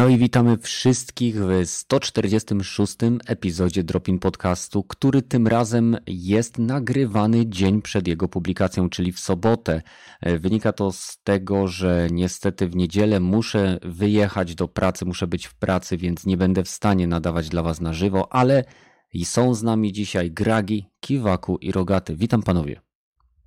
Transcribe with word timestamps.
No 0.00 0.08
i 0.08 0.18
witamy 0.18 0.58
wszystkich 0.58 1.36
w 1.36 1.66
146 1.66 2.96
epizodzie 3.26 3.84
Dropin 3.84 4.18
Podcastu, 4.18 4.82
który 4.82 5.22
tym 5.22 5.46
razem 5.46 5.96
jest 6.06 6.58
nagrywany 6.58 7.46
dzień 7.46 7.82
przed 7.82 8.08
jego 8.08 8.28
publikacją, 8.28 8.90
czyli 8.90 9.12
w 9.12 9.20
sobotę. 9.20 9.82
Wynika 10.22 10.72
to 10.72 10.92
z 10.92 11.18
tego, 11.24 11.68
że 11.68 12.08
niestety 12.10 12.68
w 12.68 12.76
niedzielę 12.76 13.20
muszę 13.20 13.78
wyjechać 13.82 14.54
do 14.54 14.68
pracy, 14.68 15.04
muszę 15.04 15.26
być 15.26 15.46
w 15.46 15.54
pracy, 15.54 15.96
więc 15.96 16.26
nie 16.26 16.36
będę 16.36 16.64
w 16.64 16.68
stanie 16.68 17.06
nadawać 17.06 17.48
dla 17.48 17.62
Was 17.62 17.80
na 17.80 17.92
żywo, 17.92 18.32
ale 18.32 18.64
i 19.12 19.24
są 19.24 19.54
z 19.54 19.62
nami 19.62 19.92
dzisiaj 19.92 20.30
Gragi, 20.30 20.86
Kiwaku 21.00 21.58
i 21.58 21.72
Rogaty. 21.72 22.16
Witam 22.16 22.42
panowie. 22.42 22.80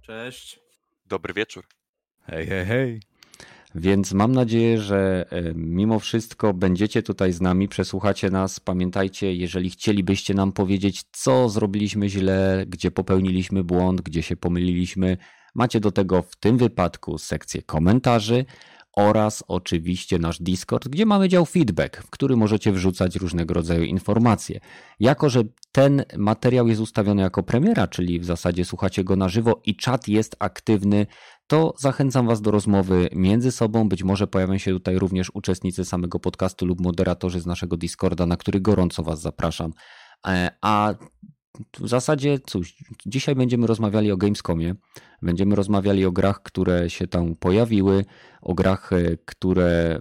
Cześć. 0.02 0.59
Dobry 1.06 1.34
wieczór. 1.34 1.67
Hej, 2.22 2.48
hej, 2.48 2.66
hej. 2.66 3.12
Więc 3.76 4.13
mam 4.13 4.32
nadzieję, 4.32 4.77
że 4.77 5.26
e, 5.30 5.54
mimo 5.55 6.00
wszystko 6.00 6.54
będziecie 6.54 7.04
tutaj 7.04 7.34
z 7.34 7.41
nami, 7.41 7.68
przesłuchacie 7.68 8.30
nas. 8.30 8.59
Pamiętajcie, 8.59 9.34
jeżeli 9.36 9.70
chcielibyście 9.70 10.34
nam 10.34 10.52
powiedzieć, 10.52 11.04
co 11.12 11.50
zrobiliśmy 11.50 12.09
źle, 12.09 12.66
gdzie 12.67 12.91
popełniliśmy 12.91 13.64
błąd, 13.64 14.02
gdzie 14.02 14.23
się 14.23 14.36
pomyliliśmy, 14.36 15.17
macie 15.55 15.80
do 15.80 15.91
tego 15.91 16.22
w 16.22 16.36
tym 16.36 16.58
wypadku 16.58 17.17
sekcję 17.17 17.62
komentarzy 17.62 18.45
oraz 18.95 19.44
oczywiście 19.48 20.20
nasz 20.20 20.42
Discord, 20.42 20.88
gdzie 20.88 21.05
mamy 21.05 21.30
dział 21.30 21.45
feedback, 21.45 21.98
w 21.98 22.09
który 22.09 22.36
możecie 22.36 22.72
wrzucać 22.72 23.16
różnego 23.16 23.53
rodzaju 23.53 23.84
informacje. 23.84 24.59
Jako, 25.00 25.30
że 25.30 25.44
ten 25.72 26.03
materiał 26.17 26.67
jest 26.67 26.81
ustawiony 26.81 27.22
jako 27.22 27.44
premiera, 27.44 27.88
czyli 27.88 28.20
w 28.20 28.26
zasadzie 28.26 28.66
słuchacie 28.66 29.03
go 29.03 29.16
na 29.16 29.30
żywo 29.30 29.61
i 29.66 29.76
czat 29.76 30.08
jest 30.08 30.36
aktywny, 30.39 31.08
to 31.47 31.73
zachęcam 31.77 32.27
Was 32.27 32.41
do 32.41 32.52
rozmowy 32.52 33.09
między 33.16 33.52
sobą. 33.52 33.89
Być 33.89 34.03
może 34.03 34.27
pojawią 34.27 34.58
się 34.58 34.72
tutaj 34.72 34.99
również 34.99 35.31
uczestnicy 35.33 35.86
samego 35.86 36.19
podcastu 36.19 36.66
lub 36.66 36.81
moderatorzy 36.81 37.41
z 37.41 37.45
naszego 37.45 37.77
Discorda, 37.77 38.25
na 38.25 38.38
który 38.38 38.61
gorąco 38.61 39.03
Was 39.03 39.22
zapraszam. 39.22 39.73
E, 40.27 40.52
a 40.61 40.94
w 41.80 41.88
zasadzie 41.88 42.39
cóż, 42.39 42.75
dzisiaj 43.05 43.36
będziemy 43.36 43.67
rozmawiali 43.67 44.11
o 44.11 44.17
Gamescomie, 44.17 44.75
będziemy 45.21 45.55
rozmawiali 45.55 46.05
o 46.05 46.11
grach, 46.11 46.44
które 46.44 46.89
się 46.89 47.08
tam 47.08 47.36
pojawiły, 47.36 48.05
o 48.41 48.53
grach, 48.53 48.94
e, 48.94 49.17
które 49.25 49.99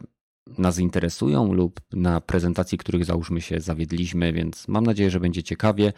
nas 0.59 0.79
interesują 0.79 1.53
lub 1.53 1.81
na 1.93 2.21
prezentacji, 2.21 2.79
których 2.79 3.05
załóżmy 3.05 3.41
się 3.41 3.61
zawiedliśmy, 3.61 4.33
więc 4.33 4.69
mam 4.69 4.85
nadzieję, 4.85 5.11
że 5.11 5.21
będzie 5.21 5.43
ciekawie, 5.43 5.93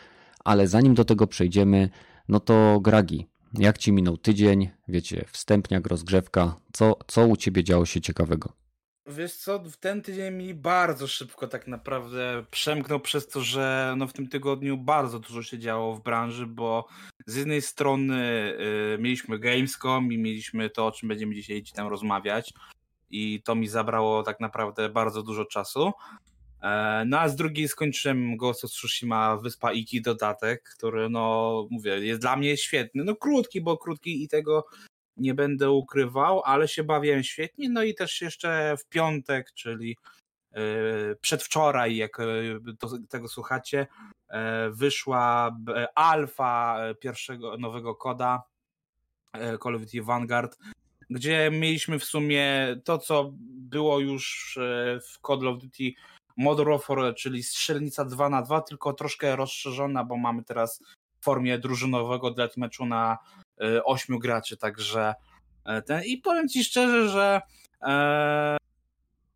ale 0.44 0.68
zanim 0.68 0.94
do 0.94 1.04
tego 1.04 1.26
przejdziemy, 1.26 1.88
no 2.28 2.40
to 2.40 2.80
Gragi, 2.80 3.28
jak 3.58 3.78
ci 3.78 3.92
minął 3.92 4.16
tydzień? 4.16 4.70
Wiecie, 4.88 5.24
wstępniak, 5.32 5.86
rozgrzewka. 5.86 6.56
Co, 6.72 6.98
co 7.06 7.26
u 7.26 7.36
ciebie 7.36 7.64
działo 7.64 7.86
się 7.86 8.00
ciekawego? 8.00 8.52
Wiesz 9.06 9.36
co, 9.36 9.58
w 9.58 9.76
ten 9.76 10.02
tydzień 10.02 10.34
mi 10.34 10.54
bardzo 10.54 11.06
szybko 11.06 11.48
tak 11.48 11.68
naprawdę 11.68 12.44
przemknął 12.50 13.00
przez 13.00 13.28
to, 13.28 13.40
że 13.40 13.94
no 13.98 14.06
w 14.06 14.12
tym 14.12 14.28
tygodniu 14.28 14.78
bardzo 14.78 15.18
dużo 15.18 15.42
się 15.42 15.58
działo 15.58 15.94
w 15.94 16.02
branży, 16.02 16.46
bo 16.46 16.86
z 17.26 17.36
jednej 17.36 17.62
strony 17.62 18.52
y, 18.94 18.98
mieliśmy 18.98 19.38
Gamescom 19.38 20.12
i 20.12 20.18
mieliśmy 20.18 20.70
to, 20.70 20.86
o 20.86 20.92
czym 20.92 21.08
będziemy 21.08 21.34
dzisiaj 21.34 21.62
tam 21.74 21.88
rozmawiać 21.88 22.52
i 23.10 23.42
to 23.42 23.54
mi 23.54 23.68
zabrało 23.68 24.22
tak 24.22 24.40
naprawdę 24.40 24.88
bardzo 24.88 25.22
dużo 25.22 25.44
czasu, 25.44 25.92
no 27.06 27.20
a 27.20 27.28
z 27.28 27.36
drugiej 27.36 27.68
skończyłem 27.68 28.36
Ghost 28.36 28.64
of 28.64 28.70
Tsushima 28.70 29.36
Wyspa 29.36 29.72
Iki 29.72 30.02
dodatek, 30.02 30.62
który 30.76 31.08
no 31.08 31.66
mówię, 31.70 31.90
jest 31.90 32.20
dla 32.20 32.36
mnie 32.36 32.56
świetny. 32.56 33.04
No 33.04 33.16
krótki, 33.16 33.60
bo 33.60 33.78
krótki 33.78 34.24
i 34.24 34.28
tego 34.28 34.66
nie 35.16 35.34
będę 35.34 35.70
ukrywał, 35.70 36.42
ale 36.44 36.68
się 36.68 36.84
bawiłem 36.84 37.22
świetnie. 37.22 37.68
No 37.70 37.82
i 37.82 37.94
też 37.94 38.20
jeszcze 38.20 38.76
w 38.76 38.88
piątek, 38.88 39.52
czyli 39.52 39.96
e, 40.52 40.62
przedwczoraj, 41.20 41.96
jak 41.96 42.20
e, 42.20 42.24
tego 43.08 43.28
słuchacie, 43.28 43.86
wyszła 44.70 45.56
alfa 45.94 46.80
pierwszego 47.00 47.58
nowego 47.58 47.94
koda 47.94 48.42
Call 49.62 49.74
of 49.74 49.80
Duty 49.80 50.02
Vanguard, 50.02 50.58
gdzie 51.10 51.50
mieliśmy 51.52 51.98
w 51.98 52.04
sumie 52.04 52.76
to, 52.84 52.98
co 52.98 53.30
było 53.46 54.00
już 54.00 54.54
w 55.00 55.26
Call 55.26 55.48
of 55.48 55.58
Duty 55.58 55.92
Warfare, 56.36 57.14
czyli 57.14 57.42
strzelnica 57.42 58.04
2 58.04 58.28
na 58.28 58.42
2 58.42 58.60
tylko 58.60 58.92
troszkę 58.92 59.36
rozszerzona, 59.36 60.04
bo 60.04 60.16
mamy 60.16 60.44
teraz 60.44 60.82
w 61.20 61.24
formie 61.24 61.58
drużynowego 61.58 62.30
deathmatchu 62.30 62.86
na 62.86 63.18
8 63.84 64.16
y, 64.16 64.18
graczy, 64.18 64.56
także 64.56 65.14
e, 65.64 65.82
ten 65.82 66.02
i 66.04 66.18
powiem 66.18 66.48
Ci 66.48 66.64
szczerze, 66.64 67.08
że 67.08 67.40
e, 67.82 68.56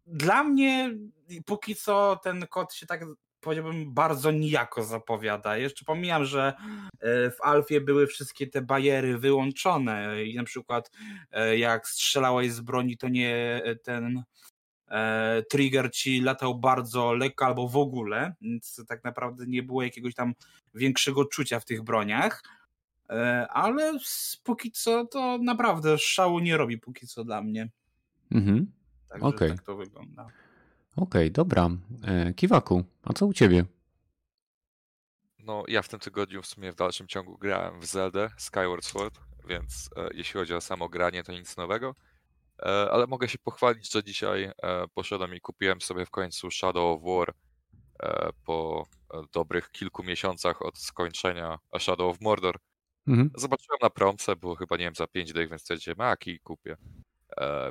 dla 0.07 0.45
mnie 0.45 0.95
póki 1.47 1.75
co 1.75 2.21
ten 2.23 2.47
kod 2.47 2.75
się 2.75 2.87
tak 2.87 3.05
powiedziałbym 3.41 3.95
bardzo 3.95 4.31
nijako 4.31 4.85
zapowiada. 4.85 5.57
Jeszcze 5.57 5.85
pomijam, 5.85 6.25
że 6.25 6.53
e, 7.01 7.31
w 7.31 7.41
Alfie 7.43 7.81
były 7.81 8.07
wszystkie 8.07 8.47
te 8.47 8.63
bariery 8.63 9.19
wyłączone 9.19 10.25
i 10.25 10.37
na 10.37 10.45
przykład 10.45 10.91
e, 11.31 11.59
jak 11.59 11.89
strzelałeś 11.89 12.53
z 12.53 12.61
broni, 12.61 12.97
to 12.97 13.09
nie 13.09 13.63
ten 13.83 14.23
E, 14.23 14.23
trigger 15.51 15.91
ci 15.93 16.21
latał 16.21 16.59
bardzo 16.59 17.13
lekko 17.13 17.47
albo 17.47 17.69
w 17.69 17.77
ogóle, 17.77 18.35
więc 18.41 18.85
tak 18.89 19.05
naprawdę 19.05 19.47
nie 19.47 19.63
było 19.63 19.83
jakiegoś 19.83 20.15
tam 20.15 20.35
większego 20.75 21.25
czucia 21.25 21.61
w 21.61 21.65
tych 21.65 21.83
broniach. 21.83 22.43
E, 23.11 23.47
ale 23.49 23.99
póki 24.45 24.73
co 24.73 25.07
to 25.07 25.39
naprawdę 25.39 25.99
szału 25.99 26.39
nie 26.39 26.57
robi 26.57 26.79
póki 26.79 27.07
co 27.07 27.25
dla 27.25 27.43
mnie. 27.43 27.69
Mhm. 28.31 28.73
Także 29.09 29.27
okay. 29.27 29.49
tak 29.49 29.63
to 29.63 29.77
wygląda. 29.77 30.23
Okej, 30.23 30.33
okay, 30.97 31.31
dobra. 31.31 31.71
E, 32.05 32.35
Kiwaku, 32.35 32.85
a 33.03 33.13
co 33.13 33.27
u 33.27 33.33
ciebie? 33.33 33.65
No, 35.39 35.65
ja 35.69 35.83
w 35.83 35.89
tym 35.89 36.01
tygodniu 36.01 36.43
w 36.43 36.47
sumie 36.47 36.73
w 36.73 36.75
dalszym 36.75 37.07
ciągu 37.07 37.39
grałem 37.39 37.81
w 37.81 37.87
Zelda 37.87 38.29
Skyward 38.37 38.85
Sword, 38.85 39.21
więc 39.49 39.91
e, 39.97 40.09
jeśli 40.15 40.41
chodzi 40.41 40.55
o 40.55 40.61
samo 40.61 40.89
granie, 40.89 41.23
to 41.23 41.33
nic 41.33 41.57
nowego. 41.57 41.95
E, 42.63 42.91
ale 42.91 43.07
mogę 43.07 43.29
się 43.29 43.39
pochwalić, 43.39 43.93
że 43.93 44.05
dzisiaj 44.05 44.45
e, 44.45 44.53
poszedłem 44.95 45.35
i 45.35 45.41
kupiłem 45.41 45.81
sobie 45.81 46.07
w 46.07 46.11
końcu 46.11 46.51
Shadow 46.51 46.97
of 46.97 47.03
War 47.03 47.35
e, 48.03 48.31
po 48.45 48.87
dobrych 49.33 49.71
kilku 49.71 50.03
miesiącach 50.03 50.63
od 50.63 50.79
skończenia 50.79 51.59
Shadow 51.79 52.11
of 52.15 52.21
Mordor. 52.21 52.59
Mhm. 53.07 53.31
Zobaczyłem 53.37 53.79
na 53.83 53.91
promce, 53.91 54.37
było 54.37 54.55
chyba, 54.55 54.77
nie 54.77 54.85
wiem, 54.85 54.95
za 54.95 55.07
5 55.07 55.33
dych, 55.33 55.49
więc 55.49 55.63
stwierdziłem, 55.63 56.01
a 56.01 56.15
i 56.27 56.41
kupię. 56.41 56.77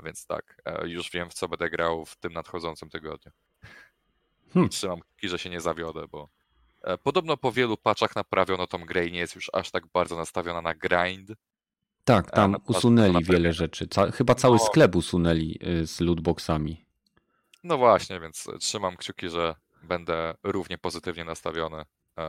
Więc 0.03 0.25
tak, 0.25 0.61
już 0.83 1.11
wiem, 1.11 1.29
w 1.29 1.33
co 1.33 1.47
będę 1.47 1.69
grał 1.69 2.05
w 2.05 2.15
tym 2.15 2.33
nadchodzącym 2.33 2.89
tygodniu. 2.89 3.31
Hmm. 4.53 4.67
I 4.67 4.69
trzymam 4.69 4.99
kciuki, 4.99 5.29
że 5.29 5.39
się 5.39 5.49
nie 5.49 5.61
zawiodę, 5.61 6.07
bo 6.11 6.29
podobno 7.03 7.37
po 7.37 7.51
wielu 7.51 7.77
paczach 7.77 8.15
naprawiono 8.15 8.67
tą 8.67 8.77
grę 8.77 9.05
i 9.05 9.11
nie 9.11 9.19
jest 9.19 9.35
już 9.35 9.49
aż 9.53 9.71
tak 9.71 9.87
bardzo 9.87 10.15
nastawiona 10.15 10.61
na 10.61 10.75
grind, 10.75 11.31
tak, 12.07 12.31
tam 12.31 12.55
usunęli 12.67 13.23
wiele 13.23 13.53
rzeczy. 13.53 13.87
Ca 13.87 14.11
chyba 14.11 14.35
cały 14.35 14.57
no. 14.57 14.65
sklep 14.65 14.95
usunęli 14.95 15.59
y, 15.67 15.87
z 15.87 15.99
lootboxami. 15.99 16.85
No 17.63 17.77
właśnie, 17.77 18.19
więc 18.19 18.47
trzymam 18.59 18.97
kciuki, 18.97 19.29
że 19.29 19.55
będę 19.83 20.33
równie 20.43 20.77
pozytywnie 20.77 21.25
nastawiony 21.25 21.85
e, 22.17 22.25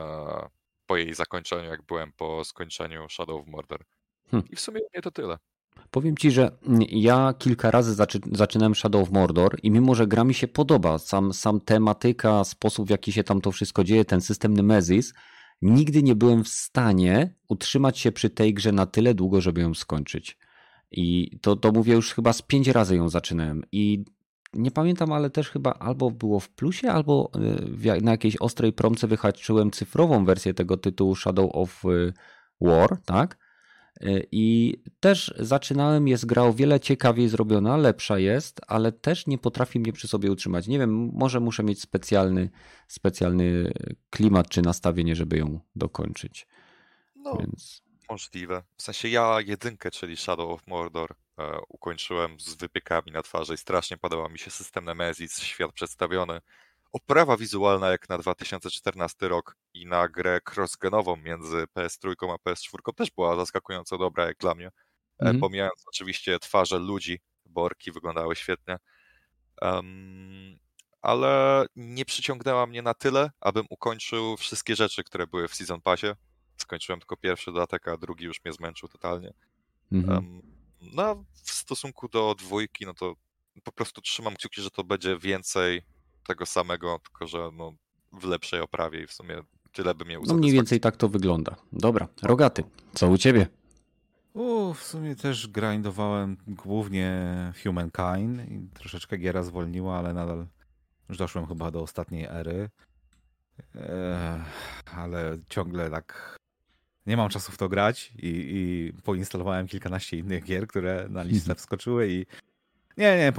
po 0.86 0.96
jej 0.96 1.14
zakończeniu, 1.14 1.68
jak 1.68 1.82
byłem 1.82 2.12
po 2.12 2.44
skończeniu 2.44 3.08
Shadow 3.08 3.40
of 3.40 3.46
Mordor. 3.46 3.84
Hm. 4.30 4.42
I 4.50 4.56
w 4.56 4.60
sumie 4.60 4.80
nie 4.94 5.02
to 5.02 5.10
tyle. 5.10 5.38
Powiem 5.90 6.16
ci, 6.16 6.30
że 6.30 6.50
ja 6.90 7.34
kilka 7.38 7.70
razy 7.70 7.94
zaczy 7.94 8.18
zaczynałem 8.32 8.74
Shadow 8.74 9.02
of 9.02 9.10
Mordor 9.10 9.58
i 9.62 9.70
mimo, 9.70 9.94
że 9.94 10.06
gra 10.06 10.24
mi 10.24 10.34
się 10.34 10.48
podoba, 10.48 10.98
sam, 10.98 11.32
sam 11.32 11.60
tematyka, 11.60 12.44
sposób 12.44 12.86
w 12.86 12.90
jaki 12.90 13.12
się 13.12 13.24
tam 13.24 13.40
to 13.40 13.52
wszystko 13.52 13.84
dzieje, 13.84 14.04
ten 14.04 14.20
system 14.20 14.54
Nemesis, 14.54 15.14
nigdy 15.62 16.02
nie 16.02 16.14
byłem 16.14 16.44
w 16.44 16.48
stanie 16.48 17.34
utrzymać 17.48 17.98
się 17.98 18.12
przy 18.12 18.30
tej 18.30 18.54
grze 18.54 18.72
na 18.72 18.86
tyle 18.86 19.14
długo, 19.14 19.40
żeby 19.40 19.60
ją 19.60 19.74
skończyć. 19.74 20.38
I 20.90 21.38
to, 21.42 21.56
to 21.56 21.72
mówię 21.72 21.94
już 21.94 22.14
chyba 22.14 22.32
z 22.32 22.42
pięć 22.42 22.68
razy 22.68 22.96
ją 22.96 23.08
zaczynałem. 23.08 23.62
I 23.72 24.04
nie 24.54 24.70
pamiętam, 24.70 25.12
ale 25.12 25.30
też 25.30 25.50
chyba 25.50 25.72
albo 25.72 26.10
było 26.10 26.40
w 26.40 26.48
plusie, 26.50 26.90
albo 26.90 27.30
e, 27.84 28.00
na 28.00 28.10
jakiejś 28.10 28.36
ostrej 28.36 28.72
promce 28.72 29.06
wyhaczyłem 29.06 29.70
cyfrową 29.70 30.24
wersję 30.24 30.54
tego 30.54 30.76
tytułu 30.76 31.16
Shadow 31.16 31.50
of 31.52 31.84
e, 31.84 32.12
War, 32.60 32.98
tak? 33.04 33.47
E, 34.00 34.20
I 34.32 34.76
też 35.00 35.34
zaczynałem, 35.38 36.08
jest 36.08 36.26
gra 36.26 36.42
o 36.42 36.52
wiele 36.52 36.80
ciekawiej 36.80 37.28
zrobiona, 37.28 37.76
lepsza 37.76 38.18
jest, 38.18 38.60
ale 38.66 38.92
też 38.92 39.26
nie 39.26 39.38
potrafi 39.38 39.80
mnie 39.80 39.92
przy 39.92 40.08
sobie 40.08 40.32
utrzymać. 40.32 40.68
Nie 40.68 40.78
wiem, 40.78 41.10
może 41.14 41.40
muszę 41.40 41.62
mieć 41.62 41.80
specjalny, 41.80 42.50
specjalny 42.88 43.72
klimat 44.10 44.48
czy 44.48 44.62
nastawienie, 44.62 45.16
żeby 45.16 45.38
ją 45.38 45.60
dokończyć. 45.76 46.46
No, 47.16 47.36
Więc... 47.40 47.82
możliwe. 48.10 48.62
W 48.76 48.82
sensie 48.82 49.08
ja 49.08 49.40
jedynkę, 49.40 49.90
czyli 49.90 50.16
Shadow 50.16 50.50
of 50.50 50.66
Mordor, 50.66 51.14
e, 51.38 51.58
ukończyłem 51.68 52.40
z 52.40 52.54
wypiekami 52.54 53.12
na 53.12 53.22
twarzy 53.22 53.54
i 53.54 53.58
strasznie 53.58 53.96
podobał 53.96 54.30
mi 54.30 54.38
się 54.38 54.50
system 54.50 54.84
Nemesis, 54.84 55.38
świat 55.38 55.72
przedstawiony 55.72 56.40
oprawa 56.92 57.36
wizualna 57.36 57.88
jak 57.88 58.08
na 58.08 58.18
2014 58.18 59.28
rok 59.28 59.56
i 59.74 59.86
na 59.86 60.08
grę 60.08 60.40
crossgenową 60.56 61.16
między 61.16 61.64
PS3 61.76 62.14
a 62.20 62.50
PS4 62.50 62.94
też 62.94 63.10
była 63.10 63.36
zaskakująco 63.36 63.98
dobra 63.98 64.26
jak 64.26 64.38
dla 64.38 64.54
mnie. 64.54 64.70
Mm. 65.18 65.40
Pomijając 65.40 65.84
oczywiście 65.88 66.38
twarze 66.38 66.78
ludzi, 66.78 67.20
bo 67.46 67.62
orki 67.62 67.92
wyglądały 67.92 68.36
świetnie. 68.36 68.78
Um, 69.62 70.58
ale 71.02 71.66
nie 71.76 72.04
przyciągnęła 72.04 72.66
mnie 72.66 72.82
na 72.82 72.94
tyle, 72.94 73.30
abym 73.40 73.66
ukończył 73.70 74.36
wszystkie 74.36 74.76
rzeczy, 74.76 75.04
które 75.04 75.26
były 75.26 75.48
w 75.48 75.54
Season 75.54 75.80
Passie. 75.80 76.06
Skończyłem 76.56 77.00
tylko 77.00 77.16
pierwszy 77.16 77.52
dodatek, 77.52 77.88
a 77.88 77.96
drugi 77.96 78.24
już 78.24 78.44
mnie 78.44 78.52
zmęczył 78.52 78.88
totalnie. 78.88 79.32
Mhm. 79.92 80.14
Um, 80.16 80.42
no, 80.80 81.24
w 81.44 81.50
stosunku 81.50 82.08
do 82.08 82.34
dwójki, 82.34 82.86
no 82.86 82.94
to 82.94 83.14
po 83.64 83.72
prostu 83.72 84.00
trzymam 84.00 84.34
kciuki, 84.36 84.62
że 84.62 84.70
to 84.70 84.84
będzie 84.84 85.18
więcej 85.18 85.82
tego 86.28 86.46
samego, 86.46 87.00
tylko 87.04 87.26
że 87.26 87.50
no, 87.52 87.74
w 88.12 88.24
lepszej 88.24 88.60
oprawie 88.60 89.02
i 89.02 89.06
w 89.06 89.12
sumie 89.12 89.42
tyle 89.72 89.94
by 89.94 90.04
mnie 90.04 90.18
No 90.26 90.34
mniej 90.34 90.52
więcej 90.52 90.80
tak 90.80 90.96
to 90.96 91.08
wygląda. 91.08 91.56
Dobra, 91.72 92.08
Rogaty, 92.22 92.64
co 92.94 93.08
u 93.08 93.18
ciebie? 93.18 93.46
U, 94.34 94.74
w 94.74 94.82
sumie 94.82 95.16
też 95.16 95.48
grindowałem 95.48 96.36
głównie 96.46 97.12
Humankind 97.62 98.50
i 98.50 98.68
troszeczkę 98.74 99.18
giera 99.18 99.42
zwolniła, 99.42 99.98
ale 99.98 100.14
nadal 100.14 100.46
już 101.08 101.18
doszłem 101.18 101.46
chyba 101.46 101.70
do 101.70 101.82
ostatniej 101.82 102.24
ery. 102.30 102.70
Eee, 103.74 104.40
ale 104.96 105.38
ciągle 105.48 105.90
tak 105.90 106.38
nie 107.06 107.16
mam 107.16 107.28
czasu 107.28 107.52
w 107.52 107.58
to 107.58 107.68
grać 107.68 108.12
i, 108.16 108.28
i 108.28 108.92
poinstalowałem 109.02 109.66
kilkanaście 109.66 110.16
innych 110.16 110.44
gier, 110.44 110.66
które 110.66 111.06
na 111.10 111.22
listę 111.22 111.54
wskoczyły 111.54 112.08
i 112.08 112.26
nie, 112.98 113.18
nie, 113.18 113.32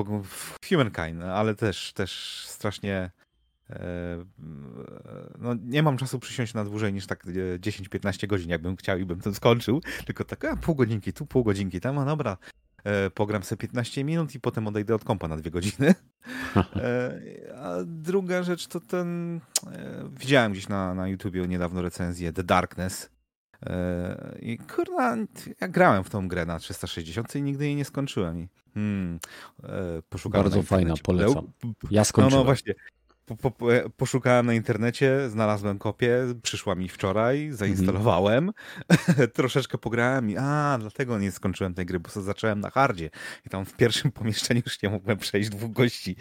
Humankind, 0.69 1.23
ale 1.23 1.56
też, 1.56 1.94
też 1.94 2.44
strasznie 2.47 3.11
e, 3.69 4.25
no, 5.39 5.56
nie 5.63 5.83
mam 5.83 5.97
czasu 5.97 6.19
przysiąść 6.19 6.53
na 6.53 6.65
dłużej 6.65 6.94
niż 6.94 7.07
tak 7.07 7.25
10-15 7.25 8.27
godzin, 8.27 8.50
jakbym 8.50 8.75
chciał 8.75 8.97
i 8.97 9.06
bym 9.06 9.21
to 9.21 9.33
skończył, 9.33 9.81
tylko 10.06 10.23
tak 10.23 10.45
a, 10.45 10.56
pół 10.56 10.75
godzinki 10.75 11.13
tu, 11.13 11.25
pół 11.25 11.44
godzinki 11.44 11.81
tam, 11.81 11.97
a 12.00 12.06
dobra, 12.06 12.38
e, 12.83 13.09
pogram 13.09 13.44
sobie 13.44 13.57
15 13.57 14.03
minut 14.03 14.35
i 14.35 14.39
potem 14.39 14.67
odejdę 14.67 14.95
od 14.95 15.03
kompa 15.03 15.27
na 15.27 15.38
dwie 15.38 15.51
godziny. 15.51 15.95
E, 16.75 17.19
a 17.57 17.75
druga 17.85 18.44
rzecz 18.44 18.67
to 18.67 18.79
ten, 18.79 19.39
widziałem 20.19 20.51
gdzieś 20.51 20.67
na, 20.67 20.94
na 20.94 21.07
YouTubie 21.07 21.47
niedawno 21.47 21.81
recenzję 21.81 22.33
The 22.33 22.44
Darkness, 22.44 23.09
i 24.41 24.57
kurwa, 24.57 25.17
ja 25.61 25.67
grałem 25.67 26.03
w 26.03 26.09
tą 26.09 26.27
grę 26.27 26.45
na 26.45 26.59
360 26.59 27.35
i 27.35 27.41
nigdy 27.41 27.65
jej 27.65 27.75
nie 27.75 27.85
skończyłem. 27.85 28.39
I, 28.39 28.47
hmm, 28.73 29.19
poszukałem 30.09 30.44
Bardzo 30.44 30.63
fajna, 30.63 30.94
polecam. 31.03 31.51
Ja 31.91 32.03
skończyłem. 32.03 32.31
No, 32.31 32.38
no 32.38 32.44
właśnie, 32.44 32.73
po, 33.37 33.51
po, 33.51 33.67
poszukałem 33.97 34.45
na 34.45 34.53
internecie, 34.53 35.29
znalazłem 35.29 35.79
kopię, 35.79 36.17
przyszła 36.41 36.75
mi 36.75 36.89
wczoraj, 36.89 37.49
zainstalowałem, 37.51 38.51
mm. 38.89 39.29
troszeczkę 39.33 39.77
pograłem 39.77 40.29
i 40.29 40.37
a, 40.37 40.77
dlatego 40.81 41.19
nie 41.19 41.31
skończyłem 41.31 41.73
tej 41.73 41.85
gry, 41.85 41.99
bo 41.99 42.09
zacząłem 42.21 42.59
na 42.59 42.69
hardzie 42.69 43.09
i 43.45 43.49
tam 43.49 43.65
w 43.65 43.73
pierwszym 43.73 44.11
pomieszczeniu 44.19 44.61
już 44.65 44.81
nie 44.81 44.89
mogłem 44.89 45.17
przejść 45.17 45.49
dwóch 45.49 45.71
gości. 45.71 46.15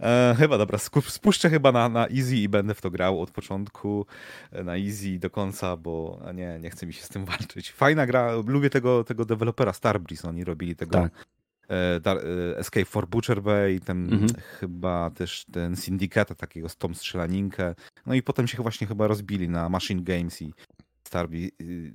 E, 0.00 0.34
chyba, 0.38 0.58
dobra, 0.58 0.78
spuszczę 1.08 1.50
chyba 1.50 1.72
na, 1.72 1.88
na 1.88 2.08
easy 2.08 2.36
i 2.36 2.48
będę 2.48 2.74
w 2.74 2.80
to 2.80 2.90
grał 2.90 3.22
od 3.22 3.30
początku 3.30 4.06
e, 4.52 4.64
na 4.64 4.76
easy 4.76 5.18
do 5.18 5.30
końca, 5.30 5.76
bo 5.76 6.20
nie, 6.34 6.58
nie 6.60 6.70
chce 6.70 6.86
mi 6.86 6.92
się 6.92 7.02
z 7.02 7.08
tym 7.08 7.24
walczyć. 7.34 7.72
Fajna 7.72 8.06
gra, 8.06 8.32
lubię 8.46 8.70
tego, 8.70 9.04
tego 9.04 9.24
dewelopera 9.24 9.72
Starbreeze, 9.72 10.28
oni 10.28 10.44
robili 10.44 10.76
tego 10.76 10.92
tak. 10.92 11.33
E, 11.70 12.00
e, 12.06 12.58
Escape 12.58 12.84
for 12.84 13.08
Butcher 13.08 13.42
Bay, 13.42 13.80
ten 13.80 14.12
mhm. 14.12 14.28
chyba 14.60 15.10
też 15.10 15.44
ten 15.52 15.76
Syndicate 15.76 16.34
takiego 16.34 16.68
z 16.68 16.76
tą 16.76 16.94
strzelaninkę. 16.94 17.74
No 18.06 18.14
i 18.14 18.22
potem 18.22 18.46
się 18.46 18.62
właśnie 18.62 18.86
chyba 18.86 19.06
rozbili 19.06 19.48
na 19.48 19.68
Machine 19.68 20.02
Games 20.02 20.42
i 20.42 20.54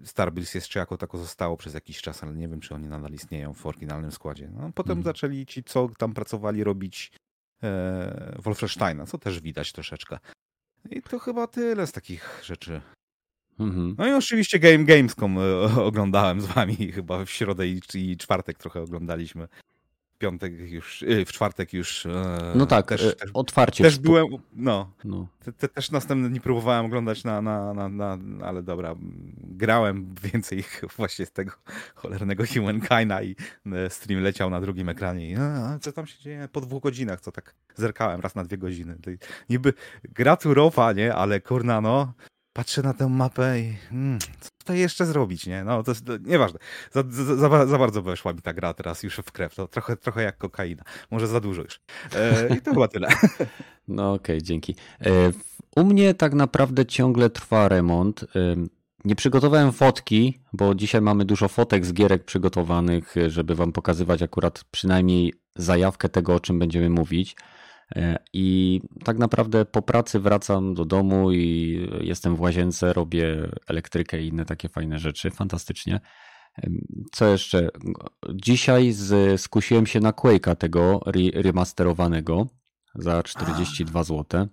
Starbreeze 0.04 0.57
jeszcze 0.57 0.80
jako 0.80 0.98
tako 0.98 1.18
zostało 1.18 1.57
przez 1.57 1.74
jakiś 1.74 2.01
czas, 2.01 2.24
ale 2.24 2.33
nie 2.33 2.48
wiem, 2.48 2.60
czy 2.60 2.75
oni 2.75 2.88
nadal 2.88 3.12
istnieją 3.12 3.54
w 3.54 3.66
oryginalnym 3.66 4.12
składzie. 4.12 4.50
No, 4.54 4.71
potem 4.75 4.98
mhm. 4.98 5.04
zaczęli 5.04 5.45
ci, 5.45 5.63
co 5.63 5.89
tam 5.98 6.13
pracowali, 6.13 6.63
robić 6.63 7.12
e, 7.63 8.36
Wolfensteina, 8.39 9.06
co 9.06 9.18
też 9.18 9.42
widać 9.42 9.72
troszeczkę. 9.72 10.19
I 10.92 11.01
to 11.01 11.19
chyba 11.19 11.48
tyle 11.48 11.88
z 11.88 11.92
takich 11.92 12.42
rzeczy. 12.44 12.81
Mhm. 13.60 13.96
No 13.98 14.08
i 14.08 14.14
oczywiście 14.14 14.60
Game 14.60 14.84
Gamescom 14.84 15.38
e, 15.38 15.84
oglądałem 15.84 16.42
z 16.42 16.46
wami 16.46 16.76
chyba 16.76 17.26
w 17.26 17.30
środę 17.30 17.68
i, 17.68 18.18
czwartek 18.18 18.58
trochę 18.58 18.82
oglądaliśmy. 18.82 19.48
W 20.16 20.18
piątek 20.18 20.54
już, 20.60 21.04
e, 21.04 21.26
w 21.26 21.32
czwartek 21.32 21.74
już. 21.74 22.06
E, 22.06 22.54
no 22.56 22.66
tak, 22.66 22.88
też, 22.88 23.16
też, 23.16 23.32
otwarcie. 23.34 23.84
Też 23.84 24.00
byłem, 24.00 24.26
no. 24.54 24.92
no. 25.04 25.28
Te, 25.44 25.54
te, 25.54 25.68
też 25.68 25.92
następne 25.92 26.30
dni 26.30 26.42
próbowałem 26.42 26.86
oglądać 26.86 27.24
na, 27.24 27.42
na, 27.42 27.74
na, 27.74 27.90
na, 27.90 28.18
ale 28.46 28.64
dobra, 28.64 28.96
grałem 29.38 30.16
więcej 30.34 30.64
właśnie 30.98 31.26
z 31.26 31.32
tego 31.32 31.52
cholernego 31.96 32.44
Humankina 32.54 33.24
i 33.24 33.36
stream 33.90 34.22
leciał 34.24 34.50
na 34.50 34.62
drugim 34.62 34.90
ekranie 34.90 35.30
i 35.30 35.36
a, 35.36 35.80
co 35.82 35.92
tam 35.92 36.08
się 36.08 36.24
dzieje 36.24 36.50
po 36.52 36.62
dwóch 36.62 36.84
godzinach, 36.84 37.22
co 37.22 37.32
tak 37.32 37.56
zerkałem 37.76 38.22
raz 38.22 38.36
na 38.36 38.44
dwie 38.44 38.58
godziny. 38.58 38.98
Niby 39.50 39.74
gra 40.04 40.38
turowa, 40.38 40.94
nie, 40.94 41.16
ale 41.16 41.42
kurna 41.42 41.82
no, 41.82 42.14
patrzę 42.60 42.82
na 42.82 42.94
tę 42.94 43.10
mapę 43.10 43.60
i 43.60 43.74
hmm, 43.74 44.20
co 44.20 44.50
tutaj 44.58 44.80
jeszcze 44.80 45.06
zrobić, 45.06 45.48
nie? 45.48 45.64
No 45.64 45.84
to 45.84 45.94
to, 45.96 46.18
nieważne. 46.18 46.60
Za, 46.92 47.04
za, 47.36 47.66
za, 47.68 47.78
bardzo 47.78 48.02
weszła 48.02 48.34
mi 48.34 48.42
ta 48.42 48.54
gra 48.54 48.74
teraz 48.74 49.04
już 49.04 49.16
w 49.16 49.32
krew. 49.32 49.56
To 49.56 49.68
trochę, 49.68 49.98
trochę 49.98 50.24
jak 50.24 50.38
kokaina. 50.38 50.84
Może 51.12 51.28
za 51.28 51.40
dużo 51.40 51.62
już. 51.62 51.82
E, 52.16 52.56
I 52.58 52.62
to 52.62 52.72
chyba 52.72 52.88
tyle. 52.88 53.08
No 53.88 54.14
okej, 54.14 54.36
okay, 54.36 54.44
dzięki. 54.44 54.76
E, 55.02 55.10
u 55.76 55.84
mnie 55.84 56.14
tak 56.14 56.34
naprawdę 56.34 56.86
ciągle 56.86 57.30
trwa 57.30 57.68
remont. 57.68 58.24
E, 58.24 58.28
nie 59.06 59.16
przygotowałem 59.16 59.72
fotki, 59.72 60.40
bo 60.54 60.76
dzisiaj 60.76 61.02
mamy 61.02 61.26
dużo 61.26 61.48
fotek 61.48 61.86
z 61.86 61.94
gierek 61.94 62.24
przygotowanych, 62.24 63.16
żeby 63.28 63.56
wam 63.56 63.72
pokazywać 63.72 64.22
akurat 64.22 64.64
przynajmniej 64.72 65.34
zajawkę 65.56 66.10
tego, 66.10 66.36
o 66.36 66.40
czym 66.40 66.60
będziemy 66.60 66.90
mówić. 66.90 67.36
E, 67.95 68.18
I 68.33 68.81
tak 69.03 69.18
naprawdę 69.18 69.65
po 69.65 69.81
pracy 69.81 70.19
wracam 70.19 70.74
do 70.74 70.86
domu 70.86 71.31
i 71.31 71.88
jestem 72.01 72.36
w 72.36 72.41
łazience, 72.41 72.94
robię 72.94 73.50
elektrykę 73.68 74.21
i 74.21 74.27
inne 74.27 74.45
takie 74.45 74.69
fajne 74.69 75.00
rzeczy. 75.00 75.31
Fantastycznie. 75.31 76.00
Co 77.12 77.27
jeszcze? 77.27 77.69
Dzisiaj 78.33 78.91
z, 78.91 79.41
skusiłem 79.41 79.86
się 79.86 80.00
na 80.00 80.12
Quake'a 80.12 80.56
tego 80.56 81.01
remasterowanego 81.33 82.47
za 82.95 83.24
42 83.24 84.03
zł 84.03 84.47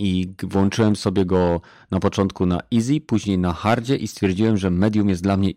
i 0.00 0.34
włączyłem 0.42 0.96
sobie 0.96 1.24
go 1.26 1.60
na 1.90 2.00
początku 2.00 2.46
na 2.46 2.60
easy, 2.74 3.00
później 3.00 3.38
na 3.38 3.52
hardzie 3.52 3.96
i 3.96 4.08
stwierdziłem, 4.08 4.56
że 4.56 4.70
medium 4.70 5.08
jest 5.08 5.22
dla 5.22 5.36
mnie 5.36 5.50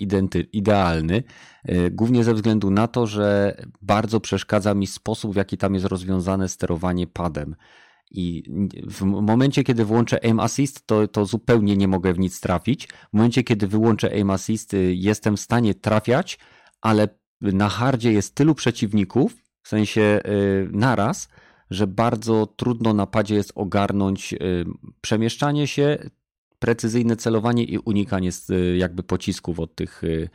idealny, 0.54 1.24
e, 1.66 1.92
głównie 1.92 2.24
ze 2.24 2.34
względu 2.34 2.72
na 2.72 2.88
to, 2.88 3.08
że 3.08 3.58
bardzo 3.82 4.20
przeszkadza 4.20 4.74
mi 4.74 4.88
sposób, 4.88 5.34
w 5.34 5.36
jaki 5.36 5.58
tam 5.58 5.74
jest 5.74 5.86
rozwiązane 5.86 6.50
sterowanie 6.50 7.08
padem. 7.08 7.56
I 8.12 8.44
w 8.88 9.04
momencie, 9.04 9.64
kiedy 9.64 9.86
włączę 9.86 10.20
aim 10.24 10.40
assist, 10.40 10.88
to, 10.88 11.08
to 11.08 11.26
zupełnie 11.26 11.78
nie 11.78 11.88
mogę 11.88 12.14
w 12.14 12.20
nic 12.20 12.40
trafić. 12.40 12.88
W 12.88 13.14
momencie, 13.14 13.44
kiedy 13.44 13.68
wyłączę 13.68 14.12
aim 14.12 14.30
assist, 14.30 14.74
y, 14.74 14.96
jestem 14.96 15.38
w 15.38 15.40
stanie 15.40 15.74
trafiać, 15.74 16.40
ale 16.82 17.08
na 17.42 17.70
hardzie 17.70 18.14
jest 18.14 18.36
tylu 18.36 18.56
przeciwników, 18.56 19.36
w 19.64 19.68
sensie 19.68 20.22
yy, 20.26 20.70
naraz, 20.72 21.30
że 21.74 21.88
bardzo 21.88 22.48
trudno 22.48 22.94
na 22.94 23.08
padzie 23.08 23.36
jest 23.36 23.52
ogarnąć 23.56 24.34
y, 24.34 24.38
przemieszczanie 25.02 25.68
się, 25.68 26.10
precyzyjne 26.60 27.16
celowanie 27.16 27.64
i 27.64 27.78
unikanie 27.78 28.30
y, 28.50 28.78
jakby 28.78 29.04
pocisków 29.04 29.60
od 29.60 29.76
tych 29.76 30.04
y, 30.04 30.30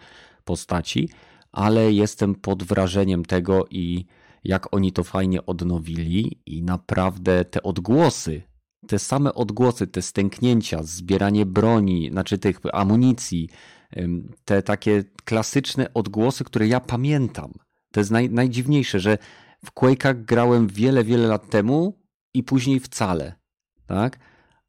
postaci, 0.44 1.08
ale 1.52 1.92
jestem 1.92 2.34
pod 2.34 2.62
wrażeniem 2.62 3.24
tego 3.24 3.66
i 3.70 4.06
jak 4.44 4.74
oni 4.74 4.92
to 4.92 5.04
fajnie 5.04 5.46
odnowili 5.46 6.40
i 6.46 6.62
naprawdę 6.62 7.44
te 7.44 7.62
odgłosy, 7.62 8.42
te 8.86 8.98
same 8.98 9.34
odgłosy, 9.34 9.86
te 9.86 10.02
stęknięcia, 10.02 10.82
zbieranie 10.82 11.46
broni, 11.46 12.10
znaczy 12.10 12.38
tych 12.38 12.60
amunicji, 12.72 13.48
te 14.44 14.62
takie 14.62 15.04
klasyczne 15.24 15.94
odgłosy, 15.94 16.44
które 16.44 16.68
ja 16.68 16.80
pamiętam. 16.80 17.52
To 17.92 18.00
jest 18.00 18.10
naj, 18.10 18.30
najdziwniejsze, 18.30 19.00
że 19.00 19.18
w 19.64 19.72
Quake'ach 19.72 20.24
grałem 20.24 20.66
wiele, 20.66 21.04
wiele 21.04 21.28
lat 21.28 21.50
temu 21.50 21.98
i 22.34 22.42
później 22.42 22.80
wcale, 22.80 23.32
tak? 23.86 24.18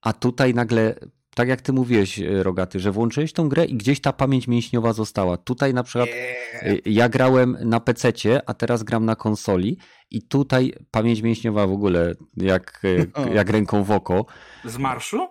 A 0.02 0.14
tutaj 0.14 0.54
nagle, 0.54 0.96
tak 1.36 1.48
jak 1.48 1.62
ty 1.62 1.74
mówiłeś, 1.74 2.20
e, 2.20 2.44
Rogaty, 2.44 2.80
że 2.80 2.92
włączyłeś 2.92 3.34
tą 3.34 3.50
grę 3.50 3.66
i 3.66 3.76
gdzieś 3.76 4.02
ta 4.02 4.14
pamięć 4.14 4.48
mięśniowa 4.48 4.94
została. 4.94 5.38
Tutaj 5.38 5.74
na 5.74 5.84
przykład 5.84 6.10
yeah. 6.10 6.78
ja 6.86 7.10
grałem 7.10 7.58
na 7.62 7.80
PC, 7.80 8.12
a 8.46 8.54
teraz 8.54 8.84
gram 8.84 9.06
na 9.06 9.16
konsoli 9.16 9.78
i 10.12 10.22
tutaj 10.22 10.74
pamięć 10.92 11.22
mięśniowa 11.22 11.68
w 11.68 11.72
ogóle 11.72 12.14
jak, 12.38 12.82
e, 12.84 13.32
jak 13.40 13.50
ręką 13.50 13.84
w 13.84 13.92
oko. 13.92 14.26
Z 14.66 14.78
marszu? 14.78 15.28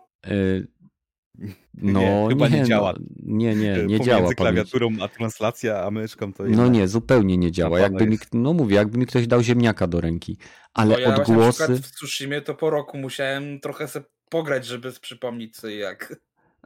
No, 1.74 2.00
nie, 2.00 2.26
chyba 2.28 2.48
nie, 2.48 2.58
nie 2.58 2.64
działa. 2.64 2.92
No, 2.92 3.06
nie, 3.22 3.54
nie, 3.54 3.84
nie 3.86 4.00
działa. 4.00 4.18
Pomiędzy 4.18 4.34
klawiaturą 4.34 4.88
a 5.00 5.08
translacja, 5.08 5.84
a 5.84 5.90
myszką 5.90 6.32
to 6.32 6.44
No 6.46 6.68
nie, 6.68 6.88
zupełnie 6.88 7.36
nie 7.36 7.52
działa. 7.52 7.80
Jakby 7.80 8.06
mi, 8.06 8.18
no 8.32 8.52
mówię, 8.52 8.76
jakby 8.76 8.98
mi 8.98 9.06
ktoś 9.06 9.26
dał 9.26 9.42
ziemniaka 9.42 9.86
do 9.86 10.00
ręki. 10.00 10.36
Ale 10.74 10.94
no 10.94 11.00
ja 11.00 11.14
odgłosy... 11.14 11.76
w 11.76 11.90
Tsushimie 11.90 12.40
to 12.40 12.54
po 12.54 12.70
roku 12.70 12.98
musiałem 12.98 13.60
trochę 13.60 13.88
sobie 13.88 14.06
pograć, 14.28 14.66
żeby 14.66 14.92
przypomnieć 14.92 15.56
sobie 15.56 15.76
jak... 15.76 16.16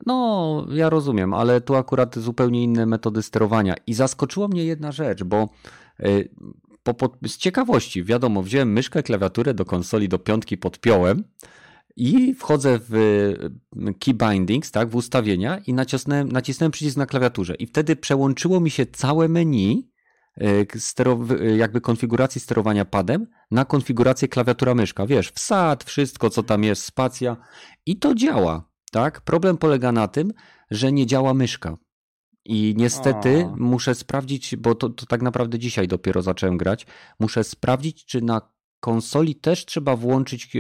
No, 0.07 0.67
ja 0.71 0.91
rozumiem, 0.91 1.35
ale 1.35 1.61
tu 1.61 1.75
akurat 1.75 2.19
zupełnie 2.19 2.63
inne 2.63 2.87
metody 2.87 3.23
sterowania. 3.23 3.75
I 3.87 3.95
zaskoczyła 3.95 4.49
mnie 4.49 4.65
jedna 4.65 4.93
rzecz, 4.93 5.25
bo 5.25 5.49
y, 6.01 6.29
po, 6.83 6.95
po, 6.95 7.29
z 7.29 7.37
ciekawości, 7.37 8.05
wiadomo, 8.05 8.43
wziąłem 8.43 8.73
myszkę, 8.73 9.03
klawiaturę 9.03 9.55
do 9.55 9.65
konsoli, 9.65 10.09
do 10.09 10.19
piątki 10.19 10.59
podpiąłem 10.59 11.25
i 11.97 12.35
wchodzę 12.35 12.79
w 12.89 12.95
key 14.01 14.15
bindings, 14.15 14.71
tak, 14.71 14.89
w 14.89 14.97
ustawienia 14.97 15.59
i 15.59 15.73
nacisnąłem, 15.73 16.33
nacisnąłem 16.33 16.73
przycisk 16.73 16.97
na 16.97 17.07
klawiaturze 17.07 17.55
i 17.55 17.67
wtedy 17.67 17.97
przełączyło 17.97 18.61
mi 18.61 18.71
się 18.71 18.87
całe 18.87 19.29
menu 19.29 19.93
jakby 21.57 21.81
konfiguracji 21.81 22.41
sterowania 22.41 22.85
padem 22.85 23.27
na 23.51 23.65
konfigurację 23.65 24.29
klawiatura 24.29 24.75
myszka. 24.75 25.07
Wiesz, 25.07 25.31
wsad, 25.31 25.85
wszystko 25.85 26.31
co 26.31 26.43
tam 26.43 26.65
jest, 26.65 26.85
spacja 26.85 27.37
i 27.87 27.99
to 27.99 28.15
działa, 28.15 28.71
tak? 28.93 29.21
Problem 29.21 29.59
polega 29.59 29.93
na 29.93 30.09
tym, 30.09 30.33
że 30.71 30.93
nie 30.93 31.07
działa 31.07 31.35
myszka. 31.35 31.77
I 32.45 32.75
niestety 32.77 33.49
muszę 33.57 33.95
sprawdzić, 33.95 34.57
bo 34.57 34.75
to, 34.75 34.89
to 34.89 35.07
tak 35.07 35.23
naprawdę 35.23 35.59
dzisiaj 35.59 35.89
dopiero 35.89 36.23
zacząłem 36.23 36.57
grać, 36.57 36.87
muszę 37.21 37.45
sprawdzić, 37.45 38.05
czy 38.05 38.21
na 38.21 38.41
konsoli 38.81 39.35
też 39.35 39.67
trzeba 39.67 39.97
włączyć 39.97 40.57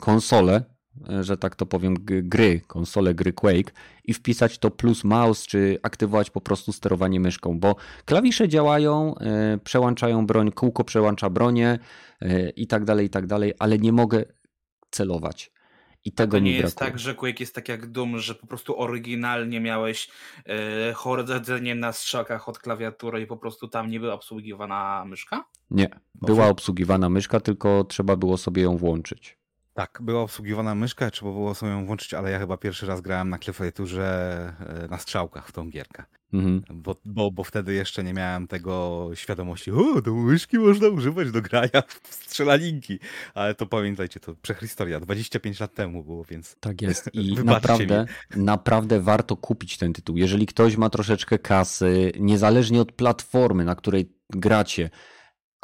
e, 0.00 0.04
konsolę, 0.04 0.64
e, 1.08 1.24
że 1.24 1.36
tak 1.36 1.56
to 1.56 1.66
powiem, 1.66 1.94
gry, 2.04 2.60
konsolę 2.66 3.14
gry 3.14 3.32
Quake 3.32 3.72
i 4.04 4.14
wpisać 4.14 4.58
to 4.58 4.70
plus 4.70 5.04
mouse, 5.04 5.46
czy 5.46 5.78
aktywować 5.82 6.30
po 6.30 6.40
prostu 6.40 6.72
sterowanie 6.72 7.20
myszką, 7.20 7.58
bo 7.58 7.76
klawisze 8.04 8.48
działają, 8.48 9.14
e, 9.18 9.58
przełączają 9.64 10.26
broń, 10.26 10.52
kółko 10.52 10.84
przełącza 10.84 11.30
bronię 11.30 11.78
i 12.56 12.66
tak 12.66 12.84
dalej, 12.84 13.06
i 13.06 13.10
tak 13.10 13.26
dalej, 13.26 13.52
ale 13.58 13.78
nie 13.78 13.92
mogę 13.92 14.24
celować. 14.90 15.54
I 16.04 16.12
tego 16.12 16.36
to 16.36 16.38
nie 16.38 16.50
mi 16.50 16.56
jest 16.56 16.76
brakuje. 16.76 16.90
tak, 16.90 16.98
że 16.98 17.14
Quake 17.14 17.40
jest 17.40 17.54
tak 17.54 17.68
jak 17.68 17.86
Doom, 17.86 18.18
że 18.18 18.34
po 18.34 18.46
prostu 18.46 18.80
oryginalnie 18.80 19.60
miałeś 19.60 20.08
e, 20.46 20.92
chodzenie 20.92 21.74
na 21.74 21.92
strzałkach 21.92 22.48
od 22.48 22.58
klawiatury 22.58 23.20
i 23.20 23.26
po 23.26 23.36
prostu 23.36 23.68
tam 23.68 23.90
nie 23.90 24.00
była 24.00 24.14
obsługiwana 24.14 25.04
myszka? 25.04 25.44
Nie, 25.70 25.88
była 26.14 26.48
obsługiwana 26.48 27.08
myszka, 27.08 27.40
tylko 27.40 27.84
trzeba 27.84 28.16
było 28.16 28.36
sobie 28.36 28.62
ją 28.62 28.76
włączyć. 28.76 29.38
Tak, 29.74 29.98
była 30.02 30.22
obsługiwana 30.22 30.74
myszka, 30.74 31.10
trzeba 31.10 31.32
było 31.32 31.54
sobie 31.54 31.72
ją 31.72 31.86
włączyć, 31.86 32.14
ale 32.14 32.30
ja 32.30 32.38
chyba 32.38 32.56
pierwszy 32.56 32.86
raz 32.86 33.00
grałem 33.00 33.28
na 33.28 33.38
klawiaturze 33.38 34.52
e, 34.84 34.88
na 34.88 34.98
strzałkach 34.98 35.48
w 35.48 35.52
tą 35.52 35.70
gierkę. 35.70 36.04
Mhm. 36.32 36.62
Bo, 36.70 36.96
bo, 37.04 37.30
bo 37.30 37.44
wtedy 37.44 37.74
jeszcze 37.74 38.04
nie 38.04 38.14
miałem 38.14 38.46
tego 38.46 39.10
świadomości, 39.14 39.70
o, 39.70 40.02
do 40.02 40.14
myszki 40.14 40.58
można 40.58 40.88
używać 40.88 41.30
do 41.30 41.42
grania 41.42 41.82
w 42.02 42.14
strzelaninki. 42.14 42.98
Ale 43.34 43.54
to 43.54 43.66
pamiętajcie, 43.66 44.20
to 44.20 44.34
prehistoria, 44.34 45.00
25 45.00 45.60
lat 45.60 45.74
temu 45.74 46.04
było, 46.04 46.24
więc... 46.24 46.56
Tak 46.60 46.82
jest 46.82 47.10
i 47.12 47.34
naprawdę, 47.44 48.06
naprawdę 48.36 49.00
warto 49.00 49.36
kupić 49.36 49.78
ten 49.78 49.92
tytuł. 49.92 50.16
Jeżeli 50.16 50.46
ktoś 50.46 50.76
ma 50.76 50.90
troszeczkę 50.90 51.38
kasy, 51.38 52.12
niezależnie 52.20 52.80
od 52.80 52.92
platformy, 52.92 53.64
na 53.64 53.74
której 53.74 54.12
gracie, 54.30 54.90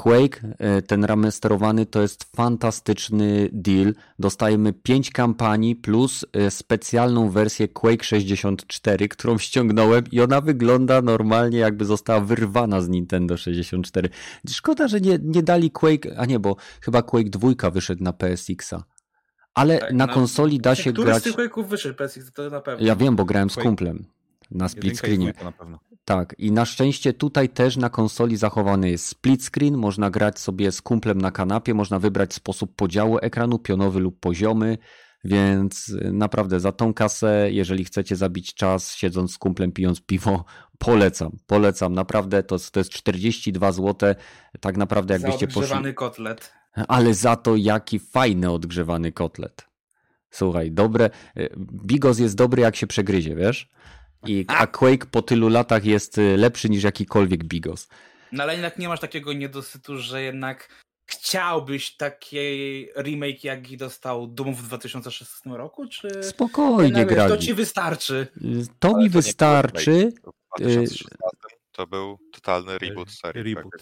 Quake, 0.00 0.40
e, 0.58 0.82
ten 0.82 1.04
remasterowany, 1.04 1.86
to 1.86 2.02
jest 2.02 2.36
fantastyczny 2.36 3.48
deal. 3.52 3.94
Dostajemy 4.18 4.72
5 4.72 5.10
kampanii 5.10 5.76
plus 5.76 6.26
e, 6.32 6.50
specjalną 6.50 7.30
wersję 7.30 7.68
Quake 7.68 8.04
64, 8.04 9.08
którą 9.08 9.38
ściągnąłem 9.38 10.04
i 10.12 10.20
ona 10.20 10.40
wygląda 10.40 11.02
normalnie 11.02 11.58
jakby 11.58 11.84
została 11.84 12.20
wyrwana 12.20 12.80
z 12.80 12.88
Nintendo 12.88 13.36
64. 13.36 14.08
Szkoda, 14.50 14.88
że 14.88 15.00
nie, 15.00 15.18
nie 15.22 15.42
dali 15.42 15.70
Quake, 15.70 16.06
a 16.16 16.26
nie, 16.26 16.38
bo 16.38 16.56
chyba 16.80 17.02
Quake 17.02 17.30
2 17.30 17.70
wyszedł 17.70 18.04
na 18.04 18.12
PSX-a. 18.12 18.84
Ale 19.54 19.78
tak, 19.78 19.92
na 19.92 20.06
no, 20.06 20.14
konsoli 20.14 20.60
da 20.60 20.74
się 20.74 20.92
grać... 20.92 21.22
Który 21.22 21.32
z 21.32 21.36
tych 21.36 21.46
Quake'ów 21.46 21.68
wyszedł 21.68 21.94
PSX, 21.94 22.32
to 22.32 22.50
na 22.50 22.60
pewno. 22.60 22.86
Ja 22.86 22.96
wiem, 22.96 23.16
bo 23.16 23.24
grałem 23.24 23.50
z 23.50 23.56
kumplem 23.56 24.04
na 24.50 24.68
split 24.68 24.98
screenie. 24.98 25.32
Na 25.44 25.52
pewno. 25.52 25.78
Tak, 26.04 26.34
i 26.38 26.52
na 26.52 26.64
szczęście 26.64 27.12
tutaj 27.12 27.48
też 27.48 27.76
na 27.76 27.90
konsoli 27.90 28.36
zachowany 28.36 28.90
jest 28.90 29.06
split 29.06 29.44
screen, 29.44 29.76
można 29.76 30.10
grać 30.10 30.38
sobie 30.38 30.72
z 30.72 30.82
kumplem 30.82 31.20
na 31.20 31.30
kanapie, 31.30 31.74
można 31.74 31.98
wybrać 31.98 32.34
sposób 32.34 32.76
podziału 32.76 33.18
ekranu, 33.22 33.58
pionowy 33.58 34.00
lub 34.00 34.20
poziomy, 34.20 34.78
więc 35.24 35.88
y, 35.88 36.12
naprawdę 36.12 36.60
za 36.60 36.72
tą 36.72 36.94
kasę, 36.94 37.48
jeżeli 37.50 37.84
chcecie 37.84 38.16
zabić 38.16 38.54
czas 38.54 38.94
siedząc 38.94 39.32
z 39.32 39.38
kumplem, 39.38 39.72
pijąc 39.72 40.00
piwo, 40.00 40.44
polecam, 40.78 41.38
polecam, 41.46 41.94
naprawdę 41.94 42.42
to, 42.42 42.56
to 42.72 42.80
jest 42.80 42.90
42 42.90 43.72
zł, 43.72 44.14
tak 44.60 44.76
naprawdę 44.76 45.14
jakbyście 45.14 45.46
poszli... 45.46 45.60
odgrzewany 45.60 45.94
kotlet. 45.94 46.52
Ale 46.88 47.14
za 47.14 47.36
to 47.36 47.56
jaki 47.56 47.98
fajny 47.98 48.50
odgrzewany 48.50 49.12
kotlet. 49.12 49.66
Słuchaj, 50.30 50.72
dobre, 50.72 51.10
y, 51.36 51.50
bigos 51.86 52.18
jest 52.18 52.36
dobry 52.36 52.62
jak 52.62 52.76
się 52.76 52.86
przegryzie, 52.86 53.34
wiesz? 53.34 53.70
I, 54.26 54.44
a 54.48 54.66
Quake 54.66 55.06
po 55.06 55.22
tylu 55.22 55.48
latach 55.48 55.84
jest 55.84 56.18
y, 56.18 56.36
lepszy 56.36 56.68
niż 56.70 56.82
jakikolwiek 56.82 57.44
Bigos. 57.44 57.88
No 58.32 58.42
ale 58.42 58.52
jednak 58.52 58.78
nie 58.78 58.88
masz 58.88 59.00
takiego 59.00 59.32
niedosytu, 59.32 59.98
że 59.98 60.22
jednak 60.22 60.68
chciałbyś 61.06 61.96
takiej 61.96 62.92
remake, 62.96 63.44
jaki 63.44 63.76
dostał 63.76 64.26
Doom 64.26 64.54
w 64.54 64.62
2016 64.62 65.50
roku? 65.50 65.88
Czy 65.88 66.22
Spokojnie, 66.22 67.06
gra. 67.06 67.28
To 67.28 67.36
ci 67.36 67.54
wystarczy. 67.54 68.26
To 68.78 68.88
ale 68.88 69.02
mi 69.02 69.10
to 69.10 69.12
wystarczy. 69.12 70.12
W 70.58 70.60
2016 70.60 71.08
to 71.72 71.86
był 71.86 72.18
totalny 72.32 72.78
reboot 72.78 73.10
serii. 73.10 73.54
Reboot. 73.54 73.74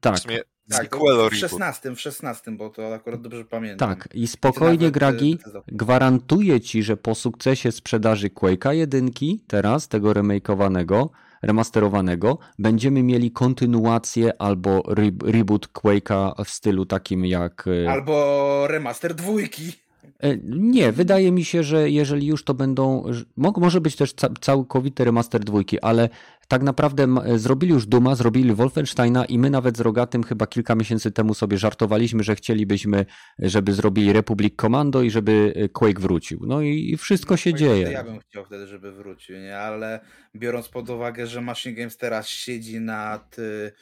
Tak. 0.00 0.16
W 0.16 0.22
sumie 0.22 0.40
tak, 0.68 0.96
w 1.30 1.34
16, 1.34 1.94
w 1.94 2.00
16, 2.00 2.50
bo 2.50 2.70
to 2.70 2.94
akurat 2.94 3.22
dobrze 3.22 3.44
pamiętam. 3.44 3.88
Tak, 3.88 4.08
i 4.14 4.26
spokojnie, 4.26 4.90
Gragi, 4.90 5.38
gwarantuję 5.68 6.60
ci, 6.60 6.82
że 6.82 6.96
po 6.96 7.14
sukcesie 7.14 7.72
sprzedaży 7.72 8.28
Quake'a 8.28 8.70
1 8.70 9.10
teraz, 9.46 9.88
tego 9.88 10.12
remakeowanego, 10.12 11.10
remasterowanego, 11.42 12.38
będziemy 12.58 13.02
mieli 13.02 13.30
kontynuację 13.30 14.42
albo 14.42 14.82
re 14.96 15.10
reboot 15.24 15.68
Quake'a 15.68 16.44
w 16.44 16.50
stylu 16.50 16.86
takim 16.86 17.26
jak... 17.26 17.64
E, 17.84 17.90
albo 17.90 18.66
remaster 18.66 19.14
dwójki. 19.14 19.85
E, 20.18 20.36
nie, 20.46 20.92
wydaje 20.92 21.32
mi 21.32 21.44
się, 21.44 21.62
że 21.62 21.90
jeżeli 21.90 22.26
już 22.26 22.44
to 22.44 22.54
będą. 22.54 23.04
Może 23.36 23.80
być 23.80 23.96
też 23.96 24.14
całkowity 24.40 25.04
remaster 25.04 25.44
dwójki, 25.44 25.80
ale 25.80 26.08
tak 26.48 26.62
naprawdę 26.62 27.06
zrobili 27.36 27.72
już 27.72 27.86
Duma, 27.86 28.14
zrobili 28.14 28.54
Wolfensteina 28.54 29.24
i 29.24 29.38
my 29.38 29.50
nawet 29.50 29.76
z 29.76 29.80
Rogatym 29.80 30.22
chyba 30.22 30.46
kilka 30.46 30.74
miesięcy 30.74 31.12
temu 31.12 31.34
sobie 31.34 31.58
żartowaliśmy, 31.58 32.22
że 32.22 32.34
chcielibyśmy, 32.34 33.06
żeby 33.38 33.72
zrobili 33.72 34.12
Republic 34.12 34.54
Commando 34.56 35.02
i 35.02 35.10
żeby 35.10 35.52
e, 35.56 35.68
Quake 35.68 36.00
wrócił. 36.00 36.40
No 36.46 36.62
i 36.62 36.96
wszystko 36.96 37.36
się 37.36 37.54
dzieje. 37.54 37.90
Ja 37.92 38.04
bym 38.04 38.18
chciał 38.20 38.44
wtedy, 38.44 38.66
żeby 38.66 38.92
wrócił, 38.92 39.36
nie? 39.36 39.58
ale 39.58 40.00
biorąc 40.36 40.68
pod 40.68 40.90
uwagę, 40.90 41.26
że 41.26 41.40
Machine 41.40 41.74
Games 41.74 41.96
teraz 41.96 42.28
siedzi 42.28 42.80
nad 42.80 43.38
y, 43.38 43.72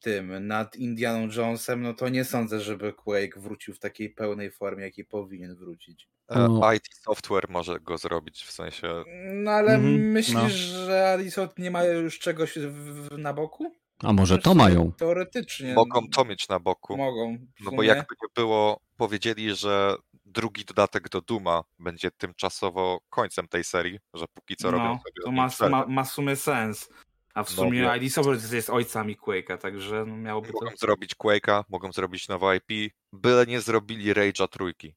tym, 0.00 0.46
nad 0.46 0.76
Indianą 0.76 1.28
Jonesem, 1.36 1.82
no 1.82 1.94
to 1.94 2.08
nie 2.08 2.24
sądzę, 2.24 2.60
żeby 2.60 2.92
Quake 2.92 3.40
wrócił 3.40 3.74
w 3.74 3.78
takiej 3.78 4.10
pełnej 4.10 4.50
formie, 4.50 4.84
jakiej 4.84 5.04
powinien 5.04 5.54
wrócić. 5.54 6.08
No. 6.28 6.72
IT 6.72 6.84
Software 6.92 7.48
może 7.48 7.80
go 7.80 7.98
zrobić, 7.98 8.42
w 8.44 8.52
sensie... 8.52 9.04
No 9.32 9.50
ale 9.50 9.74
mhm, 9.74 10.10
myślisz, 10.10 10.72
no. 10.72 10.86
że 10.86 11.12
Alice 11.12 11.48
nie 11.58 11.70
ma 11.70 11.84
już 11.84 12.18
czegoś 12.18 12.58
w, 12.58 13.18
na 13.18 13.32
boku? 13.32 13.72
A 14.02 14.12
może 14.12 14.38
to 14.38 14.54
mają? 14.54 14.92
Teoretycznie. 14.92 15.74
Mogą 15.74 16.08
to 16.08 16.24
mieć 16.24 16.48
na 16.48 16.60
boku. 16.60 16.96
Mogą. 16.96 17.38
No 17.60 17.70
bo 17.70 17.82
jakby 17.82 18.14
nie 18.22 18.28
było, 18.34 18.80
powiedzieli, 18.96 19.54
że 19.54 19.96
drugi 20.24 20.64
dodatek 20.64 21.08
do 21.08 21.20
Duma 21.20 21.64
będzie 21.78 22.10
tymczasowo 22.10 23.00
końcem 23.10 23.48
tej 23.48 23.64
serii, 23.64 23.98
że 24.14 24.24
póki 24.34 24.56
co 24.56 24.70
no, 24.70 24.78
robią 24.78 24.98
sobie... 24.98 25.22
To 25.24 25.32
ma, 25.32 25.50
ma, 25.70 25.86
ma 25.86 26.04
w 26.04 26.10
sumie 26.10 26.36
sens. 26.36 26.88
A 27.34 27.44
w 27.44 27.50
sumie 27.50 27.82
no, 27.82 27.96
ID 27.96 28.12
Software 28.12 28.52
jest 28.52 28.70
ojcami 28.70 29.16
Quake'a, 29.16 29.58
także 29.58 30.04
no 30.06 30.16
miałoby 30.16 30.52
mogą 30.52 30.70
to... 30.70 30.76
zrobić 30.76 31.14
Quake'a, 31.14 31.64
mogą 31.68 31.92
zrobić 31.92 32.28
nowe 32.28 32.56
IP, 32.56 32.94
byle 33.12 33.46
nie 33.46 33.60
zrobili 33.60 34.14
Rage'a 34.14 34.48
trójki. 34.48 34.94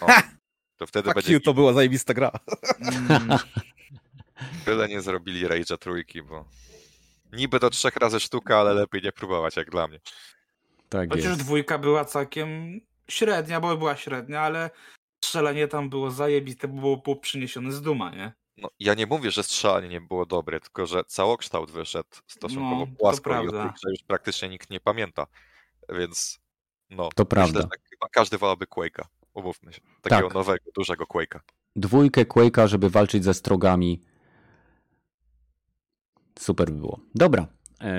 O, 0.00 0.06
to 0.76 0.86
wtedy 0.86 1.04
Fuck 1.04 1.14
będzie... 1.14 1.32
You, 1.32 1.40
to 1.40 1.54
była 1.54 1.72
zajebista 1.72 2.14
gra. 2.14 2.30
Mm. 2.80 3.38
byle 4.66 4.88
nie 4.88 5.00
zrobili 5.00 5.46
Rage'a 5.46 5.78
trójki, 5.78 6.22
bo 6.22 6.44
niby 7.32 7.60
to 7.60 7.70
trzech 7.70 7.96
razy 7.96 8.20
sztuka, 8.20 8.58
ale 8.58 8.74
lepiej 8.74 9.02
nie 9.02 9.12
próbować, 9.12 9.56
jak 9.56 9.70
dla 9.70 9.88
mnie. 9.88 10.00
Tak 10.88 11.10
Chociaż 11.10 11.24
jest. 11.24 11.40
dwójka 11.40 11.78
była 11.78 12.04
całkiem 12.04 12.80
średnia, 13.08 13.60
bo 13.60 13.76
była 13.76 13.96
średnia, 13.96 14.40
ale 14.40 14.70
strzelanie 15.24 15.68
tam 15.68 15.90
było 15.90 16.10
zajebiste, 16.10 16.68
bo 16.68 16.80
było, 16.80 16.96
było 16.96 17.16
przyniesione 17.16 17.72
z 17.72 17.82
duma, 17.82 18.10
nie? 18.10 18.32
No, 18.56 18.68
ja 18.78 18.94
nie 18.94 19.06
mówię, 19.06 19.30
że 19.30 19.42
strzelanie 19.42 19.88
nie 19.88 20.00
było 20.00 20.26
dobre, 20.26 20.60
tylko 20.60 20.86
że 20.86 21.04
całokształt 21.04 21.70
wyszedł 21.70 22.08
stosunkowo 22.26 22.86
no, 22.90 22.96
płasko 22.98 23.44
i 23.44 23.48
o 23.48 23.72
już 23.90 24.02
praktycznie 24.06 24.48
nikt 24.48 24.70
nie 24.70 24.80
pamięta. 24.80 25.26
Więc 25.88 26.38
no, 26.90 27.08
to 27.14 27.26
prawda. 27.26 27.60
że 27.60 27.68
chyba 27.90 28.08
każdy 28.08 28.38
wolałby 28.38 28.66
Quake'a, 28.66 29.04
umówmy 29.34 29.72
się. 29.72 29.80
Takiego 30.02 30.28
tak. 30.28 30.34
nowego, 30.34 30.64
dużego 30.74 31.04
Quake'a. 31.04 31.40
Dwójkę 31.76 32.24
Quake'a, 32.24 32.66
żeby 32.66 32.90
walczyć 32.90 33.24
ze 33.24 33.34
strogami. 33.34 34.00
Super 36.38 36.70
by 36.70 36.78
było. 36.78 37.00
Dobra, 37.14 37.46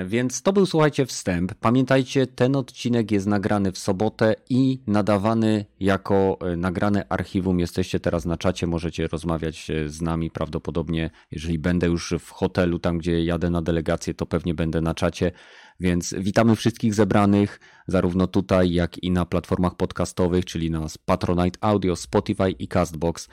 więc 0.06 0.42
to 0.42 0.52
był, 0.52 0.66
słuchajcie, 0.66 1.06
wstęp. 1.06 1.54
Pamiętajcie, 1.54 2.26
ten 2.26 2.56
odcinek 2.56 3.10
jest 3.10 3.26
nagrany 3.26 3.72
w 3.72 3.78
sobotę 3.78 4.34
i 4.50 4.80
nadawany 4.86 5.64
jako 5.80 6.38
e, 6.40 6.56
nagrane 6.56 7.06
archiwum. 7.08 7.60
Jesteście 7.60 8.00
teraz 8.00 8.24
na 8.24 8.36
czacie, 8.36 8.66
możecie 8.66 9.06
rozmawiać 9.06 9.70
e, 9.70 9.88
z 9.88 10.02
nami 10.02 10.30
prawdopodobnie. 10.30 11.10
Jeżeli 11.30 11.58
będę 11.58 11.86
już 11.86 12.14
w 12.18 12.30
hotelu, 12.30 12.78
tam 12.78 12.98
gdzie 12.98 13.24
jadę 13.24 13.50
na 13.50 13.62
delegację, 13.62 14.14
to 14.14 14.26
pewnie 14.26 14.54
będę 14.54 14.80
na 14.80 14.94
czacie. 14.94 15.32
Więc 15.80 16.14
witamy 16.18 16.56
wszystkich 16.56 16.94
zebranych, 16.94 17.60
zarówno 17.86 18.26
tutaj, 18.26 18.72
jak 18.72 19.02
i 19.02 19.10
na 19.10 19.24
platformach 19.24 19.74
podcastowych, 19.74 20.44
czyli 20.44 20.70
na 20.70 20.86
Patronite 21.04 21.58
Audio, 21.60 21.96
Spotify 21.96 22.50
i 22.50 22.68
Castbox. 22.68 23.28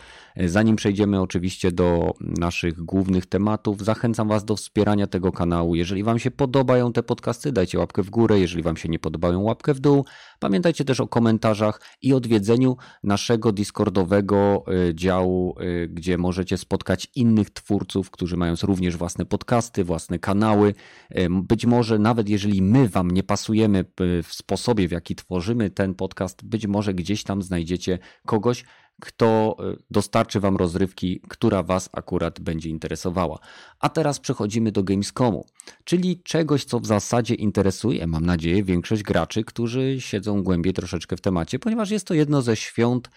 Zanim 0.45 0.75
przejdziemy 0.75 1.21
oczywiście 1.21 1.71
do 1.71 2.13
naszych 2.19 2.83
głównych 2.83 3.25
tematów, 3.25 3.83
zachęcam 3.83 4.27
Was 4.27 4.45
do 4.45 4.55
wspierania 4.55 5.07
tego 5.07 5.31
kanału. 5.31 5.75
Jeżeli 5.75 6.03
Wam 6.03 6.19
się 6.19 6.31
podobają 6.31 6.93
te 6.93 7.03
podcasty, 7.03 7.51
dajcie 7.51 7.79
łapkę 7.79 8.03
w 8.03 8.09
górę. 8.09 8.39
Jeżeli 8.39 8.63
Wam 8.63 8.77
się 8.77 8.89
nie 8.89 8.99
podobają, 8.99 9.41
łapkę 9.41 9.73
w 9.73 9.79
dół. 9.79 10.05
Pamiętajcie 10.39 10.85
też 10.85 10.99
o 10.99 11.07
komentarzach 11.07 11.81
i 12.01 12.13
odwiedzeniu 12.13 12.77
naszego 13.03 13.51
Discordowego 13.51 14.63
e, 14.67 14.95
działu, 14.95 15.55
e, 15.59 15.87
gdzie 15.87 16.17
możecie 16.17 16.57
spotkać 16.57 17.07
innych 17.15 17.49
twórców, 17.49 18.11
którzy 18.11 18.37
mają 18.37 18.53
również 18.63 18.97
własne 18.97 19.25
podcasty, 19.25 19.83
własne 19.83 20.19
kanały. 20.19 20.73
E, 21.09 21.29
być 21.29 21.65
może 21.65 21.99
nawet 21.99 22.29
jeżeli 22.29 22.61
my 22.61 22.89
Wam 22.89 23.11
nie 23.11 23.23
pasujemy 23.23 23.85
w 24.23 24.33
sposobie, 24.39 24.87
w 24.87 24.91
jaki 24.91 25.15
tworzymy 25.15 25.69
ten 25.69 25.95
podcast, 25.95 26.45
być 26.45 26.67
może 26.67 26.93
gdzieś 26.93 27.23
tam 27.23 27.41
znajdziecie 27.41 27.99
kogoś, 28.25 28.63
kto 29.01 29.57
dostarczy 29.91 30.39
Wam 30.39 30.57
rozrywki, 30.57 31.21
która 31.29 31.63
Was 31.63 31.89
akurat 31.93 32.39
będzie 32.39 32.69
interesowała. 32.69 33.39
A 33.79 33.89
teraz 33.89 34.19
przechodzimy 34.19 34.71
do 34.71 34.83
Gamescomu, 34.83 35.45
czyli 35.83 36.23
czegoś, 36.23 36.65
co 36.65 36.79
w 36.79 36.85
zasadzie 36.85 37.35
interesuje, 37.35 38.07
mam 38.07 38.25
nadzieję, 38.25 38.63
większość 38.63 39.03
graczy, 39.03 39.43
którzy 39.43 39.95
siedzą 39.99 40.43
głębiej 40.43 40.73
troszeczkę 40.73 41.17
w 41.17 41.21
temacie, 41.21 41.59
ponieważ 41.59 41.91
jest 41.91 42.07
to 42.07 42.13
jedno 42.13 42.41
ze 42.41 42.55
świąt 42.55 43.09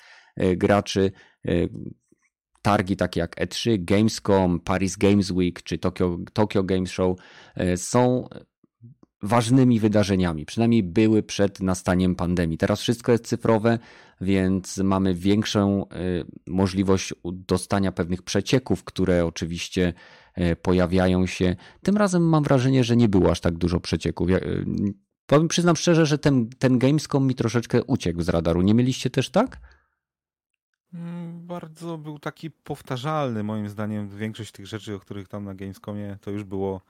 graczy, 0.57 1.13
targi 2.63 2.97
takie 2.97 3.21
jak 3.21 3.37
E3, 3.37 3.85
Gamescom, 3.85 4.61
Paris 4.61 4.97
Games 4.97 5.31
Week 5.31 5.63
czy 5.63 5.79
Tokyo, 5.79 6.19
Tokyo 6.33 6.63
Games 6.63 6.91
Show 6.91 7.19
e, 7.55 7.77
są 7.77 8.29
ważnymi 9.23 9.81
wydarzeniami, 9.81 10.47
przynajmniej 10.47 10.83
były 10.83 11.23
przed 11.23 11.61
nastaniem 11.61 12.15
pandemii. 12.15 12.59
Teraz 12.59 12.81
wszystko 12.81 13.13
jest 13.13 13.27
cyfrowe, 13.27 13.79
więc 14.21 14.79
mamy 14.79 15.15
większą 15.15 15.89
e, 15.89 15.95
możliwość 16.47 17.15
dostania 17.25 17.93
pewnych 17.93 18.23
przecieków, 18.23 18.85
które 18.85 19.27
oczywiście 19.27 19.93
e, 20.35 20.57
pojawiają 20.57 21.27
się. 21.27 21.57
Tym 21.83 21.97
razem 21.97 22.29
mam 22.29 22.45
wrażenie, 22.45 22.85
że 22.85 22.97
nie 22.97 23.09
było 23.09 23.31
aż 23.31 23.41
tak 23.41 23.55
dużo 23.55 23.81
przecieków. 23.81 24.31
Ja, 24.31 24.39
powiem, 25.27 25.49
przyznam 25.49 25.77
szczerze, 25.77 26.07
że 26.07 26.19
ten, 26.19 26.49
ten 26.59 26.79
Gamescom 26.79 27.27
mi 27.27 27.35
troszeczkę 27.35 27.85
uciekł 27.85 28.23
z 28.23 28.29
radaru. 28.29 28.63
Nie 28.63 28.75
mieliście 28.75 29.11
też 29.11 29.31
tak? 29.31 29.61
Mm, 30.95 31.47
bardzo 31.47 31.99
był 31.99 32.19
taki 32.19 32.51
powtarzalny, 32.51 33.43
moim 33.43 33.69
zdaniem. 33.69 34.09
Większość 34.09 34.53
tych 34.53 34.67
rzeczy, 34.67 34.95
o 34.95 34.99
których 34.99 35.29
tam 35.29 35.45
na 35.45 35.55
Gamescomie 35.55 36.19
to 36.21 36.31
już 36.31 36.45
było 36.45 36.81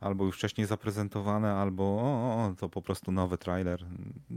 albo 0.00 0.24
już 0.24 0.36
wcześniej 0.36 0.66
zaprezentowane, 0.66 1.52
albo 1.52 1.84
o, 1.84 2.46
o 2.46 2.54
to 2.58 2.68
po 2.68 2.82
prostu 2.82 3.12
nowy 3.12 3.38
trailer. 3.38 3.86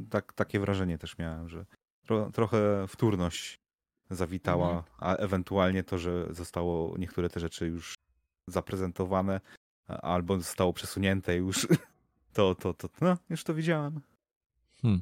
Tak, 0.10 0.34
takie 0.34 0.60
wrażenie 0.60 0.98
też 0.98 1.18
miałem, 1.18 1.50
że 1.50 1.66
tro, 2.06 2.32
trochę 2.32 2.88
wtórność 2.88 3.60
zawitała, 4.10 4.68
mhm. 4.70 4.84
a 4.98 5.16
ewentualnie 5.16 5.84
to, 5.84 5.98
że 5.98 6.34
zostało 6.34 6.98
niektóre 6.98 7.30
te 7.30 7.40
rzeczy 7.40 7.68
już 7.68 7.96
zaprezentowane, 8.48 9.42
albo 9.88 10.38
zostało 10.38 10.74
przesunięte 10.74 11.36
już, 11.36 11.68
to, 12.34 12.56
to, 12.56 12.74
to, 12.74 12.90
no, 13.02 13.18
już 13.30 13.44
to 13.44 13.54
widziałem. 13.54 14.02
Hmm. 14.82 15.02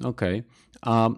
Okej. 0.00 0.40
Okay. 0.40 0.64
A 0.82 1.08
e, 1.08 1.14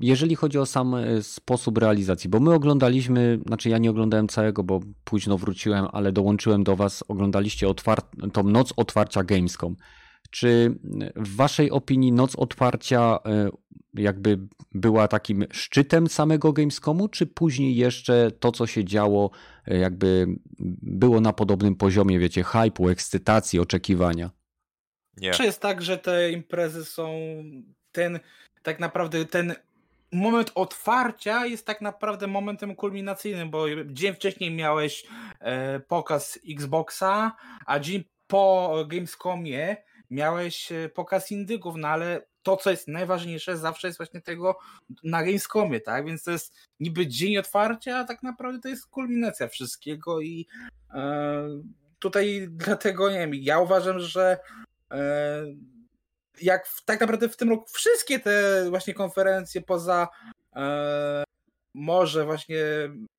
jeżeli 0.00 0.36
chodzi 0.36 0.58
o 0.58 0.66
sam 0.66 0.94
e, 0.94 1.22
sposób 1.22 1.78
realizacji, 1.78 2.30
bo 2.30 2.40
my 2.40 2.54
oglądaliśmy, 2.54 3.38
znaczy 3.46 3.68
ja 3.68 3.78
nie 3.78 3.90
oglądałem 3.90 4.28
całego, 4.28 4.62
bo 4.62 4.80
późno 5.04 5.38
wróciłem, 5.38 5.86
ale 5.92 6.12
dołączyłem 6.12 6.64
do 6.64 6.76
Was, 6.76 7.04
oglądaliście 7.08 7.66
otwar- 7.66 8.30
tą 8.32 8.42
noc 8.42 8.72
otwarcia 8.76 9.24
Gamescom. 9.24 9.76
Czy 10.30 10.78
w 11.16 11.36
Waszej 11.36 11.70
opinii 11.70 12.12
noc 12.12 12.36
otwarcia 12.36 13.18
e, 13.26 13.50
jakby 13.94 14.38
była 14.74 15.08
takim 15.08 15.44
szczytem 15.52 16.08
samego 16.08 16.52
Gamescomu, 16.52 17.08
czy 17.08 17.26
później 17.26 17.76
jeszcze 17.76 18.30
to, 18.30 18.52
co 18.52 18.66
się 18.66 18.84
działo, 18.84 19.30
jakby 19.66 20.26
było 20.82 21.20
na 21.20 21.32
podobnym 21.32 21.76
poziomie, 21.76 22.18
wiecie, 22.18 22.42
hype'u, 22.42 22.90
ekscytacji, 22.90 23.60
oczekiwania? 23.60 24.30
Nie. 25.16 25.30
Czy 25.30 25.44
jest 25.44 25.60
tak, 25.60 25.82
że 25.82 25.98
te 25.98 26.32
imprezy 26.32 26.84
są 26.84 27.12
ten 27.92 28.20
tak 28.62 28.80
naprawdę 28.80 29.24
ten 29.24 29.54
moment 30.12 30.52
otwarcia 30.54 31.46
jest 31.46 31.66
tak 31.66 31.80
naprawdę 31.80 32.26
momentem 32.26 32.74
kulminacyjnym, 32.74 33.50
bo 33.50 33.66
dzień 33.86 34.14
wcześniej 34.14 34.50
miałeś 34.50 35.06
e, 35.40 35.80
pokaz 35.80 36.38
Xboxa, 36.50 37.36
a 37.66 37.78
dzień 37.78 38.04
po 38.26 38.76
Gamescomie 38.88 39.76
miałeś 40.10 40.72
e, 40.72 40.88
pokaz 40.88 41.30
Indygów, 41.30 41.74
no 41.76 41.88
ale 41.88 42.22
to, 42.42 42.56
co 42.56 42.70
jest 42.70 42.88
najważniejsze, 42.88 43.56
zawsze 43.56 43.86
jest 43.88 43.98
właśnie 43.98 44.20
tego 44.20 44.58
na 45.04 45.24
Gamescomie, 45.24 45.80
tak? 45.80 46.06
Więc 46.06 46.24
to 46.24 46.30
jest 46.30 46.54
niby 46.80 47.06
dzień 47.06 47.36
otwarcia, 47.36 47.98
a 47.98 48.04
tak 48.04 48.22
naprawdę 48.22 48.60
to 48.60 48.68
jest 48.68 48.86
kulminacja 48.86 49.48
wszystkiego 49.48 50.20
i 50.20 50.46
e, 50.94 51.48
tutaj 51.98 52.48
dlatego, 52.50 53.10
nie 53.10 53.18
wiem, 53.18 53.34
ja 53.34 53.58
uważam, 53.58 53.98
że 53.98 54.38
e, 54.90 55.44
jak 56.42 56.66
w, 56.66 56.84
tak 56.84 57.00
naprawdę 57.00 57.28
w 57.28 57.36
tym 57.36 57.50
roku 57.50 57.66
wszystkie 57.72 58.20
te 58.20 58.64
właśnie 58.70 58.94
konferencje 58.94 59.60
poza 59.60 60.08
e, 60.56 61.24
może 61.74 62.24
właśnie 62.24 62.58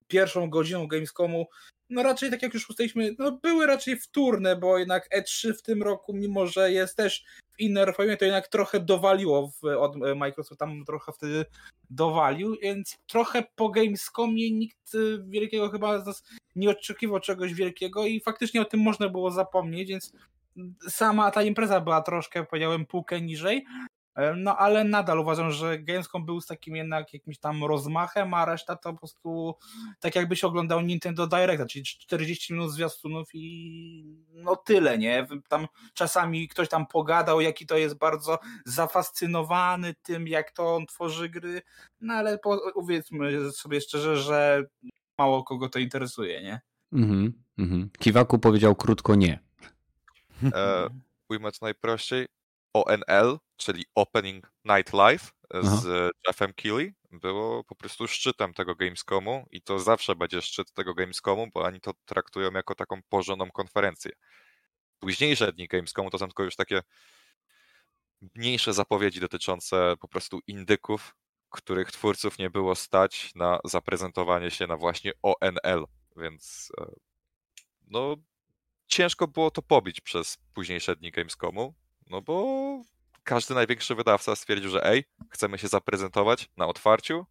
pierwszą 0.07 0.49
godziną 0.49 0.87
Gamescomu, 0.87 1.47
no 1.89 2.03
raczej 2.03 2.31
tak 2.31 2.41
jak 2.41 2.53
już 2.53 2.69
ustaliliśmy, 2.69 3.15
no 3.19 3.31
były 3.31 3.65
raczej 3.65 3.97
wtórne, 3.99 4.55
bo 4.55 4.77
jednak 4.77 5.09
E3 5.17 5.53
w 5.53 5.61
tym 5.61 5.83
roku, 5.83 6.13
mimo 6.13 6.47
że 6.47 6.71
jest 6.71 6.97
też 6.97 7.23
w 7.51 7.59
innej 7.59 7.93
formie, 7.93 8.17
to 8.17 8.25
jednak 8.25 8.47
trochę 8.47 8.79
dowaliło 8.79 9.51
w, 9.61 9.65
od 9.65 9.95
Microsoft, 10.15 10.59
tam 10.59 10.85
trochę 10.85 11.11
wtedy 11.11 11.45
dowalił, 11.89 12.55
więc 12.61 12.97
trochę 13.07 13.43
po 13.55 13.69
Gamescomie 13.69 14.51
nikt 14.51 14.91
wielkiego 15.27 15.69
chyba 15.69 16.03
nie 16.55 16.69
oczekiwał 16.69 17.19
czegoś 17.19 17.53
wielkiego 17.53 18.05
i 18.05 18.21
faktycznie 18.21 18.61
o 18.61 18.65
tym 18.65 18.79
można 18.79 19.09
było 19.09 19.31
zapomnieć, 19.31 19.89
więc 19.89 20.11
sama 20.89 21.31
ta 21.31 21.43
impreza 21.43 21.81
była 21.81 22.01
troszkę, 22.01 22.45
powiedziałem, 22.45 22.85
półkę 22.85 23.21
niżej, 23.21 23.65
e, 24.15 24.33
no 24.35 24.57
ale 24.57 24.83
nadal 24.83 25.19
uważam, 25.19 25.51
że 25.51 25.79
Gamescom 25.79 26.25
był 26.25 26.41
z 26.41 26.47
takim 26.47 26.75
jednak 26.75 27.13
jakimś 27.13 27.39
tam 27.39 27.63
rozmachem, 27.63 28.33
a 28.33 28.45
reszta 28.45 28.75
to 28.75 28.93
po 28.93 28.99
prostu 28.99 29.55
tak 29.99 30.15
jakbyś 30.15 30.43
oglądał 30.43 30.81
Nintendo 30.81 31.27
Direct, 31.27 31.67
czyli 31.69 31.85
40 31.85 32.53
minut 32.53 32.71
zwiastunów 32.71 33.29
i 33.33 34.17
no 34.33 34.55
tyle, 34.55 34.97
nie? 34.97 35.27
Tam 35.49 35.67
czasami 35.93 36.47
ktoś 36.47 36.69
tam 36.69 36.87
pogadał, 36.87 37.41
jaki 37.41 37.65
to 37.65 37.77
jest 37.77 37.97
bardzo 37.97 38.39
zafascynowany 38.65 39.93
tym, 40.01 40.27
jak 40.27 40.51
to 40.51 40.75
on 40.75 40.85
tworzy 40.85 41.29
gry, 41.29 41.61
no 42.01 42.13
ale 42.13 42.39
powiedzmy 42.73 43.51
sobie 43.51 43.81
szczerze, 43.81 44.17
że 44.17 44.63
mało 45.17 45.43
kogo 45.43 45.69
to 45.69 45.79
interesuje, 45.79 46.41
nie? 46.41 46.61
Mhm, 46.93 47.33
mhm. 47.57 47.89
Kiwaku 47.99 48.39
powiedział 48.39 48.75
krótko 48.75 49.15
nie. 49.15 49.39
E, 50.55 50.89
ujmę 51.29 51.51
to 51.51 51.57
najprościej. 51.61 52.27
ONL, 52.73 53.39
czyli 53.57 53.85
Opening 53.95 54.51
Night 54.65 54.93
Live 54.93 55.33
z 55.61 55.87
Aha. 55.87 56.09
Jeffem 56.27 56.53
Keighley, 56.53 56.93
było 57.11 57.63
po 57.63 57.75
prostu 57.75 58.07
szczytem 58.07 58.53
tego 58.53 58.75
Gamescomu 58.75 59.45
i 59.51 59.61
to 59.61 59.79
zawsze 59.79 60.15
będzie 60.15 60.41
szczyt 60.41 60.71
tego 60.71 60.93
Gamescomu, 60.93 61.47
bo 61.53 61.61
oni 61.61 61.81
to 61.81 61.93
traktują 62.05 62.51
jako 62.51 62.75
taką 62.75 63.01
porządną 63.09 63.51
konferencję. 63.51 64.11
Późniejsze 64.99 65.53
dni 65.53 65.67
Gamescomu 65.67 66.09
to 66.09 66.17
są 66.17 66.27
tylko 66.27 66.43
już 66.43 66.55
takie 66.55 66.81
mniejsze 68.35 68.73
zapowiedzi 68.73 69.19
dotyczące 69.19 69.95
po 69.99 70.07
prostu 70.07 70.39
indyków, 70.47 71.15
których 71.49 71.91
twórców 71.91 72.37
nie 72.37 72.49
było 72.49 72.75
stać 72.75 73.35
na 73.35 73.59
zaprezentowanie 73.65 74.51
się 74.51 74.67
na 74.67 74.77
właśnie 74.77 75.11
ONL, 75.21 75.85
więc 76.15 76.71
e, 76.81 76.85
no 77.87 78.15
ciężko 78.91 79.27
było 79.27 79.51
to 79.51 79.61
pobić 79.61 80.01
przez 80.01 80.37
późniejsze 80.53 80.95
dni 80.95 81.11
Gamescomu, 81.11 81.73
no 82.09 82.21
bo 82.21 82.81
każdy 83.23 83.53
największy 83.53 83.95
wydawca 83.95 84.35
stwierdził, 84.35 84.69
że 84.69 84.85
ej, 84.85 85.03
chcemy 85.29 85.57
się 85.57 85.67
zaprezentować 85.67 86.49
na 86.57 86.67
otwarciu, 86.67 87.25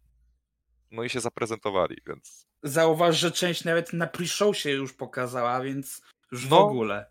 no 0.91 1.03
i 1.03 1.09
się 1.09 1.19
zaprezentowali, 1.19 1.97
więc... 2.07 2.47
Zauważ, 2.63 3.17
że 3.17 3.31
część 3.31 3.63
nawet 3.63 3.93
na 3.93 4.07
pre-show 4.07 4.53
się 4.57 4.71
już 4.71 4.93
pokazała, 4.93 5.61
więc 5.61 6.01
już 6.31 6.43
no, 6.43 6.49
w 6.49 6.53
ogóle. 6.53 7.05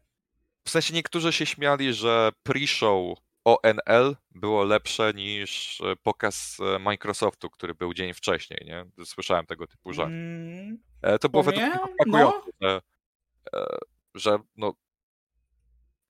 W 0.65 0.71
sensie 0.71 0.95
niektórzy 0.95 1.33
się 1.33 1.47
śmiali, 1.47 1.95
że 1.95 2.31
pre-show 2.49 3.15
ONL 3.45 4.17
było 4.31 4.65
lepsze 4.65 5.13
niż 5.15 5.81
e, 5.81 5.97
pokaz 5.97 6.57
e, 6.61 6.79
Microsoftu, 6.79 7.51
który 7.51 7.75
był 7.75 7.95
dzień 7.95 8.15
wcześniej, 8.15 8.61
nie? 8.67 9.05
Słyszałem 9.05 9.47
tego 9.47 9.67
typu 9.67 9.93
żart. 9.93 10.11
Mm, 10.11 10.79
to 11.21 11.29
było 11.29 11.43
według 11.43 11.65
mnie 11.65 11.79
no. 12.07 12.43
że 12.61 12.81
że 14.15 14.39
no, 14.57 14.75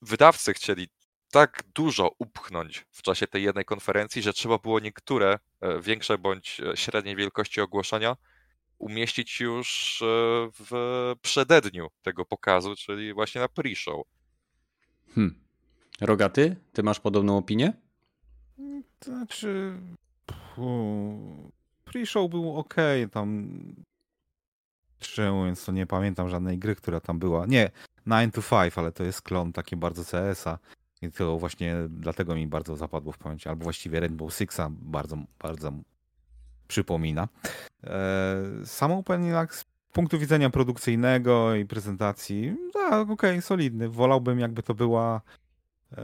wydawcy 0.03 0.55
chcieli 0.55 0.89
tak 1.31 1.63
dużo 1.75 2.11
upchnąć 2.19 2.87
w 2.91 3.03
czasie 3.03 3.27
tej 3.27 3.43
jednej 3.43 3.65
konferencji, 3.65 4.23
że 4.23 4.33
trzeba 4.33 4.59
było 4.59 4.81
niektóre 4.81 5.39
e, 5.61 5.81
większe 5.81 6.19
bądź 6.19 6.61
e, 6.61 6.77
średniej 6.77 7.17
wielkości 7.17 7.61
ogłoszenia 7.61 8.17
umieścić 8.79 9.41
już 9.41 9.99
e, 10.03 10.07
w 10.61 10.73
przededniu 11.23 11.89
tego 12.03 12.25
pokazu, 12.25 12.77
czyli 12.77 13.13
właśnie 13.13 13.41
na 13.41 13.49
pre-show. 13.49 14.03
Hmm. 15.15 15.41
Rogaty, 16.01 16.57
ty 16.73 16.83
masz 16.83 17.01
podobną 17.01 17.37
opinię? 17.37 17.73
To 18.99 19.11
znaczy. 19.11 19.79
Pre-show 21.85 22.31
był 22.31 22.57
ok, 22.57 22.75
tam. 23.13 23.51
Szczerze 25.01 25.33
mówiąc, 25.33 25.65
to 25.65 25.73
nie 25.73 25.87
pamiętam 25.87 26.29
żadnej 26.29 26.59
gry, 26.59 26.77
która 26.77 27.01
tam 27.01 27.19
była. 27.19 27.47
Nie, 27.47 27.71
9 28.07 28.35
to 28.35 28.43
5, 28.43 28.79
ale 28.79 28.93
to 28.93 29.05
jest 29.05 29.23
klon 29.23 29.53
taki 29.53 29.77
bardzo 29.77 30.05
CS-a. 30.05 30.59
I 31.03 31.11
to 31.13 31.39
właśnie 31.39 31.77
dlatego 31.89 32.35
mi 32.35 32.47
bardzo 32.47 32.77
zapadło 32.77 33.13
w 33.13 33.19
pamięci. 33.19 33.49
Albo 33.49 33.63
właściwie 33.63 34.01
Rainbow 34.01 34.35
Sixa 34.35 34.69
bardzo, 34.71 35.17
bardzo 35.39 35.73
przypomina. 36.69 37.29
E, 37.85 38.43
sam 38.65 38.93
Open 38.93 39.25
Linux 39.25 39.59
z 39.61 39.65
punktu 39.93 40.19
widzenia 40.19 40.51
produkcyjnego 40.51 41.55
i 41.55 41.65
prezentacji, 41.65 42.57
tak, 42.73 43.11
okej, 43.11 43.13
okay, 43.13 43.43
solidny. 43.43 43.89
Wolałbym 43.89 44.39
jakby 44.39 44.63
to 44.63 44.75
była 44.75 45.21
e, 45.93 45.97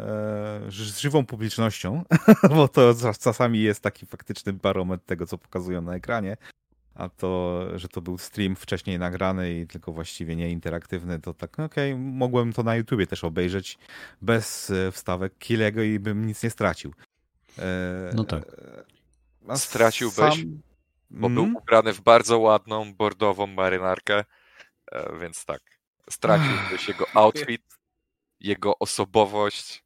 z 0.68 0.98
żywą 0.98 1.26
publicznością, 1.26 2.04
bo 2.56 2.68
to 2.68 2.94
czasami 3.20 3.62
jest 3.62 3.80
taki 3.80 4.06
faktyczny 4.06 4.52
barometr 4.52 5.04
tego, 5.04 5.26
co 5.26 5.38
pokazują 5.38 5.82
na 5.82 5.94
ekranie. 5.94 6.36
A 6.96 7.08
to, 7.08 7.62
że 7.78 7.88
to 7.88 8.00
był 8.00 8.18
stream 8.18 8.56
wcześniej 8.56 8.98
nagrany 8.98 9.60
i 9.60 9.66
tylko 9.66 9.92
właściwie 9.92 10.36
nie 10.36 10.50
interaktywny, 10.50 11.20
to 11.20 11.34
tak, 11.34 11.60
okej, 11.60 11.92
okay, 11.92 12.04
mogłem 12.04 12.52
to 12.52 12.62
na 12.62 12.76
YouTubie 12.76 13.06
też 13.06 13.24
obejrzeć 13.24 13.78
bez 14.22 14.70
e, 14.70 14.92
wstawek 14.92 15.38
Kilego 15.38 15.82
i 15.82 15.98
bym 15.98 16.26
nic 16.26 16.42
nie 16.42 16.50
stracił. 16.50 16.92
No 18.14 18.24
tak. 18.24 18.44
Straciłbyś, 19.54 20.16
sam... 20.16 20.60
bo 21.10 21.28
był 21.28 21.42
mm? 21.42 21.56
ubrany 21.56 21.92
w 21.92 22.00
bardzo 22.00 22.38
ładną, 22.38 22.94
bordową 22.94 23.46
marynarkę, 23.46 24.24
e, 24.92 25.18
więc 25.20 25.44
tak, 25.44 25.60
straciłbyś 26.10 26.88
jego 26.88 27.06
outfit, 27.14 27.62
jego 28.40 28.78
osobowość. 28.78 29.84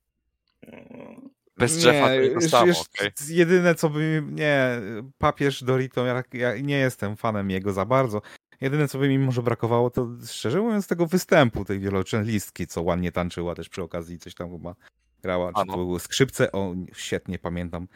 Bez 1.61 1.77
drzewa 1.77 2.07
to 2.07 2.14
jest 2.14 2.35
to 2.35 2.40
samo, 2.51 2.73
okay? 2.73 3.12
Jedyne 3.29 3.75
co 3.75 3.90
by 3.90 4.23
nie, 4.31 4.81
papież 5.18 5.64
Dorito, 5.64 6.07
ja, 6.07 6.23
ja 6.33 6.59
nie 6.59 6.79
jestem 6.79 7.16
fanem 7.16 7.51
jego 7.51 7.73
za 7.73 7.85
bardzo. 7.85 8.23
Jedyne 8.61 8.88
co 8.88 8.99
by 8.99 9.09
mi 9.09 9.18
może 9.18 9.42
brakowało 9.42 9.90
to 9.90 10.09
szczerze 10.27 10.61
mówiąc 10.61 10.87
tego 10.87 11.07
występu 11.07 11.64
tej 11.64 11.81
wieloczęlistki, 11.81 12.66
co 12.66 12.83
ładnie 12.83 13.12
tańczyła 13.12 13.55
też 13.55 13.68
przy 13.68 13.83
okazji 13.83 14.18
coś 14.18 14.35
tam 14.35 14.51
chyba 14.51 14.75
grała, 15.23 15.53
czy 15.53 15.66
to 15.66 15.77
były 15.77 16.01
skrzypce, 16.01 16.53
o 16.53 16.75
świetnie 16.92 17.38
pamiętam. 17.38 17.88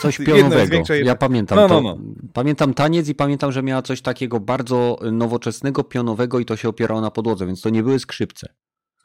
Coś 0.00 0.18
pionowego, 0.26 0.82
ja 1.04 1.16
pamiętam 1.16 1.58
no, 1.58 1.68
no, 1.68 1.80
no. 1.80 1.94
To, 1.94 2.00
pamiętam 2.32 2.74
taniec 2.74 3.08
i 3.08 3.14
pamiętam, 3.14 3.52
że 3.52 3.62
miała 3.62 3.82
coś 3.82 4.02
takiego 4.02 4.40
bardzo 4.40 4.98
nowoczesnego, 5.12 5.84
pionowego 5.84 6.38
i 6.38 6.44
to 6.44 6.56
się 6.56 6.68
opierało 6.68 7.00
na 7.00 7.10
podłodze, 7.10 7.46
więc 7.46 7.60
to 7.60 7.70
nie 7.70 7.82
były 7.82 7.98
skrzypce. 7.98 8.48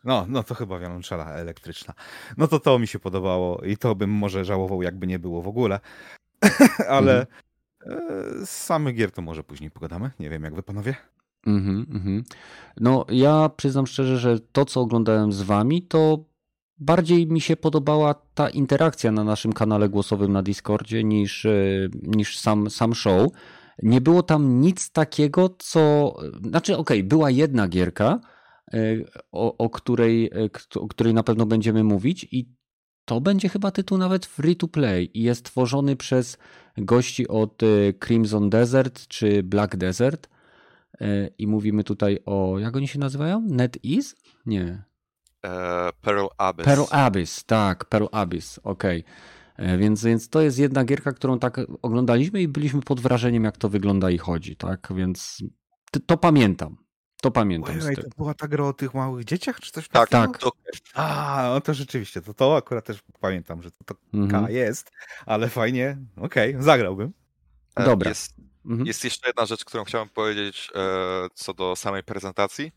No, 0.04 0.26
no 0.30 0.44
to 0.44 0.56
chyba 0.56 0.80
wiolonczela 0.80 1.34
elektryczna. 1.34 1.94
No 2.38 2.48
to 2.48 2.60
to 2.60 2.80
mi 2.80 2.88
się 2.88 3.00
podobało 3.00 3.62
i 3.62 3.78
to 3.78 3.96
bym 3.96 4.10
może 4.10 4.46
żałował, 4.46 4.82
jakby 4.82 5.08
nie 5.08 5.20
było 5.20 5.42
w 5.42 5.48
ogóle. 5.48 5.80
Ale 6.90 7.26
mhm. 7.86 8.46
z 8.46 8.50
samych 8.50 8.96
gier 8.96 9.12
to 9.12 9.22
może 9.22 9.44
później 9.44 9.72
pogadamy. 9.72 10.12
Nie 10.20 10.30
wiem, 10.30 10.44
jak 10.44 10.56
wy 10.56 10.64
panowie? 10.64 10.96
Mhm, 11.48 11.86
mhm. 11.92 12.24
No, 12.80 13.06
ja 13.10 13.50
przyznam 13.50 13.88
szczerze, 13.88 14.18
że 14.18 14.40
to, 14.40 14.66
co 14.66 14.82
oglądałem 14.82 15.32
z 15.32 15.42
wami, 15.42 15.82
to 15.82 16.26
bardziej 16.78 17.28
mi 17.28 17.42
się 17.42 17.56
podobała 17.56 18.16
ta 18.34 18.50
interakcja 18.50 19.12
na 19.12 19.24
naszym 19.24 19.54
kanale 19.54 19.90
głosowym 19.90 20.32
na 20.32 20.44
Discordzie 20.44 21.04
niż, 21.04 21.46
e, 21.46 21.90
niż 22.02 22.40
sam, 22.40 22.70
sam 22.70 22.96
show. 22.96 23.32
Nie 23.84 24.02
było 24.02 24.24
tam 24.24 24.62
nic 24.62 24.92
takiego, 24.92 25.56
co. 25.60 26.14
Znaczy, 26.44 26.78
okej, 26.78 27.00
okay, 27.00 27.04
była 27.10 27.30
jedna 27.30 27.68
gierka, 27.68 28.20
o, 29.32 29.58
o, 29.58 29.70
której, 29.70 30.26
e, 30.26 30.80
o 30.80 30.88
której 30.88 31.14
na 31.14 31.24
pewno 31.24 31.46
będziemy 31.46 31.84
mówić, 31.84 32.28
i 32.32 32.50
to 33.06 33.22
będzie 33.22 33.50
chyba 33.50 33.72
tytuł 33.72 33.98
nawet 33.98 34.26
free 34.26 34.56
to 34.56 34.68
play 34.68 35.12
i 35.14 35.24
jest 35.24 35.46
tworzony 35.46 35.96
przez 35.96 36.38
gości 36.78 37.28
od 37.28 37.62
Crimson 38.00 38.50
Desert 38.50 39.08
czy 39.08 39.44
Black 39.44 39.76
Desert. 39.76 40.30
I 41.38 41.48
mówimy 41.48 41.84
tutaj 41.84 42.20
o. 42.26 42.60
Jak 42.60 42.76
oni 42.76 42.88
się 42.88 43.00
nazywają? 43.00 43.42
NetEase? 43.42 44.16
Nie. 44.46 44.84
E, 45.44 45.90
Pearl 46.02 46.28
Abyss. 46.38 46.66
Pearl 46.66 46.84
Abyss, 46.92 47.44
tak, 47.46 47.86
Pearl 47.86 48.06
Abyss, 48.12 48.60
okej. 48.64 49.04
Okay. 49.56 49.68
E, 49.68 49.78
więc, 49.78 50.04
więc 50.04 50.30
to 50.30 50.42
jest 50.42 50.60
jedna 50.60 50.84
gierka, 50.84 51.12
którą 51.12 51.40
tak 51.40 51.62
oglądaliśmy 51.82 52.42
i 52.42 52.48
byliśmy 52.48 52.82
pod 52.82 53.00
wrażeniem, 53.00 53.44
jak 53.44 53.58
to 53.58 53.70
wygląda 53.70 54.10
i 54.10 54.18
chodzi, 54.18 54.56
tak? 54.56 54.94
Więc 54.96 55.44
to 56.06 56.18
pamiętam. 56.18 56.83
To 57.24 57.32
pamiętam. 57.32 57.80
Ojej, 57.82 57.96
to 57.96 58.02
była 58.18 58.34
ta 58.34 58.48
gra 58.48 58.64
o 58.64 58.74
tych 58.74 58.94
małych 58.94 59.26
dzieciach, 59.26 59.60
czy 59.60 59.72
coś 59.72 59.88
tak, 59.88 60.10
takiego? 60.10 60.34
Tak, 60.34 60.42
to... 60.42 60.52
A, 60.94 61.50
no 61.54 61.62
to 61.62 61.74
rzeczywiście, 61.74 62.22
to, 62.22 62.34
to 62.34 62.58
akurat 62.58 62.86
też 62.86 63.00
pamiętam, 63.20 63.62
że 63.62 63.72
to, 63.72 63.84
to 63.86 63.96
mhm. 64.14 64.54
jest, 64.54 64.92
ale 65.26 65.50
fajnie, 65.50 65.98
okej, 66.18 66.52
okay, 66.52 66.64
zagrałbym. 66.64 67.14
E, 67.76 67.86
Dobra. 67.86 68.10
Jest, 68.10 68.36
mhm. 68.66 68.88
jest 68.88 69.04
jeszcze 69.04 69.28
jedna 69.28 69.46
rzecz, 69.46 69.66
którą 69.66 69.84
chciałem 69.84 70.10
powiedzieć 70.10 70.72
e, 70.76 70.80
co 71.34 71.54
do 71.54 71.76
samej 71.76 72.04
prezentacji 72.04 72.72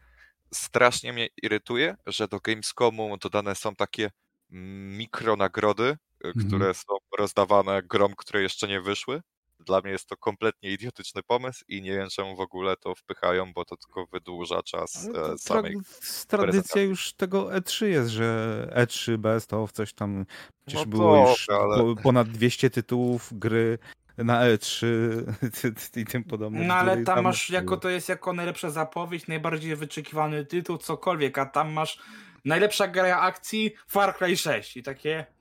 strasznie 0.55 1.13
mnie 1.13 1.29
irytuje, 1.43 1.97
że 2.07 2.29
do 2.29 2.41
Gamescomu 2.41 3.17
dodane 3.17 3.55
są 3.55 3.75
takie 3.75 4.11
mikronagrody, 4.51 5.97
y, 6.25 6.29
mhm. 6.29 6.47
które 6.47 6.75
są 6.75 6.97
rozdawane 7.19 7.83
grom, 7.83 8.15
które 8.17 8.43
jeszcze 8.43 8.69
nie 8.69 8.81
wyszły. 8.81 9.23
Dla 9.67 9.81
mnie 9.81 9.91
jest 9.91 10.09
to 10.09 10.17
kompletnie 10.17 10.73
idiotyczny 10.73 11.23
pomysł 11.23 11.65
i 11.69 11.83
nie 11.83 11.91
wiem 11.91 12.09
czemu 12.09 12.37
w 12.37 12.41
ogóle 12.41 12.77
to 12.77 12.95
wpychają, 12.95 13.53
bo 13.53 13.65
to 13.65 13.77
tylko 13.77 14.07
wydłuża 14.07 14.63
czas 14.63 15.09
e, 15.15 15.39
samej 15.39 15.77
Tradycja 16.29 16.83
już 16.83 17.13
tego 17.13 17.45
E3 17.47 17.87
jest, 17.87 18.11
że 18.11 18.73
E3 18.77 19.17
bez 19.17 19.47
to 19.47 19.67
w 19.67 19.73
coś 19.73 19.95
tam 19.95 20.27
przecież 20.67 20.87
no 20.87 20.91
było 20.91 21.31
już 21.31 21.51
ale... 21.51 21.95
ponad 22.03 22.29
200 22.29 22.71
tytułów 22.71 23.29
gry 23.33 23.79
na 24.19 24.41
E3 24.41 24.87
i 26.01 26.05
tym 26.05 26.25
podobne. 26.25 26.65
No 26.65 26.75
ale 26.75 26.95
tam, 26.97 27.05
tam 27.05 27.25
masz, 27.25 27.51
jako 27.51 27.77
to 27.77 27.89
jest 27.89 28.09
jako 28.09 28.33
najlepsza 28.33 28.71
zapowiedź, 28.71 29.27
najbardziej 29.27 29.77
wyczekiwany 29.77 30.45
tytuł, 30.45 30.79
cokolwiek, 30.79 31.39
a 31.39 31.47
tam 31.47 31.73
masz 31.73 31.99
najlepsza 32.45 32.89
gra 32.89 33.21
akcji 33.21 33.75
Far 33.89 34.17
Cry 34.17 34.37
6 34.37 34.77
i 34.77 34.83
takie... 34.83 35.36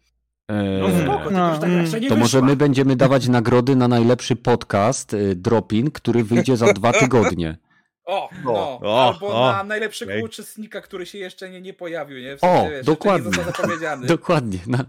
No 0.50 0.90
eee, 0.90 1.04
spoko, 1.04 1.32
no, 1.32 1.58
tak 1.58 1.70
mm. 1.70 2.10
to 2.10 2.16
może 2.16 2.42
my 2.42 2.56
będziemy 2.56 2.96
dawać 2.96 3.28
nagrody 3.28 3.76
na 3.76 3.88
najlepszy 3.88 4.36
podcast 4.36 5.14
y, 5.14 5.36
Dropin, 5.36 5.92
który 5.92 6.24
wyjdzie 6.24 6.58
za 6.58 6.74
dwa 6.74 6.94
tygodnie. 6.94 7.58
O, 8.06 8.30
no. 8.44 8.80
o, 8.84 9.08
albo 9.08 9.28
o, 9.28 9.52
na 9.52 9.64
najlepszego 9.64 10.12
okay. 10.12 10.24
uczestnika, 10.24 10.82
który 10.82 11.06
się 11.06 11.18
jeszcze 11.18 11.50
nie, 11.50 11.62
nie 11.62 11.74
pojawił, 11.74 12.18
nie? 12.18 12.38
W 12.38 12.40
sensie, 12.40 12.68
o, 12.68 12.70
wiesz, 12.70 12.86
dokładnie. 12.86 13.32
dokładnie. 14.08 14.60
Na, 14.68 14.86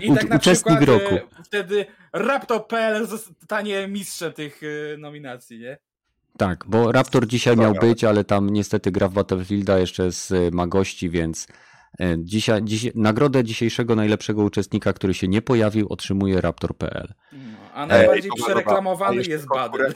I 0.00 0.14
tak 0.14 0.28
na 0.28 0.36
uczestnik 0.36 0.78
przykład, 0.78 1.00
roku. 1.02 1.14
E, 1.14 1.42
wtedy 1.44 1.86
Raptor.pl 2.12 3.06
zostanie 3.06 3.88
mistrzem 3.88 4.32
tych 4.32 4.60
e, 4.94 4.96
nominacji, 4.96 5.58
nie? 5.58 5.78
Tak, 6.38 6.64
bo 6.68 6.92
Raptor 6.92 7.26
dzisiaj 7.26 7.56
miał 7.56 7.74
być, 7.74 8.04
ale 8.04 8.24
tam 8.24 8.50
niestety 8.50 8.90
gra 8.90 9.08
w 9.08 9.12
Battlefielda 9.12 9.78
jeszcze 9.78 10.12
z 10.12 10.32
e, 10.32 10.50
ma 10.52 10.66
gości, 10.66 11.10
więc 11.10 11.46
dzisiaj, 12.18 12.64
dzisiaj, 12.64 12.92
nagrodę 12.94 13.44
dzisiejszego 13.44 13.96
najlepszego 13.96 14.42
uczestnika, 14.42 14.92
który 14.92 15.14
się 15.14 15.28
nie 15.28 15.42
pojawił, 15.42 15.86
otrzymuje 15.88 16.40
Raptor.pl. 16.40 17.14
No, 17.32 17.38
a 17.74 17.86
najbardziej 17.86 18.30
Ej, 18.36 18.42
przereklamowany 18.44 19.22
jest 19.22 19.46
Badyl. 19.48 19.92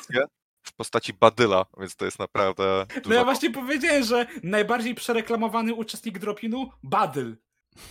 W 0.63 0.73
postaci 0.73 1.13
Badyla, 1.13 1.67
więc 1.81 1.97
to 1.97 2.05
jest 2.05 2.19
naprawdę. 2.19 2.87
No 3.09 3.15
ja 3.15 3.25
właśnie 3.25 3.51
powiedziałem, 3.51 4.05
że 4.05 4.27
najbardziej 4.43 4.95
przereklamowany 4.95 5.75
uczestnik 5.75 6.19
Dropinu 6.19 6.71
Badyl. 6.83 7.37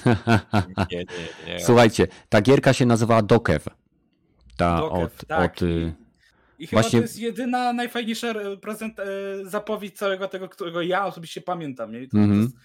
nie, 0.91 0.98
nie, 0.98 1.06
nie. 1.48 1.60
Słuchajcie, 1.60 2.08
ta 2.30 2.41
gierka 2.41 2.74
się 2.74 2.86
nazywa 2.86 3.22
Dokev. 3.22 3.69
Ta 4.58 4.80
Dokev, 4.80 5.04
od, 5.04 5.26
tak. 5.28 5.52
od 5.52 5.62
y, 5.62 5.93
i 6.60 6.67
chyba 6.67 6.82
Właśnie... 6.82 7.00
to 7.00 7.04
jest 7.04 7.19
jedyna, 7.19 7.74
najfajniejsza 7.74 8.34
prezent, 8.62 9.00
e, 9.00 9.06
zapowiedź 9.43 9.98
całego 9.98 10.28
tego, 10.28 10.50
którego 10.50 10.82
ja 10.82 11.06
osobiście 11.06 11.41
pamiętam. 11.41 11.91
Nie? 11.91 12.08
To, 12.08 12.17
mm 12.17 12.30
-hmm. 12.30 12.36
to, 12.36 12.41
jest, 12.41 12.56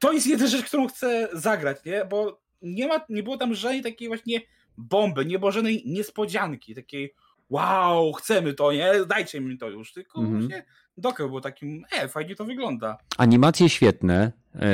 to 0.00 0.12
jest 0.12 0.26
jedyna 0.26 0.50
rzecz, 0.50 0.64
którą 0.64 0.88
chcę 0.88 1.28
zagrać, 1.32 1.84
nie? 1.84 2.04
bo 2.04 2.40
nie, 2.62 2.88
ma, 2.88 3.00
nie 3.08 3.22
było 3.22 3.36
tam 3.36 3.54
żadnej 3.54 3.82
takiej 3.82 4.08
właśnie 4.08 4.40
bomby, 4.76 5.26
nie 5.26 5.38
było 5.38 5.52
żadnej 5.52 5.82
niespodzianki, 5.86 6.74
takiej 6.74 7.14
wow, 7.50 8.12
chcemy 8.12 8.54
to, 8.54 8.72
nie? 8.72 8.92
Dajcie 9.06 9.40
mi 9.40 9.58
to 9.58 9.68
już. 9.68 9.92
Tylko 9.92 10.20
-hmm. 10.20 10.38
właśnie 10.38 10.64
Dokev 10.96 11.28
był 11.28 11.40
takim, 11.40 11.84
e, 11.92 12.08
fajnie 12.08 12.36
to 12.36 12.44
wygląda. 12.44 12.98
Animacje 13.18 13.68
świetne. 13.68 14.32
E, 14.54 14.68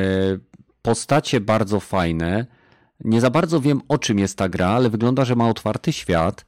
postacie 0.82 1.40
bardzo 1.40 1.80
fajne. 1.80 2.46
Nie 3.00 3.20
za 3.20 3.30
bardzo 3.30 3.60
wiem 3.60 3.80
o 3.88 3.98
czym 3.98 4.18
jest 4.18 4.38
ta 4.38 4.48
gra, 4.48 4.68
ale 4.68 4.90
wygląda, 4.90 5.24
że 5.24 5.36
ma 5.36 5.48
otwarty 5.48 5.92
świat. 5.92 6.46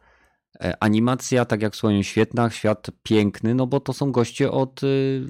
E, 0.61 0.83
animacja, 0.83 1.45
tak 1.45 1.63
jak 1.63 1.73
wspomniałem, 1.73 2.05
świetna, 2.05 2.51
świat 2.51 2.87
piękny, 3.03 3.55
no 3.55 3.67
bo 3.67 3.81
to 3.81 3.93
są 3.93 4.13
goście 4.13 4.51
od 4.51 4.83
y, 4.83 5.27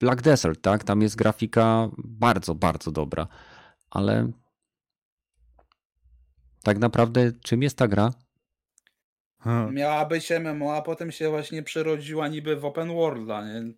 Black 0.00 0.22
Desert, 0.22 0.62
tak? 0.62 0.84
Tam 0.84 1.02
jest 1.02 1.16
grafika 1.16 1.88
bardzo, 1.98 2.54
bardzo 2.54 2.90
dobra. 2.90 3.26
Ale 3.90 4.30
tak 6.62 6.78
naprawdę 6.78 7.32
czym 7.42 7.62
jest 7.62 7.78
ta 7.78 7.88
gra? 7.88 8.10
Hmm. 9.38 9.74
Miała 9.74 10.06
być 10.06 10.30
MMO, 10.30 10.76
a 10.76 10.82
potem 10.82 11.12
się 11.12 11.30
właśnie 11.30 11.62
przerodziła 11.62 12.28
niby 12.28 12.56
w 12.56 12.64
open 12.64 12.88
worlda, 12.88 13.46
nie? 13.46 13.72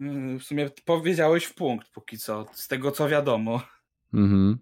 Mm, 0.00 0.38
w 0.38 0.44
sumie 0.44 0.70
powiedziałeś 0.84 1.44
w 1.44 1.54
punkt 1.54 1.88
póki 1.88 2.18
co, 2.18 2.46
z 2.52 2.68
tego 2.68 2.90
co 2.90 3.08
wiadomo. 3.08 3.62
Mhm. 4.14 4.58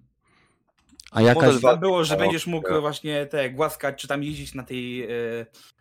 A 1.11 1.21
Model 1.21 1.37
jakaś... 1.37 1.63
Tam 1.63 1.81
było, 1.81 2.05
że 2.05 2.17
będziesz 2.17 2.47
mógł 2.47 2.81
właśnie 2.81 3.27
te 3.27 3.51
głaskać, 3.51 4.01
czy 4.01 4.09
tam 4.09 4.23
jeździć 4.23 4.55
na 4.55 4.63
tej 4.63 5.03
e, 5.03 5.09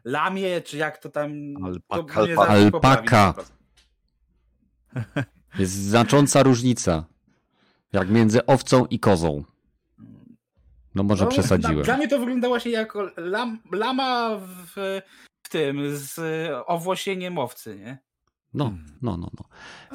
lamie, 0.04 0.62
czy 0.62 0.78
jak 0.78 0.98
to 0.98 1.10
tam... 1.10 1.32
Alpaka. 1.64 2.26
to 2.36 2.48
Alpaka. 2.48 3.34
Jest 5.60 5.74
znacząca 5.74 6.44
różnica. 6.44 7.06
Jak 7.94 8.10
między 8.10 8.46
owcą 8.46 8.86
i 8.86 9.00
kozą. 9.00 9.44
No 10.96 11.04
może 11.04 11.26
No, 11.26 11.32
przesadziłem. 11.32 11.84
Dla, 11.84 11.98
mnie 11.98 12.08
to 12.08 12.20
wygląda 12.20 12.48
właśnie 12.48 12.72
jako 12.72 13.10
lam, 13.18 13.60
lama 13.72 14.38
w, 14.38 15.02
w 15.44 15.50
tym, 15.50 15.98
z 15.98 16.20
owłosieniem 16.68 17.38
owcy, 17.38 17.76
nie? 17.76 17.98
No, 18.54 18.74
no, 19.02 19.18
no. 19.18 19.30
no. 19.40 19.46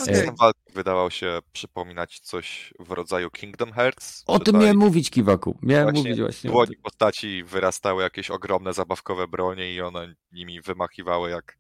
System 0.05 0.35
walki 0.41 0.73
wydawał 0.75 1.11
się 1.11 1.39
przypominać 1.53 2.21
coś 2.21 2.75
w 2.79 2.91
rodzaju 2.91 3.31
Kingdom 3.31 3.73
Hearts. 3.73 4.25
O 4.27 4.39
tym 4.39 4.53
tak 4.55 4.63
miałem 4.63 4.77
mówić, 4.77 5.11
Kiwaku. 5.11 5.59
Miałem 5.63 5.85
Właśnie 5.85 6.03
mówić 6.03 6.21
właśnie 6.21 6.43
tym. 6.43 6.51
dłoni 6.53 6.77
postaci 6.77 7.45
wyrastały 7.45 8.03
jakieś 8.03 8.31
ogromne 8.31 8.73
zabawkowe 8.73 9.29
bronie 9.29 9.75
i 9.75 9.81
one 9.81 10.15
nimi 10.33 10.61
wymachiwały 10.61 11.31
jak, 11.31 11.59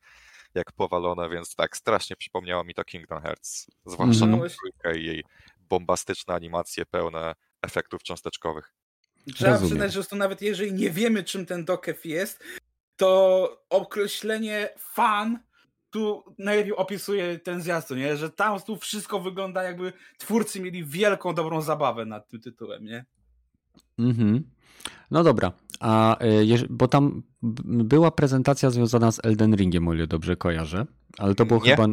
jak 0.56 0.72
powalone, 0.72 1.28
więc 1.28 1.54
tak 1.54 1.76
strasznie 1.76 2.16
przypomniało 2.16 2.64
mi 2.64 2.74
to 2.74 2.84
Kingdom 2.84 3.22
Hearts. 3.22 3.66
Zwłaszcza 3.86 4.24
Mhm. 4.24 4.42
tą 4.50 4.56
trójkę 4.56 4.98
i 5.00 5.06
jej 5.06 5.24
bombastyczne 5.60 6.34
animacje 6.34 6.86
pełne 6.86 7.34
efektów 7.62 8.02
cząsteczkowych. 8.02 8.72
Trzeba 9.34 9.50
Rozumiem. 9.50 9.70
przyznać, 9.70 9.92
że 9.92 10.04
to 10.04 10.16
nawet 10.16 10.42
jeżeli 10.42 10.72
nie 10.72 10.90
wiemy, 10.90 11.24
czym 11.24 11.46
ten 11.46 11.64
dokew 11.64 12.04
jest, 12.04 12.44
to 12.96 13.64
określenie 13.70 14.68
fan 14.78 15.38
tu 15.90 16.34
najlepiej 16.38 16.76
opisuje 16.76 17.38
ten 17.38 17.62
zjazd, 17.62 17.90
nie? 17.90 18.16
Że 18.16 18.30
tam 18.30 18.60
tu 18.60 18.76
wszystko 18.76 19.20
wygląda 19.20 19.62
jakby 19.62 19.92
twórcy 20.18 20.60
mieli 20.60 20.84
wielką, 20.84 21.34
dobrą 21.34 21.60
zabawę 21.62 22.04
nad 22.06 22.28
tym 22.28 22.40
tytułem, 22.40 22.84
nie? 22.84 23.04
Mhm. 23.98 24.50
No 25.10 25.24
dobra, 25.24 25.52
a 25.80 26.18
e, 26.18 26.28
bo 26.70 26.88
tam 26.88 27.22
była 27.64 28.10
prezentacja 28.10 28.70
związana 28.70 29.12
z 29.12 29.20
Elden 29.24 29.54
Ringiem, 29.54 29.88
o 29.88 29.94
ile 29.94 30.06
dobrze 30.06 30.36
kojarzę, 30.36 30.86
ale 31.18 31.34
to 31.34 31.46
było 31.46 31.60
Nie. 31.60 31.70
chyba 31.70 31.88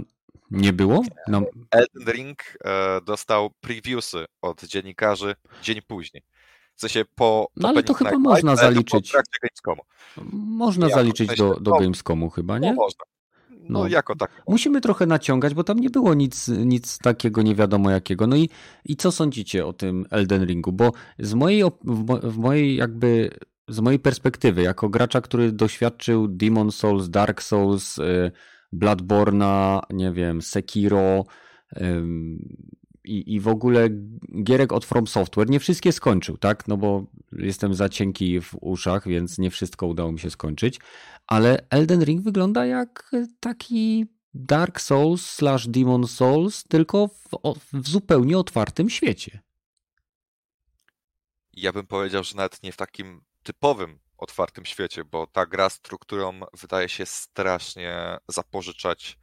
nie 0.51 0.73
było? 0.73 1.03
No, 1.27 1.41
Elden 1.71 2.13
Ring 2.13 2.39
e, 2.65 3.01
dostał 3.05 3.49
previewsy 3.61 4.25
od 4.41 4.63
dziennikarzy 4.63 5.35
dzień 5.63 5.81
później. 5.87 6.23
W 6.75 6.81
sensie 6.81 7.05
po 7.15 7.47
No 7.55 7.69
ale 7.69 7.83
to 7.83 7.93
chyba 7.93 8.19
można 8.19 8.55
zaliczyć. 8.55 9.13
Można 10.33 10.89
zaliczyć 10.89 11.35
do, 11.37 11.59
do 11.59 11.71
no, 11.71 11.79
Gamescomu 11.79 12.29
chyba, 12.29 12.59
No 12.59 12.67
nie? 12.67 12.73
można. 12.73 13.03
No, 13.69 13.79
No. 13.79 13.87
jako 13.87 14.15
tak. 14.15 14.41
Musimy 14.47 14.81
trochę 14.81 15.05
naciągać, 15.05 15.53
bo 15.53 15.63
tam 15.63 15.79
nie 15.79 15.89
było 15.89 16.13
nic, 16.13 16.47
nic 16.47 16.97
takiego 16.97 17.41
nie 17.41 17.55
wiadomo 17.55 17.91
jakiego. 17.91 18.27
No 18.27 18.35
i, 18.35 18.49
i 18.85 18.95
co 18.95 19.11
sądzicie 19.11 19.65
o 19.65 19.73
tym 19.73 20.05
Elden 20.09 20.45
Ringu? 20.45 20.71
Bo 20.71 20.91
z 21.19 21.33
mojej, 21.33 21.63
w, 21.83 22.07
mo- 22.07 22.19
w 22.19 22.37
mojej 22.37 22.75
jakby 22.75 23.29
z 23.67 23.79
mojej 23.79 23.99
perspektywy, 23.99 24.61
jako 24.61 24.89
gracza, 24.89 25.21
który 25.21 25.51
doświadczył 25.51 26.27
Demon 26.27 26.71
Souls, 26.71 27.09
Dark 27.09 27.41
Souls, 27.41 27.97
y, 27.97 28.31
Bloodborne'a, 28.73 29.79
nie 29.89 30.11
wiem, 30.11 30.41
Sekiro 30.41 31.23
i, 33.03 33.35
i 33.35 33.39
w 33.39 33.47
ogóle 33.47 33.89
gierek 34.43 34.73
od 34.73 34.85
From 34.85 35.07
Software, 35.07 35.49
nie 35.49 35.59
wszystkie 35.59 35.91
skończył, 35.91 36.37
tak? 36.37 36.67
No 36.67 36.77
bo 36.77 37.05
jestem 37.31 37.73
za 37.73 37.89
cienki 37.89 38.41
w 38.41 38.55
uszach, 38.61 39.07
więc 39.07 39.37
nie 39.37 39.51
wszystko 39.51 39.87
udało 39.87 40.11
mi 40.11 40.19
się 40.19 40.29
skończyć, 40.29 40.79
ale 41.27 41.65
Elden 41.69 42.03
Ring 42.03 42.21
wygląda 42.21 42.65
jak 42.65 43.11
taki 43.39 44.05
Dark 44.33 44.81
Souls 44.81 45.25
slash 45.25 45.67
Demon 45.67 46.07
Souls, 46.07 46.63
tylko 46.63 47.07
w, 47.07 47.29
w 47.73 47.89
zupełnie 47.89 48.37
otwartym 48.37 48.89
świecie. 48.89 49.41
Ja 51.53 51.71
bym 51.71 51.87
powiedział, 51.87 52.23
że 52.23 52.35
nawet 52.35 52.63
nie 52.63 52.71
w 52.71 52.77
takim 52.77 53.21
typowym 53.43 53.99
otwartym 54.17 54.65
świecie, 54.65 55.03
bo 55.03 55.27
ta 55.27 55.45
gra 55.45 55.69
strukturą 55.69 56.39
wydaje 56.61 56.89
się 56.89 57.05
strasznie 57.05 58.17
zapożyczać 58.27 59.19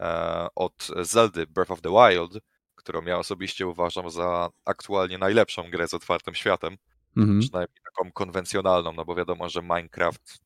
e, 0.00 0.46
od 0.54 0.88
Zeldy 1.02 1.46
Breath 1.46 1.70
of 1.70 1.80
the 1.80 1.90
Wild, 1.90 2.42
którą 2.86 3.02
ja 3.04 3.18
osobiście 3.18 3.66
uważam 3.66 4.10
za 4.10 4.48
aktualnie 4.64 5.18
najlepszą 5.18 5.70
grę 5.70 5.88
z 5.88 5.94
otwartym 5.94 6.34
światem, 6.34 6.76
Mhm. 7.16 7.40
przynajmniej 7.40 7.76
taką 7.84 8.12
konwencjonalną, 8.12 8.92
no 8.92 9.04
bo 9.04 9.14
wiadomo, 9.14 9.48
że 9.48 9.62
Minecraft 9.62 10.38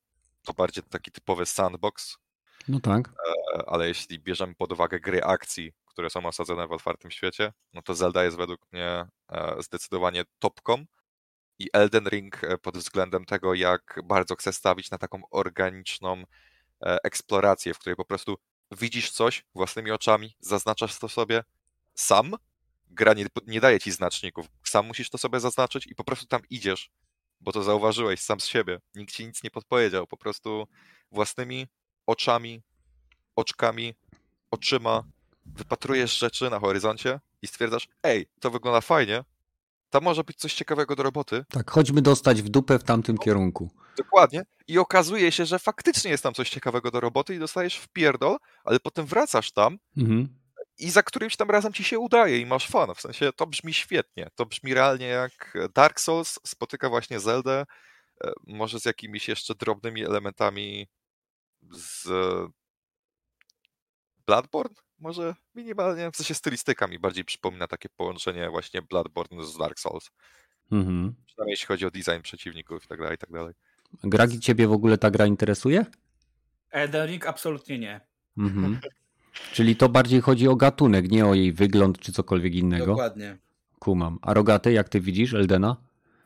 to 0.44 0.52
bardziej 0.52 0.84
taki 0.84 1.10
typowy 1.10 1.46
sandbox, 1.46 2.16
No 2.68 2.80
tak. 2.80 3.08
e, 3.08 3.62
ale 3.68 3.88
jeśli 3.88 4.18
bierzemy 4.18 4.54
pod 4.54 4.72
uwagę 4.72 5.00
gry 5.00 5.22
akcji, 5.24 5.72
które 5.86 6.10
są 6.10 6.26
osadzone 6.26 6.66
w 6.66 6.72
otwartym 6.72 7.10
świecie, 7.10 7.52
no 7.74 7.82
to 7.82 7.94
Zelda 7.94 8.24
jest 8.24 8.36
według 8.36 8.60
mnie 8.72 9.06
e, 9.32 9.62
zdecydowanie 9.62 10.24
topką 10.38 10.84
i 11.58 11.68
Elden 11.72 12.08
Ring 12.08 12.44
e, 12.44 12.58
pod 12.58 12.78
względem 12.78 13.24
tego, 13.24 13.54
jak 13.54 14.00
bardzo 14.04 14.36
chce 14.36 14.52
stawić 14.52 14.90
na 14.90 14.98
taką 14.98 15.22
organiczną 15.30 16.24
eksplorację, 17.04 17.74
w 17.74 17.78
której 17.78 17.96
po 17.96 18.04
prostu 18.04 18.36
widzisz 18.70 19.10
coś 19.10 19.44
własnymi 19.54 19.90
oczami, 19.90 20.36
zaznaczasz 20.40 20.98
to 20.98 21.08
sobie 21.08 21.44
sam, 22.00 22.34
gra 22.90 23.14
nie, 23.14 23.26
nie 23.46 23.60
daje 23.60 23.80
ci 23.80 23.92
znaczników, 23.92 24.46
sam 24.64 24.86
musisz 24.86 25.10
to 25.10 25.18
sobie 25.18 25.40
zaznaczyć 25.40 25.86
i 25.86 25.94
po 25.94 26.04
prostu 26.04 26.26
tam 26.26 26.40
idziesz, 26.50 26.90
bo 27.40 27.52
to 27.52 27.62
zauważyłeś 27.62 28.20
sam 28.20 28.40
z 28.40 28.46
siebie, 28.46 28.80
nikt 28.94 29.14
ci 29.14 29.26
nic 29.26 29.42
nie 29.42 29.50
podpowiedział, 29.50 30.06
po 30.06 30.16
prostu 30.16 30.66
własnymi 31.12 31.66
oczami, 32.06 32.62
oczkami, 33.36 33.94
oczyma 34.50 35.02
wypatrujesz 35.46 36.18
rzeczy 36.18 36.50
na 36.50 36.58
horyzoncie 36.58 37.20
i 37.42 37.46
stwierdzasz, 37.46 37.88
ej, 38.02 38.26
to 38.40 38.50
wygląda 38.50 38.80
fajnie, 38.80 39.24
tam 39.90 40.02
może 40.04 40.24
być 40.24 40.36
coś 40.36 40.54
ciekawego 40.54 40.96
do 40.96 41.02
roboty, 41.02 41.44
Tak, 41.50 41.70
chodźmy 41.70 42.02
dostać 42.02 42.42
w 42.42 42.48
dupę 42.48 42.78
w 42.78 42.84
tamtym 42.84 43.18
kierunku. 43.18 43.70
Dokładnie. 43.96 44.42
I 44.68 44.78
okazuje 44.78 45.32
się, 45.32 45.46
że 45.46 45.58
faktycznie 45.58 46.10
jest 46.10 46.22
tam 46.22 46.34
coś 46.34 46.50
ciekawego 46.50 46.90
do 46.90 47.00
roboty 47.00 47.34
i 47.34 47.38
dostajesz 47.38 47.76
w 47.76 47.88
pierdol, 47.88 48.36
ale 48.64 48.80
potem 48.80 49.06
wracasz 49.06 49.52
tam 49.52 49.78
Mhm. 49.96 50.39
I 50.80 50.90
za 50.90 51.02
którymś 51.02 51.36
tam 51.36 51.50
razem 51.50 51.72
ci 51.72 51.84
się 51.84 51.98
udaje 51.98 52.38
i 52.38 52.46
masz 52.46 52.68
fan. 52.68 52.94
W 52.94 53.00
sensie 53.00 53.32
to 53.32 53.46
brzmi 53.46 53.74
świetnie. 53.74 54.28
To 54.34 54.46
brzmi 54.46 54.74
realnie 54.74 55.06
jak 55.06 55.58
Dark 55.74 56.00
Souls 56.00 56.40
spotyka 56.46 56.88
właśnie 56.88 57.20
Zeldę, 57.20 57.66
e, 58.24 58.32
może 58.46 58.80
z 58.80 58.84
jakimiś 58.84 59.28
jeszcze 59.28 59.54
drobnymi 59.54 60.04
elementami 60.04 60.88
z 61.70 62.08
Bloodborne? 64.26 64.74
Może 64.98 65.34
minimalnie, 65.54 66.10
w 66.10 66.16
sensie 66.16 66.34
stylistyka 66.34 66.86
mi 66.86 66.98
bardziej 66.98 67.24
przypomina 67.24 67.66
takie 67.66 67.88
połączenie 67.88 68.50
właśnie 68.50 68.82
Bloodborne 68.82 69.44
z 69.44 69.56
Dark 69.56 69.78
Souls. 69.78 70.10
Mhm. 70.72 71.14
Przynajmniej 71.26 71.52
jeśli 71.52 71.66
chodzi 71.66 71.86
o 71.86 71.90
design 71.90 72.22
przeciwników 72.22 72.84
i 72.84 72.88
tak 72.88 72.98
dalej, 72.98 73.14
i 73.14 73.18
tak 73.18 73.30
dalej. 73.30 73.54
Gragi, 74.04 74.40
ciebie 74.40 74.68
w 74.68 74.72
ogóle 74.72 74.98
ta 74.98 75.10
gra 75.10 75.26
interesuje? 75.26 75.86
Elden 76.70 77.06
Ring 77.06 77.26
absolutnie 77.26 77.78
nie. 77.78 78.00
Mhm. 78.38 78.80
Czyli 79.52 79.76
to 79.76 79.88
bardziej 79.88 80.20
chodzi 80.20 80.48
o 80.48 80.56
gatunek, 80.56 81.10
nie 81.10 81.26
o 81.26 81.34
jej 81.34 81.52
wygląd 81.52 81.98
czy 81.98 82.12
cokolwiek 82.12 82.54
innego. 82.54 82.86
Dokładnie. 82.86 83.36
Kumam. 83.78 84.18
A 84.22 84.34
Rogaty, 84.34 84.72
jak 84.72 84.88
ty 84.88 85.00
widzisz 85.00 85.34
Eldena? 85.34 85.76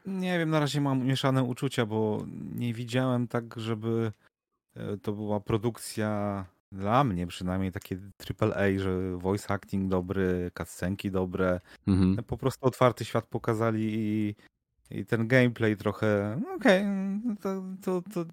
Nie 0.07 0.38
wiem, 0.38 0.51
na 0.51 0.61
razie 0.61 0.81
mam 0.81 1.05
mieszane 1.07 1.43
uczucia, 1.43 1.87
bo 1.87 2.25
nie 2.55 2.75
widziałem 2.75 3.29
tak, 3.29 3.45
żeby 3.57 4.12
e, 4.77 4.97
to 4.97 5.12
była 5.12 5.40
produkcja 5.40 6.45
dla 6.73 7.05
mnie 7.05 7.27
przynajmniej 7.27 7.73
takie 7.73 7.99
AAA, 8.40 8.79
że 8.79 9.17
voice 9.17 9.55
acting 9.55 9.88
dobry, 9.90 10.51
cutscenki 10.59 11.11
dobre, 11.11 11.61
Mhm. 11.87 12.17
po 12.25 12.37
prostu 12.38 12.67
otwarty 12.67 13.05
świat 13.05 13.27
pokazali 13.27 13.90
i, 13.95 14.35
i 14.90 15.07
ten 15.07 15.29
gameplay 15.29 15.77
trochę, 15.77 16.40
no 16.43 16.55
okej, 16.55 16.85
to, 17.40 17.62
to, 17.83 18.03
to 18.14 18.25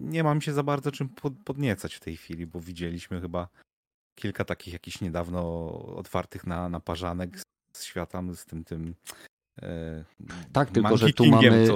nie 0.00 0.24
mam 0.24 0.40
się 0.40 0.52
za 0.52 0.62
bardzo 0.62 0.92
czym 0.92 1.08
pod, 1.08 1.32
podniecać 1.44 1.94
w 1.94 2.00
tej 2.00 2.16
chwili, 2.16 2.46
bo 2.46 2.60
widzieliśmy 2.60 3.20
chyba 3.20 3.48
kilka 4.20 4.44
takich 4.44 4.72
jakichś 4.72 5.00
niedawno 5.00 5.72
otwartych 5.96 6.46
na, 6.46 6.68
na 6.68 6.80
parzanek 6.80 7.38
z, 7.38 7.42
z 7.72 7.84
świata, 7.84 8.22
z 8.34 8.44
tym 8.44 8.64
tym 8.64 8.94
e, 9.62 10.04
Tak, 10.52 10.70
tylko 10.70 10.96
że 10.96 11.12
tu 11.12 11.24
mamy-. 11.26 11.68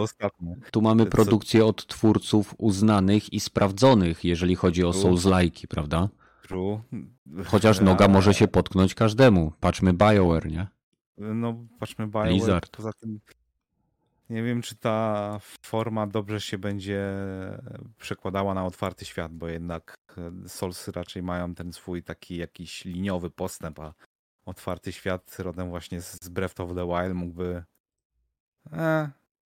Tu 0.71 0.83
mamy 0.83 1.07
produkcję 1.07 1.67
od 1.67 1.87
twórców 1.87 2.55
uznanych 2.59 3.33
i 3.33 3.41
sprawdzonych, 3.41 4.25
jeżeli 4.25 4.57
chodzi 4.57 4.85
o. 4.85 4.91
Souls-like'i, 4.91 5.67
prawda? 5.67 6.09
True. 6.43 6.83
Chociaż 7.47 7.81
noga 7.91 8.09
może 8.09 8.35
się 8.35 8.49
potknąć 8.49 8.95
każdemu. 8.95 9.53
Patrzmy 9.61 9.93
BioWare, 9.93 10.47
nie? 10.47 10.67
No, 11.19 11.65
patrzmy 11.79 12.07
BioWare. 12.07 12.69
Poza 12.71 12.93
tym 12.93 13.21
nie 14.31 14.43
wiem, 14.43 14.63
czy 14.63 14.77
ta 14.77 15.39
forma 15.63 16.07
dobrze 16.07 16.41
się 16.41 16.59
będzie 16.59 17.13
przekładała 17.99 18.55
na 18.55 18.65
otwarty 18.65 19.05
świat, 19.05 19.33
bo 19.33 19.49
jednak 19.49 19.95
e, 20.19 20.49
Soulsy 20.49 20.93
raczej 20.93 21.23
mają 21.23 21.55
ten 21.55 21.73
swój 21.73 22.03
taki 22.03 22.37
jakiś 22.37 22.85
liniowy 22.85 23.31
postęp, 23.31 23.81
a 23.81 23.95
otwarty 24.45 24.93
świat 24.93 25.37
rodem 25.39 25.69
właśnie 25.69 26.01
z 26.01 26.29
Breath 26.29 26.61
of 26.61 26.75
the 26.75 26.87
Wild 26.87 27.15
mógłby... 27.15 27.65
E, 28.73 29.11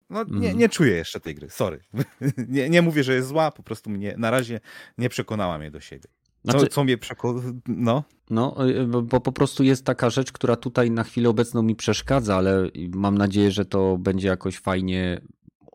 no, 0.10 0.24
nie, 0.24 0.36
Mhm. 0.36 0.58
nie 0.58 0.70
czuję 0.70 0.96
jeszcze 0.96 1.20
tej 1.20 1.36
gry, 1.36 1.50
sorry. 1.50 1.80
nie, 2.48 2.70
nie 2.70 2.82
mówię, 2.82 3.04
że 3.04 3.14
jest 3.14 3.28
zła, 3.28 3.52
po 3.52 3.64
prostu 3.64 3.90
mnie 3.90 4.16
na 4.18 4.32
razie 4.32 4.60
nie 4.98 5.10
przekonała 5.10 5.58
mnie 5.58 5.72
do 5.72 5.80
siebie. 5.80 6.10
Znaczy, 6.44 6.60
co, 6.60 6.68
co 6.68 6.84
mnie 6.84 6.98
przekonuje, 6.98 7.54
no. 7.68 8.04
No, 8.30 8.68
y, 8.70 8.86
bo 8.86 9.20
po 9.20 9.32
prostu 9.32 9.64
jest 9.64 9.86
taka 9.86 10.10
rzecz, 10.10 10.32
która 10.32 10.56
tutaj 10.56 10.92
na 10.92 11.04
chwilę 11.04 11.30
obecną 11.30 11.62
mi 11.62 11.76
przeszkadza, 11.76 12.36
ale 12.36 12.70
mam 12.94 13.18
nadzieję, 13.18 13.52
że 13.52 13.66
to 13.66 13.98
będzie 13.98 14.28
jakoś 14.28 14.60
fajnie 14.60 15.22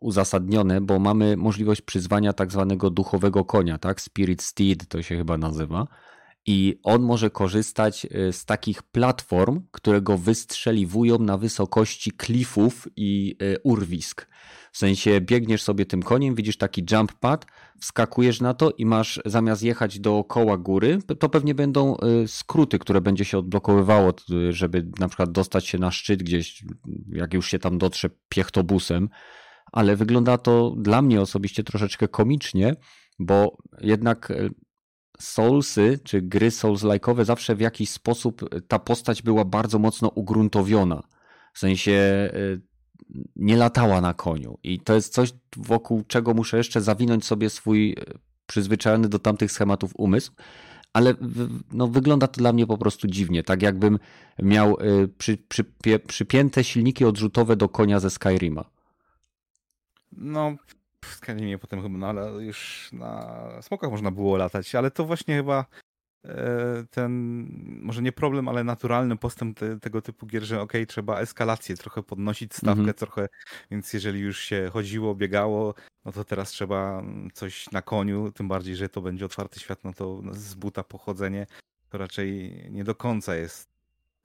uzasadnione, 0.00 0.80
bo 0.80 0.98
mamy 0.98 1.36
możliwość 1.36 1.82
przyzwania 1.82 2.32
tak 2.32 2.52
zwanego 2.52 2.90
duchowego 2.90 3.44
konia, 3.44 3.78
tak? 3.78 4.00
Spirit 4.00 4.42
Steed 4.42 4.88
to 4.88 5.02
się 5.02 5.16
chyba 5.16 5.38
nazywa. 5.38 5.86
I 6.46 6.80
on 6.82 7.02
może 7.02 7.30
korzystać 7.30 8.04
y, 8.04 8.32
z 8.32 8.44
takich 8.44 8.82
platform, 8.82 9.60
które 9.70 10.02
go 10.02 10.18
wystrzeliwują 10.18 11.18
na 11.18 11.38
wysokości 11.38 12.10
klifów 12.10 12.88
i 12.96 13.36
y, 13.42 13.56
urwisk. 13.62 14.26
W 14.72 14.78
sensie 14.78 15.20
biegniesz 15.20 15.62
sobie 15.62 15.86
tym 15.86 16.02
koniem, 16.02 16.34
widzisz 16.34 16.56
taki 16.56 16.84
jump 16.90 17.12
pad, 17.12 17.46
wskakujesz 17.80 18.40
na 18.40 18.54
to 18.54 18.70
i 18.70 18.86
masz 18.86 19.20
zamiast 19.24 19.62
jechać 19.62 20.00
dookoła 20.00 20.58
góry, 20.58 20.98
to 21.18 21.28
pewnie 21.28 21.54
będą 21.54 21.96
y, 22.24 22.28
skróty, 22.28 22.78
które 22.78 23.00
będzie 23.00 23.24
się 23.24 23.38
odblokowywało, 23.38 24.12
żeby 24.50 24.86
na 24.98 25.08
przykład 25.08 25.32
dostać 25.32 25.66
się 25.66 25.78
na 25.78 25.90
szczyt 25.90 26.22
gdzieś, 26.22 26.64
jak 27.12 27.34
już 27.34 27.48
się 27.48 27.58
tam 27.58 27.78
dotrze 27.78 28.10
piechtobusem, 28.28 29.08
ale 29.72 29.96
wygląda 29.96 30.38
to 30.38 30.74
dla 30.78 31.02
mnie 31.02 31.20
osobiście 31.20 31.64
troszeczkę 31.64 32.08
komicznie, 32.08 32.74
bo 33.18 33.56
jednak 33.80 34.32
Soulsy, 35.20 35.98
czy 36.04 36.22
gry 36.22 36.48
Souls-like'owe 36.48 37.24
zawsze 37.24 37.56
w 37.56 37.60
jakiś 37.60 37.90
sposób 37.90 38.48
ta 38.68 38.78
postać 38.78 39.22
była 39.22 39.44
bardzo 39.44 39.78
mocno 39.78 40.08
ugruntowiona. 40.08 41.02
W 41.52 41.58
sensie 41.58 42.30
nie 43.36 43.56
latała 43.56 44.00
na 44.00 44.14
koniu. 44.14 44.58
I 44.62 44.80
to 44.80 44.94
jest 44.94 45.12
coś, 45.12 45.32
wokół 45.56 46.04
czego 46.04 46.34
muszę 46.34 46.56
jeszcze 46.56 46.80
zawinąć 46.80 47.24
sobie 47.24 47.50
swój 47.50 47.90
e, 47.90 47.94
przyzwyczajony 48.46 49.08
do 49.08 49.18
tamtych 49.18 49.52
schematów 49.52 49.92
umysł, 49.96 50.32
ale 50.92 51.14
no, 51.72 51.88
wygląda 51.88 52.26
to 52.28 52.40
dla 52.40 52.52
mnie 52.52 52.66
po 52.66 52.78
prostu 52.78 53.06
dziwnie, 53.08 53.42
tak 53.42 53.62
jakbym 53.62 53.98
miał 54.42 54.76
e, 54.80 55.08
przy, 55.18 55.36
przy, 55.36 55.64
przypięte 56.06 56.64
silniki 56.64 57.04
odrzutowe 57.04 57.56
do 57.56 57.68
konia 57.68 58.00
ze 58.00 58.10
Skyrima. 58.10 58.70
No, 60.12 60.56
w 61.04 61.14
Skyrimie 61.14 61.58
potem 61.58 61.82
chyba, 61.82 61.98
no 61.98 62.06
ale 62.06 62.44
już 62.44 62.88
na 62.92 63.38
smokach 63.62 63.90
można 63.90 64.10
było 64.10 64.36
latać, 64.36 64.74
ale 64.74 64.90
to 64.90 65.04
właśnie 65.04 65.36
chyba 65.36 65.64
E, 66.24 66.84
ten, 66.90 67.12
może 67.82 68.02
nie 68.02 68.12
problem, 68.12 68.48
ale 68.48 68.64
naturalny 68.64 69.16
postęp 69.16 69.58
te, 69.58 69.80
tego 69.80 70.02
typu 70.02 70.26
gier, 70.26 70.42
że 70.42 70.60
ok, 70.60 70.72
trzeba 70.88 71.20
eskalację, 71.20 71.76
trochę 71.76 72.02
podnosić 72.02 72.54
stawkę, 72.54 72.80
mhm. 72.80 72.94
trochę, 72.94 73.28
więc 73.70 73.92
jeżeli 73.92 74.20
już 74.20 74.38
się 74.40 74.70
chodziło, 74.72 75.14
biegało, 75.14 75.74
no 76.04 76.12
to 76.12 76.24
teraz 76.24 76.50
trzeba 76.50 77.02
coś 77.32 77.70
na 77.72 77.82
koniu, 77.82 78.32
tym 78.32 78.48
bardziej, 78.48 78.76
że 78.76 78.88
to 78.88 79.00
będzie 79.00 79.24
otwarty 79.24 79.60
świat, 79.60 79.84
no 79.84 79.92
to 79.92 80.22
z 80.30 80.54
buta 80.54 80.84
pochodzenie 80.84 81.46
to 81.88 81.98
raczej 81.98 82.52
nie 82.70 82.84
do 82.84 82.94
końca 82.94 83.36
jest. 83.36 83.73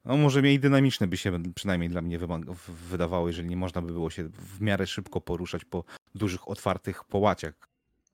No 0.06 0.18
może 0.18 0.42
mniej 0.42 0.60
dynamiczne 0.60 1.08
by 1.08 1.18
się 1.18 1.54
przynajmniej 1.56 1.90
dla 1.90 2.02
mnie 2.02 2.20
wydawało, 2.68 3.28
jeżeli 3.28 3.50
nie 3.50 3.58
można 3.58 3.82
by 3.82 3.94
było 3.94 4.10
się 4.10 4.24
w 4.24 4.62
miarę 4.62 4.88
szybko 4.88 5.22
poruszać 5.22 5.66
po 5.66 5.84
dużych, 6.16 6.50
otwartych 6.50 7.04
połaciach. 7.04 7.54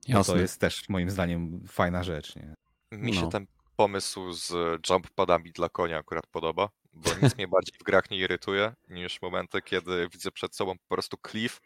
Jasne. 0.08 0.34
To 0.34 0.40
jest 0.40 0.60
też 0.60 0.90
moim 0.90 1.10
zdaniem 1.10 1.64
fajna 1.68 2.04
rzecz. 2.04 2.36
Nie? 2.36 2.56
Mi 2.92 3.14
się 3.14 3.22
no. 3.22 3.30
ten 3.30 3.48
pomysł 3.76 4.34
z 4.34 4.54
jump 4.90 5.10
padami 5.10 5.52
dla 5.52 5.70
konia 5.70 5.98
akurat 5.98 6.28
podoba, 6.28 6.70
bo 6.94 7.10
nic 7.22 7.36
mnie 7.36 7.48
bardziej 7.48 7.80
w 7.80 7.84
grach 7.84 8.10
nie 8.12 8.18
irytuje 8.18 8.74
niż 8.90 9.22
momenty, 9.22 9.62
kiedy 9.62 10.10
widzę 10.10 10.32
przed 10.32 10.56
sobą 10.56 10.78
po 10.78 10.96
prostu 10.96 11.18
cliff 11.30 11.62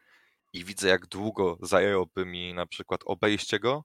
i 0.53 0.63
widzę 0.63 0.87
jak 0.87 1.07
długo 1.07 1.57
zajęłoby 1.61 2.25
mi 2.25 2.53
na 2.53 2.65
przykład 2.65 3.01
obejście 3.05 3.59
go 3.59 3.83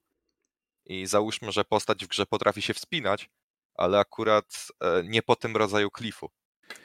i 0.87 1.07
załóżmy, 1.07 1.53
że 1.53 1.65
postać 1.65 2.05
w 2.05 2.09
grze 2.09 2.27
potrafi 2.27 2.63
się 2.63 2.75
wspinać, 2.75 3.31
ale 3.75 3.99
akurat 3.99 4.67
e, 4.81 5.03
nie 5.05 5.23
po 5.23 5.37
tym 5.37 5.57
rodzaju 5.57 5.89
cliffu. 5.99 6.31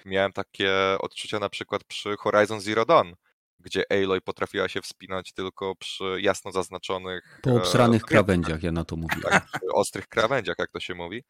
Miałem 0.06 0.34
takie 0.34 0.74
odczucia 1.00 1.40
na 1.40 1.50
przykład 1.50 1.84
przy 1.84 2.18
Horizon 2.18 2.62
Zero 2.62 2.86
Dawn, 2.86 3.14
gdzie 3.60 3.84
Aloy 3.92 4.22
potrafiła 4.22 4.70
się 4.70 4.82
wspinać 4.82 5.34
tylko 5.34 5.76
przy 5.76 6.22
jasno 6.22 6.52
zaznaczonych... 6.52 7.40
Po 7.44 7.56
obsranych 7.56 8.02
e, 8.02 8.06
krawędziach, 8.06 8.64
ja 8.64 8.72
na 8.72 8.86
to 8.86 8.96
mówię. 8.96 9.22
Tak, 9.22 9.48
ostrych 9.74 10.08
krawędziach, 10.08 10.56
jak 10.60 10.72
to 10.72 10.80
się 10.80 10.96
mówi. 10.96 11.24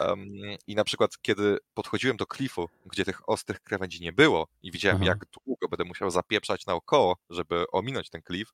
Um, 0.00 0.26
I 0.66 0.74
na 0.74 0.84
przykład, 0.84 1.10
kiedy 1.22 1.58
podchodziłem 1.74 2.16
do 2.16 2.26
klifu, 2.26 2.68
gdzie 2.86 3.04
tych 3.04 3.28
ostrych 3.28 3.60
krawędzi 3.60 4.02
nie 4.02 4.12
było 4.12 4.48
i 4.62 4.72
widziałem, 4.72 4.96
Aha. 4.96 5.06
jak 5.06 5.18
długo 5.44 5.68
będę 5.68 5.84
musiał 5.84 6.10
zapieprzać 6.10 6.66
naokoło, 6.66 7.16
żeby 7.30 7.64
ominąć 7.72 8.10
ten 8.10 8.22
klif, 8.22 8.52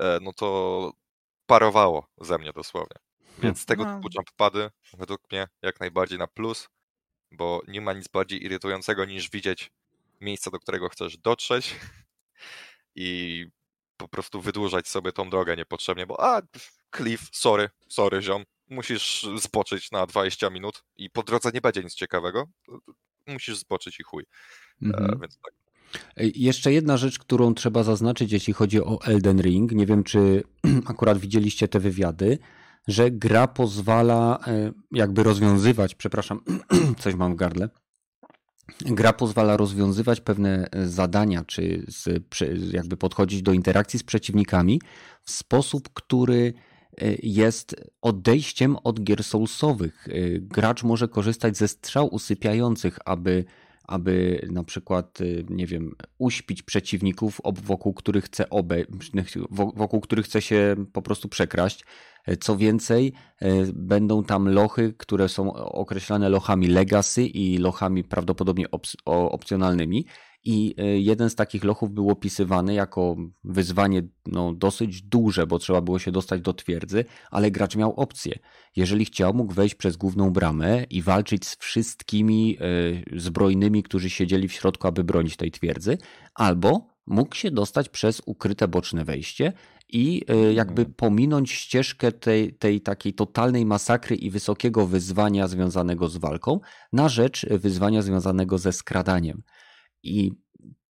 e, 0.00 0.18
no 0.22 0.32
to 0.32 0.92
parowało 1.46 2.06
ze 2.20 2.38
mnie 2.38 2.52
dosłownie. 2.52 2.96
Więc 3.38 3.66
tego 3.66 3.84
no. 3.84 3.96
typu 3.96 4.08
jumppady 4.14 4.70
według 4.98 5.20
mnie 5.30 5.48
jak 5.62 5.80
najbardziej 5.80 6.18
na 6.18 6.26
plus, 6.26 6.68
bo 7.30 7.62
nie 7.68 7.80
ma 7.80 7.92
nic 7.92 8.08
bardziej 8.08 8.44
irytującego 8.44 9.04
niż 9.04 9.30
widzieć 9.30 9.70
miejsce, 10.20 10.50
do 10.50 10.58
którego 10.58 10.88
chcesz 10.88 11.18
dotrzeć 11.18 11.76
i 12.94 13.46
po 13.96 14.08
prostu 14.08 14.40
wydłużać 14.40 14.88
sobie 14.88 15.12
tą 15.12 15.30
drogę 15.30 15.56
niepotrzebnie, 15.56 16.06
bo 16.06 16.20
a, 16.20 16.42
cliff, 16.96 17.28
sorry, 17.32 17.70
sorry 17.88 18.22
ziom, 18.22 18.44
musisz 18.68 19.26
zboczyć 19.36 19.90
na 19.90 20.06
20 20.06 20.50
minut 20.50 20.84
i 20.96 21.10
po 21.10 21.22
drodze 21.22 21.50
nie 21.54 21.60
będzie 21.60 21.82
nic 21.82 21.94
ciekawego, 21.94 22.48
musisz 23.26 23.56
zboczyć 23.56 24.00
i 24.00 24.02
chuj. 24.02 24.24
E, 24.82 24.86
mhm. 24.86 25.04
E, 25.04 25.18
więc 25.20 25.38
tak. 25.38 25.54
Jeszcze 26.16 26.72
jedna 26.72 26.96
rzecz, 26.96 27.18
którą 27.18 27.54
trzeba 27.54 27.82
zaznaczyć, 27.82 28.32
jeśli 28.32 28.52
chodzi 28.52 28.80
o 28.80 28.98
Elden 29.04 29.40
Ring. 29.40 29.72
Nie 29.72 29.86
wiem, 29.86 30.04
czy 30.04 30.42
akurat 30.86 31.18
widzieliście 31.18 31.68
te 31.68 31.80
wywiady, 31.80 32.38
że 32.88 33.10
gra 33.10 33.46
pozwala 33.46 34.38
e, 34.46 34.72
jakby 34.92 35.22
rozwiązywać, 35.22 35.94
przepraszam, 35.94 36.40
coś 37.02 37.14
mam 37.14 37.32
w 37.32 37.36
gardle, 37.36 37.68
Gra 38.80 39.12
pozwala 39.12 39.56
rozwiązywać 39.56 40.20
pewne 40.20 40.68
e, 40.70 40.86
zadania, 40.88 41.44
czy 41.44 41.84
z, 41.88 42.24
jakby 42.72 42.96
podchodzić 42.96 43.42
do 43.42 43.52
interakcji 43.52 43.98
z 43.98 44.02
przeciwnikami 44.02 44.80
w 45.22 45.30
sposób, 45.30 45.88
który 45.94 46.52
e, 47.00 47.14
jest 47.22 47.76
odejściem 48.02 48.76
od 48.84 49.02
gier 49.02 49.24
soulsowych. 49.24 50.08
Gracz 50.40 50.82
może 50.82 51.08
korzystać 51.08 51.56
ze 51.56 51.68
strzał 51.68 52.14
usypiających, 52.14 52.98
aby, 53.04 53.44
aby 53.92 54.46
na 54.50 54.64
przykład, 54.64 55.18
nie 55.50 55.66
wiem, 55.66 55.94
uśpić 56.18 56.62
przeciwników, 56.62 57.40
wokół 57.64 57.94
których 57.94 58.24
chce 58.24 58.50
obe, 58.50 58.84
wokół 59.76 60.00
których 60.00 60.26
chce 60.26 60.42
się 60.42 60.76
po 60.92 61.02
prostu 61.02 61.28
przekraść. 61.28 61.84
Co 62.40 62.56
więcej, 62.56 63.12
e, 63.40 63.66
będą 63.74 64.24
tam 64.24 64.48
lochy, 64.48 64.94
które 64.98 65.28
są 65.28 65.52
określane 65.52 66.28
lochami 66.28 66.66
legacy 66.66 67.26
i 67.26 67.58
lochami 67.58 68.04
prawdopodobnie 68.04 68.66
opcjonalnymi. 69.04 70.06
I 70.44 70.74
e, 70.78 70.84
jeden 70.84 71.30
z 71.30 71.34
takich 71.34 71.64
lochów 71.64 71.90
był 71.90 72.10
opisywany 72.10 72.74
jako 72.74 73.16
wyzwanie 73.44 74.02
no, 74.26 74.52
dosyć 74.52 75.02
duże, 75.02 75.46
bo 75.46 75.58
trzeba 75.58 75.80
było 75.80 75.98
się 75.98 76.12
dostać 76.12 76.40
do 76.40 76.52
twierdzy, 76.52 77.04
ale 77.30 77.50
gracz 77.50 77.76
miał 77.76 77.94
opcję. 77.94 78.38
Jeżeli 78.76 79.04
chciał, 79.04 79.34
mógł 79.34 79.54
wejść 79.54 79.74
przez 79.74 79.96
główną 79.96 80.30
bramę 80.30 80.84
i 80.90 81.02
walczyć 81.02 81.46
z 81.46 81.56
wszystkimi 81.56 82.58
e, 82.60 83.18
zbrojnymi, 83.20 83.82
którzy 83.82 84.10
siedzieli 84.10 84.48
w 84.48 84.52
środku, 84.52 84.88
aby 84.88 85.04
bronić 85.04 85.36
tej 85.36 85.50
twierdzy, 85.50 85.98
albo 86.34 86.86
mógł 87.06 87.34
się 87.34 87.50
dostać 87.50 87.88
przez 87.88 88.22
ukryte 88.26 88.68
boczne 88.68 89.04
wejście 89.04 89.52
i 89.88 90.24
e, 90.28 90.52
jakby 90.52 90.82
mm. 90.82 90.94
pominąć 90.94 91.52
ścieżkę 91.52 92.12
tej, 92.12 92.54
tej 92.54 92.80
takiej 92.80 93.14
totalnej 93.14 93.66
masakry 93.66 94.16
i 94.16 94.30
wysokiego 94.30 94.86
wyzwania 94.86 95.48
związanego 95.48 96.08
z 96.08 96.16
walką 96.16 96.60
na 96.92 97.08
rzecz 97.08 97.46
wyzwania 97.50 98.02
związanego 98.02 98.58
ze 98.58 98.72
skradaniem. 98.72 99.42
I 100.02 100.32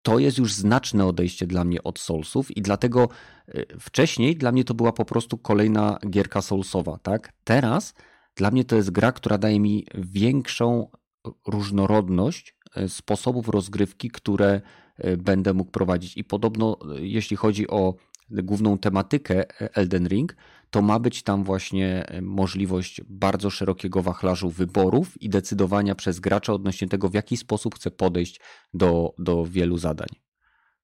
to 0.01 0.19
jest 0.19 0.37
już 0.37 0.53
znaczne 0.53 1.05
odejście 1.05 1.47
dla 1.47 1.63
mnie 1.63 1.83
od 1.83 1.99
Soulsów 1.99 2.57
i 2.57 2.61
dlatego 2.61 3.09
e, 3.47 3.79
wcześniej 3.79 4.35
dla 4.35 4.51
mnie 4.51 4.63
to 4.63 4.73
była 4.73 4.91
po 4.91 5.05
prostu 5.05 5.37
kolejna 5.37 5.97
gierka 6.09 6.41
Soulsowa, 6.41 6.97
tak? 6.97 7.33
Teraz 7.43 7.93
dla 8.35 8.51
mnie 8.51 8.65
to 8.65 8.75
jest 8.75 8.91
gra, 8.91 9.11
która 9.11 9.37
daje 9.37 9.59
mi 9.59 9.85
większą 9.93 10.89
różnorodność 11.47 12.57
e, 12.75 12.89
sposobów 12.89 13.49
rozgrywki, 13.49 14.09
które 14.09 14.61
będę 15.17 15.53
mógł 15.53 15.71
prowadzić. 15.71 16.17
I 16.17 16.23
podobno, 16.23 16.77
jeśli 16.99 17.37
chodzi 17.37 17.67
o 17.67 17.93
główną 18.29 18.77
tematykę 18.77 19.43
Elden 19.73 20.07
Ring, 20.07 20.35
to 20.69 20.81
ma 20.81 20.99
być 20.99 21.23
tam 21.23 21.43
właśnie 21.43 22.05
możliwość 22.21 23.01
bardzo 23.09 23.49
szerokiego 23.49 24.01
wachlarzu 24.01 24.49
wyborów 24.49 25.21
i 25.21 25.29
decydowania 25.29 25.95
przez 25.95 26.19
gracza 26.19 26.53
odnośnie 26.53 26.87
tego, 26.87 27.09
w 27.09 27.13
jaki 27.13 27.37
sposób 27.37 27.75
chce 27.75 27.91
podejść 27.91 28.39
do, 28.73 29.13
do 29.17 29.45
wielu 29.45 29.77
zadań. 29.77 30.07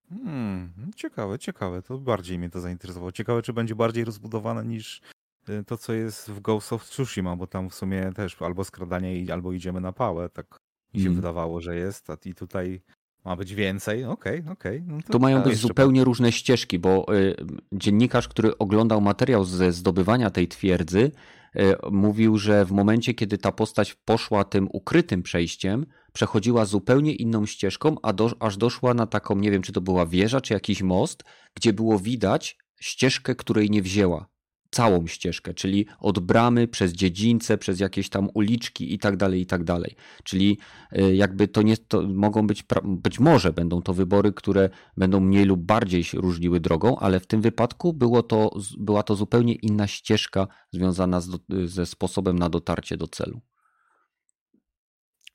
Hmm, 0.09 0.91
ciekawe, 0.95 1.39
ciekawe. 1.39 1.81
To 1.81 1.97
bardziej 1.97 2.39
mnie 2.39 2.49
to 2.49 2.59
zainteresowało. 2.59 3.11
Ciekawe, 3.11 3.41
czy 3.41 3.53
będzie 3.53 3.75
bardziej 3.75 4.05
rozbudowane 4.05 4.65
niż 4.65 5.01
y, 5.49 5.63
to, 5.63 5.77
co 5.77 5.93
jest 5.93 6.31
w 6.31 6.39
Ghost 6.39 6.73
of 6.73 6.89
Tsushima, 6.89 7.35
bo 7.35 7.47
tam 7.47 7.69
w 7.69 7.75
sumie 7.75 8.11
też 8.15 8.41
albo 8.41 8.63
skradanie, 8.63 9.33
albo 9.33 9.53
idziemy 9.53 9.81
na 9.81 9.91
pałę. 9.91 10.29
Tak 10.29 10.59
mi 10.93 10.99
się 10.99 11.03
hmm. 11.03 11.15
wydawało, 11.15 11.61
że 11.61 11.75
jest. 11.75 12.07
I 12.25 12.35
tutaj 12.35 12.81
ma 13.25 13.35
być 13.35 13.55
więcej, 13.55 14.05
okej, 14.05 14.39
okay, 14.39 14.51
okej. 14.51 14.77
Okay. 14.77 14.95
No 14.95 15.01
to, 15.01 15.13
to 15.13 15.19
mają 15.19 15.41
być 15.41 15.57
zupełnie 15.57 16.03
różne 16.03 16.31
ścieżki, 16.31 16.79
bo 16.79 17.15
y, 17.15 17.35
dziennikarz, 17.71 18.27
który 18.27 18.57
oglądał 18.57 19.01
materiał 19.01 19.45
ze 19.45 19.71
zdobywania 19.71 20.29
tej 20.29 20.47
twierdzy, 20.47 21.11
mówił, 21.91 22.37
że 22.37 22.65
w 22.65 22.71
momencie, 22.71 23.13
kiedy 23.13 23.37
ta 23.37 23.51
postać 23.51 23.93
poszła 23.93 24.43
tym 24.43 24.67
ukrytym 24.71 25.23
przejściem, 25.23 25.85
przechodziła 26.13 26.65
zupełnie 26.65 27.15
inną 27.15 27.45
ścieżką, 27.45 27.95
a 28.03 28.13
do, 28.13 28.31
aż 28.39 28.57
doszła 28.57 28.93
na 28.93 29.07
taką, 29.07 29.35
nie 29.35 29.51
wiem, 29.51 29.61
czy 29.61 29.71
to 29.71 29.81
była 29.81 30.05
wieża, 30.05 30.41
czy 30.41 30.53
jakiś 30.53 30.81
most, 30.81 31.23
gdzie 31.55 31.73
było 31.73 31.99
widać 31.99 32.57
ścieżkę, 32.79 33.35
której 33.35 33.69
nie 33.69 33.81
wzięła 33.81 34.30
całą 34.71 35.07
ścieżkę, 35.07 35.53
czyli 35.53 35.85
od 35.99 36.19
bramy 36.19 36.67
przez 36.67 36.93
dziedzińce, 36.93 37.57
przez 37.57 37.79
jakieś 37.79 38.09
tam 38.09 38.29
uliczki 38.33 38.93
i 38.93 38.99
tak 38.99 39.17
dalej, 39.17 39.41
i 39.41 39.45
tak 39.45 39.63
dalej. 39.63 39.95
Czyli 40.23 40.57
y, 40.97 41.15
jakby 41.15 41.47
to 41.47 41.61
nie, 41.61 41.77
to 41.77 42.01
mogą 42.01 42.47
być, 42.47 42.63
być 42.83 43.19
może 43.19 43.53
będą 43.53 43.81
to 43.81 43.93
wybory, 43.93 44.33
które 44.33 44.69
będą 44.97 45.19
mniej 45.19 45.45
lub 45.45 45.61
bardziej 45.61 46.03
się 46.03 46.17
różniły 46.17 46.59
drogą, 46.59 46.97
ale 46.99 47.19
w 47.19 47.27
tym 47.27 47.41
wypadku 47.41 47.93
było 47.93 48.23
to, 48.23 48.51
była 48.77 49.03
to 49.03 49.15
zupełnie 49.15 49.53
inna 49.55 49.87
ścieżka 49.87 50.47
związana 50.71 51.21
z, 51.21 51.29
ze 51.65 51.85
sposobem 51.85 52.39
na 52.39 52.49
dotarcie 52.49 52.97
do 52.97 53.07
celu. 53.07 53.41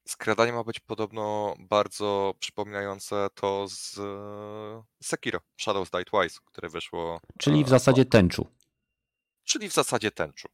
Skradanie 0.09 0.53
ma 0.53 0.65
być 0.65 0.81
podobno 0.81 1.55
bardzo 1.59 2.35
przypominające 2.39 3.29
to 3.35 3.67
z 3.69 4.01
Sekiro, 5.03 5.41
Shadows 5.61 5.91
Die 5.91 6.05
Twice, 6.05 6.41
które 6.45 6.69
wyszło. 6.69 7.21
Czyli 7.39 7.65
w 7.65 7.69
zasadzie 7.69 8.05
tęczu. 8.05 8.47
Czyli 9.47 9.69
w 9.69 9.73
zasadzie 9.73 10.11
tęczu. 10.11 10.49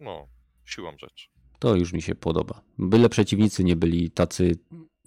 No, 0.00 0.28
siłą 0.64 0.98
rzeczy. 0.98 1.28
To 1.58 1.74
już 1.74 1.92
mi 1.92 2.02
się 2.02 2.14
podoba. 2.14 2.60
Byle 2.78 3.08
przeciwnicy 3.08 3.64
nie 3.64 3.76
byli 3.76 4.10
tacy 4.10 4.58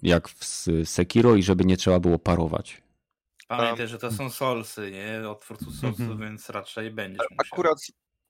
jak 0.02 0.28
w 0.28 0.44
Sekiro 0.84 1.34
i 1.36 1.42
żeby 1.42 1.64
nie 1.64 1.76
trzeba 1.76 2.00
było 2.00 2.18
parować. 2.18 2.82
Pamiętaj, 3.48 3.88
że 3.88 3.98
to 3.98 4.12
są 4.12 4.30
solsy, 4.30 4.90
nie? 4.90 5.28
Od 5.28 5.40
twórców 5.40 5.74
solsów, 5.74 6.00
mhm. 6.00 6.20
więc 6.20 6.50
raczej 6.50 6.90
będziesz 6.90 7.26
musiał. 7.30 7.46
Akurat 7.52 7.78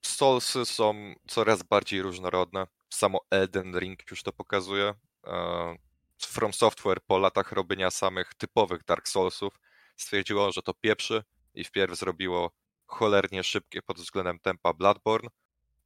solsy 0.03 0.65
są 0.65 1.15
coraz 1.29 1.63
bardziej 1.63 2.03
różnorodne. 2.03 2.67
Samo 2.91 3.21
Elden 3.31 3.79
Ring 3.79 4.11
już 4.11 4.23
to 4.23 4.33
pokazuje. 4.33 4.95
E, 5.27 5.77
From 6.19 6.53
Software 6.53 7.01
po 7.07 7.19
latach 7.19 7.53
robienia 7.53 7.91
samych 7.91 8.35
typowych 8.35 8.85
Dark 8.85 9.09
Soulsów 9.09 9.61
stwierdziło, 9.97 10.53
że 10.53 10.63
to 10.63 10.75
pieprzy 10.75 11.25
i 11.55 11.65
wpierw 11.65 11.99
zrobiło 11.99 12.51
cholernie 12.93 13.45
szybkie 13.45 13.83
pod 13.83 13.97
względem 13.97 14.39
tempa 14.39 14.73
Bloodborne, 14.73 15.29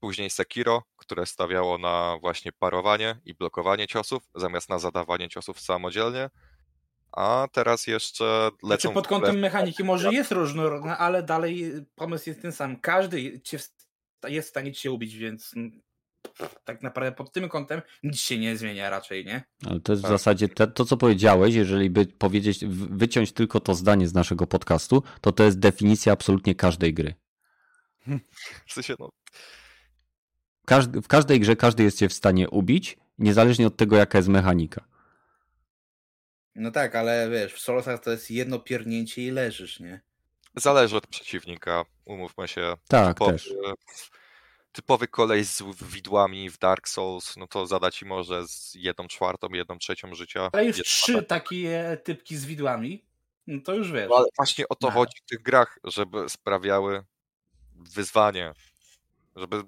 później 0.00 0.30
Sekiro, 0.30 0.82
które 0.96 1.26
stawiało 1.26 1.78
na 1.78 2.18
właśnie 2.20 2.52
parowanie 2.52 3.20
i 3.24 3.34
blokowanie 3.34 3.86
ciosów, 3.86 4.22
zamiast 4.34 4.68
na 4.68 4.78
zadawanie 4.78 5.28
ciosów 5.28 5.60
samodzielnie, 5.60 6.30
a 7.12 7.48
teraz 7.52 7.86
jeszcze 7.86 8.24
lecą... 8.62 8.66
Znaczy 8.66 8.90
pod 8.90 9.08
kątem 9.08 9.38
mechaniki 9.38 9.84
może 9.84 10.12
jest 10.12 10.32
różnorodna, 10.32 10.98
ale 10.98 11.22
dalej 11.22 11.72
pomysł 11.94 12.30
jest 12.30 12.42
ten 12.42 12.52
sam. 12.52 12.80
Każdy 12.80 13.40
jest 14.28 14.48
w 14.48 14.50
stanie 14.50 14.72
cię 14.72 14.90
ubić, 14.92 15.16
więc 15.16 15.54
tak 16.64 16.82
naprawdę 16.82 17.12
pod 17.12 17.32
tym 17.32 17.48
kątem 17.48 17.82
nic 18.02 18.18
się 18.18 18.38
nie 18.38 18.56
zmienia 18.56 18.90
raczej, 18.90 19.24
nie? 19.24 19.44
Ale 19.66 19.80
to 19.80 19.92
jest 19.92 20.02
w 20.02 20.08
tak. 20.08 20.12
zasadzie 20.12 20.48
te, 20.48 20.66
to, 20.66 20.84
co 20.84 20.96
powiedziałeś, 20.96 21.54
jeżeli 21.54 21.90
by 21.90 22.06
powiedzieć, 22.06 22.64
wyciąć 22.90 23.32
tylko 23.32 23.60
to 23.60 23.74
zdanie 23.74 24.08
z 24.08 24.14
naszego 24.14 24.46
podcastu, 24.46 25.02
to 25.20 25.32
to 25.32 25.44
jest 25.44 25.58
definicja 25.58 26.12
absolutnie 26.12 26.54
każdej 26.54 26.94
gry. 26.94 27.14
W 28.66 28.72
sensie, 28.72 28.94
no... 28.98 29.10
Każdy, 30.66 31.02
w 31.02 31.08
każdej 31.08 31.40
grze 31.40 31.56
każdy 31.56 31.82
jest 31.82 31.98
cię 31.98 32.08
w 32.08 32.12
stanie 32.12 32.50
ubić, 32.50 32.96
niezależnie 33.18 33.66
od 33.66 33.76
tego, 33.76 33.96
jaka 33.96 34.18
jest 34.18 34.28
mechanika. 34.28 34.84
No 36.54 36.70
tak, 36.70 36.94
ale 36.94 37.30
wiesz, 37.30 37.54
w 37.54 37.60
Solosach 37.60 38.02
to 38.02 38.10
jest 38.10 38.30
jedno 38.30 38.58
piernięcie 38.58 39.22
i 39.22 39.30
leżysz, 39.30 39.80
nie? 39.80 40.00
Zależy 40.54 40.96
od 40.96 41.06
przeciwnika, 41.06 41.84
umówmy 42.04 42.48
się. 42.48 42.74
Tak, 42.88 43.18
też 43.18 43.54
typowy 44.76 45.08
kolej 45.08 45.44
z 45.44 45.62
widłami 45.82 46.50
w 46.50 46.58
Dark 46.58 46.88
Souls, 46.88 47.36
no 47.36 47.46
to 47.46 47.66
zada 47.66 47.90
ci 47.90 48.04
może 48.04 48.48
z 48.48 48.74
jedną 48.74 49.08
czwartą, 49.08 49.48
jedną 49.48 49.78
trzecią 49.78 50.14
życia. 50.14 50.50
Ale 50.52 50.64
już 50.64 50.82
trzy 50.82 51.22
takie 51.22 51.96
typki 52.04 52.36
z 52.36 52.44
widłami, 52.44 53.04
no 53.46 53.62
to 53.62 53.74
już 53.74 53.92
wiesz. 53.92 54.08
No 54.10 54.16
ale 54.16 54.26
właśnie 54.36 54.68
o 54.68 54.74
to 54.74 54.86
no. 54.86 54.92
chodzi 54.92 55.18
w 55.26 55.28
tych 55.28 55.42
grach, 55.42 55.78
żeby 55.84 56.28
sprawiały 56.28 57.04
wyzwanie, 57.74 58.52
żeby, 59.36 59.62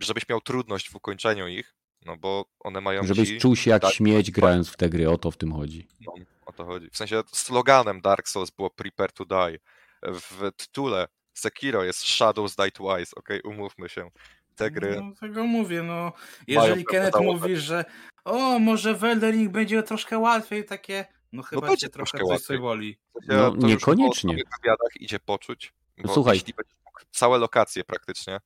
żebyś 0.00 0.28
miał 0.28 0.40
trudność 0.40 0.90
w 0.90 0.96
ukończeniu 0.96 1.48
ich, 1.48 1.74
no 2.06 2.16
bo 2.16 2.44
one 2.60 2.80
mają 2.80 3.06
Żebyś 3.06 3.28
ci 3.28 3.38
czuł 3.38 3.56
się 3.56 3.70
jak 3.70 3.86
śmieć 3.92 4.30
grając 4.30 4.68
w 4.68 4.76
te 4.76 4.88
gry, 4.88 5.10
o 5.10 5.18
to 5.18 5.30
w 5.30 5.36
tym 5.36 5.52
chodzi. 5.52 5.86
No, 6.00 6.12
o 6.46 6.52
to 6.52 6.64
chodzi. 6.64 6.90
W 6.90 6.96
sensie 6.96 7.22
sloganem 7.32 8.00
Dark 8.00 8.28
Souls 8.28 8.50
było 8.50 8.70
Prepare 8.70 9.12
to 9.12 9.24
Die. 9.24 9.58
W 10.02 10.52
tytule 10.56 11.08
Sekiro 11.38 11.84
jest 11.84 12.06
Shadows 12.06 12.56
Die 12.56 12.70
Twice, 12.70 13.16
ok, 13.16 13.28
umówmy 13.44 13.88
się. 13.88 14.10
Te 14.56 14.70
gry. 14.70 15.00
No, 15.00 15.14
tego 15.20 15.44
mówię, 15.44 15.82
no. 15.82 16.12
Jeżeli 16.46 16.84
Kenneth 16.84 17.20
mówi, 17.20 17.56
że 17.56 17.84
o, 18.24 18.58
może 18.58 18.94
w 18.94 19.04
Elden 19.04 19.50
będzie 19.50 19.82
troszkę 19.82 20.18
łatwiej, 20.18 20.64
takie, 20.64 21.06
no 21.32 21.42
chyba 21.42 21.66
no 21.66 21.76
cię 21.76 21.88
trochę 21.88 22.18
coś 22.18 22.40
sobie 22.40 22.58
woli. 22.58 22.98
No, 23.28 23.56
niekoniecznie. 23.56 24.34
W 24.34 24.36
wywiadach 24.36 25.00
idzie 25.00 25.18
poczuć. 25.18 25.74
Słuchaj. 26.12 26.34
Jeśli 26.34 26.54
będziesz 26.54 26.78
mógł 26.84 27.00
całe 27.10 27.38
lokacje 27.38 27.84
praktycznie 27.84 28.38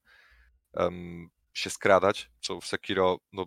um, 0.72 1.30
się 1.52 1.70
skradać, 1.70 2.30
co 2.40 2.60
w 2.60 2.66
Sekiro 2.66 3.18
no, 3.32 3.46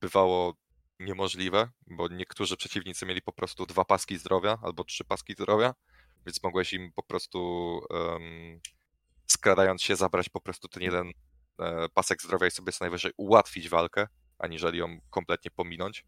bywało 0.00 0.54
niemożliwe, 1.00 1.68
bo 1.86 2.08
niektórzy 2.08 2.56
przeciwnicy 2.56 3.06
mieli 3.06 3.22
po 3.22 3.32
prostu 3.32 3.66
dwa 3.66 3.84
paski 3.84 4.18
zdrowia 4.18 4.58
albo 4.62 4.84
trzy 4.84 5.04
paski 5.04 5.32
zdrowia, 5.32 5.74
więc 6.26 6.42
mogłeś 6.42 6.72
im 6.72 6.92
po 6.92 7.02
prostu 7.02 7.40
um, 7.90 8.60
skradając 9.30 9.82
się, 9.82 9.96
zabrać 9.96 10.28
po 10.28 10.40
prostu 10.40 10.68
ten 10.68 10.82
jeden 10.82 11.12
e, 11.58 11.88
pasek 11.88 12.22
zdrowia 12.22 12.46
i 12.46 12.50
sobie 12.50 12.72
co 12.72 12.84
najwyżej 12.84 13.12
ułatwić 13.16 13.68
walkę, 13.68 14.08
aniżeli 14.38 14.78
ją 14.78 15.00
kompletnie 15.10 15.50
pominąć, 15.50 16.06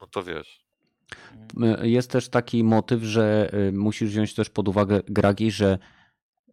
no 0.00 0.06
to 0.06 0.22
wiesz. 0.22 0.64
E, 1.62 1.88
jest 1.88 2.10
też 2.10 2.28
taki 2.28 2.64
motyw, 2.64 3.02
że 3.02 3.50
e, 3.52 3.72
musisz 3.72 4.10
wziąć 4.10 4.34
też 4.34 4.50
pod 4.50 4.68
uwagę, 4.68 5.00
Gragi, 5.08 5.50
że 5.50 5.78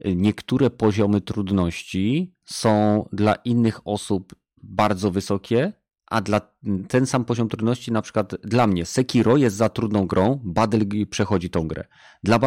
niektóre 0.05 0.69
poziomy 0.69 1.21
trudności 1.21 2.33
są 2.45 3.05
dla 3.13 3.35
innych 3.35 3.87
osób 3.87 4.35
bardzo 4.63 5.11
wysokie, 5.11 5.73
a 6.07 6.21
dla 6.21 6.41
ten 6.87 7.05
sam 7.05 7.25
poziom 7.25 7.49
trudności, 7.49 7.91
na 7.91 8.01
przykład 8.01 8.35
dla 8.43 8.67
mnie, 8.67 8.85
Sekiro 8.85 9.37
jest 9.37 9.55
za 9.55 9.69
trudną 9.69 10.07
grą, 10.07 10.39
Badel 10.43 10.85
przechodzi 11.09 11.49
tą 11.49 11.67
grę. 11.67 11.87
Dla 12.23 12.39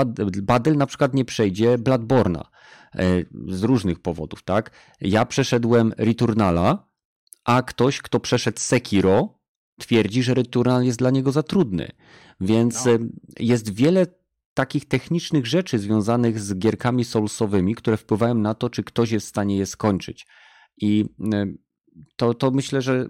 Badel 0.43 0.77
na 0.77 0.87
przykład 0.87 1.15
nie 1.15 1.25
przejdzie 1.25 1.79
Bladborna 1.79 2.51
z 3.49 3.63
różnych 3.63 4.01
powodów, 4.01 4.43
tak? 4.43 4.71
Ja 5.01 5.27
przeszedłem 5.27 5.93
Returnala, 5.99 6.89
a 7.45 7.63
ktoś, 7.63 8.03
kto 8.03 8.21
przeszedł 8.21 8.61
Sekiro, 8.61 9.39
twierdzi, 9.79 10.23
że 10.23 10.35
Returnal 10.35 10.85
jest 10.85 10.99
dla 10.99 11.11
niego 11.11 11.33
za 11.33 11.43
trudny. 11.43 11.89
Więc 12.41 12.85
no. 12.85 12.93
E, 12.93 12.99
jest 13.41 13.75
wiele 13.75 14.07
takich 14.55 14.89
technicznych 14.89 15.47
rzeczy 15.47 15.79
związanych 15.79 16.41
z 16.41 16.59
gierkami 16.59 17.05
soulsowymi, 17.05 17.75
które 17.75 17.97
wpływają 17.97 18.35
na 18.35 18.55
to, 18.55 18.71
czy 18.71 18.85
ktoś 18.85 19.11
jest 19.11 19.27
w 19.27 19.29
stanie 19.29 19.57
je 19.57 19.67
skończyć. 19.67 20.27
I 20.77 21.05
e, 21.33 21.47
to, 22.17 22.35
to 22.35 22.51
myślę, 22.51 22.83
że 22.83 23.09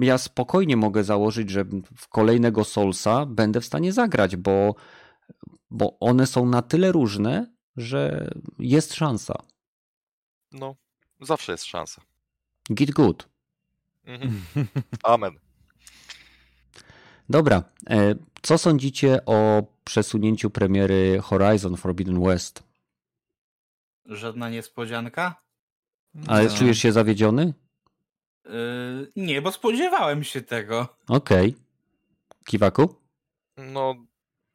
ja 0.00 0.18
spokojnie 0.18 0.76
mogę 0.76 1.04
założyć, 1.04 1.50
że 1.50 1.64
w 1.96 2.08
kolejnego 2.08 2.64
Soulsa 2.64 3.26
będę 3.26 3.60
w 3.60 3.66
stanie 3.66 3.92
zagrać, 3.92 4.36
bo, 4.36 4.74
bo 5.70 5.98
one 6.00 6.26
są 6.26 6.46
na 6.46 6.62
tyle 6.62 6.92
różne, 6.92 7.53
że 7.76 8.30
jest 8.58 8.94
szansa. 8.94 9.34
No, 10.52 10.76
zawsze 11.20 11.52
jest 11.52 11.64
szansa. 11.64 12.02
Git 12.72 12.90
good. 12.90 13.28
Mhm. 14.04 14.42
Amen. 15.02 15.38
Dobra. 17.28 17.62
E, 17.90 18.14
co 18.42 18.58
sądzicie 18.58 19.24
o 19.26 19.62
przesunięciu 19.84 20.50
premiery 20.50 21.20
Horizon 21.22 21.76
Forbidden 21.76 22.24
West? 22.24 22.62
Żadna 24.06 24.50
niespodzianka? 24.50 25.42
Ale 26.26 26.44
no. 26.44 26.56
czujesz 26.56 26.78
się 26.78 26.92
zawiedziony? 26.92 27.54
Yy, 28.44 29.12
nie, 29.16 29.42
bo 29.42 29.52
spodziewałem 29.52 30.24
się 30.24 30.42
tego. 30.42 30.96
Okej. 31.08 31.50
Okay. 31.50 31.64
Kiwaku? 32.44 32.94
No, 33.56 33.94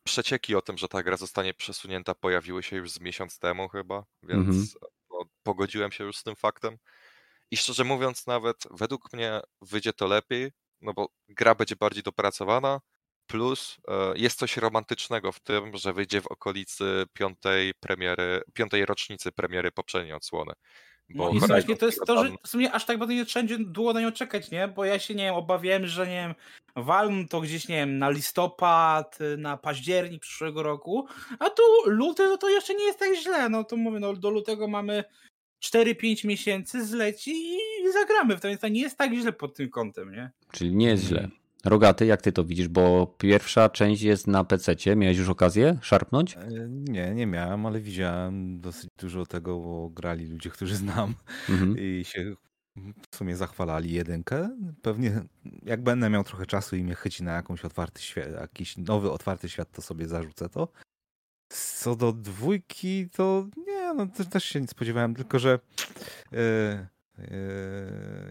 przecieki 0.09 0.55
o 0.55 0.61
tym, 0.61 0.77
że 0.77 0.87
ta 0.87 1.03
gra 1.03 1.17
zostanie 1.17 1.53
przesunięta 1.53 2.15
pojawiły 2.15 2.63
się 2.63 2.75
już 2.75 2.91
z 2.91 2.99
miesiąc 2.99 3.39
temu 3.39 3.69
chyba, 3.69 4.03
więc 4.23 4.47
mm 4.47 4.61
-hmm. 4.61 4.75
no, 5.11 5.25
pogodziłem 5.43 5.91
się 5.91 6.03
już 6.03 6.17
z 6.17 6.23
tym 6.23 6.35
faktem. 6.35 6.77
I 7.51 7.57
szczerze 7.57 7.83
mówiąc, 7.83 8.27
nawet 8.27 8.57
według 8.71 9.13
mnie 9.13 9.41
wyjdzie 9.61 9.93
to 9.93 10.07
lepiej, 10.07 10.51
no 10.81 10.93
bo 10.93 11.09
gra 11.27 11.55
będzie 11.55 11.75
bardziej 11.75 12.03
dopracowana, 12.03 12.79
plus 13.27 13.77
e, 13.87 14.13
jest 14.15 14.39
coś 14.39 14.57
romantycznego 14.57 15.31
w 15.31 15.39
tym, 15.39 15.77
że 15.77 15.93
wyjdzie 15.93 16.21
w 16.21 16.27
okolicy 16.27 17.05
piątej 17.13 17.73
premiery, 17.79 18.41
piątej 18.53 18.85
rocznicy 18.85 19.31
premiery 19.31 19.71
poprzedniej 19.71 20.13
odsłony. 20.13 20.53
Bo 21.09 21.33
no 21.33 21.47
to 21.79 21.85
jest 21.85 22.01
to, 22.05 22.25
że 22.25 22.31
w 22.43 22.47
sumie 22.47 22.71
aż 22.71 22.85
tak 22.85 22.97
bardzo 22.97 23.13
nie 23.13 23.25
trzeba 23.25 23.47
długo 23.59 23.93
na 23.93 24.01
nią 24.01 24.11
czekać, 24.11 24.51
nie? 24.51 24.67
Bo 24.67 24.85
ja 24.85 24.99
się, 24.99 25.15
nie 25.15 25.23
wiem, 25.23 25.35
obawiałem, 25.35 25.87
że 25.87 26.07
nie 26.07 26.13
wiem, 26.13 26.35
walną 26.83 27.27
to 27.27 27.41
gdzieś, 27.41 27.67
nie 27.67 27.75
wiem, 27.75 27.97
na 27.97 28.09
listopad, 28.09 29.19
na 29.37 29.57
październik 29.57 30.21
przyszłego 30.21 30.63
roku, 30.63 31.07
a 31.39 31.49
tu 31.49 31.63
luty, 31.85 32.27
no 32.27 32.37
to 32.37 32.49
jeszcze 32.49 32.75
nie 32.75 32.83
jest 32.83 32.99
tak 32.99 33.15
źle, 33.15 33.49
no 33.49 33.63
to 33.63 33.77
mówię, 33.77 33.99
no 33.99 34.13
do 34.13 34.29
lutego 34.29 34.67
mamy 34.67 35.03
4-5 35.63 36.27
miesięcy 36.27 36.85
zleci 36.85 37.31
i 37.31 37.91
zagramy 37.93 38.37
w 38.37 38.41
to, 38.41 38.47
więc 38.47 38.61
to 38.61 38.67
nie 38.67 38.81
jest 38.81 38.97
tak 38.97 39.13
źle 39.13 39.33
pod 39.33 39.55
tym 39.55 39.69
kątem, 39.69 40.11
nie? 40.11 40.31
Czyli 40.51 40.75
nie 40.75 40.87
jest 40.87 41.03
źle. 41.03 41.29
Rogaty, 41.65 42.05
jak 42.05 42.21
ty 42.21 42.31
to 42.31 42.43
widzisz? 42.43 42.67
Bo 42.67 43.15
pierwsza 43.17 43.69
część 43.69 44.01
jest 44.01 44.27
na 44.27 44.43
PC. 44.43 44.75
Miałeś 44.95 45.17
już 45.17 45.29
okazję 45.29 45.77
szarpnąć? 45.81 46.37
E, 46.37 46.49
Nie, 46.69 47.15
nie 47.15 47.25
miałem, 47.25 47.65
ale 47.65 47.79
widziałem 47.81 48.61
dosyć 48.61 48.89
dużo 48.99 49.25
tego, 49.25 49.59
bo 49.59 49.89
grali 49.89 50.25
ludzie, 50.27 50.49
którzy 50.49 50.75
znam 50.75 51.15
Mhm. 51.49 51.75
i 51.79 52.03
się 52.05 52.35
w 53.11 53.15
sumie 53.15 53.35
zachwalali 53.35 53.91
jedynkę. 53.93 54.49
Pewnie 54.81 55.21
jak 55.63 55.83
będę 55.83 56.09
miał 56.09 56.23
trochę 56.23 56.45
czasu 56.45 56.75
i 56.75 56.83
mnie 56.83 56.95
chyci 56.95 57.23
na 57.23 57.31
jakąś 57.31 57.65
otwarty 57.65 58.01
świat, 58.01 58.31
jakiś 58.31 58.77
nowy 58.77 59.11
otwarty 59.11 59.49
świat, 59.49 59.71
to 59.71 59.81
sobie 59.81 60.07
zarzucę 60.07 60.49
to. 60.49 60.67
Co 61.51 61.95
do 61.95 62.13
dwójki, 62.13 63.09
to 63.09 63.47
nie, 63.67 63.93
no 63.93 64.07
te- 64.07 64.25
też 64.25 64.43
się 64.43 64.61
nie 64.61 64.67
spodziewałem, 64.67 65.15
tylko 65.15 65.39
że 65.39 65.59
e, 66.33 66.87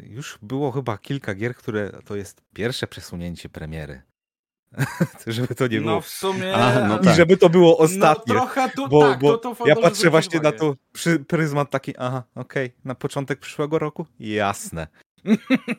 już 0.02 0.38
było 0.42 0.70
chyba 0.72 0.98
kilka 0.98 1.34
gier, 1.34 1.54
które 1.54 1.90
to 2.04 2.16
jest 2.16 2.42
pierwsze 2.54 2.86
przesunięcie 2.86 3.48
premiery. 3.48 4.02
Żeby 5.26 5.54
to 5.54 5.66
nie 5.66 5.80
było. 5.80 5.92
No 5.92 6.00
w 6.00 6.08
sumie... 6.08 6.54
A, 6.54 6.88
no 6.88 6.98
I 6.98 7.04
tak. 7.04 7.16
żeby 7.16 7.36
to 7.36 7.48
było 7.48 7.70
No 7.70 7.78
ostatnie. 7.78 8.34
trochę 8.34 8.70
tu, 8.70 8.88
Bo, 8.88 9.00
tak, 9.00 9.20
bo 9.20 9.38
to, 9.38 9.54
to 9.54 9.66
ja 9.66 9.76
patrzę 9.76 10.10
właśnie 10.10 10.40
na 10.40 10.50
zwrócić 10.50 10.60
to 10.60 10.92
przy, 10.92 11.18
pryzmat 11.18 11.70
taki, 11.70 11.94
aha, 11.98 12.22
okej, 12.34 12.72
na 12.84 12.94
początek 12.94 13.38
przyszłego 13.40 13.78
roku? 13.78 14.06
Jasne. 14.20 14.86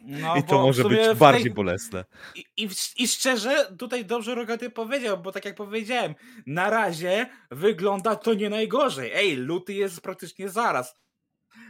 No, 0.03 0.35
I 0.35 0.43
to 0.43 0.61
może 0.61 0.83
być 0.83 0.99
tej- 0.99 1.15
bardziej 1.15 1.51
bolesne. 1.51 2.05
I, 2.35 2.45
i, 2.57 2.69
I 2.97 3.07
szczerze, 3.07 3.71
tutaj 3.77 4.05
dobrze 4.05 4.35
Rogaty 4.35 4.69
powiedział, 4.69 5.17
bo 5.17 5.31
tak 5.31 5.45
jak 5.45 5.55
powiedziałem, 5.55 6.15
na 6.45 6.69
razie 6.69 7.29
wygląda 7.51 8.15
to 8.15 8.33
nie 8.33 8.49
najgorzej. 8.49 9.11
Ej, 9.13 9.35
luty 9.35 9.73
jest 9.73 10.01
praktycznie 10.01 10.49
zaraz. 10.49 10.95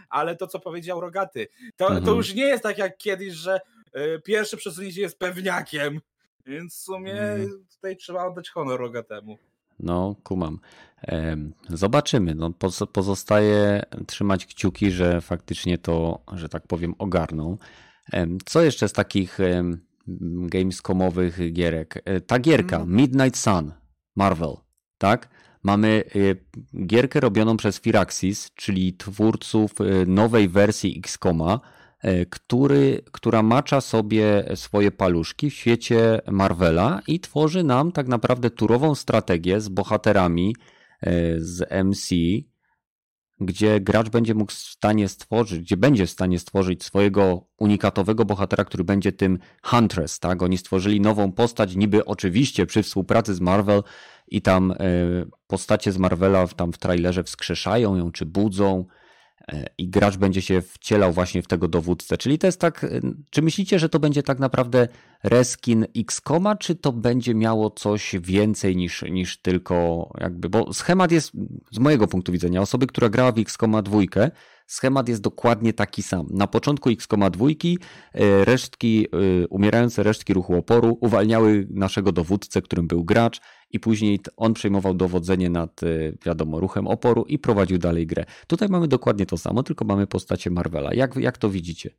Ale 0.10 0.36
to, 0.36 0.48
co 0.48 0.60
powiedział 0.60 1.02
Rogaty, 1.02 1.48
to, 1.76 1.88
to 1.88 1.96
Mhm. 1.98 2.18
już 2.18 2.34
nie 2.36 2.44
jest 2.46 2.64
tak 2.64 2.78
jak 2.78 2.98
kiedyś, 2.98 3.34
że 3.34 3.60
y, 3.98 4.22
pierwsze 4.26 4.58
przesunięcie 4.58 5.02
jest 5.02 5.20
pewniakiem. 5.20 6.02
Więc 6.46 6.76
w 6.76 6.80
sumie 6.84 7.14
Mm. 7.22 7.66
tutaj 7.76 7.98
trzeba 7.98 8.26
oddać 8.28 8.50
honor 8.50 8.80
Rogatemu. 8.80 9.38
No, 9.80 10.16
kumam. 10.24 10.60
Zobaczymy. 11.70 12.36
No, 12.36 12.50
poz- 12.50 12.88
pozostaje 12.88 13.84
trzymać 14.08 14.46
kciuki, 14.46 14.92
że 14.92 15.22
faktycznie 15.22 15.78
to, 15.78 16.20
że 16.34 16.50
tak 16.50 16.68
powiem, 16.68 16.94
ogarną. 16.98 17.58
Co 18.46 18.62
jeszcze 18.62 18.88
z 18.88 18.94
takich 18.94 19.38
gamescomowych 20.48 21.54
gierek? 21.54 22.02
E, 22.06 22.22
Ta 22.22 22.40
gierka, 22.40 22.80
No. 22.80 22.86
Midnight 22.86 23.38
Sun, 23.38 23.72
Marvel, 24.16 24.54
tak? 24.98 25.30
Mamy 25.64 26.04
e, 26.76 26.86
gierkę 26.86 27.20
robioną 27.20 27.58
przez 27.58 27.80
Firaxis, 27.80 28.52
czyli 28.56 28.94
twórców 28.94 29.82
e, 29.82 30.06
nowej 30.06 30.50
wersji 30.50 31.00
XCOMa, 31.00 31.60
e, 32.02 32.26
który, 32.26 33.02
która 33.12 33.44
macza 33.44 33.82
sobie 33.82 34.44
swoje 34.56 34.92
paluszki 34.92 35.50
w 35.50 35.54
świecie 35.54 36.22
Marvela 36.32 37.02
i 37.08 37.20
tworzy 37.20 37.64
nam 37.64 37.92
tak 37.92 38.08
naprawdę 38.08 38.50
turową 38.50 38.96
strategię 38.96 39.62
z 39.62 39.70
bohaterami 39.70 40.56
z 41.38 41.72
MC, 41.86 42.16
gdzie 43.40 43.80
gracz 43.80 44.10
będzie 44.10 44.36
mógł 44.36 44.52
w 44.52 44.56
stanie 44.56 45.10
stworzyć, 45.10 45.60
gdzie 45.60 45.78
będzie 45.78 46.06
w 46.06 46.10
stanie 46.10 46.40
stworzyć 46.40 46.84
swojego 46.84 47.48
unikatowego 47.58 48.26
bohatera, 48.26 48.66
który 48.66 48.84
będzie 48.84 49.12
tym 49.12 49.40
Huntress, 49.64 50.20
tak? 50.20 50.42
Oni 50.42 50.58
stworzyli 50.58 51.02
nową 51.02 51.32
postać, 51.32 51.76
niby 51.76 52.06
oczywiście 52.06 52.66
przy 52.66 52.84
współpracy 52.84 53.36
z 53.36 53.42
Marvel 53.42 53.84
i 54.32 54.42
tam 54.42 54.72
e, 54.72 54.76
postacie 55.48 55.92
z 55.92 55.98
Marvela 55.98 56.48
tam 56.48 56.74
w 56.74 56.78
trailerze 56.78 57.24
wskrzeszają 57.24 57.96
ją, 57.96 58.12
czy 58.12 58.26
budzą 58.26 58.86
e, 59.48 59.66
i 59.78 59.90
gracz 59.90 60.18
będzie 60.18 60.42
się 60.42 60.62
wcielał 60.62 61.14
właśnie 61.14 61.42
w 61.42 61.48
tego 61.48 61.68
dowódcę. 61.68 62.18
Czyli 62.18 62.40
to 62.40 62.48
jest 62.48 62.62
tak, 62.62 62.84
e, 62.84 62.90
czy 63.30 63.42
myślicie, 63.42 63.80
że 63.80 63.90
to 63.90 64.00
będzie 64.00 64.24
tak 64.24 64.40
naprawdę 64.40 64.88
reskin 65.24 65.86
X-Koma, 65.98 66.56
czy 66.56 66.76
to 66.76 66.92
będzie 66.92 67.36
miało 67.36 67.70
coś 67.70 68.16
więcej 68.22 68.76
niż, 68.76 69.02
niż 69.02 69.42
tylko 69.42 70.10
jakby, 70.20 70.50
bo 70.50 70.74
schemat 70.74 71.12
jest 71.12 71.32
z 71.72 71.80
mojego 71.80 72.08
punktu 72.08 72.32
widzenia, 72.32 72.62
osoby, 72.62 72.88
która 72.88 73.10
grała 73.10 73.32
w 73.32 73.40
X-Koma 73.40 73.82
dwójkę, 73.82 74.32
schemat 74.70 75.10
jest 75.10 75.22
dokładnie 75.22 75.74
taki 75.74 76.04
sam. 76.04 76.28
Na 76.32 76.48
początku 76.48 76.90
X-Koma 76.90 77.30
dwójki 77.30 77.78
e, 78.14 78.46
resztki, 78.46 79.08
e, 79.44 79.48
umierające 79.48 80.04
resztki 80.04 80.34
ruchu 80.34 80.56
oporu 80.56 80.98
uwalniały 81.02 81.68
naszego 81.70 82.12
dowódcę, 82.12 82.62
którym 82.62 82.88
był 82.88 83.04
gracz 83.04 83.42
i 83.70 83.80
później 83.80 84.20
on 84.38 84.54
przejmował 84.54 84.94
dowodzenie 84.94 85.50
nad, 85.50 85.84
e, 85.84 85.88
wiadomo, 86.26 86.60
ruchem 86.60 86.88
oporu 86.88 87.24
i 87.24 87.40
prowadził 87.40 87.78
dalej 87.78 88.08
grę. 88.08 88.26
Tutaj 88.48 88.70
mamy 88.70 88.88
dokładnie 88.88 89.26
to 89.26 89.38
samo, 89.38 89.64
tylko 89.64 89.86
mamy 89.86 90.08
postacie 90.08 90.50
Marvela. 90.50 90.94
Jak, 90.94 91.16
jak 91.16 91.38
to 91.38 91.50
widzicie? 91.50 91.90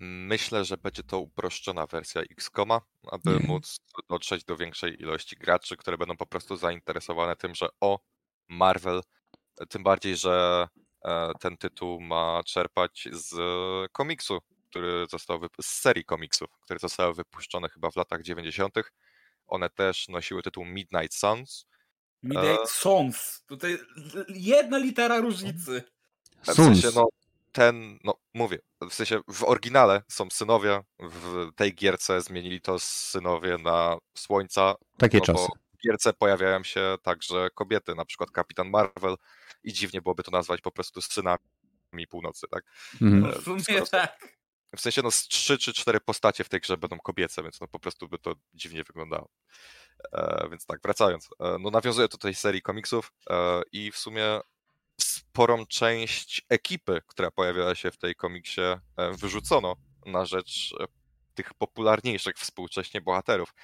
Myślę, 0.00 0.64
że 0.64 0.76
będzie 0.76 1.02
to 1.02 1.20
uproszczona 1.20 1.86
wersja 1.86 2.22
XCOMa, 2.22 2.80
aby 3.12 3.30
Mhm. 3.30 3.46
móc 3.48 3.80
dotrzeć 4.08 4.44
do 4.44 4.56
większej 4.56 5.02
ilości 5.02 5.36
graczy, 5.36 5.76
które 5.76 5.98
będą 5.98 6.16
po 6.16 6.26
prostu 6.26 6.56
zainteresowane 6.56 7.36
tym, 7.36 7.54
że 7.54 7.66
o, 7.80 7.98
Marvel, 8.48 9.00
tym 9.68 9.82
bardziej, 9.82 10.16
że 10.16 10.66
ten 11.40 11.56
tytuł 11.56 12.00
ma 12.00 12.40
czerpać 12.46 13.08
z 13.12 13.34
komiksu, 13.92 14.38
który 14.70 15.06
został 15.10 15.38
wyp- 15.38 15.62
z 15.62 15.66
serii 15.66 16.04
komiksów, 16.04 16.50
które 16.60 16.78
zostały 16.78 17.14
wypuszczone 17.14 17.68
chyba 17.68 17.90
w 17.90 17.96
latach 17.96 18.22
90. 18.22 18.74
One 19.46 19.70
też 19.70 20.08
nosiły 20.08 20.42
tytuł 20.42 20.64
Midnight 20.64 21.14
Suns. 21.14 21.66
Midnight 22.22 22.70
Sons. 22.70 23.44
Tutaj 23.46 23.78
jedna 24.28 24.78
litera 24.78 25.20
różnicy. 25.20 25.82
W 26.42 26.46
Suns. 26.46 26.56
sensie, 26.56 26.88
no, 26.94 27.08
ten, 27.52 27.98
no 28.04 28.14
mówię, 28.34 28.58
w 28.90 28.94
sensie 28.94 29.20
w 29.28 29.44
oryginale 29.44 30.02
są 30.08 30.30
synowie, 30.30 30.80
w 31.00 31.48
tej 31.56 31.74
gierce 31.74 32.20
zmienili 32.20 32.60
to 32.60 32.78
z 32.78 32.84
synowie 32.84 33.58
na 33.58 33.96
słońca, 34.14 34.74
Takie 34.98 35.18
no 35.18 35.24
czasy. 35.24 35.38
bo 35.38 35.46
w 35.78 35.82
gierce 35.86 36.12
pojawiają 36.12 36.64
się 36.64 36.96
także 37.02 37.48
kobiety, 37.54 37.94
na 37.94 38.04
przykład 38.04 38.30
Kapitan 38.30 38.70
Marvel 38.70 39.16
i 39.64 39.72
dziwnie 39.72 40.02
byłoby 40.02 40.22
to 40.22 40.30
nazwać 40.30 40.60
po 40.60 40.70
prostu 40.70 41.00
synami 41.02 41.38
północy, 42.10 42.46
tak? 42.50 42.64
E, 43.02 43.40
W 43.40 43.44
sumie 43.44 43.60
skoro- 43.62 43.86
tak. 43.86 44.34
W 44.76 44.80
sensie 44.80 45.02
no 45.02 45.10
z 45.10 45.28
trzy 45.28 45.58
czy 45.58 45.72
cztery 45.72 46.00
postacie 46.00 46.44
w 46.44 46.48
tej 46.48 46.60
grze 46.60 46.76
będą 46.76 46.98
kobiece, 46.98 47.42
więc 47.42 47.60
no 47.60 47.68
po 47.68 47.78
prostu 47.78 48.08
by 48.08 48.18
to 48.18 48.34
dziwnie 48.54 48.84
wyglądało. 48.84 49.28
E, 50.12 50.48
więc 50.50 50.66
tak, 50.66 50.80
wracając, 50.82 51.28
e, 51.40 51.56
no 51.60 51.70
nawiązuje 51.70 52.08
to 52.08 52.16
do 52.16 52.22
tej 52.22 52.34
serii 52.34 52.62
komiksów 52.62 53.12
e, 53.30 53.62
i 53.72 53.92
w 53.92 53.98
sumie 53.98 54.40
sporą 55.00 55.66
część 55.66 56.42
ekipy, 56.48 57.00
która 57.06 57.30
pojawiała 57.30 57.74
się 57.74 57.90
w 57.90 57.96
tej 57.98 58.14
komiksie, 58.14 58.60
e, 58.60 58.78
wyrzucono 59.12 59.76
na 60.06 60.26
rzecz 60.26 60.74
e, 60.80 60.84
tych 61.34 61.54
popularniejszych 61.54 62.36
współcześnie 62.38 63.00
bohaterów. 63.00 63.54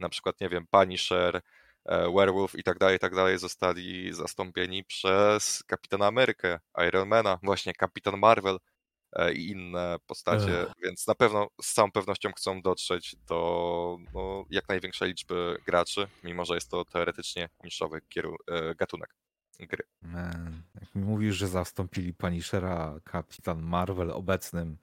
Na 0.00 0.08
przykład, 0.08 0.40
nie 0.40 0.48
wiem, 0.48 0.66
Punisher, 0.70 1.36
e, 1.36 1.42
Werewolf 1.88 2.54
i 2.54 2.62
tak 2.62 2.78
dalej, 2.78 2.96
i 2.96 2.98
tak 2.98 3.14
dalej 3.14 3.38
zostali 3.38 4.14
zastąpieni 4.14 4.84
przez 4.84 5.62
Kapitana 5.66 6.06
Amerykę, 6.06 6.58
Ironmana, 6.88 7.38
właśnie 7.42 7.72
Kapitan 7.74 8.18
Marvel 8.18 8.58
e, 9.12 9.32
i 9.32 9.50
inne 9.50 9.96
postacie, 10.06 10.66
więc 10.82 11.06
na 11.06 11.14
pewno 11.14 11.48
z 11.62 11.72
całą 11.74 11.92
pewnością 11.92 12.32
chcą 12.32 12.62
dotrzeć 12.62 13.16
do 13.28 13.98
no, 14.14 14.44
jak 14.50 14.68
największej 14.68 15.08
liczby 15.08 15.56
graczy, 15.66 16.08
mimo 16.24 16.44
że 16.44 16.54
jest 16.54 16.70
to 16.70 16.84
teoretycznie 16.84 17.48
niszowy 17.64 18.00
kieru- 18.14 18.36
e, 18.50 18.74
gatunek 18.74 19.14
gry. 19.66 19.84
Man, 20.02 20.62
jak 20.80 20.94
mi 20.94 21.02
mówisz, 21.04 21.36
że 21.36 21.48
zastąpili 21.48 22.14
Punishera 22.14 22.94
Kapitan 23.04 23.62
Marvel 23.62 24.10
obecnym, 24.10 24.76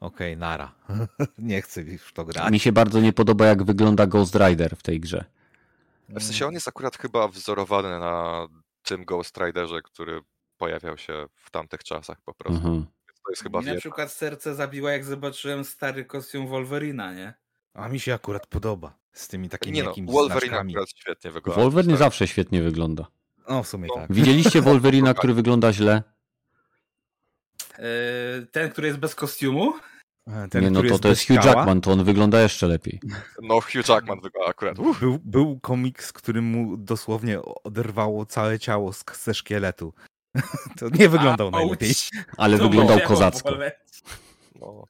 okej, 0.00 0.36
nara. 0.36 0.74
Nie 1.38 1.62
chcę 1.62 1.82
już 1.82 2.12
to 2.12 2.24
grać. 2.24 2.52
Mi 2.52 2.60
się 2.60 2.72
bardzo 2.72 3.00
nie 3.00 3.12
podoba, 3.12 3.46
jak 3.46 3.64
wygląda 3.64 4.06
Ghost 4.06 4.34
Rider 4.34 4.76
w 4.76 4.82
tej 4.82 5.00
grze. 5.00 5.24
W 6.08 6.22
sensie 6.22 6.46
on 6.46 6.54
jest 6.54 6.68
akurat 6.68 6.96
chyba 6.98 7.28
wzorowany 7.28 7.98
na 8.00 8.46
tym 8.82 9.04
Ghost 9.04 9.36
Riderze, 9.38 9.82
który 9.82 10.20
pojawiał 10.56 10.98
się 10.98 11.26
w 11.34 11.50
tamtych 11.50 11.84
czasach 11.84 12.20
po 12.24 12.34
prostu. 12.34 12.56
Mhm. 12.56 12.74
Więc 13.08 13.20
To 13.24 13.30
jest 13.30 13.42
chyba 13.42 13.60
Mi 13.60 13.66
na 13.66 13.74
przykład 13.76 14.12
serce 14.12 14.54
zabiła, 14.54 14.92
jak 14.92 15.04
zobaczyłem 15.04 15.64
stary 15.64 16.04
kostium 16.04 16.46
Wolverina, 16.46 17.14
nie? 17.14 17.34
A 17.74 17.88
mi 17.88 18.00
się 18.00 18.14
akurat 18.14 18.46
podoba. 18.46 18.98
Z 19.12 19.28
tymi 19.28 19.48
takimi 19.48 19.76
Nie 19.76 19.82
no, 19.82 19.88
jakimiś 19.88 20.12
Wolverine 20.12 20.48
znaczkami. 20.48 20.72
akurat 20.72 20.90
świetnie 20.90 21.30
wygląda. 21.30 21.62
Wolverine 21.62 21.92
Tak. 21.92 21.98
zawsze 21.98 22.28
świetnie 22.28 22.62
wygląda. 22.62 23.06
No 23.48 23.62
w 23.62 23.68
sumie 23.68 23.88
No. 23.88 23.94
tak. 23.94 24.12
Widzieliście 24.16 24.62
Wolverina, 24.62 25.14
który 25.14 25.34
wygląda 25.34 25.72
źle? 25.72 26.02
Yy, 27.78 28.46
ten, 28.52 28.70
który 28.70 28.86
jest 28.86 28.98
bez 28.98 29.14
kostiumu? 29.14 29.72
Ten, 30.50 30.64
nie, 30.64 30.70
no 30.70 30.82
to 30.82 30.98
to 30.98 31.08
jest 31.08 31.26
Hugh 31.28 31.36
ciała, 31.42 31.56
Jackman, 31.56 31.80
to 31.80 31.92
on 31.92 32.04
wygląda 32.04 32.40
jeszcze 32.42 32.66
lepiej. 32.66 33.00
No 33.42 33.60
Hugh 33.60 33.88
Jackman 33.88 34.20
wygląda 34.20 34.50
akurat. 34.50 34.76
Był, 35.00 35.18
był 35.24 35.60
komiks, 35.60 36.12
który 36.12 36.42
mu 36.42 36.76
dosłownie 36.76 37.38
oderwało 37.64 38.26
całe 38.26 38.58
ciało 38.58 38.92
z, 38.92 39.04
ze 39.24 39.34
szkieletu. 39.34 39.92
To 40.78 40.88
nie 40.88 41.08
wyglądał 41.08 41.46
Auć. 41.46 41.54
najlepiej. 41.54 41.94
Ale 42.36 42.58
To 42.58 42.64
wyglądał 42.68 43.00
kozacko. 43.00 43.50
no. 44.60 44.84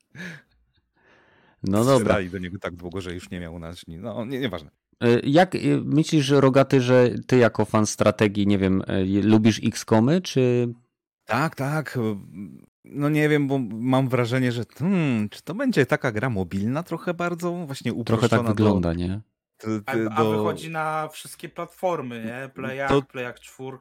No 1.63 1.85
dobra. 1.85 2.17
Do 2.33 2.39
niego 2.39 2.59
tak 2.59 2.77
długo, 2.77 3.01
że 3.01 3.15
już 3.15 3.31
nie 3.31 3.41
miał 3.41 3.59
naczyń. 3.59 3.97
No, 3.99 4.25
nie, 4.25 4.39
nieważne. 4.41 4.71
Y, 5.05 5.21
Jak 5.25 5.55
y, 5.55 5.81
myślisz, 5.85 6.29
Rogaty, 6.31 6.81
że 6.81 7.11
ty 7.27 7.37
jako 7.37 7.65
fan 7.65 7.87
strategii, 7.87 8.47
nie 8.47 8.59
wiem, 8.59 8.83
lubisz 9.23 9.61
X-komy, 9.65 10.21
czy 10.21 10.69
Tak, 11.25 11.55
tak. 11.55 11.99
No 12.87 13.09
nie 13.09 13.29
wiem, 13.29 13.49
bo 13.49 13.59
mam 13.59 14.09
wrażenie, 14.09 14.53
że 14.53 14.65
hmm, 14.79 15.29
czy 15.29 15.43
to 15.43 15.55
będzie 15.55 15.87
taka 15.87 16.13
gra 16.13 16.31
mobilna 16.31 16.83
trochę 16.83 17.15
bardzo 17.15 17.53
właśnie 17.53 17.93
uproszczona. 17.93 18.29
Trochę 18.29 18.45
tak 18.45 18.57
wygląda, 18.57 18.89
do... 18.89 18.95
nie? 18.95 19.21
A, 19.87 19.93
a 19.93 20.25
do... 20.25 20.31
wychodzi 20.31 20.71
na 20.71 21.09
wszystkie 21.09 21.49
platformy, 21.49 22.25
nie? 22.25 22.49
Playak, 22.49 22.89
to... 22.89 23.03
Playak 23.03 23.41
4, 23.41 23.79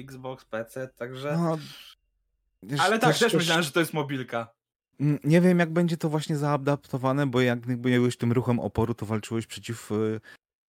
Xbox, 0.00 0.44
PC, 0.44 0.88
także... 0.88 1.36
No, 1.36 1.58
wiesz, 2.62 2.80
Ale 2.80 2.98
tak, 2.98 3.10
też, 3.10 3.18
też 3.18 3.34
myślałem, 3.34 3.62
że 3.62 3.72
to 3.72 3.80
jest 3.80 3.94
mobilka. 3.94 4.48
Nie 5.24 5.40
wiem, 5.40 5.58
jak 5.58 5.72
będzie 5.72 5.96
to 5.96 6.08
właśnie 6.08 6.36
zaadaptowane, 6.36 7.26
bo 7.26 7.40
jak 7.40 7.76
byłeś 7.76 8.16
tym 8.16 8.32
ruchem 8.32 8.60
oporu, 8.60 8.94
to 8.94 9.06
walczyłeś 9.06 9.46
przeciw 9.46 9.92
y, 9.92 10.20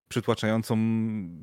przytłaczającą 0.08 0.76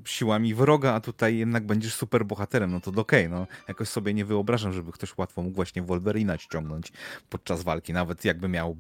siłami 0.06 0.56
wroga, 0.56 0.94
a 0.94 1.00
tutaj 1.00 1.38
jednak 1.38 1.66
będziesz 1.66 1.96
super 1.96 2.26
bohaterem, 2.26 2.72
no 2.72 2.80
to 2.80 2.92
okej, 2.92 3.28
okay, 3.28 3.40
no 3.40 3.48
jakoś 3.68 3.88
sobie 3.88 4.14
nie 4.14 4.26
wyobrażam, 4.26 4.74
żeby 4.74 4.92
ktoś 4.92 5.18
łatwo 5.18 5.42
mógł 5.42 5.56
właśnie 5.56 5.82
Wolverina 5.82 6.38
ściągnąć 6.38 6.92
podczas 7.30 7.64
walki, 7.64 7.94
nawet 7.94 8.26
jakby 8.26 8.48
miał 8.48 8.78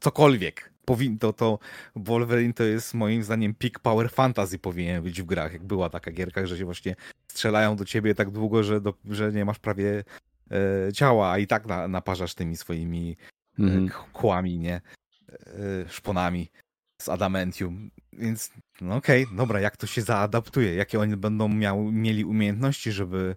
cokolwiek. 0.00 0.72
Powin 0.84 1.18
to, 1.18 1.58
Wolverine 1.96 2.52
to 2.52 2.64
jest 2.64 2.94
moim 2.94 3.22
zdaniem 3.22 3.54
peak 3.54 3.78
power 3.78 4.10
fantasy 4.10 4.58
powinien 4.58 5.02
być 5.02 5.22
w 5.22 5.24
grach, 5.24 5.52
jak 5.52 5.64
była 5.64 5.90
taka 5.90 6.12
gierka, 6.12 6.46
że 6.46 6.58
się 6.58 6.64
właśnie 6.64 6.96
strzelają 7.28 7.76
do 7.76 7.84
ciebie 7.84 8.14
tak 8.14 8.30
długo, 8.30 8.62
że, 8.62 8.80
do, 8.80 8.94
że 9.04 9.32
nie 9.32 9.44
masz 9.44 9.58
prawie 9.58 10.04
e, 10.50 10.92
ciała, 10.92 11.32
a 11.32 11.38
i 11.38 11.46
tak 11.46 11.66
na, 11.66 11.88
naparzasz 11.88 12.34
tymi 12.34 12.56
swoimi 12.56 13.16
mm. 13.58 13.90
kłami, 14.12 14.58
nie? 14.58 14.80
E, 15.30 15.88
szponami 15.88 16.50
z 17.02 17.08
adamentium. 17.08 17.90
Więc 18.18 18.50
no 18.80 18.96
okej, 18.96 19.24
okay, 19.24 19.36
dobra, 19.36 19.60
jak 19.60 19.76
to 19.76 19.86
się 19.86 20.02
zaadaptuje? 20.02 20.74
Jakie 20.74 21.00
oni 21.00 21.16
będą 21.16 21.48
miał, 21.48 21.92
mieli 21.92 22.24
umiejętności, 22.24 22.92
żeby 22.92 23.36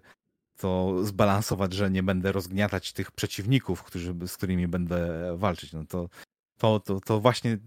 to 0.56 1.04
zbalansować, 1.04 1.72
że 1.72 1.90
nie 1.90 2.02
będę 2.02 2.32
rozgniatać 2.32 2.92
tych 2.92 3.12
przeciwników, 3.12 3.82
którzy, 3.82 4.14
z 4.26 4.36
którymi 4.36 4.68
będę 4.68 5.32
walczyć. 5.36 5.72
No 5.72 5.84
to, 5.84 6.08
to, 6.58 6.80
to, 6.80 7.00
to 7.00 7.20
właśnie 7.20 7.58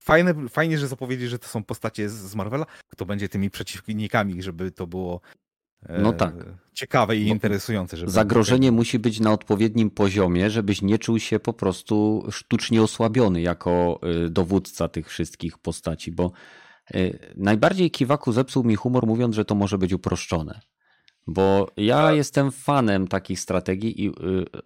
fajne, 0.00 0.48
fajnie, 0.48 0.78
że 0.78 0.88
zapowiedzieli, 0.88 1.30
że 1.30 1.38
to 1.38 1.48
są 1.48 1.64
postacie 1.64 2.08
z 2.08 2.34
Marvela, 2.34 2.66
kto 2.88 3.06
będzie 3.06 3.28
tymi 3.28 3.50
przeciwnikami, 3.50 4.42
żeby 4.42 4.70
to 4.70 4.86
było 4.86 5.20
no 5.88 6.12
tak. 6.12 6.34
E, 6.34 6.56
ciekawe 6.72 7.16
i 7.16 7.28
interesujące. 7.28 7.96
Żeby 7.96 8.12
Zagrożenie 8.12 8.72
musi 8.72 8.98
być 8.98 9.20
na 9.20 9.32
odpowiednim 9.32 9.90
poziomie, 9.90 10.50
żebyś 10.50 10.82
nie 10.82 10.98
czuł 10.98 11.18
się 11.18 11.40
po 11.40 11.52
prostu 11.52 12.24
sztucznie 12.30 12.82
osłabiony 12.82 13.40
jako 13.40 14.00
e, 14.02 14.30
dowódca 14.30 14.88
tych 14.88 15.08
wszystkich 15.08 15.58
postaci, 15.58 16.12
bo 16.12 16.32
e, 16.94 16.98
najbardziej 17.36 17.90
Kiwaku 17.90 18.32
zepsuł 18.32 18.64
mi 18.64 18.76
humor 18.76 19.06
mówiąc, 19.06 19.34
że 19.34 19.44
to 19.44 19.54
może 19.54 19.78
być 19.78 19.92
uproszczone. 19.92 20.60
Bo 21.26 21.68
ja 21.76 22.02
tak. 22.02 22.16
jestem 22.16 22.52
fanem 22.52 23.08
takich 23.08 23.40
strategii 23.40 24.04
i 24.04 24.12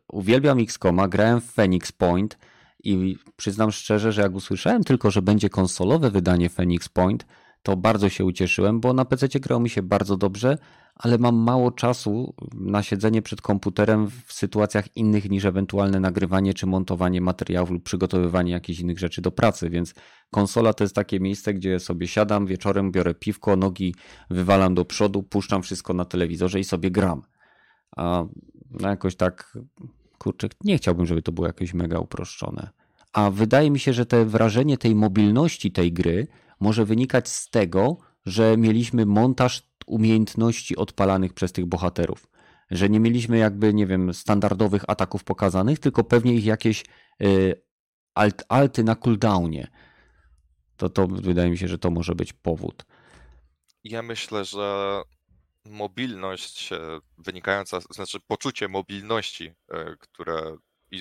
uwielbiam 0.08 0.58
XCOMa, 0.58 1.08
grałem 1.08 1.40
w 1.40 1.44
Phoenix 1.44 1.92
Point 1.92 2.38
i 2.84 3.16
przyznam 3.36 3.72
szczerze, 3.72 4.12
że 4.12 4.22
jak 4.22 4.34
usłyszałem 4.34 4.84
tylko, 4.84 5.10
że 5.10 5.22
będzie 5.22 5.50
konsolowe 5.50 6.10
wydanie 6.10 6.48
Phoenix 6.48 6.88
Point, 6.88 7.26
to 7.62 7.76
bardzo 7.76 8.08
się 8.08 8.24
ucieszyłem, 8.24 8.80
bo 8.80 8.92
na 8.92 9.04
PC 9.04 9.28
grało 9.28 9.60
mi 9.60 9.70
się 9.70 9.82
bardzo 9.82 10.16
dobrze, 10.16 10.58
ale 10.94 11.18
mam 11.18 11.36
mało 11.36 11.70
czasu 11.70 12.34
na 12.54 12.82
siedzenie 12.82 13.22
przed 13.22 13.40
komputerem 13.40 14.10
w 14.26 14.32
sytuacjach 14.32 14.96
innych 14.96 15.30
niż 15.30 15.44
ewentualne 15.44 16.00
nagrywanie 16.00 16.54
czy 16.54 16.66
montowanie 16.66 17.20
materiałów 17.20 17.70
lub 17.70 17.82
przygotowywanie 17.82 18.52
jakichś 18.52 18.80
innych 18.80 18.98
rzeczy 18.98 19.22
do 19.22 19.32
pracy, 19.32 19.70
więc 19.70 19.94
konsola 20.30 20.72
to 20.72 20.84
jest 20.84 20.94
takie 20.94 21.20
miejsce, 21.20 21.54
gdzie 21.54 21.80
sobie 21.80 22.08
siadam 22.08 22.46
wieczorem, 22.46 22.92
biorę 22.92 23.14
piwko, 23.14 23.56
nogi 23.56 23.94
wywalam 24.30 24.74
do 24.74 24.84
przodu, 24.84 25.22
puszczam 25.22 25.62
wszystko 25.62 25.94
na 25.94 26.04
telewizorze 26.04 26.60
i 26.60 26.64
sobie 26.64 26.90
gram. 26.90 27.22
A 27.96 28.24
no 28.70 28.88
jakoś 28.88 29.16
tak, 29.16 29.58
kurczę, 30.18 30.48
nie 30.64 30.76
chciałbym, 30.76 31.06
żeby 31.06 31.22
to 31.22 31.32
było 31.32 31.46
jakieś 31.46 31.74
mega 31.74 31.98
uproszczone. 31.98 32.70
A 33.12 33.30
wydaje 33.30 33.70
mi 33.70 33.78
się, 33.78 33.92
że 33.92 34.06
te 34.06 34.24
wrażenie 34.24 34.78
tej 34.78 34.94
mobilności 34.94 35.72
tej 35.72 35.92
gry 35.92 36.26
może 36.62 36.84
wynikać 36.84 37.28
z 37.28 37.50
tego, 37.50 37.96
że 38.26 38.56
mieliśmy 38.56 39.06
montaż 39.06 39.62
umiejętności 39.86 40.76
odpalanych 40.76 41.32
przez 41.32 41.52
tych 41.52 41.66
bohaterów. 41.66 42.28
Że 42.70 42.88
nie 42.88 43.00
mieliśmy 43.00 43.38
jakby, 43.38 43.74
nie 43.74 43.86
wiem, 43.86 44.14
standardowych 44.14 44.84
ataków 44.88 45.24
pokazanych, 45.24 45.78
tylko 45.78 46.04
pewnie 46.04 46.34
ich 46.34 46.44
jakieś 46.44 46.84
y, 47.22 47.62
alt, 48.14 48.42
alty 48.48 48.84
na 48.84 48.94
cooldownie. 48.94 49.70
To, 50.76 50.88
to 50.88 51.06
wydaje 51.06 51.50
mi 51.50 51.58
się, 51.58 51.68
że 51.68 51.78
to 51.78 51.90
może 51.90 52.14
być 52.14 52.32
powód. 52.32 52.84
Ja 53.84 54.02
myślę, 54.02 54.44
że 54.44 55.00
mobilność 55.64 56.70
wynikająca, 57.18 57.80
znaczy 57.80 58.20
poczucie 58.20 58.68
mobilności, 58.68 59.46
y, 59.46 59.96
które 59.98 60.56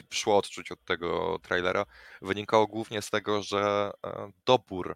szło 0.09 0.37
odczuć 0.37 0.71
od 0.71 0.85
tego 0.85 1.39
trailera, 1.41 1.85
wynikało 2.21 2.67
głównie 2.67 3.01
z 3.01 3.09
tego, 3.09 3.43
że 3.43 3.91
y, 4.05 4.09
dobór 4.45 4.95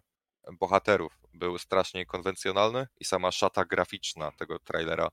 bohaterów 0.52 1.18
był 1.34 1.58
strasznie 1.58 2.06
konwencjonalny 2.06 2.86
i 3.00 3.04
sama 3.04 3.32
szata 3.32 3.64
graficzna 3.64 4.32
tego 4.32 4.58
trailera 4.58 5.08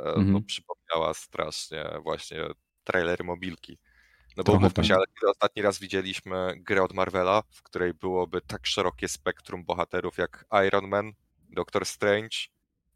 mm 0.00 0.32
no, 0.32 0.40
przypomniała 0.40 1.14
strasznie 1.14 1.84
właśnie 2.02 2.44
trailery 2.84 3.24
mobilki. 3.24 3.78
No 4.36 4.44
bo 4.44 4.58
mówmy 4.58 4.84
się, 4.84 4.88
tak. 4.88 4.96
ale 4.96 5.06
kiedy 5.06 5.30
ostatni 5.30 5.62
raz 5.62 5.78
widzieliśmy 5.78 6.54
grę 6.56 6.82
od 6.82 6.92
Marvela, 6.92 7.42
w 7.50 7.62
której 7.62 7.94
byłoby 7.94 8.40
tak 8.40 8.66
szerokie 8.66 9.08
spektrum 9.08 9.64
bohaterów 9.64 10.18
jak 10.18 10.44
Iron 10.66 10.88
Man, 10.88 11.12
Doctor 11.50 11.86
Strange, 11.86 12.36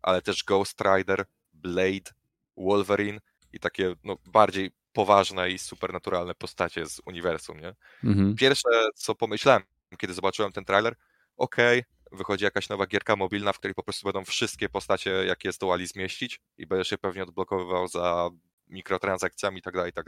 ale 0.03 0.23
też 0.23 0.45
Ghost 0.45 0.81
Rider, 0.81 1.25
Blade, 1.53 2.11
Wolverine 2.57 3.21
i 3.53 3.61
takie 3.61 3.95
no, 4.05 4.17
bardziej 4.27 4.71
poważne 4.93 5.51
i 5.51 5.59
supernaturalne 5.59 6.35
postacie 6.35 6.87
z 6.87 7.01
uniwersum, 7.07 7.61
nie? 7.61 7.75
Mhm. 8.05 8.37
Pierwsze, 8.37 8.69
co 8.95 9.15
pomyślałem, 9.15 9.63
kiedy 9.99 10.15
zobaczyłem 10.15 10.53
ten 10.53 10.65
trailer, 10.65 10.97
okej, 11.41 11.79
okay, 11.79 12.19
wychodzi 12.19 12.45
jakaś 12.45 12.69
nowa 12.69 12.87
gierka 12.87 13.17
mobilna, 13.17 13.53
w 13.53 13.59
której 13.59 13.75
po 13.75 13.83
prostu 13.83 14.05
będą 14.05 14.25
wszystkie 14.25 14.69
postacie, 14.69 15.11
jakie 15.11 15.53
zdołali 15.53 15.87
zmieścić 15.87 16.41
i 16.59 16.67
będziesz 16.67 16.89
się 16.89 16.99
pewnie 16.99 17.23
odblokowywał 17.23 17.89
za 17.89 18.31
mikrotransakcjami 18.69 19.59
i 19.59 19.63
tak 19.63 19.75
dalej, 19.75 19.91
i 19.91 19.93
tak. 19.93 20.07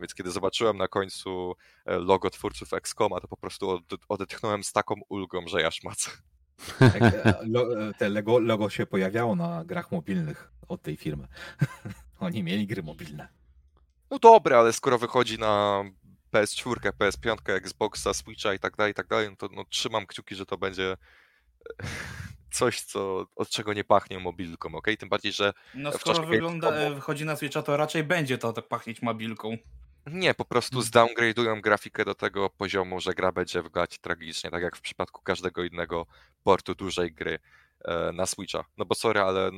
Więc 0.00 0.14
kiedy 0.14 0.30
zobaczyłem 0.30 0.76
na 0.76 0.88
końcu 0.88 1.54
e, 1.86 1.98
logo 1.98 2.30
twórców 2.30 2.72
XCOMa, 2.72 3.20
to 3.20 3.28
po 3.28 3.36
prostu 3.36 3.80
odetchnąłem 4.08 4.64
z 4.64 4.72
taką 4.72 4.94
ulgą, 5.08 5.46
że 5.46 5.62
jaż 5.62 5.82
mac. 5.82 6.10
E, 6.80 7.94
te 7.98 8.08
logo, 8.08 8.38
logo 8.38 8.70
się 8.70 8.86
pojawiało 8.86 9.36
na 9.36 9.64
grach 9.64 9.92
mobilnych 9.92 10.52
od 10.68 10.82
tej 10.82 10.96
firmy. 10.96 11.28
Oni 12.20 12.42
mieli 12.42 12.66
gry 12.66 12.82
mobilne. 12.82 13.28
No 14.10 14.18
dobre, 14.18 14.58
ale 14.58 14.72
skoro 14.72 14.98
wychodzi 14.98 15.38
na 15.38 15.84
PS4, 16.34 16.92
PS5, 16.92 17.36
Xboxa, 17.46 18.14
Switcha 18.14 18.54
i 18.54 18.58
tak 18.58 18.76
dalej, 18.76 18.92
i 18.92 18.94
tak 18.94 19.06
dalej, 19.06 19.30
no 19.30 19.36
to 19.36 19.48
no, 19.52 19.64
trzymam 19.64 20.06
kciuki, 20.06 20.34
że 20.34 20.46
to 20.46 20.58
będzie 20.58 20.96
coś, 22.58 22.80
co, 22.80 23.26
od 23.36 23.48
czego 23.48 23.72
nie 23.72 23.84
pachnie 23.84 24.18
mobilką, 24.18 24.74
ok? 24.74 24.86
Tym 24.98 25.08
bardziej, 25.08 25.32
że... 25.32 25.52
No 25.74 25.92
skoro 25.92 26.26
wygląda, 26.26 26.70
Gamescomu... 26.70 26.94
wychodzi 26.94 27.24
na 27.24 27.36
Switcha, 27.36 27.62
to 27.62 27.76
raczej 27.76 28.04
będzie 28.04 28.38
to 28.38 28.52
tak 28.52 28.68
pachnieć 28.68 29.02
mobilką. 29.02 29.56
Nie, 30.06 30.34
po 30.34 30.44
prostu 30.44 30.76
hmm. 30.76 30.86
zdowngradują 30.86 31.60
grafikę 31.60 32.04
do 32.04 32.14
tego 32.14 32.50
poziomu, 32.50 33.00
że 33.00 33.14
gra 33.14 33.32
będzie 33.32 33.62
wyglądać 33.62 33.98
tragicznie, 33.98 34.50
tak 34.50 34.62
jak 34.62 34.76
w 34.76 34.80
przypadku 34.80 35.22
każdego 35.22 35.64
innego 35.64 36.06
portu 36.42 36.74
dużej 36.74 37.12
gry 37.12 37.38
e, 37.84 38.12
na 38.12 38.26
Switcha. 38.26 38.64
No 38.76 38.84
bo 38.84 38.94
sorry, 38.94 39.20
ale 39.20 39.50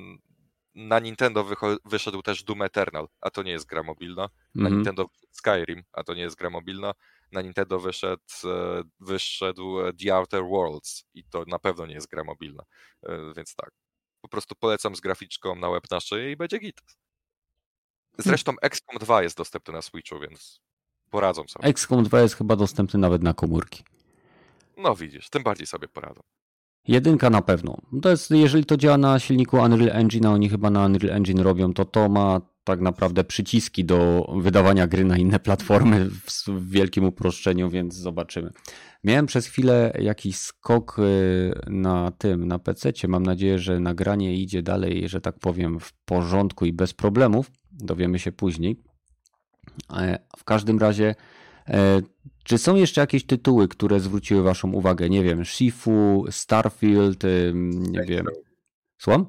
na 0.77 0.99
Nintendo 0.99 1.47
wyszedł 1.85 2.23
też 2.23 2.45
Doom 2.45 2.63
Eternal, 2.63 3.09
a 3.21 3.31
to 3.31 3.43
nie 3.43 3.53
jest 3.53 3.67
gra 3.67 3.83
mobilna. 3.83 4.29
Na 4.55 4.61
mm 4.61 4.73
-hmm. 4.73 4.77
Nintendo 4.77 5.07
Skyrim, 5.31 5.83
a 5.93 6.05
to 6.05 6.15
nie 6.15 6.23
jest 6.23 6.37
gra 6.37 6.51
mobilna. 6.51 6.93
Na 7.33 7.43
Nintendo 7.43 7.81
wyszedł, 7.81 8.23
e, 8.45 8.83
wyszedł 9.01 9.81
e, 9.81 9.93
The 9.93 10.15
Outer 10.15 10.43
Worlds 10.45 11.05
i 11.15 11.25
to 11.25 11.45
na 11.47 11.59
pewno 11.59 11.87
nie 11.87 11.95
jest 11.95 12.09
gra 12.09 12.25
mobilna. 12.25 12.63
E, 13.03 13.33
więc 13.37 13.55
tak, 13.55 13.71
po 14.21 14.29
prostu 14.29 14.55
polecam 14.55 14.97
z 14.97 15.01
graficzką 15.01 15.55
na 15.55 15.71
web 15.71 15.85
na 15.91 16.01
szyję 16.01 16.33
i 16.33 16.37
będzie 16.37 16.59
git. 16.59 16.81
Zresztą 18.19 18.53
XCOM 18.63 18.99
2 18.99 19.23
jest 19.23 19.37
dostępny 19.37 19.75
na 19.75 19.83
Switchu, 19.83 20.21
więc 20.21 20.61
poradzą 21.11 21.49
sobie. 21.49 21.69
XCOM 21.69 22.05
2 22.05 22.21
jest 22.21 22.35
chyba 22.35 22.57
dostępny 22.57 23.01
nawet 23.01 23.23
na 23.23 23.35
komórki. 23.35 23.85
No 24.77 24.97
widzisz, 24.97 25.31
tym 25.31 25.43
bardziej 25.43 25.67
sobie 25.67 25.89
poradzą. 25.89 26.21
Jedynka 26.89 27.31
na 27.31 27.43
pewno. 27.43 27.77
To 28.03 28.11
jest, 28.11 28.31
jeżeli 28.31 28.65
to 28.65 28.77
działa 28.77 28.99
na 28.99 29.19
silniku 29.19 29.57
Unreal 29.57 29.97
Engine, 29.97 30.27
a 30.27 30.33
oni 30.33 30.49
chyba 30.49 30.71
na 30.71 30.87
Unreal 30.87 31.17
Engine 31.17 31.43
robią, 31.43 31.73
to 31.73 31.85
to 31.85 32.09
ma 32.09 32.41
tak 32.65 32.81
naprawdę 32.81 33.25
przyciski 33.25 33.85
do 33.85 34.27
wydawania 34.43 34.87
gry 34.87 35.05
na 35.05 35.17
inne 35.17 35.41
platformy 35.41 36.11
w 36.11 36.71
wielkim 36.71 37.05
uproszczeniu, 37.05 37.71
więc 37.71 37.95
zobaczymy. 37.95 38.51
Miałem 39.05 39.27
przez 39.27 39.47
chwilę 39.47 39.93
jakiś 40.01 40.37
skok 40.37 40.99
y, 40.99 41.53
na 41.67 42.11
tym, 42.11 42.49
na 42.49 42.59
PC. 42.59 42.93
Mam 43.09 43.23
nadzieję, 43.23 43.59
że 43.59 43.81
nagranie 43.81 44.37
idzie 44.37 44.63
dalej, 44.63 45.09
że 45.09 45.21
tak 45.21 45.39
powiem, 45.39 45.81
w 45.81 45.93
porządku 46.05 46.67
i 46.67 46.73
bez 46.73 46.95
problemów. 46.95 47.51
Dowiemy 47.73 48.19
się 48.19 48.33
później. 48.33 48.83
E, 49.97 50.19
w 50.37 50.45
każdym 50.45 50.79
razie 50.79 51.15
czy 52.45 52.59
są 52.59 52.75
jeszcze 52.77 53.01
jakieś 53.01 53.27
tytuły, 53.27 53.69
które 53.69 54.01
zwróciły 54.01 54.43
Waszą 54.43 54.73
uwagę? 54.73 55.09
Nie 55.09 55.23
wiem, 55.25 55.45
Shifu, 55.45 56.25
Starfield, 56.31 57.23
nie 57.55 57.95
Saints 57.95 58.09
wiem. 58.09 58.27
Row. 58.27 58.37
Słucham? 58.99 59.27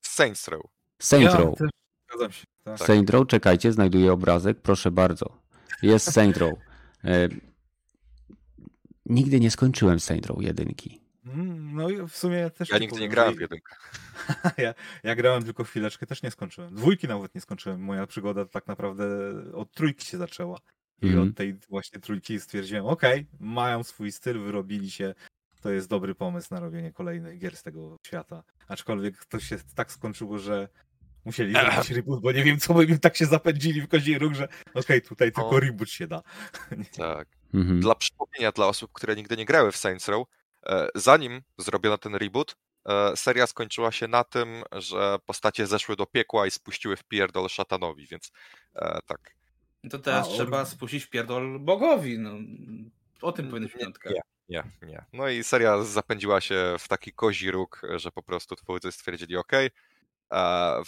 Saints 0.00 0.48
Row. 0.48 0.62
Saints 1.02 1.34
ja 1.34 1.40
Row. 1.40 1.58
Też, 1.58 1.70
Zgadzam 2.08 2.32
się. 2.32 2.44
Tak. 2.64 2.78
Saint 2.78 3.10
Row, 3.10 3.26
czekajcie, 3.26 3.72
znajduję 3.72 4.12
obrazek, 4.12 4.60
proszę 4.60 4.90
bardzo. 4.90 5.38
Jest 5.82 6.12
Saint 6.12 6.36
Row. 6.36 6.52
E, 7.04 7.28
nigdy 9.06 9.40
nie 9.40 9.50
skończyłem 9.50 10.00
Saint 10.00 10.26
Row 10.26 10.42
jedynki. 10.42 11.00
Mm, 11.26 11.74
No 11.74 11.90
i 11.90 12.08
w 12.08 12.16
sumie 12.16 12.50
też. 12.50 12.70
Ja 12.70 12.78
nigdy 12.78 13.00
nie 13.00 13.08
grałem 13.08 13.36
w 13.36 13.40
jedynkę. 13.40 13.76
ja, 14.58 14.74
ja 15.02 15.14
grałem 15.14 15.44
tylko 15.44 15.64
chwileczkę, 15.64 16.06
też 16.06 16.22
nie 16.22 16.30
skończyłem. 16.30 16.74
Dwójki 16.74 17.08
nawet 17.08 17.34
nie 17.34 17.40
skończyłem. 17.40 17.80
Moja 17.80 18.06
przygoda 18.06 18.44
tak 18.44 18.66
naprawdę 18.66 19.04
od 19.54 19.72
trójki 19.72 20.06
się 20.06 20.18
zaczęła. 20.18 20.58
I 21.02 21.06
Mhm. 21.06 21.28
od 21.28 21.36
tej 21.36 21.54
właśnie 21.68 22.00
trójki 22.00 22.40
stwierdziłem, 22.40 22.86
okej, 22.86 23.26
mają 23.40 23.82
swój 23.82 24.12
styl, 24.12 24.40
wyrobili 24.40 24.90
się. 24.90 25.14
To 25.60 25.70
jest 25.70 25.88
dobry 25.88 26.14
pomysł 26.14 26.54
na 26.54 26.60
robienie 26.60 26.92
kolejnych 26.92 27.38
gier 27.38 27.56
z 27.56 27.62
tego 27.62 27.96
świata. 28.06 28.42
Aczkolwiek 28.68 29.24
to 29.24 29.40
się 29.40 29.56
tak 29.74 29.92
skończyło, 29.92 30.38
że 30.38 30.68
musieli 31.24 31.52
zrobić 31.72 31.90
reboot, 31.90 32.20
bo 32.20 32.32
nie 32.32 32.44
wiem, 32.44 32.58
co 32.58 32.74
by 32.74 32.84
im 32.84 32.98
tak 32.98 33.16
się 33.16 33.26
zapędzili 33.26 33.80
w 33.80 33.88
kozi 33.88 34.18
róg, 34.18 34.34
że 34.34 34.48
okej, 34.74 35.02
tutaj 35.02 35.32
tylko 35.32 35.50
O. 35.50 35.60
reboot 35.60 35.90
się 35.90 36.06
da. 36.06 36.22
Tak. 36.96 37.28
Mhm. 37.54 37.80
Dla 37.80 37.94
przypomnienia 37.94 38.52
dla 38.52 38.66
osób, 38.66 38.90
które 38.92 39.16
nigdy 39.16 39.36
nie 39.36 39.44
grały 39.44 39.72
w 39.72 39.76
Saints 39.76 40.08
Row, 40.08 40.28
e, 40.66 40.88
zanim 40.94 41.40
zrobiono 41.58 41.98
ten 41.98 42.14
reboot, 42.14 42.56
e, 42.88 43.16
seria 43.16 43.46
skończyła 43.46 43.92
się 43.92 44.08
na 44.08 44.24
tym, 44.24 44.62
że 44.72 45.16
postacie 45.26 45.66
zeszły 45.66 45.96
do 45.96 46.06
piekła 46.06 46.46
i 46.46 46.50
spuściły 46.50 46.96
w 46.96 47.04
pierdol 47.04 47.48
szatanowi, 47.48 48.06
więc 48.06 48.32
e, 48.74 48.98
tak. 49.06 49.34
To 49.90 49.98
teraz 49.98 50.28
A, 50.28 50.30
trzeba 50.30 50.64
spuścić 50.64 51.06
pierdol 51.06 51.60
bogowi. 51.60 52.18
No. 52.18 52.30
O 53.22 53.32
tym 53.32 53.48
powinna 53.48 53.66
być 53.66 53.74
Nie, 53.74 53.80
piątka. 53.80 54.10
nie. 54.10 54.20
Nie, 54.48 54.64
nie. 54.82 55.04
No 55.12 55.28
i 55.28 55.44
seria 55.44 55.82
zapędziła 55.82 56.40
się 56.40 56.76
w 56.78 56.88
taki 56.88 57.12
kozi 57.12 57.50
róg, 57.50 57.82
że 57.96 58.10
po 58.10 58.22
prostu 58.22 58.56
twórcy 58.56 58.92
stwierdzili, 58.92 59.36
ok, 59.36 59.52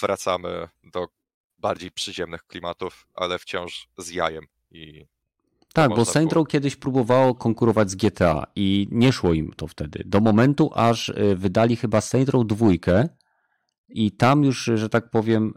wracamy 0.01 0.68
do 0.84 1.09
bardziej 1.59 1.90
przyziemnych 1.90 2.47
klimatów, 2.47 3.07
ale 3.14 3.38
wciąż 3.38 3.88
z 3.99 4.11
jajem. 4.11 4.45
I 4.70 5.07
Tak, 5.72 5.90
bo 5.90 6.05
Row 6.32 6.49
kiedyś 6.49 6.76
próbowało 6.76 7.34
konkurować 7.34 7.90
z 7.90 7.95
GTA 7.95 8.47
i 8.57 8.88
nie 8.90 9.12
szło 9.12 9.32
im 9.32 9.53
to 9.57 9.66
wtedy. 9.66 10.03
Do 10.07 10.20
momentu, 10.20 10.70
aż 10.74 11.09
y, 11.09 11.36
wydali 11.36 11.76
chyba 11.76 12.01
Saint 12.01 12.28
Row 12.28 12.47
dwójkę 12.47 13.09
i 13.88 14.12
tam 14.12 14.45
już, 14.45 14.70
że 14.74 14.88
tak 14.88 15.11
powiem, 15.11 15.55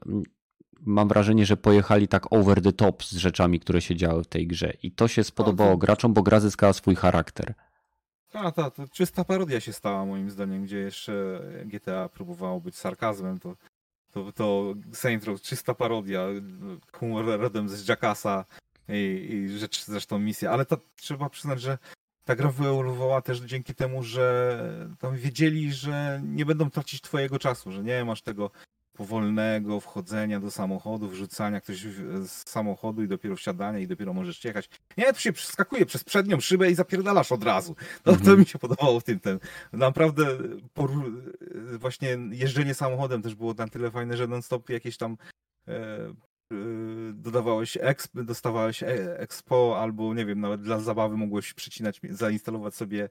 mam 0.86 1.07
wrażenie, 1.07 1.45
że 1.45 1.57
pojechali 1.57 2.07
tak 2.07 2.34
over 2.34 2.61
the 2.61 2.73
top 2.73 3.03
z 3.03 3.15
rzeczami, 3.17 3.59
które 3.59 3.82
się 3.82 3.95
działy 3.95 4.23
w 4.23 4.28
tej 4.28 4.47
grze. 4.47 4.73
I 4.84 4.91
to 4.91 5.07
się 5.07 5.23
spodobało 5.23 5.71
to- 5.71 5.78
graczom, 5.78 6.13
bo 6.13 6.23
gra 6.23 6.39
zyskała 6.39 6.73
swój 6.73 6.95
charakter. 6.95 7.53
A, 8.34 8.51
ta, 8.51 8.71
to 8.71 8.88
czysta 8.88 9.23
parodia 9.23 9.59
się 9.59 9.73
stała 9.73 10.05
moim 10.05 10.30
zdaniem, 10.30 10.63
gdzie 10.63 10.78
jeszcze 10.78 11.41
GTA 11.65 12.09
próbowało 12.09 12.61
być 12.61 12.75
sarkazmem, 12.75 13.39
to, 13.39 13.55
to, 14.11 14.32
to 14.32 14.73
Saint 14.93 15.23
Row 15.23 15.41
czysta 15.41 15.73
parodia, 15.73 16.28
humor 16.93 17.25
rodem 17.25 17.69
z 17.69 17.88
Jackassa 17.88 18.45
i, 18.89 19.28
i 19.32 19.57
rzecz, 19.57 19.86
zresztą 19.86 20.19
misja, 20.19 20.51
ale 20.51 20.65
to 20.65 20.78
trzeba 20.95 21.30
przyznać, 21.30 21.61
że 21.61 21.78
ta 22.25 22.36
gra 22.36 22.49
wyewoluowała 22.49 23.21
też 23.21 23.39
dzięki 23.39 23.75
temu, 23.75 24.03
że 24.03 24.59
tam 24.99 25.15
wiedzieli, 25.15 25.73
że 25.73 26.21
nie 26.23 26.45
będą 26.45 26.69
tracić 26.69 27.01
twojego 27.01 27.39
czasu, 27.39 27.71
że 27.71 27.84
nie 27.84 28.05
masz 28.05 28.21
tego 28.21 28.51
powolnego 28.97 29.79
wchodzenia 29.79 30.39
do 30.39 30.51
samochodu, 30.51 31.09
wrzucania 31.09 31.61
ktoś 31.61 31.81
z 32.25 32.49
samochodu 32.49 33.03
i 33.03 33.07
dopiero 33.07 33.35
wsiadania 33.35 33.79
i 33.79 33.87
dopiero 33.87 34.13
możesz 34.13 34.43
jechać. 34.45 34.69
Nie, 34.97 35.13
tu 35.13 35.19
się 35.19 35.33
przeskakuje 35.33 35.85
przez 35.85 36.03
przednią 36.03 36.39
szybę 36.39 36.71
i 36.71 36.75
zapierdalasz 36.75 37.31
od 37.31 37.43
razu. 37.43 37.75
To, 38.03 38.11
to 38.11 38.17
Mhm. 38.17 38.39
mi 38.39 38.45
się 38.45 38.59
podobało 38.59 38.99
w 38.99 39.03
tym. 39.03 39.19
Ten. 39.19 39.39
Naprawdę 39.73 40.25
poru- 40.75 41.21
właśnie 41.77 42.17
jeżdżenie 42.31 42.73
samochodem 42.73 43.21
też 43.21 43.35
było 43.35 43.53
na 43.53 43.67
tyle 43.67 43.91
fajne, 43.91 44.17
że 44.17 44.27
non-stop 44.27 44.69
jakieś 44.69 44.97
tam 44.97 45.17
e, 45.67 45.73
e, 45.73 46.13
dodawałeś 47.13 47.77
exp, 47.81 48.11
dostawałeś 48.23 48.83
e, 48.83 49.19
expo 49.19 49.77
albo 49.79 50.13
nie 50.13 50.25
wiem, 50.25 50.41
nawet 50.41 50.61
dla 50.61 50.79
zabawy 50.79 51.17
mogłeś 51.17 51.53
przecinać, 51.53 52.01
zainstalować 52.09 52.75
sobie 52.75 53.09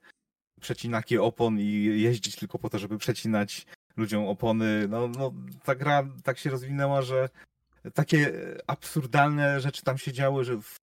przecinaki 0.61 1.19
opon 1.19 1.61
i 1.61 2.01
jeździć 2.01 2.37
tylko 2.37 2.59
po 2.59 2.71
to, 2.71 2.79
żeby 2.79 2.99
przecinać 2.99 3.67
ludziom 3.97 4.29
opony. 4.29 4.89
No, 4.89 5.09
no 5.09 5.33
ta 5.65 5.75
gra 5.75 6.09
tak 6.25 6.39
się 6.39 6.51
rozwinęła, 6.51 7.03
że 7.03 7.29
takie 7.95 8.33
absurdalne 8.67 9.61
rzeczy 9.61 9.83
tam 9.83 9.99
się 9.99 10.13
działy, 10.13 10.45
że 10.45 10.57
w, 10.57 10.77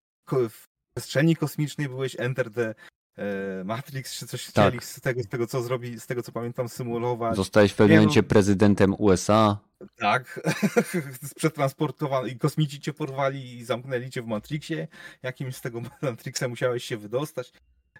w 0.50 0.68
przestrzeni 0.94 1.36
kosmicznej 1.36 1.90
byłeś 1.90 2.16
Enter 2.20 2.52
the 2.52 2.76
e, 3.18 3.64
Matrix, 3.64 4.20
czy 4.20 4.28
coś 4.28 4.52
Tak. 4.52 4.68
chcieli 4.68 4.86
z 4.86 5.02
tego, 5.02 5.24
z 5.24 5.28
tego, 5.28 5.48
co 5.48 5.62
zrobi, 5.62 6.00
z 6.00 6.08
tego, 6.08 6.24
co 6.24 6.32
pamiętam, 6.32 6.70
symulować. 6.70 7.36
Zostałeś 7.36 7.72
w 7.72 7.76
pewnym 7.76 7.98
no. 7.98 8.02
momencie 8.02 8.24
prezydentem 8.24 8.96
USA. 8.98 9.58
Tak, 9.96 10.40
przetransportowany 11.36 12.30
i 12.30 12.38
kosmici 12.38 12.80
cię 12.80 12.94
porwali 12.94 13.58
i 13.58 13.66
zamknęli 13.66 14.10
cię 14.10 14.22
w 14.22 14.28
Matrixie. 14.28 14.88
Jakimś 15.24 15.56
z 15.56 15.62
tego 15.62 15.82
Matrixa 16.02 16.48
musiałeś 16.48 16.84
się 16.84 16.98
wydostać. 16.98 17.54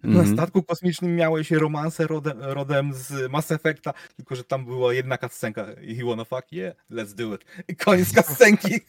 Na 0.04 0.20
Mhm. 0.20 0.36
statku 0.38 0.64
kosmicznym 0.64 1.16
miałeś 1.16 1.52
romansę 1.52 2.08
rodem, 2.08 2.38
rodem 2.42 2.94
z 2.94 3.32
Mass 3.32 3.52
Effecta, 3.52 3.94
tylko 4.16 4.36
że 4.36 4.44
tam 4.44 4.66
była 4.66 4.94
jedna 4.94 5.18
cutscenka. 5.18 5.66
You 5.82 6.08
wanna 6.08 6.26
fuck? 6.26 6.52
Yeah, 6.52 6.76
let's 6.92 7.14
do 7.14 7.36
it. 7.36 7.46
I 7.68 7.76
koniec 7.76 8.14
cutscenki. 8.16 8.80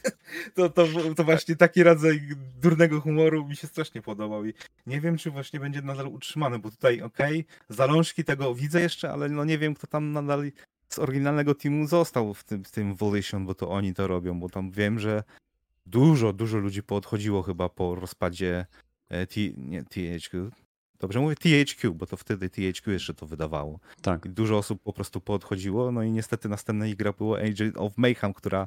To, 0.55 0.71
to, 0.71 0.87
to 1.17 1.25
właśnie 1.25 1.57
taki 1.57 1.83
rodzaj 1.83 2.21
durnego 2.61 3.01
humoru 3.01 3.47
mi 3.47 3.57
się 3.57 3.67
strasznie 3.67 4.03
podobał 4.03 4.47
i 4.47 4.55
nie 4.87 5.01
wiem, 5.01 5.17
czy 5.17 5.31
właśnie 5.31 5.61
będzie 5.61 5.83
nadal 5.83 6.07
utrzymany, 6.07 6.59
bo 6.59 6.71
tutaj 6.71 7.03
okej, 7.03 7.45
zalążki 7.69 8.25
tego 8.25 8.55
widzę 8.55 8.81
jeszcze, 8.81 9.13
ale 9.13 9.29
no 9.29 9.45
nie 9.45 9.59
wiem, 9.59 9.75
kto 9.75 9.87
tam 9.87 10.13
nadal 10.13 10.51
z 10.89 10.99
oryginalnego 10.99 11.55
teamu 11.55 11.87
został 11.87 12.35
w 12.35 12.45
tym, 12.45 12.65
w 12.65 12.71
tym 12.71 12.95
Volition, 12.95 13.47
bo 13.47 13.55
to 13.55 13.71
oni 13.71 13.95
to 13.95 14.07
robią, 14.07 14.41
bo 14.41 14.49
tam 14.49 14.71
wiem, 14.71 14.99
że 14.99 15.23
dużo, 15.87 16.33
dużo 16.33 16.59
ludzi 16.59 16.83
poodchodziło 16.83 17.43
chyba 17.43 17.69
po 17.69 17.95
rozpadzie 17.95 18.67
e, 19.09 19.27
T, 19.27 19.41
nie, 19.57 19.83
THQ. 19.85 20.51
Dobrze 21.05 21.21
mówię 21.21 21.35
THQ, 21.37 21.95
bo 21.95 22.07
to 22.07 22.17
wtedy 22.17 22.51
THQ 22.51 22.93
jeszcze 22.93 23.15
to 23.15 23.27
wydawało. 23.27 23.79
Tak. 24.03 24.27
I 24.27 24.29
dużo 24.29 24.59
osób 24.59 24.83
po 24.83 24.93
prostu 24.93 25.21
poodchodziło, 25.21 25.93
no 25.93 26.03
i 26.03 26.11
niestety 26.11 26.49
następna 26.49 26.85
gra 26.97 27.13
była 27.13 27.39
Age 27.39 27.73
of 27.77 27.93
Mayhem, 27.97 28.35
która 28.35 28.67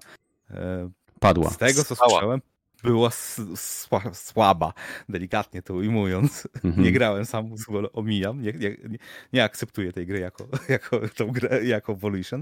e, 0.51 0.89
Padła. 1.19 1.49
z 1.49 1.57
tego 1.57 1.83
co 1.83 1.95
Spała. 1.95 2.09
słyszałem 2.11 2.41
była 2.83 3.09
sła, 3.55 4.13
słaba, 4.13 4.73
delikatnie 5.09 5.61
to 5.61 5.73
ujmując. 5.73 6.47
Mhm. 6.63 6.83
Nie 6.83 6.91
grałem 6.91 7.25
sam, 7.25 7.49
bo 7.69 7.91
omijam, 7.93 8.41
nie, 8.41 8.51
nie, 8.53 8.69
nie, 8.69 8.97
nie 9.33 9.43
akceptuję 9.43 9.93
tej 9.93 10.07
gry 10.07 10.19
jako, 10.19 10.47
jako 10.69 10.99
tą 11.09 11.31
grę, 11.31 11.65
jako 11.65 11.95
Volition. 11.95 12.41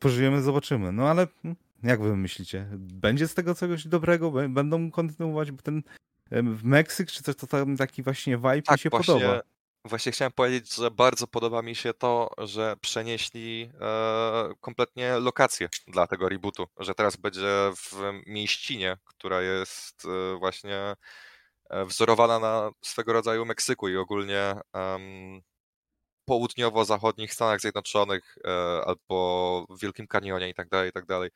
Pożyjemy, 0.00 0.42
zobaczymy. 0.42 0.92
No 0.92 1.08
ale 1.08 1.26
mm, 1.44 1.56
jak 1.82 2.00
wy 2.00 2.16
myślicie? 2.16 2.66
Będzie 2.78 3.28
z 3.28 3.34
tego 3.34 3.54
czegoś 3.54 3.86
dobrego? 3.86 4.30
Bę- 4.32 4.52
Będą 4.52 4.90
kontynuować 4.90 5.48
ten 5.62 5.76
em, 5.76 5.82
w 6.30 6.64
Meksyk, 6.64 7.10
czy 7.10 7.22
coś 7.22 7.36
to 7.36 7.46
tam 7.46 7.76
taki 7.76 8.02
właśnie 8.02 8.36
vibe 8.36 8.56
mi 8.56 8.62
Tak, 8.62 8.80
się 8.80 8.90
właśnie, 8.90 9.14
podoba? 9.14 9.40
właśnie 9.84 10.12
chciałem 10.12 10.32
powiedzieć, 10.32 10.74
że 10.74 10.90
bardzo 10.90 11.26
podoba 11.26 11.62
mi 11.62 11.74
się 11.74 11.94
to, 11.94 12.30
że 12.38 12.76
przenieśli 12.80 13.70
e, 13.80 14.54
kompletnie 14.60 15.18
lokację 15.18 15.68
dla 15.88 16.06
tego 16.06 16.28
rebootu, 16.28 16.66
że 16.78 16.94
teraz 16.94 17.16
będzie 17.16 17.70
w 17.76 17.94
mieścinie, 18.26 18.96
która 19.04 19.42
jest 19.42 20.04
e, 20.04 20.38
właśnie 20.38 20.94
e, 21.70 21.84
wzorowana 21.84 22.38
na 22.38 22.70
swego 22.82 23.12
rodzaju 23.12 23.44
Meksyku 23.46 23.88
i 23.88 23.96
ogólnie 23.96 24.54
południowo-zachodnich 26.24 27.32
Stanach 27.34 27.60
Zjednoczonych 27.60 28.38
e, 28.44 28.50
albo 28.86 29.66
w 29.70 29.80
Wielkim 29.80 30.06
Kanionie 30.06 30.48
i 30.48 30.54
tak 30.54 30.68
dalej, 30.68 30.90
i 30.90 30.92
tak 30.92 31.06
dalej. 31.06 31.30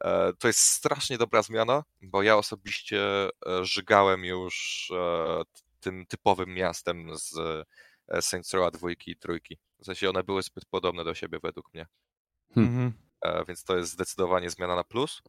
E, 0.00 0.32
To 0.38 0.46
jest 0.46 0.60
strasznie 0.60 1.18
dobra 1.18 1.42
zmiana, 1.42 1.84
bo 2.02 2.22
ja 2.22 2.36
osobiście 2.36 3.02
e, 3.26 3.30
żygałem 3.64 4.24
już 4.24 4.88
e, 4.96 5.42
tym 5.80 6.06
typowym 6.06 6.54
miastem 6.54 7.18
z 7.18 7.34
Saints 8.20 8.54
Row 8.54 8.72
dwójki 8.72 9.10
i 9.10 9.16
trójki. 9.16 9.58
W 9.80 9.84
sensie 9.84 10.08
one 10.10 10.24
były 10.24 10.42
zbyt 10.42 10.64
podobne 10.64 11.04
do 11.04 11.14
siebie 11.14 11.38
według 11.42 11.74
mnie, 11.74 11.86
Mhm. 12.56 12.92
E, 13.22 13.44
więc 13.44 13.64
to 13.64 13.76
jest 13.76 13.92
zdecydowanie 13.92 14.50
zmiana 14.50 14.76
na 14.76 14.84
plus. 14.84 15.22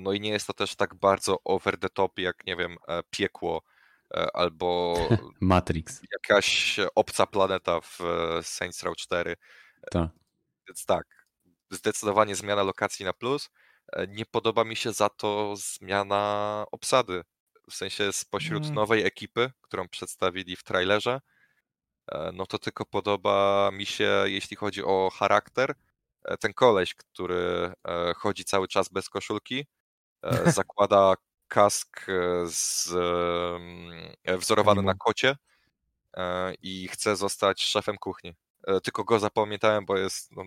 No 0.00 0.12
i 0.12 0.20
nie 0.20 0.30
jest 0.30 0.46
to 0.46 0.52
też 0.52 0.76
tak 0.76 0.94
bardzo 0.94 1.38
over 1.44 1.78
the 1.78 1.88
top 1.88 2.18
jak, 2.18 2.46
nie 2.46 2.56
wiem, 2.56 2.76
piekło 3.10 3.62
albo 4.34 4.94
Matrix. 5.40 6.00
jakaś 6.12 6.76
obca 6.94 7.26
planeta 7.26 7.80
w 7.80 7.98
Saints 8.42 8.82
Row 8.82 8.96
4. 8.96 9.36
Tak. 9.90 10.10
Więc 10.68 10.84
tak, 10.86 11.04
zdecydowanie 11.70 12.36
zmiana 12.36 12.62
lokacji 12.62 13.04
na 13.04 13.12
plus. 13.12 13.50
E, 13.92 14.06
Nie 14.06 14.26
podoba 14.26 14.64
mi 14.64 14.76
się 14.76 14.92
za 14.92 15.08
to 15.08 15.54
zmiana 15.56 16.64
obsady. 16.72 17.22
W 17.70 17.74
sensie 17.74 18.12
spośród 18.12 18.62
Mm. 18.64 18.74
nowej 18.74 19.04
ekipy, 19.06 19.52
którą 19.62 19.88
przedstawili 19.88 20.56
w 20.56 20.62
trailerze, 20.62 21.20
e, 22.12 22.30
no 22.34 22.46
to 22.46 22.58
tylko 22.58 22.86
podoba 22.86 23.70
mi 23.72 23.86
się, 23.86 24.24
jeśli 24.26 24.56
chodzi 24.56 24.84
o 24.84 25.10
charakter, 25.14 25.74
e, 26.24 26.36
ten 26.38 26.54
koleś, 26.54 26.94
który 26.94 27.72
chodzi 28.16 28.44
cały 28.44 28.68
czas 28.68 28.88
bez 28.88 29.08
koszulki, 29.10 29.66
zakłada 30.66 31.14
kask 31.48 32.06
z, 32.46 32.90
wzorowany 34.38 34.82
na 34.82 34.94
kocie 34.94 35.36
i 36.62 36.88
chce 36.88 37.16
zostać 37.16 37.62
szefem 37.62 37.96
kuchni. 37.98 38.34
E, 38.66 38.80
Tylko 38.80 39.04
go 39.04 39.18
zapamiętałem, 39.18 39.86
bo 39.86 39.96
jest, 39.98 40.32
no, 40.32 40.44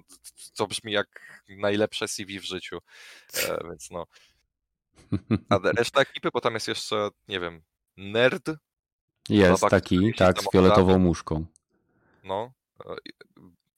to 0.55 0.67
brzmi 0.67 0.91
jak 0.91 1.41
najlepsze 1.49 2.07
CV 2.07 2.39
w 2.39 2.45
życiu. 2.45 2.79
E, 3.33 3.59
Więc 3.69 3.91
no, 3.91 4.05
A 5.49 5.57
reszta 5.63 6.01
ekipy, 6.01 6.29
bo 6.33 6.41
tam 6.41 6.53
jest 6.53 6.67
jeszcze, 6.67 7.09
nie 7.27 7.39
wiem, 7.39 7.61
Nerd. 7.97 8.49
Jest 9.29 9.61
Baba, 9.61 9.69
taki, 9.69 10.13
tak, 10.13 10.41
z 10.41 10.51
fioletową 10.51 10.99
muszką. 10.99 11.45
No. 12.23 12.53
e, 12.85 12.95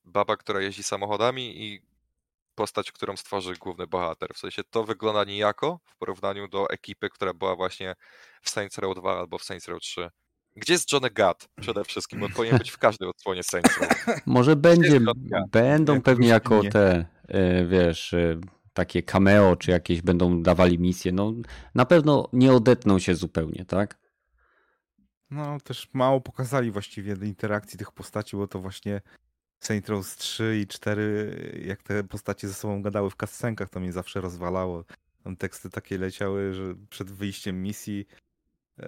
Baba, 0.04 0.38
która 0.38 0.62
jeździ 0.62 0.84
samochodami 0.84 1.64
i 1.64 1.82
postać, 2.56 2.92
którą 2.92 3.18
stworzy 3.18 3.54
główny 3.54 3.88
bohater. 3.88 4.34
W 4.34 4.38
sensie 4.38 4.64
to 4.64 4.84
wygląda 4.84 5.24
nijako 5.24 5.80
w 5.84 5.96
porównaniu 5.96 6.48
do 6.48 6.70
ekipy, 6.70 7.10
która 7.10 7.34
była 7.34 7.56
właśnie 7.56 7.96
w 8.42 8.50
Saints 8.50 8.78
Row 8.78 8.96
2 8.96 9.18
albo 9.20 9.38
w 9.38 9.44
Saints 9.44 9.68
Row 9.68 9.82
3. 9.82 10.10
Gdzie 10.58 10.74
jest 10.74 10.92
Johnny 10.94 11.10
Gat 11.10 11.50
przede 11.62 11.84
wszystkim? 11.84 12.24
On 12.24 12.32
powinien 12.32 12.58
być 12.58 12.72
w 12.72 12.78
każdej 12.78 13.10
odsłonie 13.10 13.44
Saints. 13.44 13.80
Może 14.26 14.56
będzie, 14.56 15.00
będą 15.52 15.94
Jak 15.94 16.04
pewnie 16.04 16.28
jako 16.28 16.64
nie. 16.64 16.70
te, 16.70 17.06
e, 17.28 17.66
wiesz, 17.66 18.14
e, 18.14 18.40
takie 18.74 19.04
cameo, 19.04 19.56
czy 19.56 19.72
jakieś 19.72 20.02
będą 20.02 20.44
dawali 20.44 20.80
misje. 20.80 21.12
No, 21.12 21.34
na 21.76 21.86
pewno 21.86 22.30
nie 22.34 22.54
odetną 22.54 23.00
się 23.00 23.16
zupełnie, 23.16 23.66
tak? 23.66 23.98
No, 25.30 25.58
też 25.64 25.90
mało 25.94 26.22
pokazali 26.22 26.72
właściwie 26.72 27.14
interakcji 27.14 27.80
tych 27.80 27.92
postaci, 27.92 28.38
bo 28.38 28.48
to 28.48 28.60
właśnie 28.60 29.02
Saint 29.60 29.90
Rose 29.90 30.18
3 30.18 30.60
i 30.64 30.68
4, 30.68 31.64
jak 31.66 31.84
te 31.84 32.04
postacie 32.04 32.48
ze 32.48 32.54
sobą 32.54 32.82
gadały 32.82 33.10
w 33.10 33.16
kascenkach, 33.16 33.70
to 33.70 33.80
mnie 33.80 33.92
zawsze 33.92 34.22
rozwalało. 34.22 34.84
Tam 35.24 35.36
teksty 35.36 35.70
takie 35.70 35.98
leciały, 35.98 36.54
że 36.54 36.76
przed 36.90 37.12
wyjściem 37.12 37.64
misji 37.64 38.06
e, 38.80 38.88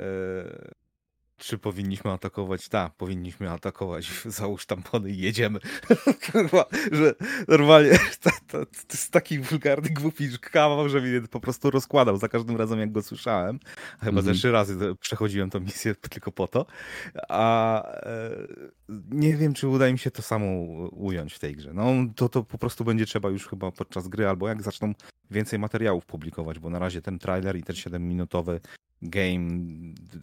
czy 1.40 1.58
powinniśmy 1.58 2.12
atakować? 2.12 2.70
Tak, 2.70 2.94
powinniśmy 2.94 3.52
atakować. 3.52 4.12
Załóż 4.26 4.66
tampony 4.66 5.10
i 5.12 5.18
jedziemy. 5.18 5.60
Kurwa, 6.32 6.66
że 6.92 7.16
normalnie 7.48 8.00
to, 8.24 8.30
to, 8.48 8.66
to 8.66 8.94
jest 8.94 9.12
taki 9.12 9.40
wulgarny, 9.40 9.90
głupi 9.90 10.30
kawał, 10.42 10.90
że 10.90 11.02
mnie 11.02 11.22
po 11.28 11.40
prostu 11.40 11.72
rozkładał 11.72 12.18
za 12.18 12.28
każdym 12.28 12.58
razem, 12.58 12.80
jak 12.80 12.92
go 12.92 13.02
słyszałem. 13.02 13.60
Chyba 14.00 14.20
Mhm. 14.20 14.26
ze 14.26 14.34
trzy 14.34 14.52
razy 14.52 14.96
przechodziłem 15.00 15.50
tą 15.50 15.60
misję 15.60 15.96
tylko 15.96 16.32
po 16.32 16.48
to. 16.48 16.66
A 17.30 17.84
e, 17.92 18.30
nie 19.12 19.38
wiem, 19.38 19.54
czy 19.54 19.68
uda 19.68 19.92
mi 19.92 20.00
się 20.00 20.12
to 20.12 20.22
samo 20.22 20.46
ująć 20.92 21.34
w 21.34 21.40
tej 21.40 21.56
grze. 21.56 21.74
No 21.74 21.86
to, 22.16 22.30
to 22.30 22.44
po 22.44 22.58
prostu 22.58 22.86
będzie 22.86 23.06
trzeba 23.06 23.30
już 23.30 23.48
chyba 23.48 23.72
podczas 23.72 24.08
gry, 24.08 24.28
albo 24.28 24.48
jak 24.48 24.62
zaczną 24.64 24.94
więcej 25.32 25.60
materiałów 25.60 26.06
publikować, 26.06 26.60
bo 26.60 26.70
na 26.70 26.80
razie 26.80 27.02
ten 27.02 27.20
trailer 27.20 27.58
i 27.58 27.64
ten 27.64 27.76
7-minutowy 27.76 28.60
game 29.02 29.50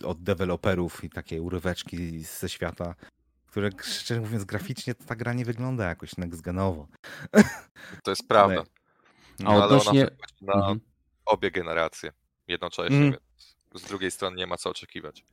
od 0.05 0.23
deweloperów 0.23 1.05
i 1.05 1.11
takie 1.11 1.43
uryweczki 1.43 2.23
ze 2.25 2.49
świata, 2.49 2.95
które 3.47 3.71
szczerze 3.83 4.21
mówiąc 4.21 4.45
graficznie 4.45 4.95
to 4.95 5.05
ta 5.05 5.17
gra 5.17 5.33
nie 5.33 5.45
wygląda 5.45 5.85
jakoś 5.85 6.11
next-genowo. 6.13 6.87
To 8.03 8.11
jest 8.11 8.29
prawda. 8.29 8.55
Ale- 8.57 8.67
A 9.41 9.43
No, 9.43 9.51
ale 9.51 9.57
ona 9.59 9.67
odnośnie... 9.67 10.07
na 10.43 10.53
Mhm. 10.55 10.81
obie 11.27 11.51
generacje 11.51 12.13
jednocześnie, 12.49 13.01
więc 13.01 13.17
z 13.75 13.83
drugiej 13.89 14.11
strony 14.11 14.37
nie 14.37 14.47
ma 14.47 14.57
co 14.57 14.71
oczekiwać. 14.71 15.25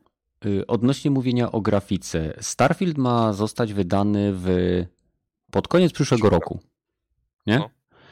Y, 0.45 0.67
Odnośnie 0.67 1.11
mówienia 1.11 1.51
o 1.51 1.61
grafice. 1.61 2.33
Starfield 2.41 2.97
ma 2.97 3.33
zostać 3.33 3.73
wydany 3.73 4.31
w 4.35 4.47
pod 5.51 5.67
koniec 5.67 5.91
przyszłego 5.93 6.21
Przyszłego 6.21 6.35
roku. 6.35 6.59
Nie? 7.45 7.57
No. 7.59 7.69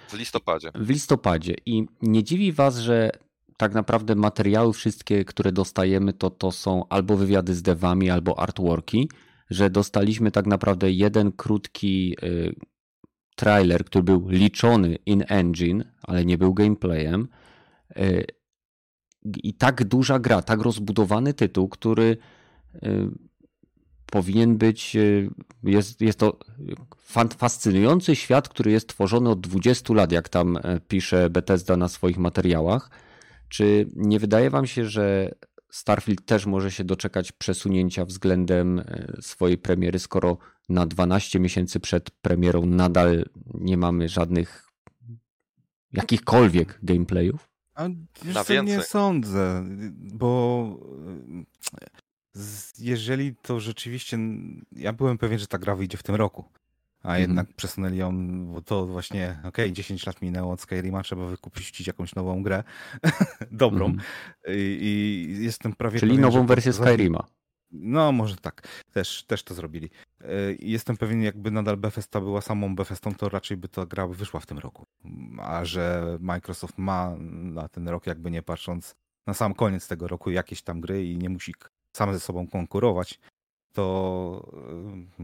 W 0.09 0.13
listopadzie. 0.13 0.71
W 0.75 0.89
listopadzie. 0.89 1.55
I 1.65 1.86
nie 2.01 2.23
dziwi 2.23 2.51
was, 2.51 2.77
że 2.77 3.11
tak 3.62 3.74
naprawdę 3.74 4.16
materiały 4.16 4.74
wszystkie, 4.74 5.26
które 5.26 5.51
dostajemy, 5.51 6.14
to, 6.14 6.30
to 6.30 6.51
są 6.51 6.86
albo 6.89 7.18
wywiady 7.18 7.55
z 7.55 7.62
devami, 7.62 8.09
albo 8.09 8.39
artworki, 8.39 9.09
że 9.49 9.70
dostaliśmy 9.70 10.32
tak 10.32 10.45
naprawdę 10.45 10.91
jeden 10.91 11.32
krótki 11.32 12.16
y, 12.24 12.55
trailer, 13.36 13.86
który 13.86 14.03
był 14.03 14.30
liczony 14.30 14.95
in 15.05 15.24
engine, 15.28 15.84
ale 16.03 16.26
nie 16.26 16.38
był 16.38 16.53
gameplayem. 16.53 17.28
Y, 17.97 18.26
I 19.43 19.53
tak 19.53 19.84
duża 19.84 20.20
gra, 20.20 20.41
tak 20.41 20.62
rozbudowany 20.62 21.34
tytuł, 21.34 21.70
który 21.70 22.18
y, 22.76 23.07
powinien 24.05 24.57
być, 24.57 24.97
jest, 25.64 26.01
jest 26.01 26.20
to 26.20 26.39
fascynujący 27.38 28.16
świat, 28.16 28.49
który 28.49 28.72
jest 28.72 28.89
tworzony 28.89 29.30
od 29.30 29.41
20 29.41 29.93
lat, 29.93 30.12
jak 30.12 30.30
tam 30.30 30.57
e, 30.57 30.80
pisze 30.88 31.30
Bethesda 31.30 31.78
na 31.78 31.88
swoich 31.88 32.18
materiałach. 32.18 33.11
Czy 33.51 33.87
nie 33.95 34.19
wydaje 34.19 34.49
wam 34.49 34.67
się, 34.67 34.85
że 34.85 35.31
Starfield 35.71 36.25
też 36.25 36.45
może 36.45 36.71
się 36.71 36.83
doczekać 36.83 37.31
przesunięcia 37.31 38.05
względem 38.05 38.79
e, 38.79 39.17
swojej 39.21 39.57
premiery, 39.57 39.99
skoro 39.99 40.37
na 40.69 40.85
12 40.85 41.39
miesięcy 41.39 41.79
przed 41.79 42.11
premierą 42.11 42.65
nadal 42.65 43.25
nie 43.53 43.77
mamy 43.77 44.09
żadnych 44.09 44.67
jakichkolwiek 45.91 46.79
gameplayów? 46.83 47.49
A 47.73 47.87
wiesz 48.23 48.35
Na 48.35 48.43
co, 48.43 48.63
nie 48.63 48.81
sądzę, 48.81 49.65
bo 50.13 50.65
e, 52.35 52.41
jeżeli 52.79 53.35
to 53.35 53.59
rzeczywiście, 53.59 54.17
ja 54.71 54.93
byłem 54.93 55.17
pewien, 55.17 55.39
że 55.39 55.47
ta 55.47 55.57
gra 55.57 55.75
wyjdzie 55.75 55.97
w 55.97 56.03
tym 56.03 56.15
roku, 56.15 56.45
a 57.03 57.07
Mhm. 57.07 57.21
jednak 57.21 57.47
przesunęli 57.55 57.97
ją, 57.97 58.45
bo 58.45 58.61
to 58.61 58.87
właśnie, 58.87 59.39
okej, 59.43 59.73
10 59.73 60.05
lat 60.05 60.21
minęło 60.21 60.53
od 60.53 60.61
Skyrima, 60.61 61.03
trzeba 61.03 61.25
wykupić 61.25 61.87
jakąś 61.87 62.15
nową 62.15 62.43
grę, 62.43 62.63
dobrą 63.51 63.85
Mhm. 63.85 64.07
I, 64.47 64.77
i 64.81 65.43
jestem 65.43 65.73
prawie 65.73 65.99
Czyli 65.99 66.11
pewien, 66.11 66.21
nową 66.21 66.45
wersję 66.45 66.73
Skyrima. 66.73 67.27
No, 67.71 68.11
może 68.11 68.35
tak. 68.35 68.67
Też, 68.93 69.23
też 69.23 69.43
to 69.43 69.53
zrobili. 69.53 69.89
I 70.59 70.71
Jestem 70.71 70.97
pewien, 70.97 71.21
jakby 71.21 71.51
nadal 71.51 71.77
Bethesda 71.77 72.21
była 72.21 72.41
samą 72.41 72.75
Bethesdą, 72.75 73.13
to 73.15 73.29
raczej 73.29 73.57
by 73.57 73.67
ta 73.67 73.85
gra 73.85 74.07
wyszła 74.07 74.39
w 74.39 74.45
tym 74.45 74.57
roku. 74.59 74.85
A 75.41 75.65
że 75.65 76.17
Microsoft 76.19 76.77
ma 76.77 77.15
na 77.31 77.67
ten 77.69 77.87
rok, 77.89 78.07
jakby 78.07 78.31
nie 78.31 78.41
patrząc, 78.41 78.95
na 79.27 79.33
sam 79.33 79.53
koniec 79.53 79.87
tego 79.87 80.07
roku 80.07 80.31
jakieś 80.31 80.61
tam 80.61 80.81
gry 80.81 81.05
i 81.05 81.17
nie 81.17 81.29
musi 81.29 81.53
same 81.95 82.13
ze 82.13 82.19
sobą 82.19 82.47
konkurować, 82.47 83.19
to 83.74 84.51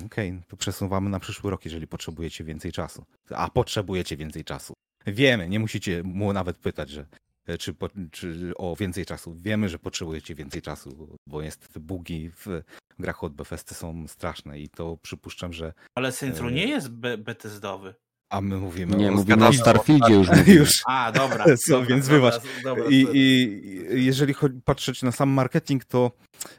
okej, 0.06 0.42
to 0.48 0.58
przesuwamy 0.58 1.10
na 1.10 1.20
przyszły 1.20 1.52
rok, 1.52 1.66
jeżeli 1.66 1.88
potrzebujecie 1.88 2.44
więcej 2.44 2.72
czasu. 2.72 3.06
A 3.30 3.50
potrzebujecie 3.50 4.18
więcej 4.18 4.44
czasu. 4.44 4.74
Wiemy, 5.08 5.50
nie 5.50 5.60
musicie 5.60 6.04
mu 6.04 6.34
nawet 6.34 6.58
pytać, 6.58 6.90
że 6.90 7.06
e, 7.46 7.58
czy, 7.58 7.74
po, 7.74 7.90
czy 8.12 8.54
o 8.56 8.76
więcej 8.76 9.06
czasu. 9.06 9.36
Wiemy, 9.42 9.70
że 9.70 9.80
potrzebujecie 9.80 10.36
więcej 10.36 10.62
czasu, 10.62 11.18
bo 11.28 11.42
niestety 11.42 11.80
bugi 11.80 12.30
w 12.30 12.62
grach 13.00 13.24
od 13.24 13.34
Bethesdy 13.34 13.76
są 13.76 14.08
straszne 14.08 14.60
i 14.60 14.70
to 14.70 14.98
przypuszczam, 14.98 15.54
że 15.54 15.74
Ale 15.96 16.12
Row 16.22 16.42
E, 16.42 16.52
nie 16.52 16.68
jest 16.68 16.90
be 16.90 17.18
Bethesdowy. 17.18 17.96
A 18.30 18.42
my 18.42 18.58
mówimy 18.58 18.98
Nie, 18.98 19.10
o 19.10 19.12
mówimy 19.12 19.48
o. 19.48 19.54
Starfieldzie 19.54 20.14
już 20.14 20.28
mówimy. 20.38 20.54
Już. 20.54 20.82
A, 20.86 21.12
dobra. 21.12 21.46
Co, 21.58 21.72
dobra, 21.72 21.88
więc 21.88 22.08
dobra, 22.08 22.20
wybacz. 22.20 22.42
Dobra, 22.64 22.84
I. 22.90 23.08
I 23.14 24.06
jeżeli 24.06 24.34
chodzi, 24.34 24.62
patrzeć 24.66 25.04
na 25.04 25.12
sam 25.12 25.30
marketing, 25.30 25.86
to 25.86 26.12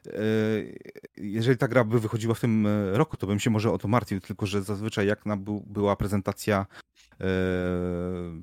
e, 0.07 0.21
jeżeli 1.17 1.59
ta 1.59 1.69
gra 1.69 1.85
by 1.85 2.01
wychodziła 2.01 2.35
w 2.35 2.41
tym 2.41 2.67
e, 2.67 2.99
roku, 2.99 3.17
to 3.17 3.27
bym 3.27 3.41
się 3.41 3.51
może 3.51 3.73
o 3.73 3.79
to 3.79 3.89
martwił, 3.89 4.21
tylko 4.21 4.47
że 4.47 4.63
zazwyczaj 4.63 5.07
jak 5.07 5.27
na, 5.27 5.37
był, 5.37 5.65
była 5.67 5.97
prezentacja 5.97 6.67
e, 7.21 7.27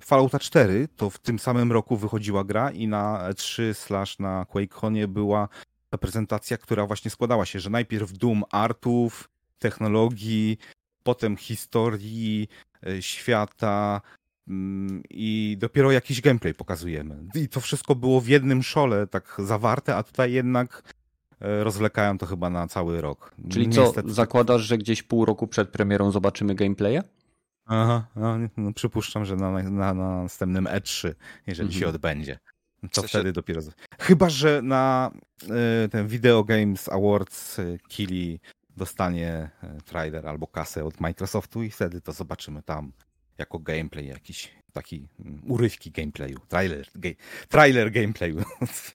Fallouta 0.03 0.39
4, 0.39 0.88
to 0.95 1.09
w 1.09 1.19
tym 1.19 1.39
samym 1.39 1.71
roku 1.71 1.97
wychodziła 1.97 2.43
gra 2.43 2.71
i 2.71 2.88
na 2.88 3.34
3 3.34 3.73
slash 3.73 4.19
na 4.19 4.45
QuakeConie 4.45 5.07
była 5.07 5.49
ta 5.89 5.97
prezentacja, 5.97 6.57
która 6.57 6.88
właśnie 6.88 7.11
składała 7.11 7.45
się, 7.45 7.59
że 7.59 7.69
najpierw 7.69 8.13
Doom 8.13 8.43
artów, 8.51 9.30
technologii, 9.59 10.57
potem 11.03 11.38
historii, 11.38 12.47
świata, 13.00 14.02
Mm, 14.48 15.02
i 15.10 15.58
dopiero 15.60 15.92
jakiś 15.92 16.22
gameplay 16.22 16.54
pokazujemy. 16.54 17.16
I 17.36 17.50
to 17.50 17.62
wszystko 17.62 17.96
było 17.96 18.22
w 18.22 18.28
jednym 18.28 18.64
szole 18.64 19.08
tak 19.08 19.36
zawarte, 19.40 19.96
a 19.96 20.04
tutaj 20.04 20.32
jednak 20.34 20.94
e, 21.42 21.64
rozwlekają 21.64 22.18
to 22.18 22.26
chyba 22.26 22.50
na 22.50 22.68
cały 22.68 23.02
rok. 23.02 23.36
Czyli 23.50 23.70
co, 23.70 23.82
Niestety- 23.82 24.14
zakładasz, 24.14 24.62
że 24.62 24.78
gdzieś 24.78 25.04
pół 25.04 25.26
roku 25.26 25.48
przed 25.48 25.70
premierą 25.70 26.12
zobaczymy 26.12 26.56
gameplaya? 26.56 27.00
Aha, 27.66 28.08
no, 28.16 28.38
no, 28.58 28.74
przypuszczam, 28.74 29.26
że 29.26 29.36
na, 29.36 29.52
na, 29.52 29.94
na 29.94 30.24
następnym 30.24 30.66
E3, 30.66 31.14
jeżeli 31.48 31.68
Mhm. 31.68 31.80
się 31.82 31.88
odbędzie. 31.88 32.40
To 32.82 32.88
W 32.88 32.96
sensie- 32.96 33.08
wtedy 33.08 33.34
dopiero. 33.34 33.62
Chyba, 34.00 34.30
że 34.30 34.62
na 34.62 35.12
e, 35.84 35.90
ten 35.90 36.08
Video 36.08 36.44
Games 36.44 36.90
Awards 36.90 37.60
e, 37.60 37.78
Kili 37.88 38.40
dostanie 38.78 39.49
e, 39.63 39.78
trailer 39.86 40.28
albo 40.28 40.47
kasę 40.47 40.86
od 40.86 40.99
Microsoftu 41.01 41.63
i 41.63 41.69
wtedy 41.71 42.01
to 42.01 42.11
zobaczymy 42.11 42.63
tam 42.63 42.91
jako 43.38 43.59
gameplay 43.59 44.07
jakiś 44.07 44.53
taki 44.73 45.07
mm, 45.19 45.41
urywki 45.51 45.91
gameplayu, 45.91 46.39
trailer, 46.47 46.88
ge, 46.95 47.15
trailer 47.49 47.91
gameplayu. 47.91 48.43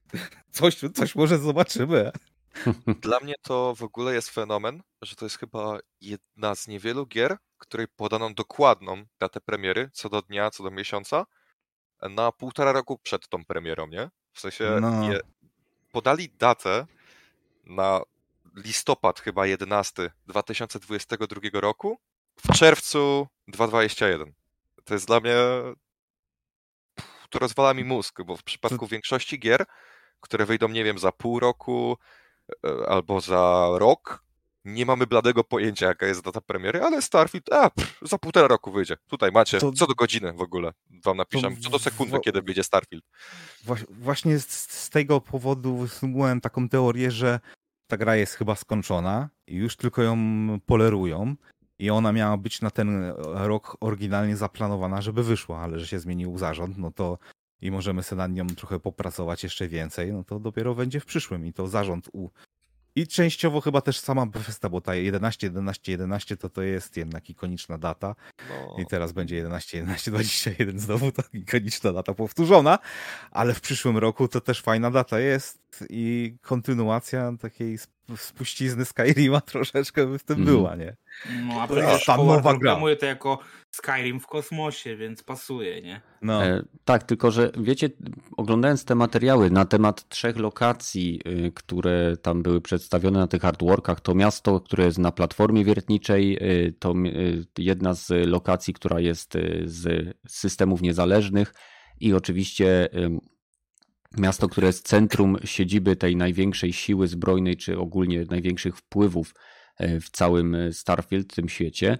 Coś, 0.52 0.80
coś 0.94 1.14
może 1.14 1.38
zobaczymy. 1.38 2.10
Dla 3.02 3.20
mnie 3.20 3.34
to 3.42 3.74
w 3.74 3.82
ogóle 3.82 4.14
jest 4.14 4.30
fenomen, 4.30 4.82
że 5.02 5.16
to 5.16 5.24
jest 5.26 5.38
chyba 5.38 5.78
jedna 6.00 6.54
z 6.54 6.68
niewielu 6.68 7.06
gier, 7.06 7.36
której 7.58 7.88
podano 7.88 8.30
dokładną 8.34 9.04
datę 9.20 9.40
premiery, 9.40 9.90
co 9.92 10.08
do 10.08 10.22
dnia, 10.22 10.50
co 10.50 10.62
do 10.62 10.70
miesiąca, 10.70 11.26
na 12.02 12.32
półtora 12.32 12.72
roku 12.72 12.98
przed 12.98 13.28
tą 13.28 13.44
premierą, 13.44 13.86
nie? 13.86 14.10
W 14.32 14.40
sensie 14.40 14.78
No. 14.80 15.12
je, 15.12 15.20
podali 15.92 16.28
datę 16.38 16.86
na 17.64 18.00
listopad 18.54 19.20
chyba 19.20 19.46
11 19.46 20.10
2022 20.26 21.60
roku 21.60 21.98
w 22.36 22.52
czerwcu 22.52 23.28
2021. 23.48 24.32
To 24.84 24.94
jest 24.94 25.06
dla 25.06 25.20
mnie 25.20 25.34
to 27.30 27.38
rozwala 27.38 27.74
mi 27.74 27.84
mózg, 27.84 28.22
bo 28.22 28.36
w 28.36 28.42
przypadku 28.42 28.86
większości 28.86 29.38
gier, 29.38 29.64
które 30.20 30.46
wyjdą, 30.46 30.68
nie 30.68 30.84
wiem, 30.84 30.98
za 30.98 31.12
pół 31.12 31.40
roku 31.40 31.96
e, 32.64 32.88
albo 32.88 33.20
za 33.20 33.68
rok, 33.74 34.24
nie 34.64 34.86
mamy 34.86 35.06
bladego 35.06 35.44
pojęcia, 35.44 35.86
jaka 35.86 36.06
jest 36.06 36.22
data 36.22 36.40
premiery, 36.40 36.82
ale 36.82 37.02
Starfield, 37.02 37.52
a, 37.52 37.70
pff, 37.70 37.98
za 38.02 38.18
półtora 38.18 38.48
roku 38.48 38.72
wyjdzie. 38.72 38.96
Tutaj 39.06 39.32
macie, 39.32 39.58
to, 39.58 39.72
co 39.72 39.86
do 39.86 39.94
godziny 39.94 40.32
w 40.32 40.40
ogóle 40.40 40.72
wam 41.04 41.16
napiszę, 41.16 41.48
co 41.62 41.70
do 41.70 41.78
sekundy, 41.78 42.18
w, 42.18 42.20
kiedy 42.20 42.42
wyjdzie 42.42 42.64
Starfield. 42.64 43.04
Właśnie 43.90 44.38
z, 44.38 44.50
z 44.70 44.90
tego 44.90 45.20
powodu 45.20 45.76
wysnułem 45.76 46.40
taką 46.40 46.68
teorię, 46.68 47.10
że 47.10 47.40
ta 47.90 47.96
gra 47.96 48.16
jest 48.16 48.34
chyba 48.34 48.54
skończona 48.54 49.28
i 49.46 49.56
już 49.56 49.76
tylko 49.76 50.02
ją 50.02 50.16
polerują. 50.66 51.34
I 51.78 51.90
ona 51.90 52.12
miała 52.12 52.36
być 52.36 52.60
na 52.60 52.70
ten 52.70 53.12
rok 53.24 53.76
oryginalnie 53.80 54.36
zaplanowana, 54.36 55.02
żeby 55.02 55.22
wyszła, 55.22 55.58
ale 55.58 55.78
że 55.78 55.86
się 55.86 55.98
zmienił 55.98 56.38
zarząd, 56.38 56.78
no 56.78 56.90
to 56.90 57.18
i 57.60 57.70
możemy 57.70 58.02
sobie 58.02 58.18
nad 58.18 58.32
nią 58.32 58.46
trochę 58.46 58.80
popracować 58.80 59.42
jeszcze 59.42 59.68
więcej, 59.68 60.12
no 60.12 60.24
to 60.24 60.40
dopiero 60.40 60.74
będzie 60.74 61.00
w 61.00 61.06
przyszłym 61.06 61.46
i 61.46 61.52
to 61.52 61.68
zarząd 61.68 62.08
u, 62.12 62.28
i 62.96 63.06
częściowo 63.06 63.60
chyba 63.60 63.80
też 63.80 63.98
sama 63.98 64.26
Bethesda, 64.26 64.68
bo 64.68 64.80
ta 64.80 64.94
11, 64.94 65.46
11, 65.46 65.92
11 65.92 66.36
to 66.36 66.48
to 66.48 66.62
jest 66.62 66.96
jednak 66.96 67.30
ikoniczna 67.30 67.78
data. 67.78 68.14
No. 68.48 68.82
I 68.82 68.86
teraz 68.86 69.12
będzie 69.12 69.36
11, 69.36 69.78
11, 69.78 70.10
21 70.10 70.80
znowu 70.80 71.12
ta 71.12 71.22
ikoniczna 71.32 71.92
data 71.92 72.14
powtórzona, 72.14 72.78
ale 73.30 73.54
w 73.54 73.60
przyszłym 73.60 73.98
roku 73.98 74.28
to 74.28 74.40
też 74.40 74.62
fajna 74.62 74.90
data 74.90 75.20
jest 75.20 75.84
i 75.90 76.36
kontynuacja 76.42 77.32
takiej 77.40 77.78
spuścizny 78.16 78.84
Skyrima 78.84 79.40
troszeczkę 79.52 80.06
by 80.06 80.18
w 80.18 80.24
tym 80.24 80.36
mm. 80.36 80.46
była, 80.46 80.76
nie? 80.76 80.96
No, 81.48 81.62
a 81.62 81.68
przecież 81.68 82.04
ta 82.04 82.16
nowa 82.16 82.58
gra. 82.58 82.80
to 83.00 83.06
jako 83.06 83.38
Skyrim 83.70 84.20
w 84.20 84.26
kosmosie, 84.26 84.96
więc 84.96 85.22
pasuje, 85.22 85.82
nie? 85.82 86.00
No. 86.22 86.44
E, 86.44 86.62
tak, 86.84 87.02
tylko 87.02 87.30
że 87.30 87.50
wiecie, 87.58 87.90
oglądając 88.36 88.84
te 88.84 88.94
materiały 88.94 89.50
na 89.50 89.64
temat 89.64 90.08
trzech 90.08 90.36
lokacji, 90.36 91.20
y, 91.26 91.52
które 91.54 92.16
tam 92.22 92.42
były 92.42 92.60
przedstawione 92.60 93.18
na 93.18 93.26
tych 93.26 93.44
artworkach, 93.44 94.00
to 94.00 94.14
miasto, 94.14 94.60
które 94.60 94.84
jest 94.84 94.98
na 94.98 95.12
platformie 95.12 95.64
wiertniczej, 95.64 96.38
y, 96.66 96.72
to 96.78 96.94
y, 97.06 97.44
jedna 97.58 97.94
z 97.94 98.28
lokacji, 98.28 98.74
która 98.74 99.00
jest 99.00 99.32
z 99.64 100.14
systemów 100.28 100.82
niezależnych 100.82 101.54
i 102.00 102.14
oczywiście 102.14 102.88
miasto, 104.18 104.48
które 104.48 104.66
jest 104.66 104.88
centrum 104.88 105.36
siedziby 105.44 105.96
tej 105.96 106.16
największej 106.16 106.72
siły 106.72 107.08
zbrojnej, 107.08 107.56
czy 107.56 107.78
ogólnie 107.78 108.24
największych 108.30 108.76
wpływów 108.76 109.34
e, 109.76 110.00
w 110.00 110.10
całym 110.10 110.54
e, 110.54 110.72
Starfield, 110.72 111.32
w 111.32 111.36
tym 111.36 111.48
świecie, 111.48 111.98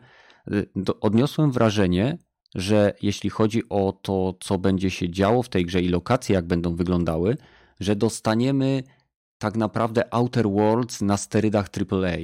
e, 0.51 0.65
odniosłem 1.01 1.53
wrażenie, 1.53 2.19
że 2.55 2.95
jeśli 3.03 3.31
chodzi 3.31 3.63
o 3.69 3.93
to, 4.03 4.35
co 4.41 4.59
będzie 4.59 4.91
się 4.91 5.11
działo 5.11 5.43
w 5.43 5.49
tej 5.49 5.67
grze 5.67 5.83
i 5.83 5.89
lokacje, 5.89 6.35
jak 6.35 6.47
będą 6.47 6.77
wyglądały, 6.77 7.37
że 7.81 7.97
dostaniemy 7.97 8.83
tak 9.39 9.57
naprawdę 9.57 10.15
Outer 10.15 10.49
Worlds 10.49 11.01
na 11.01 11.17
sterydach 11.17 11.69
AAA, 11.91 12.17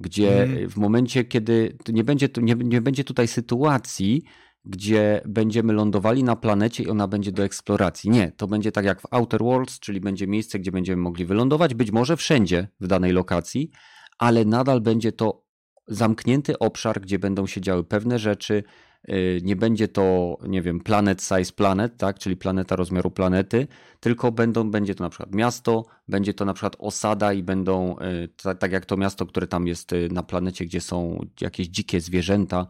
gdzie 0.00 0.42
mm. 0.42 0.70
w 0.70 0.76
momencie, 0.76 1.24
kiedy 1.24 1.76
nie 1.88 2.04
będzie, 2.04 2.28
nie, 2.42 2.54
nie 2.54 2.80
będzie 2.80 3.04
tutaj 3.04 3.28
sytuacji, 3.28 4.24
gdzie 4.66 5.20
będziemy 5.26 5.72
lądowali 5.72 6.24
na 6.24 6.36
planecie 6.36 6.82
i 6.82 6.88
ona 6.88 7.08
będzie 7.08 7.32
do 7.32 7.44
eksploracji. 7.44 8.10
Nie, 8.10 8.32
to 8.32 8.46
będzie 8.46 8.72
tak 8.72 8.84
jak 8.84 9.00
w 9.00 9.06
Outer 9.10 9.40
Worlds, 9.42 9.80
czyli 9.80 10.00
będzie 10.00 10.26
miejsce, 10.26 10.58
gdzie 10.58 10.72
będziemy 10.72 11.02
mogli 11.02 11.26
wylądować, 11.26 11.74
być 11.74 11.92
może 11.92 12.16
wszędzie 12.16 12.68
w 12.80 12.86
danej 12.86 13.12
lokacji, 13.12 13.70
ale 14.18 14.44
nadal 14.44 14.80
będzie 14.80 15.12
to 15.12 15.46
zamknięty 15.88 16.58
obszar, 16.58 17.00
gdzie 17.00 17.18
będą 17.18 17.46
się 17.46 17.60
działy 17.60 17.84
pewne 17.84 18.18
rzeczy. 18.18 18.62
Y, 19.08 19.40
nie 19.42 19.56
będzie 19.56 19.88
to, 19.88 20.36
nie 20.48 20.62
wiem, 20.62 20.80
planet 20.80 21.22
size 21.22 21.52
planet, 21.52 21.96
tak, 21.96 22.18
czyli 22.18 22.36
planeta 22.36 22.76
rozmiaru 22.76 23.10
planety, 23.10 23.66
tylko 24.00 24.32
będą, 24.32 24.70
będzie 24.70 24.94
to 24.94 25.04
na 25.04 25.10
przykład 25.10 25.34
miasto, 25.34 25.84
będzie 26.08 26.34
to 26.34 26.44
na 26.44 26.54
przykład 26.54 26.76
osada 26.78 27.32
i 27.32 27.42
będą, 27.42 27.96
y, 27.98 28.54
tak 28.58 28.72
jak 28.72 28.86
to 28.86 28.96
miasto, 28.96 29.26
które 29.26 29.46
tam 29.46 29.66
jest 29.66 29.92
y, 29.92 30.08
na 30.12 30.22
planecie, 30.22 30.64
gdzie 30.64 30.80
są 30.80 31.26
jakieś 31.40 31.66
dzikie 31.66 32.00
zwierzęta, 32.00 32.66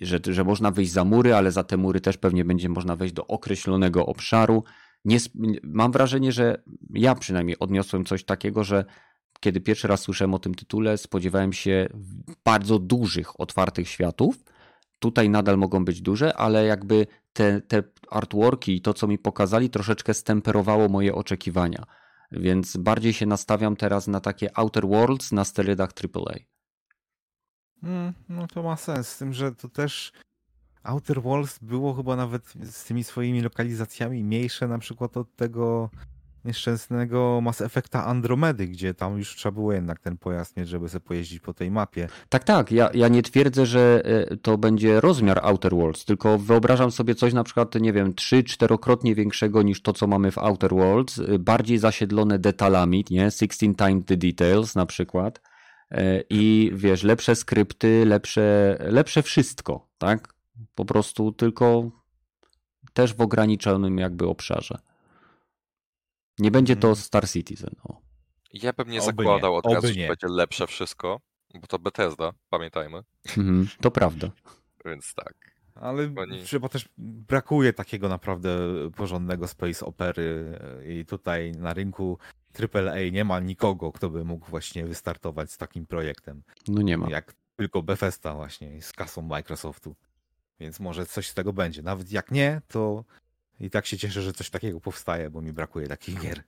że, 0.00 0.20
że 0.24 0.44
można 0.44 0.70
wyjść 0.70 0.92
za 0.92 1.04
mury, 1.04 1.34
ale 1.34 1.52
za 1.52 1.64
te 1.64 1.76
mury 1.76 2.00
też 2.00 2.16
pewnie 2.16 2.44
będzie 2.44 2.68
można 2.68 2.96
wejść 2.96 3.14
do 3.14 3.26
określonego 3.26 4.06
obszaru. 4.06 4.64
Nie, 5.04 5.18
mam 5.62 5.92
wrażenie, 5.92 6.32
że 6.32 6.62
ja 6.94 7.14
przynajmniej 7.14 7.58
odniosłem 7.58 8.04
coś 8.04 8.24
takiego, 8.24 8.64
że 8.64 8.84
kiedy 9.40 9.60
pierwszy 9.60 9.88
raz 9.88 10.00
słyszałem 10.00 10.34
o 10.34 10.38
tym 10.38 10.54
tytule, 10.54 10.98
spodziewałem 10.98 11.52
się 11.52 11.88
bardzo 12.44 12.78
dużych, 12.78 13.40
otwartych 13.40 13.88
światów. 13.88 14.44
Tutaj 14.98 15.30
nadal 15.30 15.58
mogą 15.58 15.84
być 15.84 16.02
duże, 16.02 16.36
ale 16.36 16.64
jakby 16.64 17.06
te, 17.32 17.60
te 17.60 17.82
artworki 18.10 18.76
i 18.76 18.80
to, 18.80 18.94
co 18.94 19.06
mi 19.06 19.18
pokazali, 19.18 19.70
troszeczkę 19.70 20.14
stemperowało 20.14 20.88
moje 20.88 21.14
oczekiwania. 21.14 21.86
Więc 22.32 22.76
bardziej 22.76 23.12
się 23.12 23.26
nastawiam 23.26 23.76
teraz 23.76 24.06
na 24.06 24.20
takie 24.20 24.58
Outer 24.58 24.88
Worlds 24.88 25.32
na 25.32 25.44
sterydach 25.44 25.90
AAA. 26.14 26.34
Mm, 27.82 28.12
no 28.28 28.46
to 28.46 28.62
ma 28.62 28.76
sens, 28.76 29.08
z 29.08 29.18
tym, 29.18 29.32
że 29.32 29.52
to 29.52 29.68
też 29.68 30.12
Outer 30.82 31.22
Worlds 31.22 31.58
było 31.58 31.94
chyba 31.94 32.16
nawet 32.16 32.54
z 32.62 32.84
tymi 32.84 33.04
swoimi 33.04 33.40
lokalizacjami 33.40 34.24
mniejsze 34.24 34.68
na 34.68 34.78
przykład 34.78 35.16
od 35.16 35.36
tego 35.36 35.90
nieszczęsnego 36.44 37.40
Mass 37.40 37.60
Effecta 37.60 38.06
Andromedy, 38.06 38.66
gdzie 38.66 38.94
tam 38.94 39.18
już 39.18 39.36
trzeba 39.36 39.52
było 39.52 39.72
jednak 39.72 40.00
ten 40.00 40.16
pojazd 40.16 40.56
mieć, 40.56 40.68
żeby 40.68 40.88
sobie 40.88 41.00
pojeździć 41.00 41.40
po 41.40 41.54
tej 41.54 41.70
mapie. 41.70 42.08
Tak, 42.28 42.44
tak. 42.44 42.72
Ja, 42.72 42.90
ja 42.94 43.08
nie 43.08 43.22
twierdzę, 43.22 43.66
że 43.66 44.02
e, 44.04 44.36
to 44.36 44.58
będzie 44.58 45.00
rozmiar 45.00 45.40
Outer 45.42 45.74
Worlds, 45.74 46.04
tylko 46.04 46.38
wyobrażam 46.38 46.90
sobie 46.90 47.14
coś 47.14 47.32
na 47.32 47.44
przykład, 47.44 47.74
nie 47.74 47.92
wiem, 47.92 48.14
trzy, 48.14 48.44
czterokrotnie 48.44 49.14
większego 49.14 49.62
niż 49.62 49.82
to, 49.82 49.92
co 49.92 50.06
mamy 50.06 50.30
w 50.30 50.38
Outer 50.38 50.74
Worlds, 50.74 51.18
e, 51.18 51.38
bardziej 51.38 51.78
zasiedlone 51.78 52.38
detalami, 52.38 53.04
nie? 53.10 53.30
16 53.30 53.74
times 53.74 54.04
the 54.04 54.16
details 54.16 54.74
na 54.74 54.86
przykład 54.86 55.40
i 56.30 56.70
wiesz, 56.74 57.02
lepsze 57.02 57.36
skrypty, 57.36 58.04
lepsze, 58.06 58.76
lepsze 58.80 59.22
wszystko, 59.22 59.88
tak? 59.98 60.34
Po 60.74 60.84
prostu 60.84 61.32
tylko 61.32 61.90
też 62.92 63.14
w 63.14 63.20
ograniczonym 63.20 63.98
jakby 63.98 64.26
obszarze. 64.26 64.78
Nie 66.38 66.50
będzie 66.50 66.76
to 66.76 66.88
mhm. 66.88 67.04
Star 67.04 67.28
Citizen. 67.30 67.70
O. 67.84 68.00
Ja 68.52 68.72
bym 68.72 68.90
nie 68.90 69.02
Oby 69.02 69.06
zakładał 69.06 69.52
nie. 69.52 69.58
od 69.58 69.66
razu, 69.66 69.86
że 69.86 70.08
będzie 70.08 70.28
lepsze 70.28 70.66
wszystko, 70.66 71.20
bo 71.54 71.66
to 71.66 71.78
Bethesda, 71.78 72.32
pamiętajmy. 72.50 73.02
Mhm, 73.28 73.68
to 73.80 73.90
prawda. 73.90 74.30
Więc 74.84 75.14
tak. 75.14 75.34
Ale 75.74 76.12
Oni... 76.16 76.46
chyba 76.46 76.68
też 76.68 76.88
brakuje 76.98 77.72
takiego 77.72 78.08
naprawdę 78.08 78.58
porządnego 78.96 79.48
space 79.48 79.86
opery 79.86 80.58
i 80.88 81.04
tutaj 81.04 81.52
na 81.52 81.74
rynku 81.74 82.18
AAA 82.74 83.10
nie 83.12 83.24
ma 83.24 83.40
nikogo, 83.40 83.92
kto 83.92 84.10
by 84.10 84.24
mógł 84.24 84.46
właśnie 84.46 84.86
wystartować 84.86 85.52
z 85.52 85.58
takim 85.58 85.86
projektem. 85.86 86.42
No 86.68 86.82
nie 86.82 86.98
ma. 86.98 87.10
Jak 87.10 87.34
tylko 87.56 87.82
Bethesda 87.82 88.34
właśnie 88.34 88.82
z 88.82 88.92
kasą 88.92 89.22
Microsoftu. 89.22 89.96
Więc 90.60 90.80
może 90.80 91.06
coś 91.06 91.28
z 91.28 91.34
tego 91.34 91.52
będzie. 91.52 91.82
Nawet 91.82 92.12
jak 92.12 92.30
nie, 92.30 92.60
to 92.68 93.04
i 93.60 93.70
tak 93.70 93.86
się 93.86 93.98
cieszę, 93.98 94.22
że 94.22 94.32
coś 94.32 94.50
takiego 94.50 94.80
powstaje, 94.80 95.30
bo 95.30 95.40
mi 95.42 95.52
brakuje 95.52 95.86
takich 95.86 96.20
gier. 96.20 96.42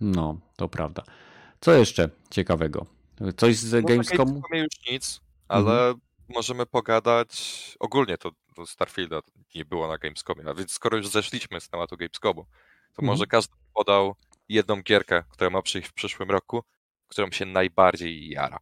No, 0.00 0.40
to 0.56 0.68
prawda. 0.68 1.02
Co 1.60 1.72
jeszcze 1.72 2.08
ciekawego? 2.30 2.86
Coś 3.36 3.56
z 3.56 3.84
Gamescomu? 3.84 4.42
już 4.52 4.90
nic, 4.90 5.20
ale 5.48 5.72
mhm. 5.72 6.00
możemy 6.28 6.66
pogadać 6.66 7.76
ogólnie 7.80 8.18
to, 8.18 8.30
to 8.56 8.66
Starfielda 8.66 9.20
nie 9.54 9.64
było 9.64 9.88
na 9.88 9.98
Gamescomie, 9.98 10.50
a 10.50 10.54
więc 10.54 10.72
skoro 10.72 10.96
już 10.96 11.08
zeszliśmy 11.08 11.60
z 11.60 11.68
tematu 11.68 11.96
Gamescomu, 11.96 12.44
to 12.94 13.02
mhm. 13.02 13.06
może 13.06 13.26
każdy 13.26 13.54
podał 13.74 14.14
jedną 14.50 14.82
gierkę, 14.82 15.22
która 15.30 15.50
ma 15.50 15.62
przyjść 15.62 15.88
w 15.88 15.92
przyszłym 15.92 16.30
roku, 16.30 16.62
którą 17.08 17.30
się 17.30 17.46
najbardziej 17.46 18.28
jara. 18.28 18.58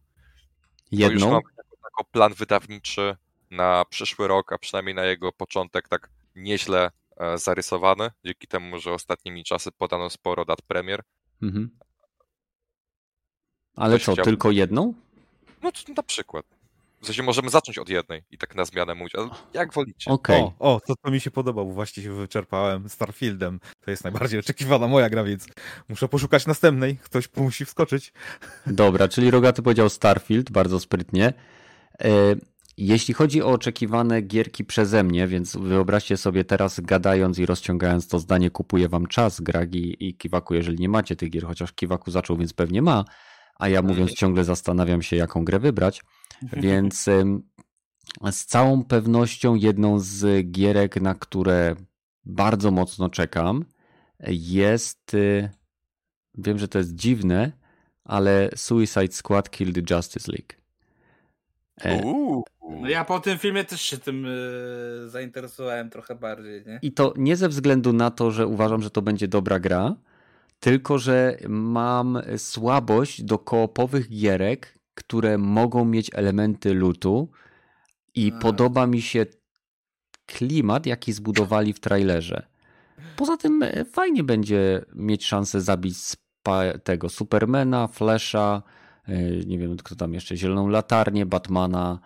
Jedną? 0.91 1.07
To 1.07 1.13
już 1.13 1.23
mam 1.23 1.41
jako 1.83 2.03
plan 2.11 2.33
wydawniczy 2.33 3.15
na 3.51 3.85
przyszły 3.89 4.27
rok, 4.27 4.53
a 4.53 4.57
przynajmniej 4.57 4.95
na 4.95 5.05
jego 5.05 5.31
początek 5.31 5.87
tak 5.87 6.09
nieźle 6.35 6.91
e, 7.17 7.37
zarysowany, 7.37 8.11
dzięki 8.25 8.47
temu, 8.47 8.79
że 8.79 8.93
ostatnimi 8.93 9.43
czasy 9.43 9.71
podano 9.71 10.09
sporo 10.09 10.45
dat 10.45 10.61
premier. 10.61 11.03
Mhm. 11.41 11.69
Ale 13.75 13.99
co, 13.99 14.15
tylko 14.15 14.51
jedną? 14.51 14.93
No 15.63 15.71
na 15.95 16.03
przykład. 16.03 16.45
W 17.01 17.05
sensie 17.05 17.23
możemy 17.23 17.49
zacząć 17.49 17.77
od 17.77 17.89
jednej 17.89 18.23
i 18.31 18.37
tak 18.37 18.55
na 18.55 18.65
zmianę 18.65 18.95
mówić, 18.95 19.15
ale 19.15 19.29
jak 19.53 19.73
wolicie. 19.73 20.11
Okay. 20.11 20.37
O, 20.37 20.53
o, 20.59 20.81
to, 20.87 20.93
to 20.95 21.11
mi 21.11 21.19
się 21.19 21.31
podoba, 21.31 21.63
bo 21.63 21.71
właśnie 21.71 22.03
się 22.03 22.13
wyczerpałem 22.13 22.89
Starfieldem. 22.89 23.59
To 23.81 23.91
jest 23.91 24.03
najbardziej 24.03 24.39
oczekiwana 24.39 24.87
moja 24.87 25.09
gra, 25.09 25.23
więc 25.23 25.47
muszę 25.89 26.07
poszukać 26.07 26.47
następnej. 26.47 26.97
Ktoś 26.97 27.29
musi 27.35 27.65
wskoczyć. 27.65 28.13
Dobra, 28.67 29.07
czyli 29.07 29.31
Rogaty 29.31 29.61
powiedział 29.61 29.89
Starfield, 29.89 30.51
bardzo 30.51 30.79
sprytnie. 30.79 31.33
E, 32.01 32.35
jeśli 32.77 33.13
chodzi 33.13 33.41
o 33.41 33.47
oczekiwane 33.47 34.21
gierki 34.21 34.65
przeze 34.65 35.03
mnie, 35.03 35.27
więc 35.27 35.55
wyobraźcie 35.55 36.17
sobie 36.17 36.45
teraz 36.45 36.79
gadając 36.79 37.39
i 37.39 37.45
rozciągając 37.45 38.07
to 38.07 38.19
zdanie, 38.19 38.49
kupuję 38.51 38.89
wam 38.89 39.07
czas, 39.07 39.41
Gragi 39.41 40.07
i 40.07 40.17
Kiwaku, 40.17 40.53
jeżeli 40.53 40.79
nie 40.79 40.89
macie 40.89 41.15
tych 41.15 41.29
gier, 41.29 41.45
chociaż 41.45 41.73
Kiwaku 41.73 42.11
zaczął, 42.11 42.37
więc 42.37 42.53
pewnie 42.53 42.81
ma, 42.81 43.05
a 43.59 43.69
ja 43.69 43.81
mówiąc 43.81 44.13
ciągle 44.13 44.43
zastanawiam 44.43 45.01
się, 45.01 45.15
jaką 45.15 45.45
grę 45.45 45.59
wybrać. 45.59 46.01
Więc 46.41 47.05
z 48.31 48.45
całą 48.45 48.83
pewnością 48.83 49.55
jedną 49.55 49.99
z 49.99 50.51
gierek, 50.51 51.01
na 51.01 51.15
które 51.15 51.75
bardzo 52.25 52.71
mocno 52.71 53.09
czekam, 53.09 53.65
jest. 54.27 55.13
y, 55.13 55.49
Wiem, 56.37 56.57
że 56.59 56.67
to 56.67 56.77
jest 56.77 56.95
dziwne, 56.95 57.51
ale 58.03 58.49
Suicide 58.55 59.11
Squad 59.11 59.49
Kill 59.49 59.73
the 59.73 59.95
Justice 59.95 60.31
League. 60.31 60.53
E, 61.81 62.05
Uuu. 62.05 62.43
No 62.81 62.89
ja 62.89 63.05
po 63.05 63.19
tym 63.19 63.37
filmie 63.37 63.63
też 63.63 63.81
się 63.81 63.97
tym 63.97 64.25
y, 64.25 65.09
zainteresowałem 65.09 65.89
trochę 65.89 66.15
bardziej, 66.15 66.63
nie? 66.65 66.79
I 66.81 66.91
to 66.91 67.13
nie 67.17 67.35
ze 67.35 67.49
względu 67.49 67.93
na 67.93 68.11
to, 68.11 68.31
że 68.31 68.47
uważam, 68.47 68.81
że 68.81 68.89
to 68.89 69.01
będzie 69.01 69.27
dobra 69.27 69.59
gra, 69.59 69.95
tylko 70.59 70.97
że 70.97 71.37
mam 71.49 72.21
słabość 72.37 73.23
do 73.23 73.39
koopowych 73.39 74.09
gierek, 74.09 74.79
które 74.93 75.37
mogą 75.37 75.85
mieć 75.85 76.11
elementy 76.13 76.73
lutu 76.73 77.29
i 78.15 78.31
A. 78.35 78.39
podoba 78.39 78.87
mi 78.87 79.01
się 79.01 79.25
klimat, 80.25 80.85
jaki 80.85 81.13
zbudowali 81.13 81.73
w 81.73 81.79
trailerze. 81.79 82.47
Poza 83.15 83.37
tym 83.37 83.63
e, 83.63 83.85
fajnie 83.85 84.23
będzie 84.23 84.85
mieć 84.95 85.25
szansę 85.25 85.61
zabić 85.61 85.97
tego 86.83 87.09
Supermana, 87.09 87.87
Flasha, 87.87 88.63
e, 89.07 89.21
nie 89.45 89.57
wiem 89.57 89.77
kto 89.77 89.95
tam 89.95 90.13
jeszcze, 90.13 90.37
Zieloną 90.37 90.67
Latarnię, 90.67 91.25
Batmana. 91.25 91.99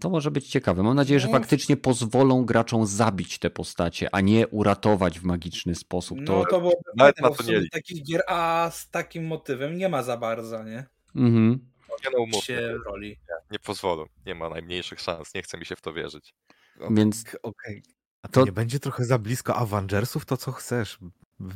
To 0.00 0.10
może 0.10 0.30
być 0.30 0.48
ciekawe. 0.48 0.82
Mam 0.82 0.96
nadzieję, 0.96 1.20
że 1.20 1.26
No. 1.26 1.32
faktycznie 1.32 1.76
pozwolą 1.76 2.44
graczom 2.44 2.86
zabić 2.86 3.38
te 3.38 3.50
postacie, 3.50 4.08
a 4.14 4.20
nie 4.20 4.48
uratować 4.48 5.20
w 5.20 5.24
magiczny 5.24 5.74
sposób. 5.74 6.18
No 6.20 6.26
To... 6.26 6.44
to 6.50 6.60
było 6.60 6.72
Nawet 6.96 7.20
na 7.20 7.28
to 7.28 7.34
w 7.34 7.38
nie 7.38 7.44
sumie 7.46 7.58
liczę. 7.58 7.70
takich 7.70 8.04
gier 8.04 8.22
A 8.28 8.70
z 8.72 8.90
takim 8.90 9.26
motywem 9.26 9.76
nie 9.78 9.88
ma 9.88 10.02
za 10.02 10.16
bardzo, 10.16 10.64
nie? 10.64 10.86
Mhm. 11.16 11.58
Nie 12.04 12.10
no, 12.12 12.18
umówmy 12.22 12.40
Się 12.42 12.74
roli. 12.86 13.16
nie 13.50 13.58
pozwolą. 13.58 14.04
Nie 14.26 14.34
ma 14.34 14.48
najmniejszych 14.48 15.00
szans. 15.00 15.34
Nie 15.34 15.42
chce 15.42 15.58
mi 15.58 15.66
się 15.66 15.76
w 15.76 15.80
to 15.80 15.92
wierzyć. 15.92 16.34
Ok, 16.80 16.90
Więc- 16.96 17.24
Okej. 17.42 17.82
A 18.22 18.28
to 18.28 18.40
To- 18.40 18.46
nie 18.46 18.52
będzie 18.52 18.80
trochę 18.80 19.04
za 19.04 19.18
blisko 19.18 19.56
Avengersów, 19.56 20.24
to 20.24 20.36
co 20.36 20.52
chcesz? 20.52 20.98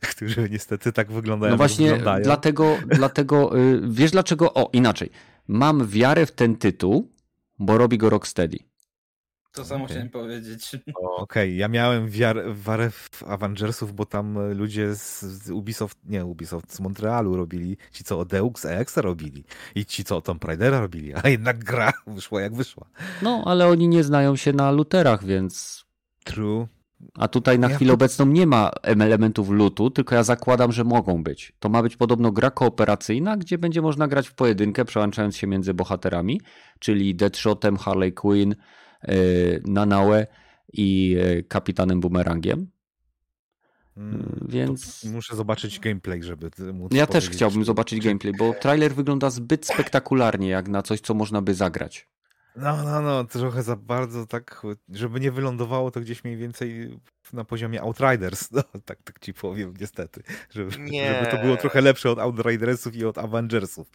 Którzy 0.00 0.48
niestety 0.50 0.92
tak 0.92 1.12
wyglądają, 1.12 1.50
No 1.50 1.56
właśnie, 1.56 1.86
wyglądają. 1.90 2.24
dlatego, 2.24 2.76
dlatego 2.86 3.58
y, 3.58 3.80
wiesz 3.90 4.10
dlaczego? 4.10 4.54
O, 4.54 4.70
inaczej. 4.72 5.10
Mam 5.48 5.86
wiarę 5.86 6.26
w 6.26 6.32
ten 6.32 6.56
tytuł, 6.56 7.12
bo 7.58 7.78
robi 7.78 7.98
go 7.98 8.10
Rocksteady. 8.10 8.58
To 9.52 9.64
samo 9.64 9.84
Okej. 9.84 9.96
chciałem 9.96 10.10
powiedzieć. 10.10 10.76
Okej, 11.16 11.56
ja 11.56 11.68
miałem 11.68 12.08
wiar, 12.08 12.54
wiarę 12.54 12.90
w 12.90 13.22
Avengersów, 13.22 13.94
bo 13.94 14.06
tam 14.06 14.52
ludzie 14.52 14.94
z, 14.94 15.22
z 15.22 15.50
Ubisoft, 15.50 15.98
nie 16.04 16.24
Ubisoft, 16.24 16.74
z 16.74 16.80
Montrealu 16.80 17.36
robili, 17.36 17.76
ci 17.92 18.04
co 18.04 18.18
od 18.18 18.28
Deux 18.28 18.64
Exa 18.64 19.02
robili 19.02 19.44
i 19.74 19.86
ci 19.86 20.04
co 20.04 20.16
od 20.16 20.24
Tomb 20.24 20.44
Raidera 20.44 20.80
robili, 20.80 21.14
a 21.14 21.28
jednak 21.28 21.64
gra 21.64 21.92
wyszła 22.06 22.40
jak 22.40 22.54
wyszła. 22.54 22.86
No, 23.22 23.42
ale 23.46 23.66
oni 23.68 23.88
nie 23.88 24.04
znają 24.04 24.36
się 24.36 24.52
na 24.52 24.70
luterach, 24.70 25.24
więc. 25.24 25.84
True. 26.24 26.66
A 27.14 27.28
tutaj 27.28 27.58
na 27.58 27.68
Ja 27.70 27.76
chwilę 27.76 27.88
tu- 27.90 27.94
obecną 27.94 28.26
nie 28.26 28.46
ma 28.46 28.70
em- 28.82 29.02
elementów 29.02 29.50
lutu, 29.50 29.90
tylko 29.90 30.14
ja 30.14 30.22
zakładam, 30.22 30.72
że 30.72 30.84
mogą 30.84 31.22
być. 31.22 31.52
To 31.58 31.68
ma 31.68 31.82
być 31.82 31.96
podobno 31.96 32.32
gra 32.32 32.50
kooperacyjna, 32.50 33.36
gdzie 33.36 33.58
będzie 33.58 33.82
można 33.82 34.08
grać 34.08 34.28
w 34.28 34.34
pojedynkę, 34.34 34.84
przełączając 34.84 35.36
się 35.36 35.46
między 35.46 35.74
bohaterami, 35.74 36.40
czyli 36.78 37.14
Deadshotem, 37.14 37.76
Harley 37.76 38.12
Quinn, 38.12 38.54
yy, 39.08 39.62
Nanaue 39.66 40.26
i 40.72 41.08
yy, 41.08 41.42
Kapitanem 41.48 42.00
Boomerangiem. 42.00 42.66
Mm, 43.96 44.46
Więc- 44.48 45.00
to 45.00 45.08
Muszę 45.08 45.36
zobaczyć 45.36 45.80
gameplay, 45.80 46.22
żeby 46.22 46.50
móc 46.72 46.94
Ja 46.94 47.06
też 47.06 47.30
chciałbym 47.30 47.60
czy- 47.60 47.64
zobaczyć 47.66 48.02
czy- 48.02 48.08
gameplay, 48.08 48.32
bo 48.38 48.54
trailer 48.54 48.94
wygląda 48.94 49.30
zbyt 49.30 49.66
spektakularnie, 49.66 50.48
jak 50.48 50.68
na 50.68 50.82
coś, 50.82 51.00
co 51.00 51.14
można 51.14 51.42
by 51.42 51.54
zagrać. 51.54 52.08
No, 52.56 52.76
no, 52.84 53.00
no, 53.00 53.24
trochę 53.24 53.62
za 53.62 53.76
bardzo 53.76 54.26
tak, 54.26 54.62
żeby 54.88 55.20
nie 55.20 55.32
wylądowało 55.32 55.90
to 55.90 56.00
gdzieś 56.00 56.24
mniej 56.24 56.36
więcej 56.36 57.00
na 57.32 57.44
poziomie 57.44 57.82
Outriders, 57.82 58.50
no, 58.52 58.62
tak, 58.84 59.02
tak 59.02 59.18
ci 59.20 59.34
powiem 59.34 59.74
niestety, 59.80 60.22
żeby, 60.50 60.78
Nie. 60.78 61.14
żeby 61.14 61.30
to 61.36 61.42
było 61.42 61.56
trochę 61.56 61.80
lepsze 61.80 62.10
od 62.10 62.18
Outridersów 62.18 62.96
i 62.96 63.04
od 63.04 63.18
Avengersów, 63.18 63.90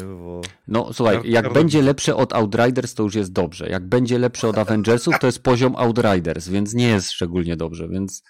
bo 0.00 0.40
No 0.68 0.92
słuchaj, 0.92 1.16
Ja- 1.16 1.22
jak 1.24 1.44
ja 1.44 1.50
będzie 1.50 1.82
lepsze 1.82 2.16
od 2.16 2.32
Outriders, 2.32 2.94
to 2.94 3.02
już 3.02 3.14
jest 3.14 3.32
dobrze. 3.32 3.68
Jak 3.68 3.86
będzie 3.88 4.18
lepsze 4.18 4.48
od 4.48 4.58
Avengersów, 4.58 5.18
to 5.18 5.26
jest 5.26 5.42
poziom 5.42 5.76
Outriders, 5.76 6.48
więc 6.48 6.74
nie 6.74 6.88
jest 6.88 7.10
szczególnie 7.12 7.56
dobrze, 7.56 7.88
więc 7.88 8.22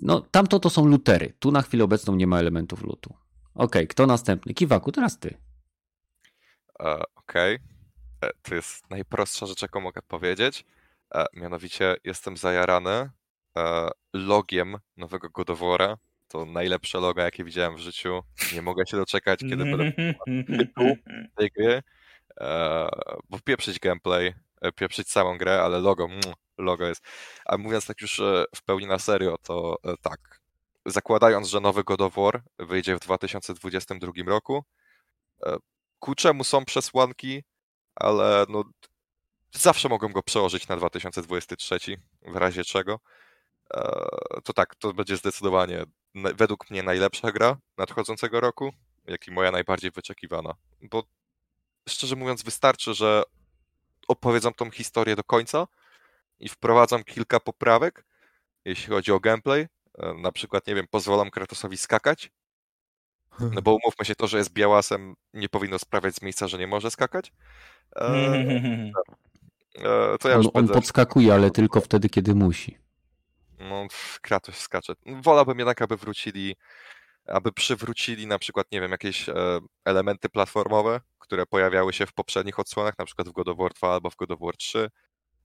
no 0.00 0.20
tamto 0.20 0.60
to 0.60 0.70
są 0.70 0.86
lutery. 0.86 1.32
Tu 1.38 1.52
na 1.52 1.62
chwilę 1.62 1.84
obecną 1.84 2.14
nie 2.16 2.26
ma 2.26 2.38
elementów 2.38 2.82
lutu. 2.82 3.14
Okej, 3.54 3.88
kto 3.88 4.06
następny? 4.06 4.54
Kiwaku, 4.54 4.92
teraz 4.92 5.18
ty. 5.18 5.34
E, 6.80 7.02
Okej. 7.14 7.54
E, 7.54 7.58
To 8.42 8.54
jest 8.54 8.90
najprostsza 8.90 9.46
rzecz, 9.46 9.62
jaką 9.62 9.80
mogę 9.80 10.02
powiedzieć. 10.02 10.64
E, 11.14 11.26
Mianowicie 11.34 11.96
jestem 12.04 12.36
zajarany 12.36 13.10
e, 13.56 13.90
logiem 14.12 14.76
nowego 14.96 15.30
God 15.30 15.50
of 15.50 15.60
War'a. 15.60 15.96
To 16.28 16.44
najlepsze 16.44 17.00
logo, 17.00 17.20
jakie 17.22 17.44
widziałem 17.44 17.76
w 17.76 17.78
życiu. 17.78 18.22
Nie 18.54 18.62
mogę 18.62 18.86
się 18.86 18.96
doczekać, 18.96 19.40
kiedy 19.40 19.56
będę 19.56 19.92
w 21.34 21.38
tej 21.38 21.50
gry. 21.50 21.82
E, 22.40 22.88
Bo 23.28 23.38
pieprzyć 23.44 23.78
gameplay, 23.78 24.34
e, 24.60 24.72
pieprzyć 24.72 25.10
samą 25.10 25.38
grę, 25.38 25.62
ale 25.62 25.78
logo, 25.78 26.04
mm, 26.04 26.20
logo 26.58 26.86
jest. 26.86 27.04
A 27.44 27.56
mówiąc 27.58 27.86
tak 27.86 28.00
już 28.00 28.20
e, 28.20 28.44
w 28.56 28.62
pełni 28.62 28.86
na 28.86 28.98
serio, 28.98 29.36
to 29.42 29.76
e, 29.84 29.94
tak. 30.02 30.40
Zakładając, 30.86 31.48
że 31.48 31.60
nowy 31.60 31.84
God 31.84 32.00
of 32.00 32.14
War 32.14 32.42
wyjdzie 32.58 32.96
w 32.96 33.00
2022 33.00 34.12
roku, 34.26 34.64
e, 35.46 35.56
ku 35.98 36.14
czemu 36.14 36.44
są 36.44 36.64
przesłanki, 36.64 37.42
ale 38.00 38.46
no, 38.48 38.64
zawsze 39.52 39.88
mogą 39.88 40.08
go 40.08 40.22
przełożyć 40.22 40.68
na 40.68 40.76
2023, 40.76 41.78
w 42.22 42.36
razie 42.36 42.64
czego. 42.64 43.00
E, 43.74 44.00
To 44.44 44.52
tak, 44.52 44.74
to 44.74 44.92
będzie 44.92 45.16
zdecydowanie 45.16 45.84
według 46.14 46.70
mnie 46.70 46.82
najlepsza 46.82 47.32
gra 47.32 47.56
nadchodzącego 47.78 48.40
roku, 48.40 48.72
jak 49.06 49.28
i 49.28 49.30
moja 49.30 49.50
najbardziej 49.50 49.90
wyczekiwana. 49.90 50.54
Bo 50.82 51.04
szczerze 51.88 52.16
mówiąc, 52.16 52.42
wystarczy, 52.42 52.94
że 52.94 53.22
opowiedzą 54.08 54.52
tą 54.54 54.70
historię 54.70 55.16
do 55.16 55.24
końca 55.24 55.66
i 56.40 56.48
wprowadzą 56.48 57.04
kilka 57.04 57.40
poprawek, 57.40 58.04
jeśli 58.64 58.86
chodzi 58.92 59.12
o 59.12 59.20
gameplay. 59.20 59.66
E, 59.98 60.14
Na 60.14 60.32
przykład, 60.32 60.66
nie 60.66 60.74
wiem, 60.74 60.86
pozwalam 60.90 61.30
Kratosowi 61.30 61.76
skakać, 61.76 62.30
no 63.54 63.62
bo 63.62 63.70
umówmy 63.84 64.04
się, 64.04 64.14
to, 64.14 64.26
że 64.26 64.38
jest 64.38 64.52
białasem, 64.52 65.14
nie 65.34 65.48
powinno 65.48 65.78
sprawiać 65.78 66.14
z 66.14 66.22
miejsca, 66.22 66.48
że 66.48 66.58
nie 66.58 66.66
może 66.66 66.90
skakać. 66.90 67.32
E, 67.96 68.06
e, 69.78 70.18
to 70.20 70.28
ja 70.28 70.34
On, 70.34 70.42
już 70.42 70.46
on 70.46 70.52
będę... 70.52 70.74
podskakuje, 70.74 71.34
ale 71.34 71.50
tylko 71.50 71.80
wtedy, 71.80 72.08
kiedy 72.08 72.34
musi. 72.34 72.78
No, 73.58 73.86
Kratos 74.20 74.56
skacze. 74.56 74.92
Wolałbym 75.22 75.58
jednak, 75.58 75.82
aby 75.82 75.96
wrócili, 75.96 76.56
aby 77.26 77.52
przywrócili 77.52 78.26
na 78.26 78.38
przykład, 78.38 78.66
nie 78.72 78.80
wiem, 78.80 78.90
jakieś 78.90 79.28
e, 79.28 79.34
elementy 79.84 80.28
platformowe, 80.28 81.00
które 81.18 81.46
pojawiały 81.46 81.92
się 81.92 82.06
w 82.06 82.12
poprzednich 82.12 82.58
odsłonach, 82.58 82.98
na 82.98 83.04
przykład 83.04 83.28
w 83.28 83.32
God 83.32 83.48
of 83.48 83.58
War 83.58 83.74
2 83.74 83.92
albo 83.92 84.10
w 84.10 84.16
God 84.16 84.30
of 84.30 84.40
War 84.40 84.56
3, 84.56 84.90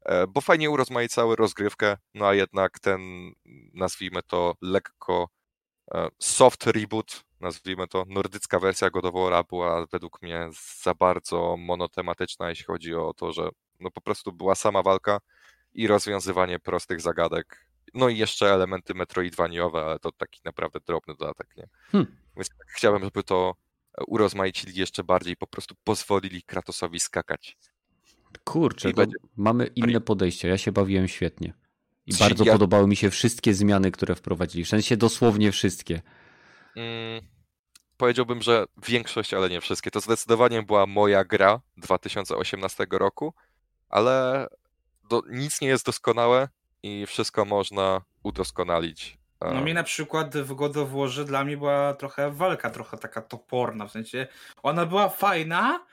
e, 0.05 0.27
bo 0.27 0.41
fajnie 0.41 0.69
urozmaicały 0.69 1.35
rozgrywkę, 1.35 1.97
no 2.13 2.27
a 2.27 2.33
jednak 2.33 2.79
ten, 2.79 3.31
nazwijmy 3.73 4.23
to 4.23 4.55
lekko 4.61 5.29
soft 6.19 6.67
reboot, 6.67 7.23
nazwijmy 7.39 7.87
to, 7.87 8.03
nordycka 8.07 8.59
wersja 8.59 8.89
God 8.89 9.05
była 9.49 9.85
według 9.91 10.21
mnie 10.21 10.49
za 10.83 10.93
bardzo 10.93 11.57
monotematyczna, 11.57 12.49
jeśli 12.49 12.65
chodzi 12.65 12.95
o 12.95 13.13
to, 13.13 13.33
że 13.33 13.49
no 13.79 13.91
po 13.91 14.01
prostu 14.01 14.31
była 14.31 14.55
sama 14.55 14.81
walka 14.81 15.19
i 15.73 15.87
rozwiązywanie 15.87 16.59
prostych 16.59 17.01
zagadek. 17.01 17.65
No 17.93 18.09
i 18.09 18.17
jeszcze 18.17 18.53
elementy 18.53 18.93
metroidwaniowe, 18.93 19.85
ale 19.85 19.99
to 19.99 20.11
taki 20.11 20.41
naprawdę 20.45 20.79
drobny 20.85 21.15
dodatek, 21.19 21.47
nie? 21.57 21.67
Hmm. 21.91 22.15
Więc 22.35 22.49
tak 22.49 22.67
chciałbym, 22.67 23.03
żeby 23.03 23.23
to 23.23 23.55
urozmaicili 24.07 24.79
jeszcze 24.79 25.03
bardziej 25.03 25.33
i 25.33 25.37
po 25.37 25.47
prostu 25.47 25.75
pozwolili 25.83 26.43
Kratosowi 26.43 26.99
skakać. 26.99 27.57
Kurczę, 28.43 28.93
będzie- 28.93 29.17
mamy 29.37 29.67
inne 29.67 30.01
podejście. 30.01 30.47
Ja 30.47 30.57
się 30.57 30.71
bawiłem 30.71 31.07
świetnie. 31.07 31.53
I 32.07 32.13
bardzo 32.19 32.43
ja- 32.45 32.51
podobały 32.51 32.87
mi 32.87 32.95
się 32.95 33.09
wszystkie 33.09 33.53
zmiany, 33.53 33.91
które 33.91 34.15
wprowadzili. 34.15 34.65
W 34.65 34.69
sensie 34.69 34.97
dosłownie 34.97 35.51
wszystkie. 35.51 36.01
Mm, 36.75 37.21
powiedziałbym, 37.97 38.41
że 38.41 38.65
większość, 38.87 39.33
ale 39.33 39.49
nie 39.49 39.61
wszystkie. 39.61 39.91
To 39.91 39.99
zdecydowanie 39.99 40.63
była 40.63 40.85
moja 40.85 41.23
gra 41.23 41.61
2018 41.77 42.87
roku, 42.91 43.33
ale 43.89 44.47
do, 45.09 45.21
nic 45.29 45.61
nie 45.61 45.67
jest 45.67 45.85
doskonałe 45.85 46.49
i 46.83 47.05
wszystko 47.05 47.45
można 47.45 48.01
udoskonalić. 48.23 49.17
No 49.41 49.61
mi 49.61 49.73
na 49.73 49.83
przykład 49.83 50.37
w 50.37 50.53
God 50.53 50.77
of 50.77 50.89
Warze 50.91 51.25
dla 51.25 51.43
mnie 51.43 51.57
była 51.57 51.93
trochę 51.93 52.31
walka, 52.31 52.69
trochę 52.69 52.97
taka 52.97 53.21
toporna, 53.21 53.87
w 53.87 53.91
sensie 53.91 54.27
ona 54.63 54.85
była 54.85 55.09
fajna, 55.09 55.85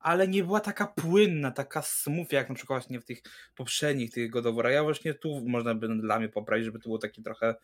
ale 0.00 0.28
nie 0.28 0.44
była 0.44 0.60
taka 0.60 0.86
płynna, 0.86 1.50
taka 1.50 1.82
smooth, 1.82 2.32
jak 2.32 2.48
na 2.48 2.54
przykład 2.54 2.82
właśnie 2.82 3.00
w 3.00 3.04
tych 3.04 3.22
poprzednich 3.56 4.10
tych 4.10 4.30
God 4.30 4.46
of 4.46 4.56
War. 4.56 4.70
Ja 4.70 4.82
właśnie 4.82 5.14
tu 5.14 5.44
można 5.46 5.74
by 5.74 5.88
dla 5.88 6.18
mnie 6.18 6.28
poprawić, 6.28 6.64
żeby 6.64 6.78
to 6.78 6.82
było 6.82 6.98
takie 6.98 7.22
trochę 7.22 7.54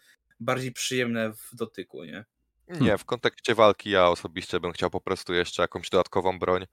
bardziej 0.40 0.72
przyjemne 0.72 1.32
w 1.32 1.50
dotyku, 1.52 2.04
nie? 2.04 2.24
Nie, 2.68 2.98
w 2.98 3.04
kontekście 3.04 3.54
walki 3.54 3.90
ja 3.90 4.08
osobiście 4.08 4.60
bym 4.60 4.72
chciał 4.72 4.90
po 4.90 5.00
prostu 5.00 5.34
jeszcze 5.34 5.62
jakąś 5.62 5.90
dodatkową 5.90 6.38
broń. 6.38 6.66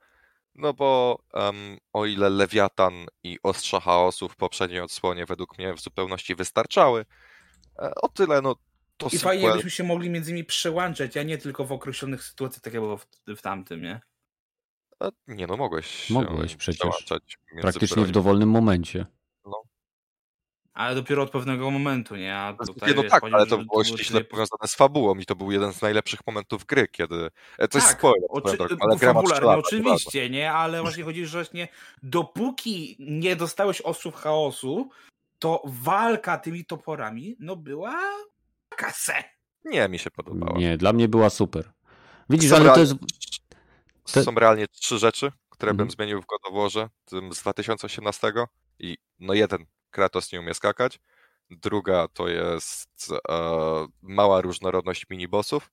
No 0.55 0.73
bo 0.73 1.19
um, 1.33 1.77
o 1.93 2.05
ile 2.05 2.29
Lewiatan 2.29 2.93
i 3.23 3.39
Ostrza 3.43 3.79
Chaosu 3.79 4.29
w 4.29 4.35
poprzedniej 4.35 4.81
odsłonie 4.81 5.25
według 5.25 5.57
mnie 5.57 5.73
w 5.73 5.79
zupełności 5.79 6.35
wystarczały, 6.35 7.05
e, 7.79 7.95
o 7.95 8.07
tyle 8.07 8.41
no 8.41 8.55
to 8.97 9.07
I 9.07 9.09
sequel... 9.09 9.19
fajnie, 9.21 9.53
byśmy 9.53 9.69
się 9.69 9.83
mogli 9.83 10.09
między 10.09 10.33
nimi 10.33 10.43
przełączać, 10.43 11.17
a 11.17 11.23
nie 11.23 11.37
tylko 11.37 11.65
w 11.65 11.71
określonych 11.71 12.23
sytuacjach, 12.23 12.61
tak 12.61 12.73
jak 12.73 12.83
było 12.83 12.97
w, 12.97 13.07
w 13.27 13.41
tamtym, 13.41 13.81
nie? 13.81 14.01
E, 15.01 15.09
Nie 15.27 15.47
no, 15.47 15.57
mogłeś 15.57 16.09
Mogłeś 16.09 16.51
się 16.51 16.57
przecież. 16.57 17.05
Praktycznie 17.61 18.05
w 18.05 18.11
dowolnym 18.11 18.49
momencie. 18.49 19.05
Ale 20.73 20.95
dopiero 20.95 21.23
od 21.23 21.31
pewnego 21.31 21.71
momentu, 21.71 22.15
nie? 22.15 22.37
A 22.37 22.53
tutaj, 22.53 22.89
Nie, 22.89 22.95
no 22.95 23.01
wiesz, 23.01 23.11
tak, 23.11 23.23
ale 23.23 23.45
to 23.45 23.57
było 23.57 23.83
ściśle 23.83 24.21
tryb- 24.21 24.27
powiązane 24.27 24.67
z 24.67 24.75
fabułą 24.75 25.15
i 25.15 25.25
to 25.25 25.35
był 25.35 25.51
jeden 25.51 25.73
z 25.73 25.81
najlepszych 25.81 26.19
momentów 26.27 26.65
gry, 26.65 26.87
kiedy... 26.87 27.29
e, 27.57 27.67
To 27.67 27.77
jest 27.77 27.87
Tak, 27.87 27.97
spoiler, 27.97 28.29
Oczy... 28.29 28.57
drogą, 28.57 28.75
ale 28.79 28.97
gra 28.97 29.13
ma 29.13 29.21
fabularnie, 29.21 29.39
3 29.39 29.45
lata, 29.45 29.59
oczywiście, 29.59 30.29
nie? 30.29 30.51
Ale 30.51 30.81
właśnie 30.83 31.03
chodzi, 31.03 31.25
że 31.25 31.37
właśnie 31.37 31.67
dopóki 32.03 32.95
nie 32.99 33.35
dostałeś 33.35 33.81
osób 33.81 34.15
chaosu, 34.15 34.89
to 35.39 35.61
walka 35.65 36.37
tymi 36.37 36.65
toporami, 36.65 37.35
no 37.39 37.55
była 37.55 37.99
kasę. 38.69 39.23
Nie, 39.65 39.89
mi 39.89 39.99
się 39.99 40.11
podobała. 40.11 40.59
Nie, 40.59 40.77
dla 40.77 40.93
mnie 40.93 41.07
była 41.07 41.29
super. 41.29 41.71
Widzisz, 42.29 42.49
Są 42.49 42.55
ale 42.55 42.73
to 42.73 42.79
jest. 42.79 42.93
To- 44.03 44.23
Są 44.23 44.35
realnie 44.35 44.67
trzy 44.67 44.97
rzeczy, 44.99 45.31
które 45.49 45.71
Mhm. 45.71 45.77
bym 45.87 45.91
zmienił 45.91 46.21
w 46.21 46.25
God 46.25 46.41
tym 47.05 47.33
z 47.33 47.41
2018 47.41 48.47
i 48.79 48.97
no 49.19 49.33
jeden, 49.33 49.65
Kratos 49.91 50.31
nie 50.31 50.39
umie 50.39 50.53
skakać, 50.53 50.99
druga 51.49 52.07
to 52.07 52.27
jest 52.27 53.11
e, 53.29 53.87
mała 54.01 54.41
różnorodność 54.41 55.05
minibossów, 55.09 55.71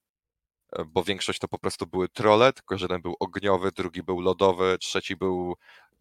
e, 0.73 0.85
bo 0.85 1.03
większość 1.05 1.39
to 1.39 1.49
po 1.49 1.59
prostu 1.59 1.87
były 1.87 2.09
trolle, 2.09 2.53
tylko 2.53 2.79
że 2.79 2.85
jeden 2.85 3.03
był 3.03 3.17
ogniowy, 3.21 3.73
drugi 3.73 4.03
był 4.03 4.21
lodowy, 4.21 4.77
trzeci 4.81 5.17
był 5.17 5.57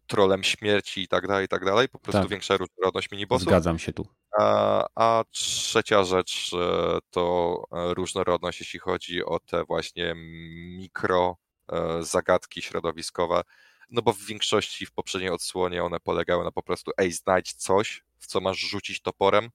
trolem 0.06 0.44
śmierci 0.44 1.00
i 1.02 1.08
tak 1.08 1.26
dalej, 1.26 1.44
i 1.44 1.48
tak 1.48 1.64
dalej, 1.64 1.88
po 1.88 1.98
prostu 1.98 2.20
Tak. 2.22 2.30
większa 2.30 2.56
różnorodność 2.56 3.10
minibossów. 3.10 3.48
Zgadzam 3.48 3.78
się 3.78 3.92
tu. 3.92 4.06
A, 4.40 4.86
a 4.94 5.24
trzecia 5.30 6.04
rzecz 6.04 6.50
e, 6.54 6.98
to 7.10 7.54
e, 7.72 7.94
różnorodność, 7.94 8.60
jeśli 8.60 8.78
chodzi 8.80 9.24
o 9.24 9.38
te 9.38 9.64
właśnie 9.64 10.14
mikro 10.76 11.36
zagadki 12.00 12.62
środowiskowe. 12.62 13.42
No 13.90 14.02
bo 14.02 14.12
w 14.12 14.18
większości 14.24 14.86
w 14.86 14.92
poprzedniej 14.92 15.30
odsłonie 15.30 15.84
one 15.84 16.00
polegały 16.00 16.44
na 16.44 16.50
po 16.52 16.62
prostu 16.62 16.90
ej, 16.98 17.12
znajdź 17.12 17.52
coś, 17.52 18.04
w 18.18 18.26
co 18.26 18.40
masz 18.40 18.58
rzucić 18.58 19.02
toporem 19.02 19.50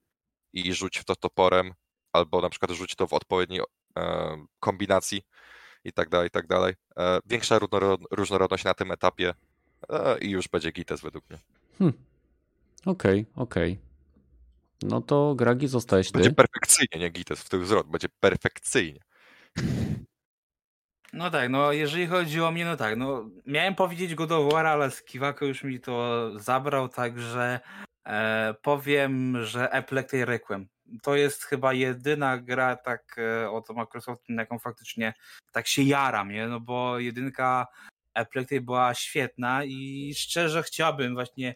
i 0.52 0.74
rzuć 0.74 0.98
w 0.98 1.04
to 1.04 1.16
toporem, 1.16 1.74
albo 2.12 2.40
na 2.40 2.48
przykład 2.50 2.70
rzuć 2.70 2.94
to 2.94 3.06
w 3.06 3.12
odpowiedniej 3.12 3.60
e, 3.96 4.46
kombinacji 4.60 5.22
i 5.84 5.92
tak 5.92 6.08
dalej, 6.08 6.26
i 6.28 6.30
tak 6.30 6.46
dalej. 6.46 6.74
E, 6.98 7.18
Większa 7.26 7.58
różnoro- 7.58 7.98
różnorodność 8.10 8.64
na 8.64 8.74
tym 8.74 8.92
etapie 8.92 9.34
e, 9.88 10.18
i 10.18 10.30
już 10.30 10.48
będzie 10.48 10.72
gites 10.72 11.00
według 11.00 11.30
mnie. 11.30 11.38
Hm. 11.78 11.92
Okej, 12.86 13.26
okej. 13.36 13.78
No 14.82 15.00
to 15.00 15.34
Gragi 15.34 15.68
zostałeś 15.68 16.12
Będzie 16.12 16.28
ty. 16.30 16.34
perfekcyjnie, 16.36 16.98
nie 17.00 17.10
gites 17.10 17.40
w 17.42 17.48
tył 17.48 17.64
zwrot, 17.64 17.86
będzie 17.86 18.08
perfekcyjnie. 18.20 19.00
No 21.16 21.30
tak, 21.30 21.50
no 21.50 21.72
jeżeli 21.72 22.06
chodzi 22.06 22.40
o 22.40 22.50
mnie, 22.50 22.64
no 22.64 22.76
tak, 22.76 22.96
no 22.96 23.30
miałem 23.46 23.74
powiedzieć 23.74 24.14
God 24.14 24.32
of 24.32 24.52
War, 24.52 24.66
ale 24.66 24.90
Skiwako 24.90 25.44
już 25.44 25.64
mi 25.64 25.80
to 25.80 26.30
zabrał, 26.40 26.88
także 26.88 27.60
e, 28.06 28.54
powiem, 28.62 29.44
że 29.44 29.72
Epileptic 29.72 30.20
Requiem. 30.24 30.68
To 31.02 31.16
jest 31.16 31.44
chyba 31.44 31.72
jedyna 31.72 32.38
gra 32.38 32.76
tak 32.76 33.16
e, 33.18 33.50
od 33.50 33.70
Microsoftu, 33.70 34.32
na 34.32 34.42
jaką 34.42 34.58
faktycznie 34.58 35.14
tak 35.52 35.66
się 35.66 35.82
jaram, 35.82 36.32
nie? 36.32 36.46
No 36.48 36.60
bo 36.60 36.98
jedynka 36.98 37.66
Epileptic 38.14 38.62
była 38.62 38.94
świetna 38.94 39.64
i 39.64 40.12
szczerze 40.16 40.62
chciałbym 40.62 41.14
właśnie 41.14 41.54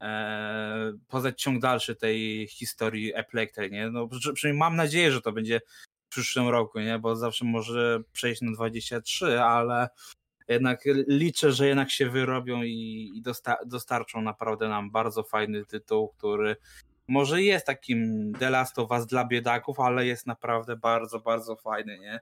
e, 0.00 0.92
poznać 1.08 1.42
ciąg 1.42 1.60
dalszy 1.60 1.96
tej 1.96 2.46
historii 2.48 3.12
Epileptic, 3.14 3.72
nie? 3.72 3.90
No 3.90 4.08
przy- 4.08 4.32
przynajmniej 4.32 4.58
mam 4.58 4.76
nadzieję, 4.76 5.12
że 5.12 5.20
to 5.20 5.32
będzie 5.32 5.60
przyszłym 6.10 6.48
roku, 6.48 6.80
nie? 6.80 6.98
Bo 6.98 7.16
zawsze 7.16 7.44
może 7.44 8.00
przejść 8.12 8.42
na 8.42 8.52
23, 8.52 9.40
ale 9.42 9.88
jednak 10.48 10.80
liczę, 11.08 11.52
że 11.52 11.66
jednak 11.68 11.90
się 11.90 12.10
wyrobią 12.10 12.62
i, 12.62 13.12
i 13.14 13.22
dosta- 13.22 13.66
dostarczą 13.66 14.22
naprawdę 14.22 14.68
nam 14.68 14.90
bardzo 14.90 15.22
fajny 15.22 15.64
tytuł, 15.64 16.08
który 16.08 16.56
może 17.08 17.42
jest 17.42 17.66
takim 17.66 18.32
The 18.38 18.50
Last 18.50 18.78
of 18.78 18.90
Us 18.90 19.06
dla 19.06 19.24
biedaków, 19.24 19.80
ale 19.80 20.06
jest 20.06 20.26
naprawdę 20.26 20.76
bardzo, 20.76 21.20
bardzo 21.20 21.56
fajny, 21.56 21.98
nie? 21.98 22.20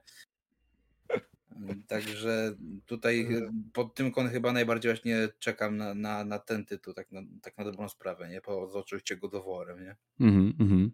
Także 1.87 2.55
tutaj 2.85 3.27
pod 3.73 3.95
tym 3.95 4.11
kątem 4.11 4.33
chyba 4.33 4.51
najbardziej 4.51 4.91
właśnie 4.91 5.27
czekam 5.39 5.77
na, 5.77 5.93
na, 5.93 6.23
na 6.25 6.39
ten 6.39 6.65
tytuł, 6.65 6.93
tak 6.93 7.11
na, 7.11 7.21
tak 7.41 7.57
na 7.57 7.63
dobrą 7.63 7.89
sprawę, 7.89 8.29
nie? 8.29 8.41
Poza 8.41 8.79
oczywiście 8.79 9.17
godoworem, 9.17 9.83
nie? 9.83 9.95
Mhm, 10.19 10.53
mhm. 10.59 10.91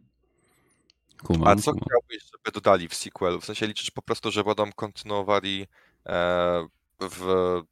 Kumam, 1.24 1.48
A 1.48 1.56
co 1.56 1.72
kumam. 1.72 1.86
chciałbyś, 1.86 2.24
żeby 2.32 2.52
dodali 2.54 2.88
w 2.88 2.96
sequelu? 2.96 3.42
W 3.42 3.46
sensie 3.46 3.68
liczysz 3.68 3.92
po 3.92 4.02
prostu, 4.02 4.32
że 4.32 4.44
będą 4.44 4.72
kontynuowali 4.72 5.68
e, 6.06 6.68
w 7.02 7.26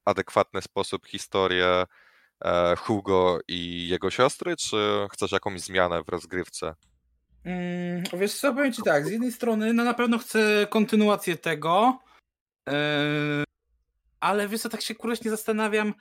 adekwatny 0.06 0.62
sposób 0.62 1.08
historię 1.08 1.86
e, 2.46 2.76
Hugo 2.76 3.40
i 3.48 3.88
jego 3.88 4.12
siostry, 4.12 4.56
czy 4.56 5.08
chcesz 5.12 5.32
jakąś 5.32 5.62
zmianę 5.62 6.04
w 6.04 6.10
rozgrywce? 6.10 6.76
Mm, 7.46 8.04
wiesz 8.14 8.34
co, 8.34 8.54
powiem 8.54 8.74
ci 8.74 8.84
tak, 8.84 9.06
z 9.06 9.12
jednej 9.12 9.32
strony 9.32 9.74
no 9.74 9.84
na 9.84 9.94
pewno 9.94 10.18
chcę 10.18 10.68
kontynuację 10.70 11.38
tego, 11.38 12.00
yy, 12.68 12.74
ale 14.20 14.48
wiesz 14.48 14.62
co, 14.62 14.70
tak 14.70 14.82
się 14.82 14.96
kurczę 14.96 15.22
nie 15.26 15.32
zastanawiam, 15.32 15.94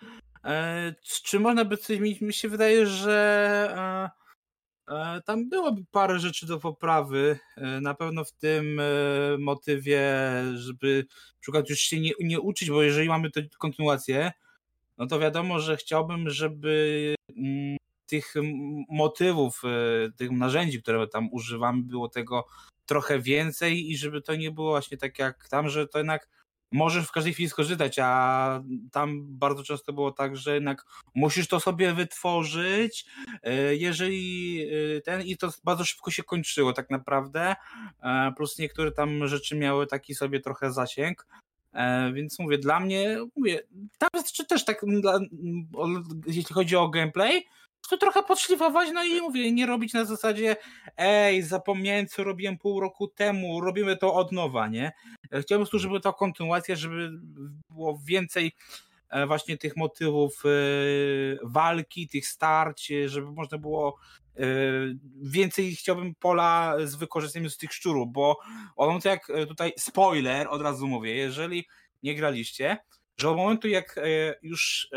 yy, 0.44 0.50
czy 1.02 1.40
można 1.40 1.64
by 1.64 1.76
coś 1.76 1.96
zmienić. 1.96 2.20
Mi 2.20 2.32
się 2.32 2.48
wydaje, 2.48 2.86
że 2.86 3.74
yy, 4.06 4.21
tam 5.24 5.48
byłoby 5.48 5.84
parę 5.90 6.18
rzeczy 6.18 6.46
do 6.46 6.58
poprawy, 6.58 7.38
yy, 7.56 7.80
na 7.80 7.94
pewno 7.94 8.24
w 8.24 8.32
tym 8.32 8.76
yy, 8.76 9.38
motywie, 9.38 10.02
żeby 10.54 11.06
przykład 11.40 11.70
już 11.70 11.78
się 11.78 12.00
nie, 12.00 12.12
nie 12.20 12.40
uczyć, 12.40 12.70
bo 12.70 12.82
jeżeli 12.82 13.08
mamy 13.08 13.30
tę 13.30 13.42
kontynuację, 13.58 14.32
no 14.98 15.06
to 15.06 15.18
wiadomo, 15.18 15.60
że 15.60 15.76
chciałbym, 15.76 16.30
żeby 16.30 17.14
mm, 17.36 17.76
tych 18.06 18.34
motywów, 18.88 19.62
e, 19.64 20.10
tych 20.12 20.30
narzędzi, 20.30 20.82
które 20.82 21.08
tam 21.08 21.28
używamy, 21.32 21.82
było 21.82 22.08
tego 22.08 22.46
trochę 22.86 23.18
więcej 23.18 23.90
i 23.90 23.96
żeby 23.96 24.22
to 24.22 24.36
nie 24.36 24.50
było 24.50 24.70
właśnie 24.70 24.96
tak 24.96 25.18
jak 25.18 25.48
tam, 25.48 25.68
że 25.68 25.88
to 25.88 25.98
jednak 25.98 26.28
możesz 26.72 27.06
w 27.06 27.12
każdej 27.12 27.32
chwili 27.32 27.48
skorzystać, 27.48 27.98
a 28.02 28.62
tam 28.92 29.38
bardzo 29.38 29.62
często 29.62 29.92
było 29.92 30.12
tak, 30.12 30.36
że 30.36 30.54
jednak 30.54 30.84
musisz 31.14 31.48
to 31.48 31.60
sobie 31.60 31.92
wytworzyć, 31.92 33.06
e, 33.42 33.76
jeżeli 33.76 34.60
e, 34.96 35.00
ten 35.00 35.22
i 35.22 35.36
to 35.36 35.50
bardzo 35.64 35.84
szybko 35.84 36.10
się 36.10 36.22
kończyło 36.22 36.72
tak 36.72 36.90
naprawdę, 36.90 37.54
e, 38.02 38.32
plus 38.36 38.58
niektóre 38.58 38.92
tam 38.92 39.28
rzeczy 39.28 39.56
miały 39.56 39.86
taki 39.86 40.14
sobie 40.14 40.40
trochę 40.40 40.72
zasięg, 40.72 41.26
E, 41.72 42.12
więc 42.12 42.38
mówię, 42.38 42.58
dla 42.58 42.80
mnie, 42.80 43.18
mówię, 43.36 43.60
tam 43.98 44.08
jest 44.14 44.48
też 44.48 44.64
tak, 44.64 44.86
jeśli 46.26 46.54
chodzi 46.54 46.76
o 46.76 46.88
gameplay, 46.88 47.46
to 47.92 47.98
trochę 47.98 48.22
podszlifować, 48.22 48.88
no 48.94 49.04
i 49.04 49.20
mówię, 49.20 49.52
nie 49.52 49.66
robić 49.66 49.92
na 49.92 50.04
zasadzie, 50.04 50.56
ej, 50.96 51.42
zapomniałem, 51.42 52.06
co 52.06 52.24
robiłem 52.24 52.58
pół 52.58 52.80
roku 52.80 53.08
temu, 53.08 53.60
robimy 53.60 53.96
to 53.96 54.14
od 54.14 54.32
nowa, 54.32 54.68
nie? 54.68 54.92
Chciałbym 55.24 55.44
po 55.46 55.56
prostu, 55.56 55.78
żeby 55.78 56.00
to 56.00 56.12
kontynuacja, 56.12 56.76
żeby 56.76 57.10
było 57.70 57.98
więcej 58.04 58.52
e, 59.10 59.26
właśnie 59.26 59.58
tych 59.58 59.76
motywów 59.76 60.42
e, 60.44 60.48
walki, 61.42 62.08
tych 62.08 62.26
starć, 62.26 62.90
e, 62.90 63.08
żeby 63.08 63.26
można 63.26 63.58
było 63.58 63.96
więcej 65.22 65.74
chciałbym 65.74 66.14
pola 66.14 66.74
z 66.84 66.94
wykorzystaniem 66.94 67.50
z 67.50 67.56
tych 67.56 67.72
szczurów, 67.72 68.12
bo 68.12 68.38
od 68.76 68.86
momentu 68.86 69.08
jak 69.08 69.26
tutaj 69.48 69.72
spoiler, 69.78 70.48
od 70.48 70.62
razu 70.62 70.86
mówię, 70.86 71.14
jeżeli 71.14 71.66
nie 72.02 72.14
graliście, 72.14 72.76
że 73.16 73.30
od 73.30 73.36
momentu 73.36 73.68
jak 73.68 74.00
już 74.42 74.88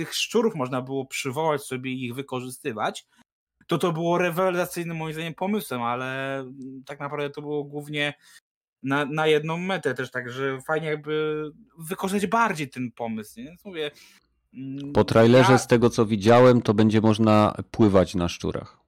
tych 0.00 0.14
szczurów 0.14 0.54
można 0.54 0.82
było 0.82 1.06
przywołać 1.06 1.62
sobie 1.62 1.90
i 1.90 2.04
ich 2.04 2.14
wykorzystywać, 2.14 3.06
to 3.66 3.78
to 3.78 3.92
było 3.92 4.18
rewelacyjnym 4.18 4.96
moim 4.96 5.12
zdaniem 5.14 5.34
pomysłem, 5.34 5.82
ale 5.82 6.38
mm, 6.40 6.82
tak 6.86 7.00
naprawdę 7.00 7.30
to 7.30 7.40
było 7.40 7.64
głównie 7.64 8.14
na, 8.82 9.04
na 9.04 9.26
jedną 9.26 9.56
metę 9.56 9.94
też, 9.94 10.10
także 10.10 10.58
fajnie 10.66 10.88
jakby 10.88 11.44
wykorzystać 11.78 12.30
bardziej 12.30 12.68
ten 12.68 12.92
pomysł, 12.92 13.40
nie? 13.40 13.44
więc 13.46 13.64
mówię 13.64 13.90
mm, 14.54 14.92
Po 14.92 15.04
trailerze, 15.04 15.52
ja- 15.52 15.58
z 15.58 15.66
tego 15.66 15.90
co 15.90 16.06
widziałem, 16.06 16.62
to 16.62 16.74
będzie 16.74 17.00
można 17.00 17.54
pływać 17.70 18.14
na 18.14 18.28
szczurach. 18.28 18.80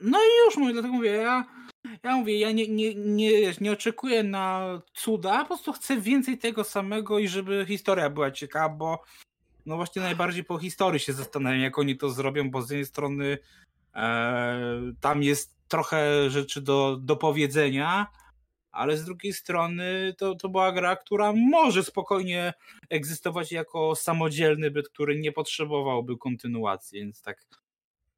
No 0.00 0.18
i 0.18 0.44
już 0.46 0.56
mówię, 0.56 0.72
dlatego 0.72 0.94
mówię, 0.94 1.10
ja, 1.10 1.44
ja 2.02 2.16
mówię, 2.16 2.38
ja 2.38 2.52
nie, 2.52 2.68
nie, 2.68 2.94
nie, 2.94 3.30
nie 3.60 3.72
oczekuję 3.72 4.22
na 4.22 4.80
cuda, 4.94 5.38
po 5.40 5.46
prostu 5.46 5.72
chcę 5.72 5.96
więcej 6.00 6.38
tego 6.38 6.64
samego 6.64 7.18
i 7.18 7.28
żeby 7.28 7.64
historia 7.68 8.10
była 8.10 8.30
ciekawa, 8.30 8.68
bo 8.74 9.02
no 9.66 9.76
właśnie 9.76 10.02
najbardziej 10.02 10.44
po 10.44 10.58
historii 10.58 11.00
się 11.00 11.12
zastanawiam, 11.12 11.60
jak 11.60 11.78
oni 11.78 11.96
to 11.96 12.10
zrobią, 12.10 12.50
bo 12.50 12.62
z 12.62 12.70
jednej 12.70 12.86
strony 12.86 13.38
e, 13.94 14.80
tam 15.00 15.22
jest 15.22 15.54
trochę 15.68 16.30
rzeczy 16.30 16.60
do, 16.60 16.96
do 16.96 17.16
powiedzenia, 17.16 18.06
ale 18.70 18.96
z 18.96 19.04
drugiej 19.04 19.32
strony 19.32 20.14
to, 20.18 20.34
to 20.34 20.48
była 20.48 20.72
gra, 20.72 20.96
która 20.96 21.32
może 21.32 21.82
spokojnie 21.82 22.54
egzystować 22.90 23.52
jako 23.52 23.94
samodzielny 23.96 24.70
byt, 24.70 24.88
który 24.88 25.20
nie 25.20 25.32
potrzebowałby 25.32 26.16
kontynuacji, 26.16 27.00
więc 27.00 27.22
tak 27.22 27.46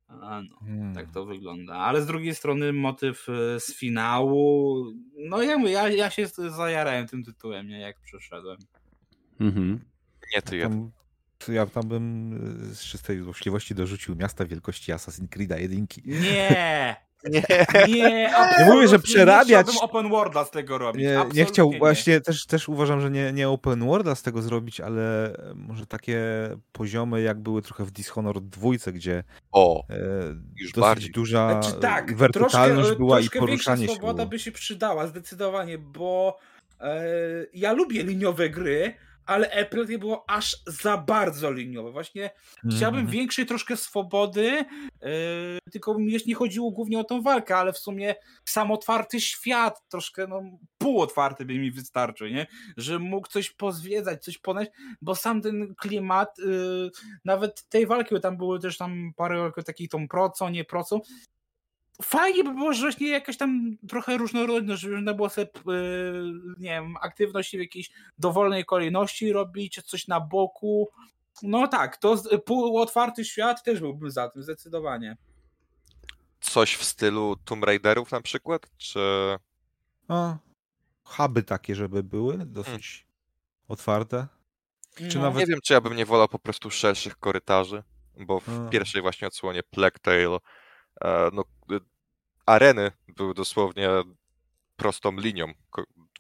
no, 0.09 0.59
hmm. 0.61 0.95
tak 0.95 1.11
to 1.11 1.25
wygląda. 1.27 1.75
Ale 1.75 2.03
z 2.03 2.07
drugiej 2.07 2.35
strony 2.35 2.73
motyw 2.73 3.29
e, 3.29 3.61
z 3.61 3.75
finału, 3.75 4.85
no 5.17 5.43
ja, 5.43 5.57
ja, 5.69 5.89
ja 5.89 6.11
się 6.11 6.27
zajarałem 6.27 7.07
tym 7.07 7.25
tytułem, 7.25 7.69
nie, 7.69 7.81
jak 7.81 8.01
przeszedłem. 8.01 8.59
Mhm. 9.41 9.81
Nie 10.35 10.43
ty 10.43 10.57
ja. 10.57 10.69
Tam, 10.69 10.91
ja 11.49 11.67
tam 11.67 11.89
bym 11.89 12.35
e, 12.71 12.75
z 12.75 12.81
czystej 12.81 13.21
złośliwości 13.21 13.75
dorzucił 13.75 14.17
miasta 14.17 14.47
wielkości 14.47 14.93
Assassin's 14.93 15.29
Creed'a 15.29 15.61
jedynki. 15.61 16.03
Nie! 16.05 16.97
Nie, 17.31 17.43
nie, 17.89 18.31
nie 18.59 18.65
mówię, 18.65 18.89
że 18.89 18.99
przerabiać. 18.99 19.67
Nie 19.75 19.81
open 19.81 20.09
worlda 20.09 20.45
z 20.45 20.51
tego 20.51 20.79
robić. 20.79 21.03
Nie, 21.03 21.25
nie 21.35 21.45
chciał, 21.45 21.71
nie. 21.71 21.79
właśnie 21.79 22.21
też, 22.21 22.47
też 22.47 22.69
uważam, 22.69 23.01
że 23.01 23.11
nie, 23.11 23.33
nie 23.33 23.49
open 23.49 23.87
worlda 23.87 24.15
z 24.15 24.23
tego 24.23 24.43
zrobić, 24.43 24.81
ale 24.81 25.37
może 25.55 25.87
takie 25.87 26.21
poziomy, 26.73 27.23
jak 27.23 27.41
były 27.41 27.63
trochę 27.63 27.85
w 27.85 27.91
Dishonored 27.91 28.49
2, 28.49 28.71
gdzie 28.93 29.25
o, 29.53 29.89
e, 29.89 29.97
już 30.57 30.73
dosyć 30.73 30.81
bardziej. 30.81 31.11
duża 31.11 31.63
znaczy, 31.63 31.81
tak, 31.81 32.17
wertykalność 32.17 32.75
troszkę, 32.75 32.97
była 32.97 33.17
troszkę 33.17 33.39
i 33.39 33.41
poruszanie 33.41 33.87
się. 33.87 33.95
swoboda 33.95 34.27
by 34.27 34.39
się 34.39 34.53
przydała, 34.53 35.07
zdecydowanie, 35.07 35.79
bo 35.79 36.39
e, 36.81 37.05
ja 37.55 37.73
lubię 37.73 38.03
liniowe 38.03 38.51
gry, 38.51 38.95
ale 39.27 39.51
Apple 39.51 39.99
było 39.99 40.31
aż 40.31 40.57
za 40.67 40.99
bardzo 40.99 41.53
liniowe. 41.53 41.93
Właśnie 41.93 42.31
mm. 42.65 42.77
chciałbym 42.77 43.07
większej 43.07 43.47
troszkę 43.47 43.77
swobody, 43.77 44.65
yy, 45.03 45.59
tylko 45.73 45.99
mi 45.99 46.17
nie 46.27 46.35
chodziło 46.35 46.71
głównie 46.71 46.99
o 46.99 47.05
tą 47.05 47.23
walkę, 47.23 47.57
ale 47.57 47.73
w 47.73 47.79
sumie 47.79 48.15
sam 48.45 48.71
otwarty 48.71 49.21
świat, 49.21 49.89
troszkę 49.89 50.27
no, 50.27 50.43
półotwarty 50.79 51.45
by 51.45 51.59
mi 51.59 51.71
wystarczył, 51.71 52.27
nie? 52.27 52.47
Że 52.77 52.99
mógł 52.99 53.29
coś 53.29 53.51
pozwiedzać, 53.51 54.25
coś 54.25 54.39
ponać, 54.39 54.69
bo 55.03 55.15
sam 55.15 55.43
ten 55.43 55.75
klimat, 55.75 56.39
yy, 56.39 56.91
nawet 57.25 57.69
tej 57.69 57.87
walki, 57.87 58.15
bo 58.15 58.21
tam 58.21 58.37
były 58.37 58.61
też 58.61 58.79
tam 58.79 59.13
parę 59.17 59.53
takich 59.67 59.89
tą 59.89 60.09
procą, 60.09 60.49
nie 60.49 60.65
procą, 60.65 61.01
fajnie 62.03 62.45
by 62.45 62.55
było, 62.55 62.73
że 62.73 62.81
właśnie 62.81 63.09
jakaś 63.09 63.37
tam 63.37 63.77
trochę 63.89 64.17
różnorodność, 64.17 64.83
żeby 64.83 64.95
można 64.95 65.15
było 65.15 65.29
sobie, 65.29 65.49
yy, 65.67 66.33
nie 66.59 66.71
wiem, 66.71 66.95
aktywności 67.01 67.57
w 67.57 67.61
jakiejś 67.61 67.91
dowolnej 68.19 68.65
kolejności 68.65 69.33
robić, 69.33 69.81
coś 69.85 70.09
na 70.09 70.21
boku. 70.21 70.89
No 71.43 71.69
tak, 71.69 71.97
to 71.97 72.17
półotwarty 72.47 73.25
świat 73.25 73.63
też 73.63 73.81
byłbym 73.81 74.11
za 74.11 74.29
tym, 74.29 74.43
zdecydowanie. 74.43 75.17
Coś 76.41 76.75
w 76.77 76.85
stylu 76.85 77.37
Tomb 77.45 77.65
Raiderów 77.65 78.13
na 78.13 78.21
przykład, 78.21 78.71
czy... 78.77 79.01
O, 80.09 80.37
huby 81.05 81.43
takie, 81.43 81.75
żeby 81.75 82.03
były, 82.03 82.39
dosyć 82.47 83.07
hmm. 83.07 83.07
otwarte. 83.69 84.27
Czy 85.09 85.19
no. 85.19 85.23
nawet... 85.23 85.41
Nie 85.41 85.47
wiem, 85.47 85.61
czy 85.65 85.73
ja 85.73 85.81
bym 85.81 85.97
nie 85.97 86.07
wolał 86.07 86.29
po 86.29 86.39
prostu 86.39 86.71
szerszych 86.71 87.19
korytarzy, 87.19 87.83
bo 88.17 88.41
w 88.41 88.49
A. 88.49 88.69
pierwszej 88.69 89.03
właśnie 89.03 89.29
odsłonie 89.29 89.63
Plague 89.63 89.99
Tale 90.03 90.39
E, 90.39 90.39
no, 91.33 91.45
y, 91.73 91.81
areny 92.47 92.93
były 93.09 93.35
dosłownie 93.35 93.89
prostą 94.77 95.17
linią, 95.17 95.53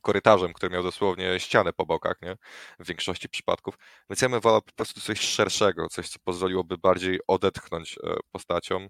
korytarzem, 0.02 0.52
który 0.52 0.72
miał 0.72 0.82
dosłownie 0.82 1.40
ścianę 1.40 1.72
po 1.72 1.86
bokach, 1.86 2.22
nie? 2.22 2.36
W 2.78 2.86
większości 2.86 3.28
przypadków. 3.28 3.78
Więc 4.10 4.22
ja 4.22 4.28
bym 4.28 4.40
wolał 4.40 4.62
po 4.62 4.72
prostu 4.72 5.00
coś 5.00 5.20
szerszego, 5.20 5.88
coś, 5.88 6.08
co 6.08 6.18
pozwoliłoby 6.24 6.78
bardziej 6.78 7.20
odetchnąć 7.26 7.98
e, 7.98 8.16
postaciom, 8.32 8.88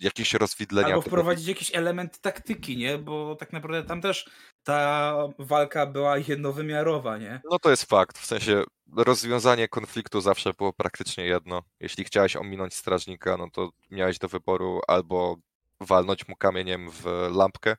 jakieś 0.00 0.34
rozwidlenia. 0.34 0.88
Albo 0.88 1.02
wprowadzić 1.02 1.46
tego... 1.46 1.56
jakiś 1.56 1.74
element 1.74 2.20
taktyki, 2.20 2.76
nie? 2.76 2.98
Bo 2.98 3.36
tak 3.36 3.52
naprawdę 3.52 3.88
tam 3.88 4.00
też 4.00 4.30
ta 4.62 5.14
walka 5.38 5.86
była 5.86 6.18
jednowymiarowa, 6.18 7.18
nie? 7.18 7.40
No 7.50 7.58
to 7.58 7.70
jest 7.70 7.84
fakt. 7.84 8.18
W 8.18 8.26
sensie 8.26 8.64
rozwiązanie 8.96 9.68
konfliktu 9.68 10.20
zawsze 10.20 10.52
było 10.54 10.72
praktycznie 10.72 11.24
jedno. 11.24 11.62
Jeśli 11.80 12.04
chciałeś 12.04 12.36
ominąć 12.36 12.74
strażnika, 12.74 13.36
no 13.36 13.50
to 13.50 13.70
miałeś 13.90 14.18
do 14.18 14.28
wyboru 14.28 14.80
albo 14.88 15.36
walnąć 15.80 16.28
mu 16.28 16.36
kamieniem 16.36 16.90
w 16.90 17.04
lampkę, 17.30 17.76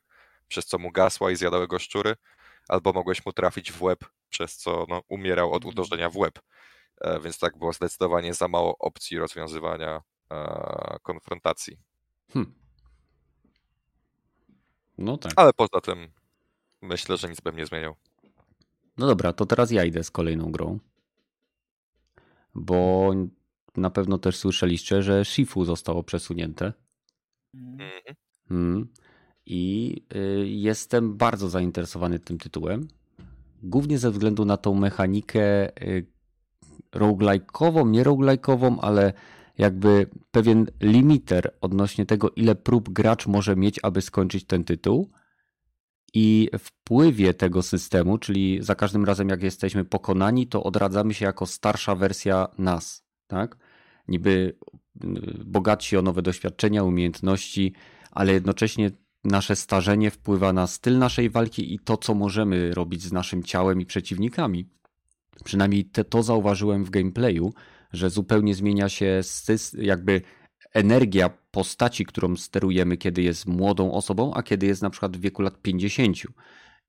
przez 0.48 0.66
co 0.66 0.78
mu 0.78 0.92
gasła 0.92 1.30
i 1.30 1.36
zjadały 1.36 1.68
go 1.68 1.78
szczury, 1.78 2.14
albo 2.68 2.92
mogłeś 2.92 3.26
mu 3.26 3.32
trafić 3.32 3.72
w 3.72 3.82
łeb, 3.82 4.04
przez 4.28 4.56
co 4.56 4.86
no, 4.88 5.02
umierał 5.08 5.52
od 5.52 5.64
uderzenia 5.64 6.10
w 6.10 6.16
łeb. 6.16 6.38
E, 7.00 7.20
więc 7.20 7.38
tak 7.38 7.58
było 7.58 7.72
zdecydowanie 7.72 8.34
za 8.34 8.48
mało 8.48 8.78
opcji 8.78 9.18
rozwiązywania 9.18 10.02
e, 10.32 10.96
konfrontacji. 11.02 11.76
Hmm. 12.32 12.52
No 14.98 15.16
tak. 15.18 15.32
Ale 15.36 15.52
poza 15.52 15.80
tym 15.82 16.08
myślę, 16.82 17.16
że 17.16 17.28
nic 17.28 17.40
bym 17.40 17.56
nie 17.56 17.66
zmieniał. 17.66 17.94
No 18.98 19.06
dobra, 19.06 19.32
to 19.32 19.46
teraz 19.46 19.70
ja 19.70 19.84
idę 19.84 20.04
z 20.04 20.10
kolejną 20.10 20.52
grą. 20.52 20.78
Bo 22.54 23.12
na 23.76 23.90
pewno 23.90 24.18
też 24.18 24.36
słyszeliście, 24.36 25.02
że 25.02 25.24
Shifu 25.24 25.64
zostało 25.64 26.02
przesunięte. 26.02 26.72
Mhm. 27.54 27.90
Hmm. 28.48 28.88
I 29.46 29.96
y, 30.14 30.48
jestem 30.48 31.16
bardzo 31.16 31.48
zainteresowany 31.48 32.18
tym 32.18 32.38
tytułem. 32.38 32.88
Głównie 33.62 33.98
ze 33.98 34.10
względu 34.10 34.44
na 34.44 34.56
tą 34.56 34.74
mechanikę 34.74 35.76
y, 35.82 36.06
roguelike'ową, 36.92 37.90
nie 37.90 38.04
roguelike'ową, 38.04 38.78
ale 38.80 39.12
jakby 39.60 40.06
pewien 40.30 40.66
limiter 40.80 41.54
odnośnie 41.60 42.06
tego, 42.06 42.30
ile 42.30 42.54
prób 42.54 42.88
gracz 42.88 43.26
może 43.26 43.56
mieć, 43.56 43.80
aby 43.82 44.02
skończyć 44.02 44.44
ten 44.44 44.64
tytuł. 44.64 45.10
I 46.14 46.48
wpływie 46.58 47.34
tego 47.34 47.62
systemu, 47.62 48.18
czyli 48.18 48.58
za 48.62 48.74
każdym 48.74 49.04
razem, 49.04 49.28
jak 49.28 49.42
jesteśmy 49.42 49.84
pokonani, 49.84 50.46
to 50.46 50.62
odradzamy 50.62 51.14
się 51.14 51.24
jako 51.24 51.46
starsza 51.46 51.94
wersja 51.94 52.48
nas. 52.58 53.04
Tak? 53.26 53.56
Niby 54.08 54.56
y, 55.04 55.08
bogatsi 55.44 55.96
o 55.96 56.02
nowe 56.02 56.22
doświadczenia, 56.22 56.84
umiejętności, 56.84 57.72
ale 58.10 58.32
jednocześnie 58.32 58.90
nasze 59.24 59.56
starzenie 59.56 60.10
wpływa 60.10 60.52
na 60.52 60.66
styl 60.66 60.98
naszej 60.98 61.30
walki 61.30 61.74
i 61.74 61.78
to, 61.78 61.96
co 61.96 62.14
możemy 62.14 62.74
robić 62.74 63.02
z 63.02 63.12
naszym 63.12 63.42
ciałem 63.42 63.80
i 63.80 63.86
przeciwnikami. 63.86 64.68
Przynajmniej 65.44 65.84
te, 65.84 66.04
to 66.04 66.22
zauważyłem 66.22 66.84
w 66.84 66.90
gameplayu, 66.90 67.52
że 67.92 68.10
zupełnie 68.10 68.54
zmienia 68.54 68.88
się 68.88 69.20
jakby 69.78 70.22
energia 70.74 71.30
postaci, 71.50 72.04
którą 72.04 72.36
sterujemy, 72.36 72.96
kiedy 72.96 73.22
jest 73.22 73.46
młodą 73.46 73.92
osobą, 73.92 74.34
a 74.34 74.42
kiedy 74.42 74.66
jest 74.66 74.82
na 74.82 74.90
przykład 74.90 75.16
w 75.16 75.20
wieku 75.20 75.42
lat 75.42 75.62
50. 75.62 76.16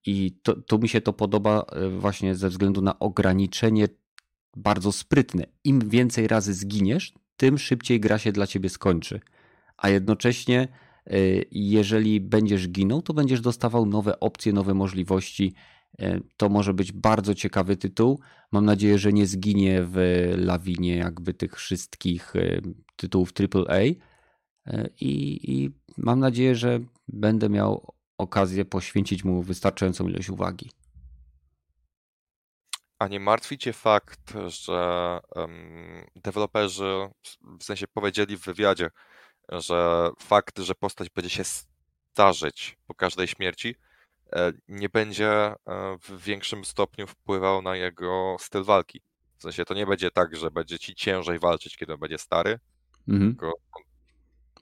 I 0.06 0.40
to, 0.44 0.62
to 0.62 0.78
mi 0.78 0.90
się 0.90 1.02
to 1.02 1.14
podoba 1.14 1.66
e, 1.72 1.90
właśnie 1.90 2.36
ze 2.36 2.50
względu 2.50 2.82
na 2.82 3.00
ograniczenie 3.00 3.88
bardzo 4.56 4.92
sprytne. 4.92 5.46
Im 5.64 5.90
więcej 5.90 6.28
razy 6.28 6.54
zginiesz, 6.54 7.14
tym 7.38 7.58
szybciej 7.58 8.00
gra 8.00 8.18
się 8.18 8.32
dla 8.32 8.48
ciebie 8.48 8.70
skończy. 8.70 9.20
A 9.78 9.90
jednocześnie, 9.90 10.68
e, 11.08 11.18
jeżeli 11.52 12.22
będziesz 12.22 12.70
ginął, 12.70 13.02
to 13.02 13.14
będziesz 13.14 13.42
dostawał 13.42 13.86
nowe 13.86 14.20
opcje, 14.20 14.54
nowe 14.54 14.74
możliwości 14.74 15.54
to 16.38 16.50
może 16.50 16.74
być 16.74 16.92
bardzo 16.92 17.36
ciekawy 17.36 17.78
tytuł. 17.78 18.20
Mam 18.52 18.66
nadzieję, 18.66 19.00
że 19.00 19.14
nie 19.14 19.28
zginie 19.28 19.84
w 19.84 19.96
lawinie 20.38 20.98
jakby 20.98 21.34
tych 21.34 21.56
wszystkich 21.56 22.36
e, 22.36 22.62
tytułów 22.96 23.30
AAA. 23.56 23.76
E, 23.76 23.96
I, 25.00 25.52
I 25.52 25.72
mam 25.98 26.20
nadzieję, 26.20 26.56
że 26.56 26.80
będę 27.08 27.50
miał 27.50 27.94
okazję 28.18 28.66
poświęcić 28.66 29.24
mu 29.24 29.44
wystarczającą 29.44 30.08
ilość 30.08 30.30
uwagi. 30.30 30.72
A 33.00 33.08
nie 33.08 33.20
martwi 33.20 33.58
Cię 33.58 33.74
fakt, 33.74 34.34
że 34.48 35.20
um, 35.36 36.06
deweloperzy 36.16 37.10
w 37.60 37.64
sensie 37.64 37.88
powiedzieli 37.88 38.38
w 38.38 38.46
wywiadzie, 38.46 38.90
że 39.50 40.10
fakt, 40.20 40.60
że 40.60 40.76
postać 40.76 41.10
będzie 41.10 41.30
się 41.30 41.44
starzeć 41.44 42.78
po 42.88 42.94
każdej 42.94 43.28
śmierci, 43.28 43.76
E, 43.76 43.91
nie 44.68 44.90
będzie 44.90 45.32
e, 45.32 45.56
w 46.02 46.24
większym 46.24 46.66
stopniu 46.66 47.08
wpływał 47.08 47.62
na 47.62 47.76
jego 47.76 48.36
styl 48.40 48.64
walki. 48.64 49.02
W 49.38 49.42
sensie 49.42 49.66
to 49.66 49.74
nie 49.74 49.86
będzie 49.86 50.12
tak, 50.12 50.36
że 50.36 50.52
będzie 50.52 50.80
ci 50.80 50.96
ciężej 50.96 51.40
walczyć, 51.40 51.78
kiedy 51.78 51.98
będzie 51.98 52.18
stary. 52.18 52.60
Mhm. 53.08 53.32
Tylko... 53.32 53.54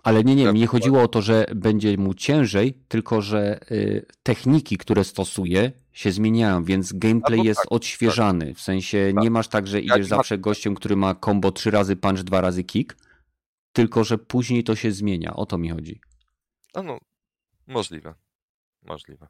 Ale 0.04 0.24
nie, 0.24 0.36
nie, 0.36 0.54
mi 0.54 0.60
nie 0.60 0.68
chodziło 0.68 1.02
o 1.02 1.08
to, 1.08 1.22
że 1.22 1.46
będzie 1.56 1.98
mu 1.98 2.14
ciężej, 2.14 2.74
tylko 2.88 3.22
że 3.22 3.60
y, 3.72 4.06
techniki, 4.24 4.78
które 4.78 5.04
stosuje, 5.04 5.72
się 5.92 6.12
zmieniają, 6.12 6.64
więc 6.64 6.94
gameplay 6.94 7.44
jest 7.44 7.60
tak, 7.60 7.72
odświeżany. 7.72 8.48
Tak. 8.48 8.56
W 8.56 8.62
sensie 8.62 9.12
tak. 9.16 9.24
nie 9.24 9.32
masz 9.32 9.48
tak, 9.48 9.68
że 9.68 9.82
idziesz 9.82 9.98
ja 9.98 10.04
zawsze 10.04 10.36
ma... 10.36 10.42
gościem, 10.42 10.76
który 10.76 10.96
ma 10.96 11.16
combo 11.16 11.52
trzy 11.52 11.72
razy 11.72 11.96
punch, 11.96 12.24
dwa 12.24 12.42
razy 12.42 12.64
kick, 12.64 12.98
tylko 13.74 14.04
że 14.04 14.18
później 14.18 14.64
to 14.64 14.76
się 14.76 14.92
zmienia. 14.92 15.34
O 15.34 15.46
to 15.46 15.58
mi 15.58 15.70
chodzi. 15.70 16.02
No 16.76 16.98
możliwe. 17.68 18.14
Możliwe. 18.82 19.28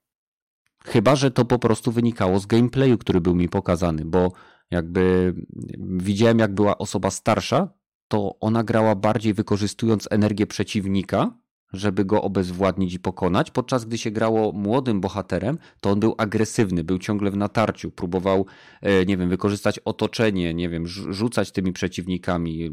Chyba, 0.85 1.15
że 1.15 1.31
to 1.31 1.45
po 1.45 1.59
prostu 1.59 1.91
wynikało 1.91 2.39
z 2.39 2.45
gameplayu, 2.45 2.97
który 2.97 3.21
był 3.21 3.35
mi 3.35 3.49
pokazany, 3.49 4.05
bo 4.05 4.31
jakby 4.71 5.33
widziałem, 5.79 6.39
jak 6.39 6.53
była 6.53 6.77
osoba 6.77 7.11
starsza, 7.11 7.69
to 8.07 8.39
ona 8.39 8.63
grała 8.63 8.95
bardziej 8.95 9.33
wykorzystując 9.33 10.07
energię 10.11 10.47
przeciwnika, 10.47 11.39
żeby 11.73 12.05
go 12.05 12.21
obezwładnić 12.21 12.93
i 12.93 12.99
pokonać, 12.99 13.51
podczas 13.51 13.85
gdy 13.85 13.97
się 13.97 14.11
grało 14.11 14.51
młodym 14.51 15.01
bohaterem, 15.01 15.57
to 15.81 15.89
on 15.89 15.99
był 15.99 16.15
agresywny, 16.17 16.83
był 16.83 16.97
ciągle 16.97 17.31
w 17.31 17.37
natarciu, 17.37 17.91
próbował, 17.91 18.45
e, 18.81 19.05
nie 19.05 19.17
wiem, 19.17 19.29
wykorzystać 19.29 19.79
otoczenie, 19.79 20.53
nie 20.53 20.69
wiem, 20.69 20.87
rzucać 20.87 21.51
tymi 21.51 21.73
przeciwnikami, 21.73 22.65
e, 22.65 22.69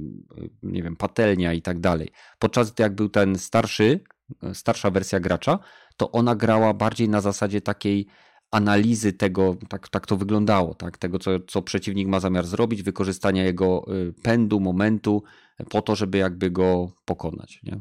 nie 0.63 0.83
wiem, 0.83 0.97
patelnia 0.97 1.53
i 1.53 1.63
tak 1.63 1.81
dalej. 1.81 2.11
Podczas 2.39 2.73
gdy 2.73 2.83
jak 2.83 2.95
był 2.95 3.09
ten 3.09 3.39
starszy, 3.39 4.01
e, 4.43 4.55
starsza 4.55 4.91
wersja 4.91 5.21
gracza, 5.21 5.59
to 5.97 6.13
ona 6.13 6.35
grała 6.35 6.75
bardziej 6.75 7.09
na 7.09 7.21
zasadzie 7.21 7.61
takiej 7.61 8.07
analizy 8.51 9.13
tego, 9.13 9.57
tak, 9.69 9.89
tak 9.89 10.07
to 10.07 10.17
wyglądało, 10.17 10.75
tak, 10.75 10.99
tego, 10.99 11.19
co, 11.19 11.31
co 11.41 11.63
przeciwnik 11.63 12.09
ma 12.09 12.21
zamiar 12.21 12.47
zrobić, 12.47 12.83
wykorzystania 12.83 13.45
jego 13.45 13.87
pędu, 14.23 14.61
momentu, 14.61 15.23
po 15.71 15.83
to, 15.83 15.97
żeby 15.97 16.19
jakby 16.19 16.51
go 16.51 16.91
pokonać. 17.05 17.61
Nie? 17.63 17.81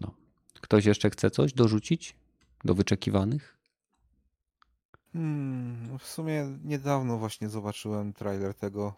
No. 0.00 0.14
Ktoś 0.60 0.84
jeszcze 0.84 1.10
chce 1.10 1.30
coś 1.30 1.52
dorzucić 1.52 2.16
do 2.64 2.74
wyczekiwanych? 2.74 3.58
Hmm, 5.12 5.98
w 5.98 6.06
sumie 6.06 6.58
niedawno 6.64 7.18
właśnie 7.18 7.48
zobaczyłem 7.48 8.12
trailer 8.12 8.54
tego. 8.54 8.94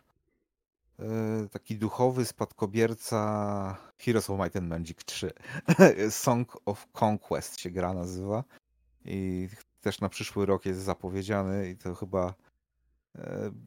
Yy, 1.03 1.49
taki 1.49 1.77
duchowy 1.77 2.24
spadkobierca 2.24 3.77
Heroes 3.99 4.31
of 4.31 4.41
Might 4.41 4.57
and 4.57 4.69
Magic 4.69 5.05
3. 5.05 5.33
Song 6.11 6.59
of 6.66 6.87
Conquest 6.93 7.61
się 7.61 7.70
gra 7.70 7.95
nazywa. 7.95 8.45
I 9.05 9.49
też 9.81 10.01
na 10.01 10.09
przyszły 10.09 10.47
rok 10.47 10.66
jest 10.66 10.81
zapowiedziany 10.81 11.70
i 11.70 11.77
to 11.77 11.95
chyba 11.95 12.35
yy, 13.15 13.23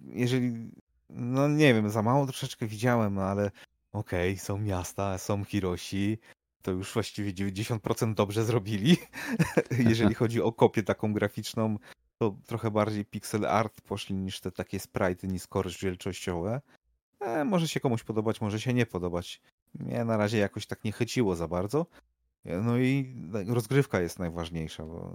jeżeli 0.08 0.72
no 1.10 1.48
nie 1.48 1.74
wiem, 1.74 1.90
za 1.90 2.02
mało 2.02 2.26
troszeczkę 2.26 2.68
widziałem, 2.68 3.20
ale 3.20 3.52
okej, 3.92 4.32
okay, 4.32 4.44
są 4.44 4.58
miasta, 4.58 5.18
są 5.18 5.44
Hiroshi, 5.44 6.18
to 6.62 6.72
już 6.72 6.94
właściwie 6.94 7.34
90% 7.34 8.14
dobrze 8.14 8.46
zrobili. 8.46 8.98
Jeżeli 9.90 10.16
chodzi 10.22 10.42
o 10.42 10.52
kopię 10.52 10.84
taką 10.84 11.14
graficzną, 11.14 11.78
to 12.18 12.36
trochę 12.46 12.72
bardziej 12.72 13.06
pixel 13.06 13.46
art 13.46 13.82
poszli 13.82 14.16
niż 14.16 14.40
te 14.40 14.52
takie 14.52 14.80
sprite 14.80 15.28
nisko-rozdzielczościowe. 15.28 16.62
E, 17.26 17.46
może 17.46 17.68
się 17.68 17.80
komuś 17.80 18.04
podobać, 18.04 18.42
może 18.42 18.62
się 18.62 18.74
nie 18.74 18.86
podobać. 18.86 19.42
Mnie 19.74 20.06
na 20.06 20.18
razie 20.18 20.38
jakoś 20.38 20.68
tak 20.68 20.84
nie 20.84 20.92
chyciło 20.92 21.36
za 21.36 21.48
bardzo. 21.48 21.86
No 22.46 22.78
i 22.78 23.16
rozgrywka 23.48 24.00
jest 24.00 24.20
najważniejsza, 24.20 24.86
bo 24.86 25.14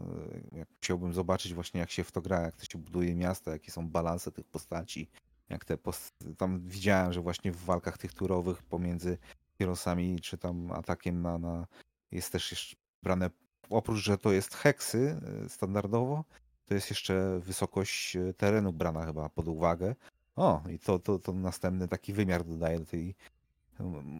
e, 0.56 0.66
chciałbym 0.80 1.12
zobaczyć 1.12 1.54
właśnie 1.54 1.80
jak 1.80 1.90
się 1.90 2.04
w 2.04 2.12
to 2.12 2.22
gra, 2.22 2.40
jak 2.40 2.56
to 2.56 2.64
się 2.64 2.78
buduje 2.78 3.14
miasta, 3.14 3.50
jakie 3.50 3.70
są 3.70 3.88
balanse 3.88 4.32
tych 4.32 4.46
postaci. 4.46 5.08
Jak 5.48 5.64
te 5.64 5.78
post... 5.78 6.14
Tam 6.38 6.60
widziałem, 6.60 7.12
że 7.12 7.20
właśnie 7.20 7.52
w 7.52 7.64
walkach 7.64 7.98
tych 7.98 8.14
turowych 8.14 8.62
pomiędzy 8.62 9.18
Heroesami, 9.58 10.20
czy 10.20 10.38
tam 10.38 10.72
atakiem 10.72 11.22
na, 11.22 11.38
na... 11.38 11.66
Jest 12.12 12.32
też 12.32 12.50
jeszcze 12.50 12.76
brane, 13.02 13.30
oprócz, 13.70 13.98
że 13.98 14.18
to 14.18 14.32
jest 14.32 14.54
heksy 14.54 15.20
e, 15.44 15.48
standardowo, 15.48 16.24
to 16.66 16.74
jest 16.74 16.90
jeszcze 16.90 17.40
wysokość 17.40 18.16
e, 18.16 18.34
terenu 18.34 18.72
brana 18.72 19.06
chyba 19.06 19.28
pod 19.28 19.48
uwagę. 19.48 19.94
O, 20.36 20.62
i 20.70 20.78
to, 20.78 20.98
to, 20.98 21.18
to 21.18 21.32
następny 21.32 21.88
taki 21.88 22.12
wymiar 22.12 22.44
dodaje 22.44 22.78
do 22.78 22.86
tej... 22.86 23.14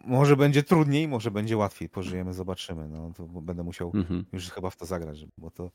Może 0.05 0.37
będzie 0.37 0.63
trudniej, 0.63 1.09
może 1.09 1.31
będzie 1.31 1.57
łatwiej, 1.57 1.89
pożyjemy, 1.89 2.35
zobaczymy. 2.35 2.89
No, 2.89 3.13
to 3.17 3.25
będę 3.27 3.63
musiał 3.63 3.93
mhm. 3.95 4.25
już 4.33 4.51
chyba 4.51 4.71
w 4.71 4.77
to 4.77 4.87
zagrać, 4.87 5.27
bo 5.39 5.51
to 5.51 5.71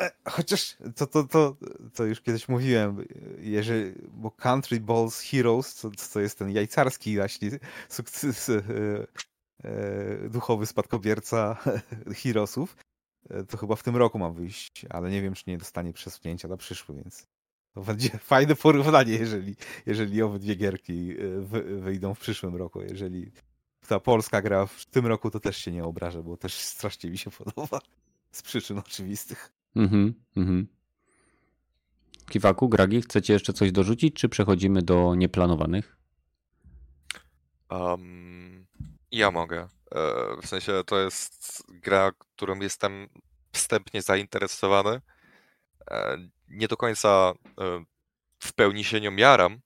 E, 0.00 0.10
chociaż 0.24 0.76
to, 0.96 1.06
to, 1.06 1.24
to, 1.24 1.56
to 1.94 2.04
już 2.04 2.20
kiedyś 2.20 2.48
mówiłem, 2.48 3.04
jeżeli, 3.38 3.92
bo 4.12 4.30
Country 4.30 4.80
Balls 4.80 5.20
Heroes, 5.20 5.80
to, 5.80 5.90
to 6.12 6.20
jest 6.20 6.38
ten 6.38 6.50
jajcarski 6.50 7.16
właśnie 7.16 7.50
sukces, 7.88 8.48
e, 8.48 8.62
e, 9.64 10.28
duchowy 10.28 10.66
spadkobierca 10.66 11.56
Heroesów, 12.22 12.76
e, 13.30 13.44
to 13.44 13.56
chyba 13.56 13.76
w 13.76 13.82
tym 13.82 13.96
roku 13.96 14.18
ma 14.18 14.30
wyjść, 14.30 14.86
ale 14.90 15.10
nie 15.10 15.22
wiem, 15.22 15.34
czy 15.34 15.44
nie 15.46 15.58
dostanie 15.58 15.92
przesunięcia 15.92 16.48
na 16.48 16.56
przyszły, 16.56 16.94
więc 16.94 17.26
to 17.74 17.80
będzie 17.80 18.08
fajne 18.32 18.54
porównanie, 18.54 19.12
jeżeli, 19.12 19.56
jeżeli 19.86 20.22
obydwie 20.22 20.54
gierki 20.54 21.10
e, 21.10 21.40
wy, 21.40 21.80
wyjdą 21.80 22.14
w 22.14 22.20
przyszłym 22.20 22.56
roku. 22.56 22.82
Jeżeli 22.82 23.30
ta 23.88 24.00
polska 24.00 24.42
gra 24.42 24.66
w 24.66 24.86
tym 24.86 25.06
roku, 25.06 25.30
to 25.30 25.40
też 25.40 25.56
się 25.56 25.72
nie 25.72 25.84
obrażę, 25.84 26.22
bo 26.22 26.36
też 26.36 26.54
strasznie 26.54 27.10
mi 27.10 27.18
się 27.18 27.30
podoba. 27.44 27.80
Z 28.32 28.42
przyczyn 28.42 28.78
oczywistych. 28.78 29.52
Mhm, 29.76 30.14
mhm. 30.36 30.66
Kiwaku, 32.28 32.68
Gragi, 32.68 33.02
chcecie 33.02 33.32
jeszcze 33.32 33.52
coś 33.52 33.72
dorzucić, 33.72 34.14
czy 34.14 34.28
przechodzimy 34.28 34.82
do 34.82 35.14
nieplanowanych? 35.14 35.96
Um, 37.70 38.66
ja 39.10 39.30
mogę. 39.30 39.68
E, 39.94 40.36
w 40.42 40.46
sensie 40.46 40.82
to 40.86 41.00
jest 41.00 41.62
gra, 41.68 42.12
którą 42.18 42.60
jestem 42.60 43.08
wstępnie 43.52 44.02
zainteresowany. 44.02 45.00
E, 45.90 46.18
nie 46.48 46.68
do 46.68 46.76
końca 46.76 47.32
e, 47.60 47.84
w 48.38 48.52
pełni 48.52 48.84
się 48.84 49.00
nią 49.00 49.16
jaram, 49.16 49.60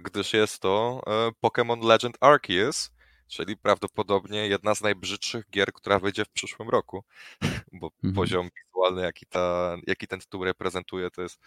gdyż 0.00 0.32
jest 0.32 0.60
to 0.60 1.02
Pokémon 1.42 1.84
Legend 1.84 2.16
Arceus, 2.20 2.90
czyli 3.32 3.56
prawdopodobnie 3.56 4.48
jedna 4.48 4.74
z 4.74 4.80
najbrzydszych 4.80 5.50
gier, 5.50 5.72
która 5.72 5.98
wyjdzie 5.98 6.24
w 6.24 6.28
przyszłym 6.28 6.68
roku, 6.68 7.04
bo 7.80 7.86
mhm. 7.86 8.14
poziom 8.14 8.48
wizualny, 8.56 9.02
jaki, 9.02 9.26
ta, 9.26 9.76
jaki 9.86 10.06
ten 10.06 10.20
tytuł 10.20 10.44
reprezentuje, 10.44 11.10
to 11.10 11.22
jest 11.22 11.40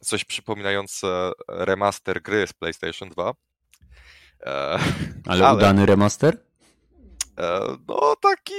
coś 0.00 0.24
przypominające 0.24 1.32
remaster 1.48 2.22
gry 2.22 2.46
z 2.46 2.52
PlayStation 2.52 3.08
2. 3.08 3.30
E, 3.30 3.34
ale, 5.26 5.46
ale, 5.46 5.56
udany 5.56 5.86
remaster? 5.86 6.38
E, 7.38 7.76
no 7.88 8.16
taki, 8.16 8.54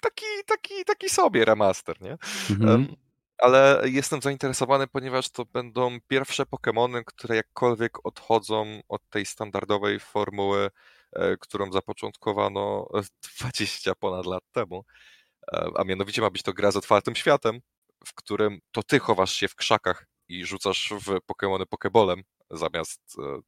taki, 0.00 0.26
taki, 0.46 0.84
taki 0.84 1.08
sobie 1.08 1.44
remaster, 1.44 2.02
nie? 2.02 2.18
Mhm. 2.50 2.96
Ale 3.38 3.82
jestem 3.84 4.22
zainteresowany, 4.22 4.86
ponieważ 4.86 5.30
to 5.30 5.44
będą 5.44 5.98
pierwsze 6.08 6.42
Pokémony, 6.42 7.02
które 7.06 7.36
jakkolwiek 7.36 8.06
odchodzą 8.06 8.80
od 8.88 9.08
tej 9.08 9.26
standardowej 9.26 10.00
formuły 10.00 10.70
E, 11.12 11.36
którą 11.36 11.72
zapoczątkowano 11.72 12.88
20 13.40 13.94
ponad 13.94 14.26
lat 14.26 14.42
temu. 14.52 14.84
E, 15.52 15.68
a 15.76 15.84
mianowicie 15.84 16.22
ma 16.22 16.30
być 16.30 16.42
to 16.42 16.52
gra 16.52 16.70
z 16.70 16.76
otwartym 16.76 17.16
światem, 17.16 17.60
w 18.06 18.14
którym 18.14 18.58
to 18.72 18.82
ty 18.82 18.98
chowasz 18.98 19.32
się 19.32 19.48
w 19.48 19.54
krzakach 19.54 20.06
i 20.28 20.44
rzucasz 20.44 20.92
w 21.00 21.06
Pokémony 21.06 21.62
Pokébolem, 21.62 22.22
zamiast 22.50 23.16
e, 23.18 23.40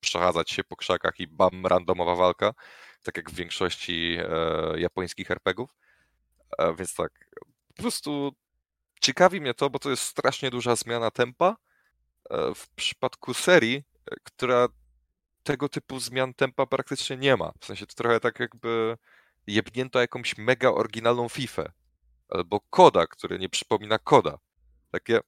przechadzać 0.00 0.50
się 0.50 0.64
po 0.64 0.76
krzakach 0.76 1.20
i 1.20 1.26
bam, 1.26 1.66
randomowa 1.66 2.16
walka, 2.16 2.52
tak 3.02 3.16
jak 3.16 3.30
w 3.30 3.34
większości 3.34 4.18
japońskich 4.76 5.30
RPGów. 5.30 5.70
Więc 6.78 6.94
tak, 6.94 7.30
po 7.68 7.82
prostu 7.82 8.32
ciekawi 9.00 9.40
mnie 9.40 9.54
to, 9.54 9.70
bo 9.70 9.78
to 9.78 9.90
jest 9.90 10.02
strasznie 10.02 10.50
duża 10.50 10.76
zmiana 10.76 11.10
tempa 11.10 11.56
w 12.54 12.68
przypadku 12.76 13.34
serii, 13.34 13.82
która 14.24 14.68
tego 15.42 15.68
typu 15.68 16.00
zmian 16.00 16.34
tempa 16.34 16.66
praktycznie 16.66 17.16
nie 17.16 17.36
ma. 17.36 17.52
W 17.60 17.66
sensie 17.66 17.86
to 17.86 17.94
trochę 17.94 18.20
tak 18.20 18.40
jakby 18.40 18.96
jebnięto 19.46 20.00
jakąś 20.00 20.38
mega 20.38 20.70
oryginalną 20.70 21.28
FIFA 21.28 21.72
albo 22.28 22.60
koda, 22.70 23.06
który 23.06 23.38
nie 23.38 23.48
przypomina 23.48 23.98
koda. 23.98 24.38
Takie. 24.90 25.20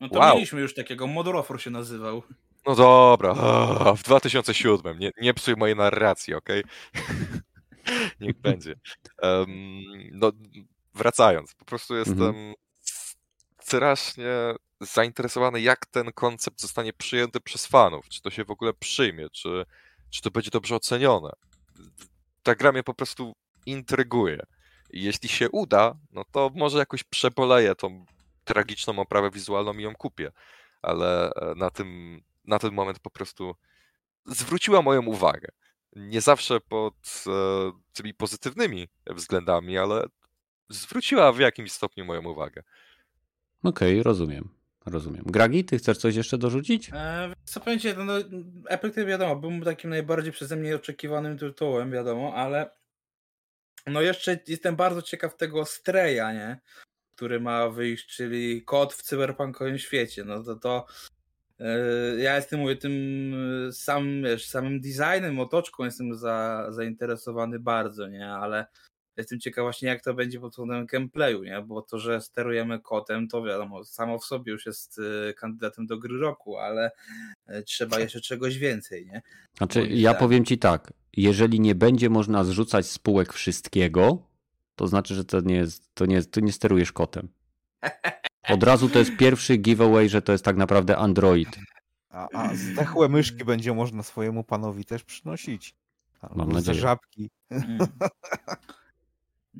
No 0.00 0.08
to 0.08 0.18
wow. 0.18 0.34
mieliśmy 0.34 0.60
już 0.60 0.74
takiego, 0.74 1.06
Modorofor 1.06 1.62
się 1.62 1.70
nazywał. 1.70 2.22
No 2.66 2.74
dobra, 2.74 3.34
w 3.96 4.02
2007. 4.02 4.98
Nie, 4.98 5.10
nie 5.20 5.34
psuj 5.34 5.56
mojej 5.56 5.76
narracji, 5.76 6.34
ok? 6.34 6.48
Niech 8.20 8.40
będzie. 8.40 8.74
Um, 9.22 9.82
no, 10.12 10.32
wracając, 10.94 11.54
po 11.54 11.64
prostu 11.64 11.96
jestem 11.96 12.22
mhm. 12.22 12.54
Strasznie 13.70 14.54
zainteresowany, 14.80 15.60
jak 15.60 15.86
ten 15.86 16.12
koncept 16.12 16.60
zostanie 16.60 16.92
przyjęty 16.92 17.40
przez 17.40 17.66
fanów. 17.66 18.08
Czy 18.08 18.22
to 18.22 18.30
się 18.30 18.44
w 18.44 18.50
ogóle 18.50 18.72
przyjmie, 18.74 19.30
czy, 19.30 19.64
czy 20.10 20.22
to 20.22 20.30
będzie 20.30 20.50
dobrze 20.50 20.76
ocenione. 20.76 21.30
Ta 22.42 22.54
gra 22.54 22.72
mnie 22.72 22.82
po 22.82 22.94
prostu 22.94 23.32
intryguje. 23.66 24.42
Jeśli 24.92 25.28
się 25.28 25.50
uda, 25.50 25.94
no 26.12 26.24
to 26.32 26.50
może 26.54 26.78
jakoś 26.78 27.04
przeboleję 27.04 27.74
tą 27.74 28.04
tragiczną 28.44 28.98
oprawę 28.98 29.30
wizualną 29.30 29.78
i 29.78 29.82
ją 29.82 29.94
kupię. 29.94 30.32
Ale 30.82 31.30
e, 31.30 31.54
na, 31.54 31.70
tym, 31.70 32.20
na 32.44 32.58
ten 32.58 32.74
moment 32.74 32.98
po 32.98 33.10
prostu 33.10 33.54
zwróciła 34.26 34.82
moją 34.82 35.06
uwagę. 35.06 35.48
Nie 35.96 36.20
zawsze 36.20 36.60
pod 36.60 37.24
e, 37.26 37.30
tymi 37.92 38.14
pozytywnymi 38.14 38.88
względami, 39.06 39.78
ale 39.78 40.04
zwróciła 40.68 41.32
w 41.32 41.38
jakimś 41.38 41.72
stopniu 41.72 42.04
moją 42.04 42.22
uwagę. 42.24 42.62
Okej, 43.62 43.92
okay, 43.92 44.02
rozumiem. 44.02 44.48
Rozumiem. 44.86 45.24
Gragi, 45.26 45.64
ty 45.64 45.78
chcesz 45.78 45.98
coś 45.98 46.16
jeszcze 46.16 46.38
dorzucić? 46.38 46.90
E, 46.92 47.32
co 47.44 47.60
powiedzieć, 47.60 47.96
no, 47.98 48.12
Epic 48.68 48.94
to 48.94 49.06
wiadomo, 49.06 49.36
był 49.36 49.64
takim 49.64 49.90
najbardziej 49.90 50.32
przeze 50.32 50.56
mnie 50.56 50.76
oczekiwanym 50.76 51.38
tytułem, 51.38 51.90
wiadomo, 51.90 52.34
ale 52.34 52.70
no 53.86 54.00
jeszcze 54.00 54.38
jestem 54.48 54.76
bardzo 54.76 55.02
ciekaw 55.02 55.36
tego 55.36 55.64
Streja, 55.64 56.32
nie? 56.32 56.60
Który 57.16 57.40
ma 57.40 57.68
wyjść, 57.68 58.06
czyli 58.06 58.62
kod 58.62 58.94
w 58.94 59.02
cyberpunkowym 59.02 59.78
świecie. 59.78 60.24
No 60.24 60.42
to 60.42 60.56
to 60.56 60.86
ja 62.18 62.36
jestem, 62.36 62.60
mówię, 62.60 62.76
tym 62.76 62.92
sam, 63.72 64.22
wiesz, 64.22 64.46
samym 64.46 64.80
designem, 64.80 65.40
otoczką 65.40 65.84
jestem 65.84 66.14
za, 66.14 66.66
zainteresowany 66.70 67.58
bardzo, 67.58 68.08
nie, 68.08 68.28
ale 68.28 68.66
jestem 69.20 69.40
ciekaw 69.40 69.62
właśnie 69.62 69.88
jak 69.88 70.04
to 70.04 70.14
będzie 70.14 70.40
pod 70.40 70.50
względem 70.50 70.86
gameplayu, 70.86 71.42
nie, 71.42 71.62
bo 71.62 71.82
to, 71.82 71.98
że 71.98 72.20
sterujemy 72.20 72.80
kotem, 72.80 73.28
to 73.28 73.42
wiadomo, 73.42 73.84
samo 73.84 74.18
w 74.18 74.24
sobie 74.24 74.52
już 74.52 74.66
jest 74.66 75.00
kandydatem 75.36 75.86
do 75.86 75.98
gry 75.98 76.18
roku, 76.18 76.58
ale 76.58 76.90
trzeba 77.64 78.00
jeszcze 78.00 78.20
czegoś 78.20 78.58
więcej, 78.58 79.06
nie. 79.06 79.22
Znaczy, 79.58 79.86
ja 79.86 80.14
powiem 80.14 80.44
ci 80.44 80.58
tak, 80.58 80.92
jeżeli 81.16 81.60
nie 81.60 81.74
będzie 81.74 82.10
można 82.10 82.44
zrzucać 82.44 82.86
spółek 82.86 83.32
wszystkiego, 83.32 84.22
to 84.76 84.86
znaczy, 84.86 85.14
że 85.14 85.24
to 85.24 85.40
nie 85.40 85.54
jest, 85.54 85.94
to 85.94 86.06
nie, 86.06 86.22
to 86.22 86.40
nie 86.40 86.52
sterujesz 86.52 86.92
kotem. 86.92 87.28
Od 88.48 88.62
razu 88.62 88.88
to 88.88 88.98
jest 88.98 89.16
pierwszy 89.16 89.56
giveaway, 89.56 90.08
że 90.08 90.22
to 90.22 90.32
jest 90.32 90.44
tak 90.44 90.56
naprawdę 90.56 90.96
Android. 90.96 91.58
A, 92.10 92.28
a 92.32 92.54
zdechłe 92.54 93.08
myszki 93.08 93.44
będzie 93.44 93.74
można 93.74 94.02
swojemu 94.02 94.44
panowi 94.44 94.84
też 94.84 95.04
przynosić. 95.04 95.74
Albo 96.20 96.36
Mam 96.36 96.52
nadzieję. 96.52 96.80
żabki. 96.80 97.30
Mm. 97.50 97.78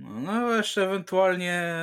No, 0.01 0.21
no 0.21 0.57
jeszcze 0.57 0.85
ewentualnie 0.85 1.75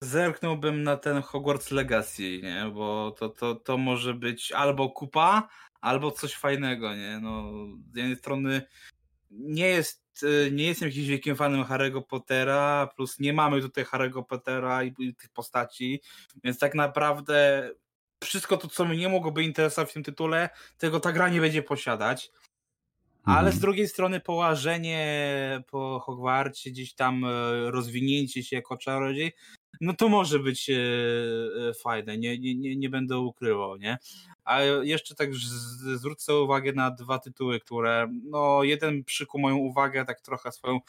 zerknąłbym 0.00 0.82
na 0.82 0.96
ten 0.96 1.22
Hogwarts 1.22 1.70
Legacy, 1.70 2.40
nie? 2.42 2.70
Bo 2.74 3.14
to, 3.18 3.28
to, 3.28 3.54
to 3.54 3.78
może 3.78 4.14
być 4.14 4.52
albo 4.52 4.90
kupa, 4.90 5.48
albo 5.80 6.10
coś 6.10 6.34
fajnego, 6.34 6.96
nie? 6.96 7.18
No, 7.22 7.52
z 7.92 7.96
jednej 7.96 8.16
strony 8.16 8.62
nie 9.30 9.68
jest 9.68 10.22
y, 10.22 10.50
nie 10.52 10.64
jestem 10.64 10.88
jakimś 10.88 11.06
wielkim 11.06 11.36
fanem 11.36 11.64
Harry'ego 11.64 12.02
Pottera, 12.02 12.88
plus 12.96 13.20
nie 13.20 13.32
mamy 13.32 13.60
tutaj 13.60 13.84
Harry'ego 13.84 14.24
Pottera 14.24 14.84
i, 14.84 15.14
tych 15.14 15.30
postaci, 15.30 16.00
więc 16.44 16.58
tak 16.58 16.74
naprawdę 16.74 17.70
wszystko 18.24 18.56
to, 18.56 18.68
co 18.68 18.84
mnie 18.84 18.96
nie 18.96 19.08
mogłoby 19.08 19.42
interesować 19.42 19.90
w 19.90 19.94
tym 19.94 20.02
tytule, 20.02 20.48
tego 20.78 21.00
ta 21.00 21.12
gra 21.12 21.28
nie 21.28 21.40
będzie 21.40 21.62
posiadać. 21.62 22.30
Ale 23.24 23.50
z 23.50 23.54
mhm. 23.54 23.60
drugiej 23.60 23.88
strony 23.88 24.20
połażenie 24.20 25.62
po 25.70 26.00
Hogwarcie, 26.00 26.70
gdzieś 26.70 26.94
tam 26.94 27.24
e, 27.24 27.28
rozwinięcie 27.70 28.42
się 28.42 28.56
jako 28.56 28.76
czarodziej, 28.76 29.32
no 29.80 29.92
to 29.92 30.08
może 30.08 30.38
być 30.38 30.70
e, 30.70 30.74
e, 31.68 31.74
fajne, 31.74 32.18
nie, 32.18 32.38
nie, 32.38 32.76
nie 32.76 32.90
będę 32.90 33.18
ukrywał, 33.18 33.76
nie? 33.76 33.98
A 34.44 34.60
jeszcze 34.62 35.14
tak 35.14 35.34
zwrócę 35.94 36.34
uwagę 36.34 36.72
na 36.72 36.90
dwa 36.90 37.18
tytuły, 37.18 37.60
które, 37.60 38.08
no 38.24 38.62
jeden 38.62 39.04
przykuł 39.04 39.40
moją 39.40 39.56
uwagę 39.56 40.04
tak 40.04 40.20
trochę 40.20 40.52
swoją 40.52 40.80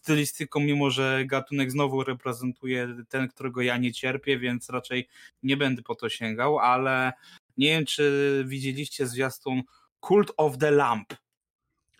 stylistyką, 0.00 0.60
mimo 0.60 0.90
że 0.90 1.24
gatunek 1.26 1.72
znowu 1.72 2.04
reprezentuje 2.04 2.88
ten, 3.08 3.28
którego 3.28 3.62
ja 3.62 3.76
nie 3.76 3.92
cierpię, 3.92 4.38
więc 4.38 4.70
raczej 4.70 5.08
nie 5.42 5.56
będę 5.56 5.82
po 5.82 5.94
to 5.94 6.08
sięgał, 6.08 6.58
ale 6.58 7.12
nie 7.56 7.68
wiem, 7.68 7.84
czy 7.86 8.44
widzieliście 8.46 9.06
zwiastun 9.06 9.62
Cult 10.00 10.32
of 10.36 10.58
the 10.58 10.70
Lamp. 10.70 11.14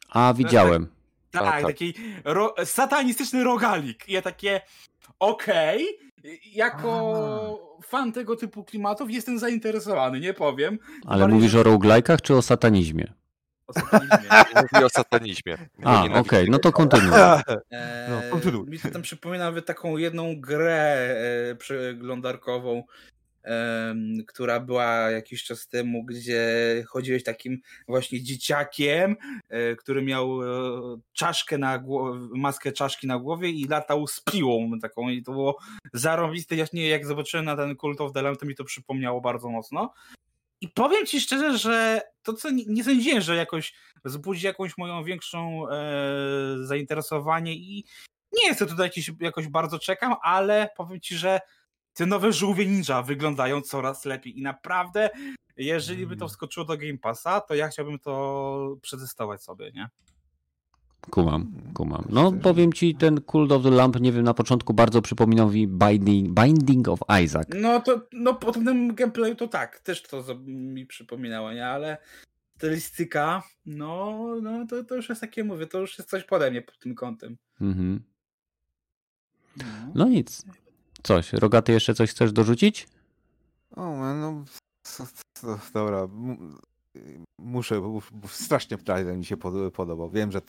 A, 0.09 0.35
widziałem. 0.35 0.87
Tak, 1.31 1.43
tak, 1.43 1.53
tak. 1.53 1.67
taki 1.67 1.95
ro 2.25 2.55
satanistyczny 2.65 3.45
rogalik. 3.45 4.09
I 4.09 4.13
ja 4.13 4.23
takie, 4.23 4.61
okej, 5.19 5.85
okay, 5.85 6.09
jako 6.55 7.59
A. 7.79 7.83
fan 7.83 8.13
tego 8.13 8.37
typu 8.37 8.65
klimatów 8.65 9.11
jestem 9.11 9.39
zainteresowany, 9.39 10.21
nie 10.21 10.35
powiem. 10.35 10.79
Ale 11.07 11.29
mówisz 11.29 11.55
o 11.55 11.63
roguelike'ach 11.63 12.21
czy 12.23 12.35
o 12.35 12.43
satanizmie? 12.43 13.13
O 13.67 13.73
satanizmie. 13.73 14.29
Mówi 14.73 14.85
o 14.85 14.89
satanizmie. 14.89 15.59
A, 15.85 16.05
okej, 16.05 16.21
okay, 16.21 16.47
no 16.51 16.59
to 16.59 16.73
kontynuuj. 16.73 17.19
Eee, 17.71 18.11
no, 18.11 18.31
kontynuuj. 18.31 18.67
Mi 18.69 18.79
to 18.79 18.91
tam 18.91 19.03
przypomina 19.03 19.45
nawet 19.45 19.67
taką 19.67 19.97
jedną 19.97 20.41
grę 20.41 21.17
e, 21.51 21.55
przeglądarkową, 21.55 22.83
która 24.27 24.61
była 24.61 25.11
jakiś 25.11 25.45
czas 25.45 25.69
temu, 25.69 26.05
gdzie 26.05 26.85
chodziłeś 26.89 27.25
takim 27.25 27.61
właśnie 27.89 28.23
dzieciakiem, 28.23 29.17
e, 29.49 29.77
który 29.77 30.03
miał 30.03 30.43
e, 30.43 30.47
czaszkę 31.13 31.59
na 31.59 31.79
głowie, 31.79 32.29
maskę 32.35 32.73
czaszki 32.73 33.07
na 33.07 33.19
głowie 33.19 33.51
i 33.51 33.65
latał 33.65 34.07
z 34.07 34.21
piłą 34.21 34.71
taką 34.83 35.09
i 35.09 35.23
to 35.23 35.33
było 35.33 35.59
zarobiste. 35.93 36.57
Ja 36.57 36.67
nie, 36.73 36.89
jak 36.89 37.07
zobaczyłem 37.07 37.47
na 37.47 37.57
ten 37.57 37.77
Cult 37.77 38.01
of 38.01 38.13
the 38.13 38.23
Lamb, 38.23 38.41
to 38.41 38.47
mi 38.47 38.55
to 38.55 38.65
przypomniało 38.65 39.21
bardzo 39.21 39.49
mocno. 39.49 39.93
I 40.61 40.69
powiem 40.69 41.07
ci 41.07 41.21
szczerze, 41.21 41.59
że 41.59 42.01
to 42.23 42.33
co 42.33 42.51
nie, 42.51 42.65
nie 42.67 42.85
sądziłem, 42.85 43.21
że 43.21 43.37
jakoś 43.37 43.75
wzbudzi 44.05 44.47
jakąś 44.47 44.79
moją 44.79 45.05
większą 45.05 45.69
e, 45.69 45.77
zainteresowanie 46.61 47.55
i 47.55 47.85
nie 48.33 48.47
jest 48.47 48.59
to 48.59 48.67
tutaj 48.67 48.87
jakiś, 48.87 49.11
jakoś 49.21 49.49
bardzo 49.49 49.79
czekam, 49.79 50.15
ale 50.23 50.71
powiem 50.77 51.01
ci, 51.01 51.17
że 51.17 51.41
te 51.99 52.07
nowe 52.07 52.33
żółwie 52.33 52.67
ninja 52.67 53.03
wyglądają 53.03 53.61
coraz 53.61 54.05
lepiej 54.05 54.39
i 54.39 54.43
naprawdę, 54.43 55.11
jeżeli 55.57 56.07
by 56.07 56.17
to 56.17 56.25
mm. 56.25 56.29
wskoczyło 56.29 56.67
do 56.67 56.77
Game 56.77 56.99
Passa, 56.99 57.41
to 57.41 57.55
ja 57.55 57.69
chciałbym 57.69 57.99
to 57.99 58.77
przetestować 58.83 59.43
sobie, 59.43 59.73
nie? 59.73 59.89
Kumam, 61.11 61.53
kumam. 61.75 62.05
No 62.09 62.33
powiem 62.33 62.73
ci, 62.73 62.95
ten 62.95 63.21
Cult 63.21 63.53
of 63.53 63.63
the 63.63 63.71
Lamp, 63.71 64.01
nie 64.01 64.13
wiem, 64.13 64.23
na 64.23 64.35
początku 64.35 64.75
bardzo 64.75 65.03
przypominał 65.03 65.51
mi 65.51 65.69
Binding, 65.69 66.41
Binding 66.41 66.89
of 66.89 67.01
Isaac. 67.25 67.49
No 67.55 67.81
to, 67.81 68.01
no 68.13 68.35
po 68.35 68.53
tym 68.53 68.95
gameplayu 68.95 69.35
to 69.35 69.49
tak, 69.49 69.79
też 69.79 70.03
to 70.03 70.25
mi 70.47 70.87
przypominało, 70.87 71.53
nie? 71.53 71.67
Ale 71.67 71.99
stylistyka, 72.57 73.43
no, 73.67 74.27
no 74.43 74.67
to, 74.67 74.85
to 74.85 74.95
już 74.95 75.09
jest 75.09 75.21
takie, 75.21 75.45
mówię, 75.45 75.67
to 75.67 75.81
już 75.81 75.99
jest 75.99 76.11
coś 76.11 76.25
pode 76.25 76.51
mnie 76.51 76.63
pod 76.63 76.79
tym 76.79 76.95
kątem. 76.95 77.37
Mhm. 77.61 78.03
No. 79.57 79.65
no 79.95 80.09
nic, 80.09 80.45
Coś. 81.03 81.33
Rogaty 81.33 81.73
jeszcze 81.73 81.95
coś 81.95 82.11
chcesz 82.11 82.33
dorzucić? 82.33 82.89
O, 83.77 84.15
no. 84.15 84.45
Dobra. 85.75 86.09
Muszę, 87.39 87.81
bo 88.13 88.29
strasznie 88.29 88.79
trailer 88.79 89.17
mi 89.17 89.25
się 89.25 89.37
podobał. 89.73 90.11
Wiem, 90.11 90.33
że 90.33 90.41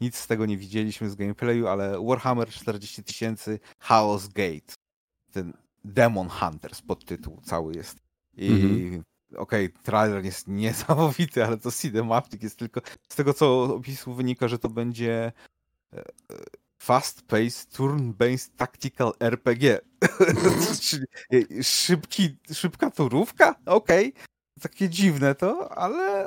nic 0.00 0.16
z 0.16 0.26
tego 0.26 0.46
nie 0.46 0.56
widzieliśmy 0.56 1.10
z 1.10 1.14
gameplayu, 1.14 1.66
ale 1.66 2.04
Warhammer 2.06 2.48
40 2.48 3.04
tysięcy 3.04 3.58
Chaos 3.78 4.28
Gate. 4.28 4.74
Ten 5.32 5.52
Demon 5.84 6.28
Hunters 6.28 6.82
podtytuł 6.82 7.40
cały 7.42 7.74
jest. 7.74 7.98
I 8.36 8.48
mhm. 8.48 9.02
okej, 9.36 9.66
okay, 9.66 9.82
trailer 9.82 10.24
jest 10.24 10.48
niesamowity, 10.48 11.44
ale 11.44 11.58
to 11.58 11.72
cinematic 11.72 12.42
jest 12.42 12.58
tylko 12.58 12.80
z 13.08 13.16
tego 13.16 13.34
co 13.34 13.62
opisu 13.62 14.14
wynika, 14.14 14.48
że 14.48 14.58
to 14.58 14.68
będzie 14.68 15.32
e, 15.92 15.98
e, 15.98 16.04
fast-paced, 16.80 17.76
turn-based 17.76 18.50
tactical 18.56 19.12
RPG. 19.20 19.78
Czyli 20.80 21.06
szybki, 21.62 22.36
szybka 22.52 22.90
turówka? 22.90 23.54
Okej. 23.66 24.08
Okay. 24.08 24.22
Takie 24.60 24.88
dziwne 24.88 25.34
to, 25.34 25.78
ale, 25.78 26.26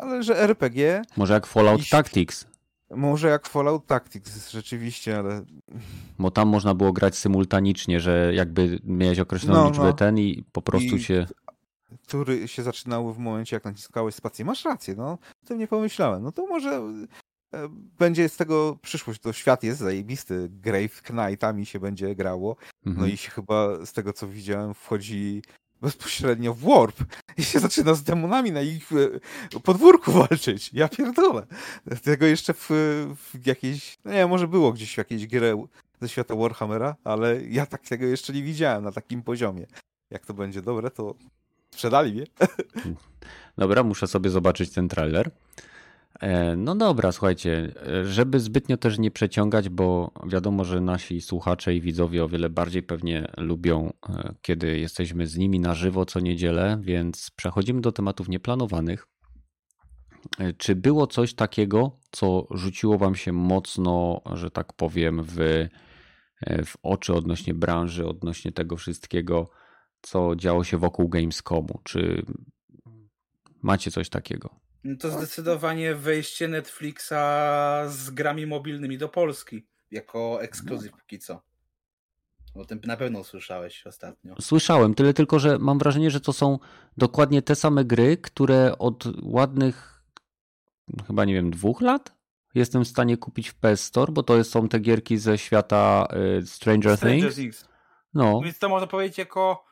ale 0.00 0.22
że 0.22 0.38
RPG. 0.38 1.02
Może 1.16 1.34
jak 1.34 1.46
Fallout 1.46 1.86
i... 1.86 1.90
Tactics. 1.90 2.46
Może 2.90 3.28
jak 3.28 3.48
Fallout 3.48 3.86
Tactics, 3.86 4.50
rzeczywiście, 4.50 5.18
ale. 5.18 5.44
Bo 6.18 6.30
tam 6.30 6.48
można 6.48 6.74
było 6.74 6.92
grać 6.92 7.16
symultanicznie, 7.16 8.00
że 8.00 8.34
jakby 8.34 8.80
miałeś 8.84 9.18
określoną 9.18 9.62
no, 9.62 9.68
liczbę 9.68 9.84
no. 9.84 9.92
ten 9.92 10.18
i 10.18 10.44
po 10.52 10.62
prostu 10.62 10.96
I 10.96 11.02
się. 11.02 11.26
Tury 12.08 12.48
się 12.48 12.62
zaczynały 12.62 13.14
w 13.14 13.18
momencie, 13.18 13.56
jak 13.56 13.64
naciskałeś 13.64 14.14
spację. 14.14 14.44
Masz 14.44 14.64
rację, 14.64 14.94
no. 14.94 15.18
O 15.44 15.46
tym 15.46 15.58
nie 15.58 15.68
pomyślałem. 15.68 16.22
No 16.22 16.32
to 16.32 16.46
może 16.46 16.82
E, 16.82 17.29
będzie 17.98 18.28
z 18.28 18.36
tego 18.36 18.78
przyszłość. 18.82 19.20
To 19.20 19.32
świat 19.32 19.62
jest 19.62 19.80
zajebisty. 19.80 20.48
Grave 20.50 21.02
Knightami 21.02 21.66
się 21.66 21.80
będzie 21.80 22.14
grało. 22.14 22.56
No 22.84 22.90
mhm. 22.90 23.06
No 23.06 23.14
i 23.14 23.16
się 23.16 23.30
chyba 23.30 23.86
z 23.86 23.92
tego 23.92 24.12
co 24.12 24.28
widziałem 24.28 24.74
wchodzi 24.74 25.42
bezpośrednio 25.80 26.54
w 26.54 26.60
Warp 26.60 26.96
i 27.36 27.44
się 27.44 27.60
zaczyna 27.60 27.94
z 27.94 28.02
demonami 28.02 28.52
na 28.52 28.62
ich 28.62 28.90
e, 28.92 29.60
podwórku 29.60 30.12
walczyć. 30.12 30.70
Ja 30.72 30.88
pierdolę. 30.88 31.46
Tego 32.02 32.26
jeszcze 32.26 32.54
w, 32.54 32.68
w 33.16 33.46
jakiejś, 33.46 33.98
no 34.04 34.12
nie 34.12 34.26
może 34.26 34.48
było 34.48 34.72
gdzieś 34.72 34.94
w 34.94 34.98
jakiejś 34.98 35.26
grze 35.26 35.54
ze 36.00 36.08
świata 36.08 36.34
Warhammera, 36.34 36.96
ale 37.04 37.42
ja 37.42 37.66
tak 37.66 37.82
tego 37.82 38.06
jeszcze 38.06 38.32
nie 38.32 38.42
widziałem 38.42 38.84
na 38.84 38.92
takim 38.92 39.22
poziomie. 39.22 39.66
Jak 40.10 40.26
to 40.26 40.34
będzie 40.34 40.62
dobre, 40.62 40.90
to 40.90 41.14
sprzedali 41.70 42.12
mnie. 42.12 42.24
Dobra, 43.58 43.82
muszę 43.82 44.06
sobie 44.06 44.30
zobaczyć 44.30 44.70
ten 44.70 44.88
trailer. 44.88 45.30
E, 46.20 46.56
no 46.56 46.74
dobra, 46.74 47.12
słuchajcie, 47.12 47.72
e, 47.86 48.04
żeby 48.04 48.40
zbytnio 48.40 48.76
też 48.76 48.98
nie 48.98 49.10
przeciągać, 49.10 49.68
bo 49.68 50.10
wiadomo, 50.26 50.64
że 50.64 50.80
nasi 50.80 51.20
słuchacze 51.20 51.74
i 51.74 51.80
widzowie 51.80 52.24
o 52.24 52.28
wiele 52.28 52.50
bardziej 52.50 52.82
pewnie 52.82 53.28
lubią, 53.36 53.92
e, 54.08 54.34
kiedy 54.42 54.78
jesteśmy 54.78 55.26
z 55.26 55.36
nimi 55.36 55.60
na 55.60 55.74
żywo 55.74 56.04
co 56.06 56.20
niedzielę, 56.20 56.78
więc 56.82 57.30
przechodzimy 57.36 57.80
do 57.80 57.92
tematów 57.92 58.28
nieplanowanych. 58.28 59.06
Czy 60.58 60.76
było 60.76 61.06
coś 61.06 61.34
takiego, 61.34 61.98
co 62.10 62.46
rzuciło 62.50 62.98
Wam 62.98 63.14
się 63.14 63.32
mocno, 63.32 64.20
że 64.34 64.50
tak 64.50 64.72
powiem, 64.72 65.22
w, 65.24 65.36
w 66.64 66.74
oczy 66.82 67.14
odnośnie 67.14 67.54
branży, 67.54 68.06
odnośnie 68.06 68.52
tego 68.52 68.76
wszystkiego, 68.76 69.50
co 70.02 70.36
działo 70.36 70.64
się 70.64 70.76
wokół 70.78 71.08
Gamescomu? 71.08 71.80
Czy 71.84 72.22
macie 73.62 73.90
coś 73.90 74.08
takiego? 74.08 74.60
No 74.84 74.96
to 74.96 75.10
zdecydowanie 75.10 75.94
wejście 75.94 76.48
Netflixa 76.48 77.12
z 77.88 78.10
grami 78.10 78.46
mobilnymi 78.46 78.98
do 78.98 79.08
Polski 79.08 79.66
jako 79.90 80.42
ekskluzyw 80.42 80.92
póki 80.92 81.18
co. 81.18 81.42
O 82.54 82.64
tym 82.64 82.80
na 82.84 82.96
pewno 82.96 83.24
słyszałeś 83.24 83.86
ostatnio. 83.86 84.34
Słyszałem, 84.40 84.94
tyle 84.94 85.14
tylko, 85.14 85.38
że 85.38 85.58
mam 85.58 85.78
wrażenie, 85.78 86.10
że 86.10 86.20
to 86.20 86.32
są 86.32 86.58
dokładnie 86.96 87.42
te 87.42 87.54
same 87.54 87.84
gry, 87.84 88.16
które 88.16 88.78
od 88.78 89.04
ładnych, 89.22 90.02
chyba 91.06 91.24
nie 91.24 91.34
wiem, 91.34 91.50
dwóch 91.50 91.80
lat 91.80 92.20
jestem 92.54 92.84
w 92.84 92.88
stanie 92.88 93.16
kupić 93.16 93.48
w 93.48 93.54
PS 93.54 93.84
Store, 93.84 94.12
bo 94.12 94.22
to 94.22 94.44
są 94.44 94.68
te 94.68 94.78
gierki 94.78 95.18
ze 95.18 95.38
świata 95.38 96.08
y, 96.40 96.46
Stranger, 96.46 96.96
Stranger 96.96 97.20
Things. 97.20 97.36
Things. 97.36 97.68
No, 98.14 98.40
Więc 98.44 98.58
to 98.58 98.68
można 98.68 98.86
powiedzieć 98.86 99.18
jako 99.18 99.64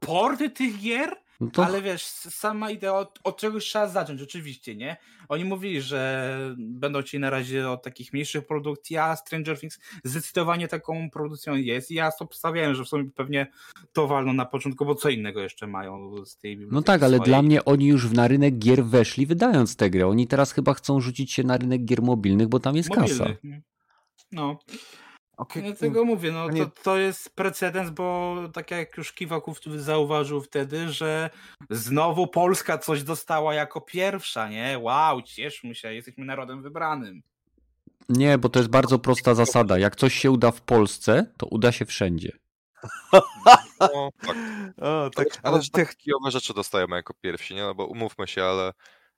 porty 0.00 0.50
tych 0.50 0.80
gier, 0.80 1.16
no 1.44 1.50
to 1.50 1.66
ale 1.66 1.82
wiesz, 1.82 2.04
sama 2.06 2.70
idea 2.70 2.94
od, 2.94 3.18
od 3.24 3.36
czegoś 3.36 3.64
trzeba 3.64 3.88
zacząć, 3.88 4.22
oczywiście, 4.22 4.76
nie? 4.76 4.96
Oni 5.28 5.44
mówili, 5.44 5.82
że 5.82 6.54
będą 6.58 7.02
ci 7.02 7.18
na 7.18 7.30
razie 7.30 7.70
od 7.70 7.82
takich 7.82 8.12
mniejszych 8.12 8.46
produkcji, 8.46 8.96
a 8.96 9.16
Stranger 9.16 9.60
Things 9.60 9.78
zdecydowanie 10.04 10.68
taką 10.68 11.10
produkcją 11.10 11.54
jest 11.54 11.90
i 11.90 11.94
ja 11.94 12.10
sobie 12.10 12.26
obstawiałem, 12.28 12.74
że 12.74 12.84
w 12.84 12.88
sumie 12.88 13.10
pewnie 13.14 13.46
to 13.92 14.06
walną 14.06 14.32
na 14.32 14.46
początku, 14.46 14.84
bo 14.84 14.94
co 14.94 15.08
innego 15.08 15.40
jeszcze 15.40 15.66
mają 15.66 16.24
z 16.24 16.36
tej 16.36 16.58
No 16.70 16.82
tak, 16.82 17.02
ale 17.02 17.16
swojej. 17.16 17.30
dla 17.30 17.42
mnie 17.42 17.64
oni 17.64 17.86
już 17.86 18.10
na 18.10 18.28
rynek 18.28 18.58
gier 18.58 18.84
weszli, 18.84 19.26
wydając 19.26 19.76
tę 19.76 19.90
grę. 19.90 20.06
Oni 20.06 20.26
teraz 20.26 20.52
chyba 20.52 20.74
chcą 20.74 21.00
rzucić 21.00 21.32
się 21.32 21.42
na 21.42 21.56
rynek 21.56 21.84
gier 21.84 22.02
mobilnych, 22.02 22.48
bo 22.48 22.60
tam 22.60 22.76
jest 22.76 22.90
kasa. 22.90 23.26
Nie? 23.44 23.62
No. 24.32 24.58
Okay. 25.36 25.62
Dlatego 25.62 26.04
mówię, 26.04 26.32
no 26.32 26.48
to, 26.48 26.82
to 26.82 26.98
jest 26.98 27.36
precedens, 27.36 27.90
bo 27.90 28.36
tak 28.52 28.70
jak 28.70 28.96
już 28.96 29.12
Kiwaków 29.12 29.60
zauważył 29.76 30.40
wtedy, 30.40 30.88
że 30.88 31.30
znowu 31.70 32.26
Polska 32.26 32.78
coś 32.78 33.02
dostała 33.02 33.54
jako 33.54 33.80
pierwsza, 33.80 34.48
nie? 34.48 34.78
Wow, 34.78 35.22
cieszmy 35.22 35.74
się, 35.74 35.94
jesteśmy 35.94 36.24
narodem 36.24 36.62
wybranym. 36.62 37.22
Nie, 38.08 38.38
bo 38.38 38.48
to 38.48 38.58
jest 38.58 38.70
bardzo 38.70 38.98
prosta 38.98 39.34
zasada. 39.34 39.78
Jak 39.78 39.96
coś 39.96 40.14
się 40.14 40.30
uda 40.30 40.50
w 40.50 40.60
Polsce, 40.60 41.32
to 41.38 41.46
uda 41.46 41.72
się 41.72 41.84
wszędzie. 41.84 42.32
No, 43.94 44.10
tak. 44.26 44.36
O, 44.76 45.10
tak, 45.14 45.26
Ale 45.42 45.60
tych, 45.72 45.94
rzeczy 46.28 46.54
dostajemy 46.54 46.96
jako 46.96 47.14
pierwsi, 47.20 47.54
nie? 47.54 47.62
No 47.62 47.74
bo 47.74 47.86
umówmy 47.86 48.28
się, 48.28 48.44
ale 48.44 48.72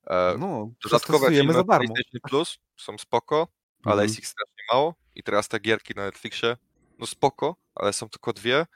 e, 0.06 0.34
no, 0.38 0.70
dodatkowe 0.84 1.28
filmy 1.28 1.52
za 1.52 1.64
darmo. 1.64 1.94
PlayStation 1.94 2.20
Plus 2.28 2.58
są 2.76 2.98
spoko, 2.98 3.48
ale 3.84 3.92
Mhm. 3.92 4.08
jest 4.08 4.18
ich 4.18 4.26
strasznie 4.26 4.64
mało. 4.72 4.94
I 5.14 5.22
teraz 5.22 5.48
te 5.48 5.60
gierki 5.60 5.94
na 5.96 6.04
Netflixie, 6.04 6.56
no 6.98 7.06
spoko, 7.06 7.56
ale 7.74 7.92
są 7.92 8.08
tylko 8.08 8.32
dwie. 8.32 8.66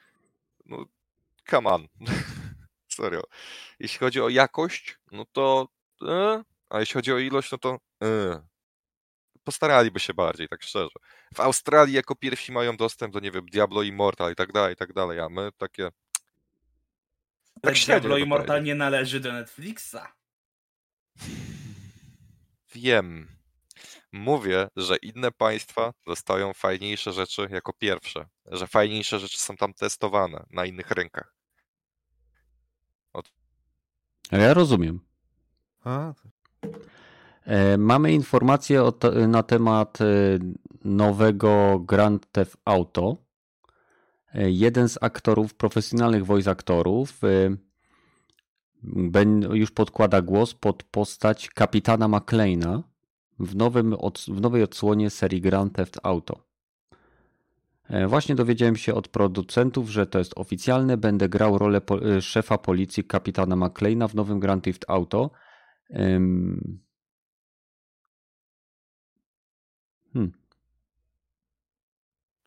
No, 0.67 0.85
come 1.51 1.71
on. 1.71 1.89
Serio. 2.89 3.23
Jeśli 3.79 3.99
chodzi 3.99 4.21
o 4.21 4.29
jakość, 4.29 4.99
no 5.13 5.25
to 5.33 5.69
e, 6.03 6.43
a 6.71 6.81
jeśli 6.81 6.95
chodzi 6.95 7.13
o 7.13 7.19
ilość, 7.19 7.53
no 7.53 7.59
to 7.59 7.79
e. 8.03 8.43
postaraliby 9.45 10.01
się 10.01 10.15
bardziej, 10.15 10.49
tak 10.49 10.63
szczerze. 10.63 10.99
W 11.35 11.41
Australii 11.41 11.95
jako 11.95 12.15
pierwsi 12.17 12.53
mają 12.53 12.77
dostęp 12.77 13.15
do, 13.15 13.21
nie 13.21 13.31
wiem, 13.31 13.47
Diablo 13.47 13.83
Immortal 13.83 14.33
i 14.33 14.35
tak 14.35 14.53
dalej, 14.53 14.73
i 14.73 14.77
tak 14.77 14.93
dalej, 14.93 15.21
a 15.21 15.29
my 15.29 15.51
takie... 15.59 15.91
Tak 17.63 17.75
Diablo 17.75 18.19
Immortal 18.19 18.63
nie 18.63 18.75
należy 18.75 19.21
do 19.21 19.33
Netflixa. 19.33 20.13
Wiem. 22.75 23.38
Mówię, 24.13 24.69
że 24.77 24.97
inne 24.97 25.31
państwa 25.33 25.93
dostają 26.07 26.55
fajniejsze 26.55 27.13
rzeczy 27.13 27.49
jako 27.51 27.73
pierwsze, 27.73 28.27
że 28.47 28.67
fajniejsze 28.67 29.19
rzeczy 29.19 29.39
są 29.39 29.57
tam 29.57 29.75
testowane 29.75 30.47
na 30.51 30.65
innych 30.65 30.91
rynkach. 30.91 31.35
Ale 34.31 34.43
ja 34.43 34.55
rozumiem. 34.55 35.01
A, 35.85 36.13
E, 37.49 37.79
Mamy 37.79 38.13
informację 38.13 38.91
na 39.29 39.43
temat 39.43 40.01
e, 40.01 40.05
nowego 40.85 41.79
Grand 41.79 42.33
Theft 42.33 42.57
Auto. 42.65 43.17
E, 44.35 44.51
Jeden 44.51 44.89
z 44.89 44.99
aktorów, 45.01 45.55
profesjonalnych 45.55 46.27
voice 46.27 46.51
aktorów, 46.51 47.21
już 49.53 49.71
podkłada 49.71 50.23
głos 50.23 50.55
pod 50.55 50.83
postać 50.83 51.49
kapitana 51.49 52.09
McLeana 52.09 52.83
w, 53.39 53.57
nowym, 53.57 53.97
w 54.29 54.41
nowej 54.41 54.63
odsłonie 54.63 55.11
serii 55.11 55.41
Grand 55.41 55.73
Theft 55.73 55.99
Auto. 56.03 56.49
E, 57.89 58.07
Właśnie 58.07 58.35
dowiedziałem 58.35 58.77
się 58.77 58.95
od 58.95 59.09
producentów, 59.09 59.91
że 59.91 60.07
to 60.07 60.19
jest 60.19 60.33
oficjalne. 60.37 60.97
Będę 60.97 61.29
grał 61.29 61.59
rolę 61.59 61.81
po, 61.81 62.03
e, 62.17 62.23
szefa 62.23 62.59
policji 62.59 63.05
kapitana 63.05 63.57
McLeana 63.57 64.09
w 64.09 64.15
nowym 64.15 64.41
Grand 64.41 64.65
Theft 64.65 64.85
Auto. 64.89 65.31
Hmm. 70.13 70.33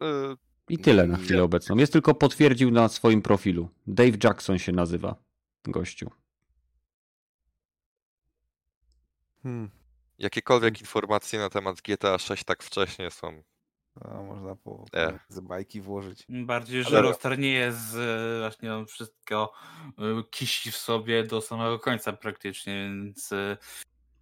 Yy, 0.02 0.38
I 0.70 0.78
tyle 0.78 1.08
na 1.08 1.18
chwilę 1.18 1.44
obecną. 1.44 1.78
Jest 1.78 1.94
tylko 1.94 2.16
potwierdził 2.16 2.72
na 2.72 2.90
swoim 2.90 3.22
profilu. 3.22 3.70
Dave 3.88 4.24
Jackson 4.24 4.58
się 4.58 4.72
nazywa 4.72 5.16
gościu. 5.64 6.12
hmm. 9.44 9.81
Jakiekolwiek 10.22 10.82
informacje 10.82 11.40
na 11.40 11.50
temat 11.50 11.82
GTA 11.82 12.18
6 12.18 12.44
tak 12.44 12.64
wcześnie 12.64 13.12
są. 13.12 13.44
A, 14.02 14.22
można 14.22 14.56
po, 14.56 14.86
E. 14.96 15.20
z 15.30 15.40
bajki 15.40 15.82
włożyć. 15.82 16.26
Bardziej, 16.30 16.84
że 16.84 16.90
Ale- 16.90 17.02
Rockstar 17.02 17.40
nie 17.40 17.52
jest 17.52 17.96
e, 17.96 18.40
właśnie 18.40 18.74
on 18.76 18.86
wszystko 18.86 19.54
e, 19.98 20.24
kisi 20.32 20.72
w 20.72 20.78
sobie 20.78 21.24
do 21.24 21.42
samego 21.42 21.80
końca 21.80 22.14
praktycznie, 22.14 22.74
więc 22.74 23.32
e, 23.32 23.58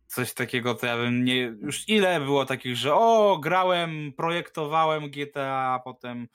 coś 0.08 0.34
takiego 0.34 0.76
to 0.76 0.86
ja 0.86 0.98
bym 0.98 1.24
nie... 1.24 1.38
Już 1.42 1.90
ile 1.90 2.20
było 2.20 2.46
takich, 2.46 2.76
że 2.76 2.96
o, 2.96 3.40
grałem, 3.44 4.14
projektowałem 4.18 5.10
GTA, 5.10 5.74
a 5.74 5.80
potem 5.80 6.28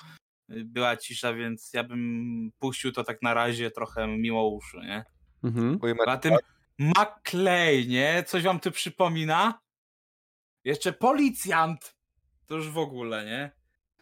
była 0.49 0.97
cisza, 0.97 1.35
więc 1.35 1.71
ja 1.73 1.85
bym 1.85 2.51
puścił 2.59 2.93
to 2.93 3.05
tak 3.05 3.23
na 3.23 3.35
razie 3.35 3.71
trochę 3.71 4.07
mimo 4.07 4.47
uszu, 4.47 4.81
nie? 4.81 5.05
Mhm. 5.45 5.79
A 6.07 6.17
tym 6.17 6.37
McClay, 6.79 7.89
nie? 7.89 8.25
Coś 8.27 8.43
wam 8.43 8.61
tu 8.61 8.71
przypomina? 8.71 9.61
Jeszcze 10.65 10.93
policjant! 10.93 11.95
To 12.47 12.55
już 12.55 12.69
w 12.71 12.79
ogóle, 12.79 13.25
nie? 13.25 13.51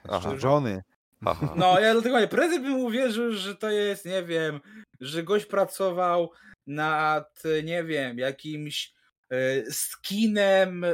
Aha, 0.08 0.34
Johnny. 0.42 0.82
aha. 1.24 1.54
No, 1.56 1.80
ja 1.80 1.92
dlatego 1.92 2.20
nie, 2.20 2.28
prędzej 2.28 2.60
bym 2.60 2.74
uwierzył, 2.74 3.32
że 3.32 3.56
to 3.56 3.70
jest, 3.70 4.04
nie 4.04 4.22
wiem, 4.22 4.60
że 5.00 5.22
gość 5.22 5.46
pracował 5.46 6.30
nad, 6.66 7.42
nie 7.64 7.84
wiem, 7.84 8.18
jakimś 8.18 8.94
e, 9.30 9.70
skinem 9.70 10.84
e, 10.84 10.88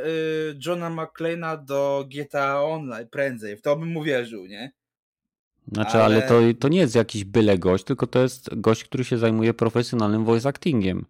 Johna 0.66 0.90
McClane'a 0.90 1.64
do 1.64 2.06
GTA 2.14 2.62
Online 2.62 3.08
prędzej. 3.08 3.56
W 3.56 3.62
to 3.62 3.76
bym 3.76 3.96
uwierzył, 3.96 4.46
nie? 4.46 4.72
Znaczy, 5.72 5.98
ale, 5.98 6.16
Ale- 6.16 6.28
to, 6.28 6.60
to 6.60 6.68
nie 6.68 6.78
jest 6.78 6.94
jakiś 6.94 7.24
byle 7.24 7.58
gość, 7.58 7.84
tylko 7.84 8.06
to 8.06 8.22
jest 8.22 8.60
gość, 8.60 8.84
który 8.84 9.04
się 9.04 9.18
zajmuje 9.18 9.54
profesjonalnym 9.54 10.24
voice 10.24 10.48
actingiem. 10.48 11.06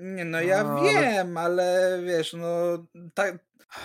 Nie, 0.00 0.24
no 0.24 0.40
ja 0.40 0.64
No, 0.64 0.70
ale- 0.78 0.92
wiem, 0.92 1.36
ale 1.36 1.98
wiesz, 2.04 2.32
no 2.32 2.48
tak, 3.14 3.38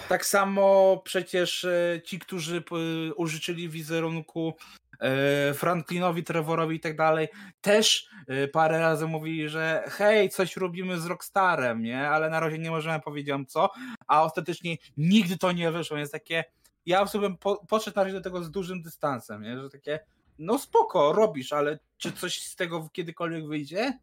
tak 0.09 0.25
samo 0.25 0.97
przecież 1.05 1.63
e, 1.65 2.01
ci, 2.03 2.19
którzy 2.19 2.61
p- 2.61 2.75
użyczyli 3.15 3.69
wizerunku 3.69 4.53
e, 4.99 5.53
Franklinowi, 5.53 6.23
Trevorowi 6.23 6.75
i 6.75 6.79
tak 6.79 6.95
dalej, 6.97 7.27
też 7.61 8.09
e, 8.27 8.47
parę 8.47 8.79
razy 8.79 9.07
mówili, 9.07 9.49
że 9.49 9.83
hej, 9.87 10.29
coś 10.29 10.57
robimy 10.57 10.99
z 10.99 11.05
Rockstarem, 11.05 11.81
nie? 11.83 12.09
Ale 12.09 12.29
na 12.29 12.39
razie 12.39 12.57
nie 12.59 12.71
możemy 12.71 12.99
powiedzieć 12.99 13.35
co, 13.47 13.69
a 14.07 14.23
ostatecznie 14.23 14.77
nigdy 14.97 15.37
to 15.37 15.51
nie 15.51 15.71
wyszło, 15.71 15.97
więc 15.97 16.11
takie 16.11 16.43
ja 16.85 17.07
sobie 17.07 17.35
po, 17.39 17.65
podszedł 17.67 17.95
na 17.97 18.03
razie 18.03 18.15
do 18.15 18.21
tego 18.21 18.43
z 18.43 18.51
dużym 18.51 18.81
dystansem, 18.81 19.41
nie? 19.43 19.61
Że 19.61 19.69
takie 19.69 19.99
no 20.39 20.59
spoko, 20.59 21.13
robisz, 21.13 21.53
ale 21.53 21.79
czy 21.97 22.11
coś 22.11 22.41
z 22.41 22.55
tego 22.55 22.89
kiedykolwiek 22.93 23.47
wyjdzie? 23.47 23.99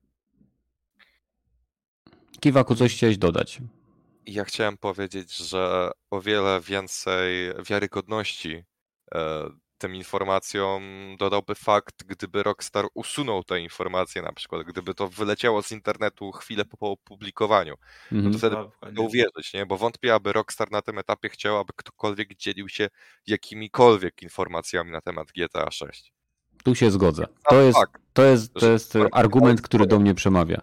Kiwaku, 2.43 2.75
coś 2.75 2.95
chciałeś 2.95 3.19
dodać? 3.19 3.59
Ja 4.27 4.45
chciałem 4.45 4.77
powiedzieć, 4.79 5.37
że 5.37 5.91
o 6.11 6.21
wiele 6.21 6.61
więcej 6.61 7.53
wiarygodności 7.69 8.65
e, 9.15 9.49
tym 9.79 9.95
informacjom 9.95 10.83
dodałby 11.19 11.55
fakt, 11.55 12.05
gdyby 12.07 12.43
Rockstar 12.43 12.85
usunął 12.95 13.45
te 13.45 13.61
informacje, 13.61 14.23
na 14.23 14.33
przykład, 14.33 14.63
gdyby 14.67 14.95
to 14.95 15.09
wyleciało 15.09 15.63
z 15.63 15.73
internetu 15.73 16.33
chwilę 16.33 16.65
po 16.65 16.91
opublikowaniu. 16.91 17.75
No 18.13 18.17
Mhm. 18.19 18.33
to 18.33 18.39
wtedy 18.39 18.57
Dokładnie. 18.57 18.97
to 18.97 19.03
uwierzyć, 19.03 19.53
nie? 19.55 19.67
Bo 19.67 19.77
wątpię, 19.77 20.15
aby 20.15 20.33
Rockstar 20.33 20.71
na 20.71 20.83
tym 20.83 20.99
etapie 20.99 21.29
chciał, 21.29 21.59
aby 21.59 21.73
ktokolwiek 21.77 22.37
dzielił 22.37 22.69
się 22.69 22.89
jakimikolwiek 23.27 24.23
informacjami 24.23 24.91
na 24.91 25.01
temat 25.01 25.29
GTA 25.37 25.71
6. 25.71 26.13
Tu 26.65 26.75
się 26.75 26.91
zgodzę. 26.91 27.27
To 27.49 27.61
jest, 27.61 27.79
to 28.13 28.23
jest, 28.25 28.55
to 28.55 28.61
że- 28.61 28.73
jest 28.73 28.95
argument, 29.13 29.61
który 29.63 29.87
do 29.87 29.99
mnie 30.01 30.15
przemawia. 30.15 30.61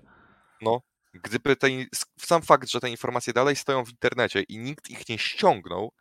no. 0.61 0.81
Gdyby 1.24 1.56
te, 1.56 1.70
in- 1.70 1.88
sam 2.18 2.41
fakt, 2.41 2.70
że 2.70 2.80
te 2.80 2.90
informacje 2.90 3.34
dalej 3.34 3.56
stoją 3.56 3.86
w 3.86 3.90
internecie 3.90 4.41
i 4.41 4.58
nikt 4.58 4.90
ich 4.90 5.10
nie 5.10 5.18
ściągnął, 5.18 5.91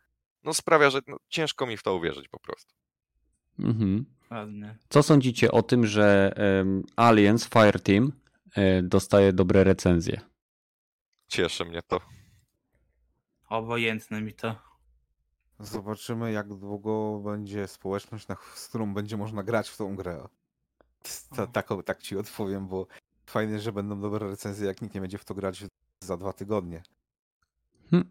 no 0.43 0.53
sprawia, 0.53 0.89
że 0.89 0.99
no, 1.07 1.17
ciężko 1.29 1.65
mi 1.65 1.77
w 1.77 1.83
to 1.83 1.95
uwierzyć 1.95 2.27
po 2.27 2.39
prostu. 2.39 2.73
Mhm. 3.59 4.05
Co 4.89 5.03
sądzicie 5.03 5.51
o 5.51 5.63
tym, 5.63 5.87
że 5.87 6.33
em, 6.35 6.83
Aliens 6.95 7.47
Fireteam 7.49 8.11
e, 8.55 8.83
dostaje 8.83 9.33
dobre 9.33 9.63
recenzje? 9.63 10.21
Cieszy 11.27 11.65
mnie 11.65 11.81
to. 11.81 12.01
Obojętne 13.49 14.21
mi 14.21 14.33
to. 14.33 14.55
Zobaczymy, 15.59 16.31
jak 16.31 16.47
długo 16.47 17.19
będzie 17.25 17.67
społeczność, 17.67 18.27
na, 18.27 18.37
z 18.55 18.67
którą 18.67 18.93
będzie 18.93 19.17
można 19.17 19.43
grać 19.43 19.69
w 19.69 19.77
tą 19.77 19.95
grę. 19.95 20.27
Ta, 21.35 21.47
tak, 21.47 21.67
tak 21.85 22.01
ci 22.01 22.17
odpowiem, 22.17 22.67
bo 22.67 22.87
fajnie, 23.29 23.59
że 23.59 23.71
będą 23.71 24.01
dobre 24.01 24.29
recenzje, 24.29 24.67
jak 24.67 24.81
nikt 24.81 24.95
nie 24.95 25.01
będzie 25.01 25.17
w 25.17 25.25
to 25.25 25.33
grać 25.33 25.63
za 25.99 26.17
dwa 26.17 26.33
tygodnie. 26.33 26.83
Hmm. 27.91 28.09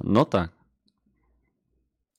No 0.00 0.24
tak. 0.24 0.50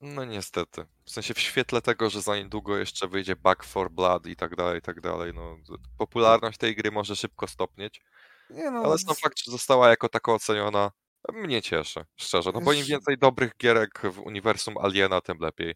No 0.02 0.26
niestety. 0.26 0.86
W 1.06 1.12
sensie 1.12 1.34
w 1.34 1.40
świetle 1.40 1.82
tego, 1.82 2.10
że 2.10 2.22
za 2.22 2.38
niedługo 2.38 2.78
jeszcze 2.78 3.08
wyjdzie 3.08 3.36
Back 3.36 3.64
for 3.64 3.92
Blood 3.92 4.26
i 4.26 4.36
tak 4.36 4.56
dalej, 4.56 4.80
i 4.80 4.82
tak 4.82 5.02
dalej, 5.02 5.34
no 5.34 5.58
popularność 5.98 6.58
tej 6.58 6.76
gry 6.76 6.92
może 6.92 7.16
szybko 7.16 7.48
stopnieć. 7.48 8.02
Nie 8.50 8.72
no, 8.72 8.80
ale 8.80 8.98
sam 8.98 9.16
fakt, 9.16 9.40
że 9.46 9.52
została 9.52 9.90
jako 9.90 10.10
taka 10.10 10.34
oceniona, 10.34 10.92
mnie 11.34 11.62
cieszy, 11.62 12.06
szczerze. 12.16 12.52
No 12.54 12.62
bo 12.62 12.74
im 12.74 12.86
więcej 12.86 13.18
dobrych 13.18 13.52
gierek 13.58 14.02
w 14.12 14.20
uniwersum 14.20 14.78
Aliena, 14.78 15.22
tym 15.22 15.38
lepiej. 15.40 15.76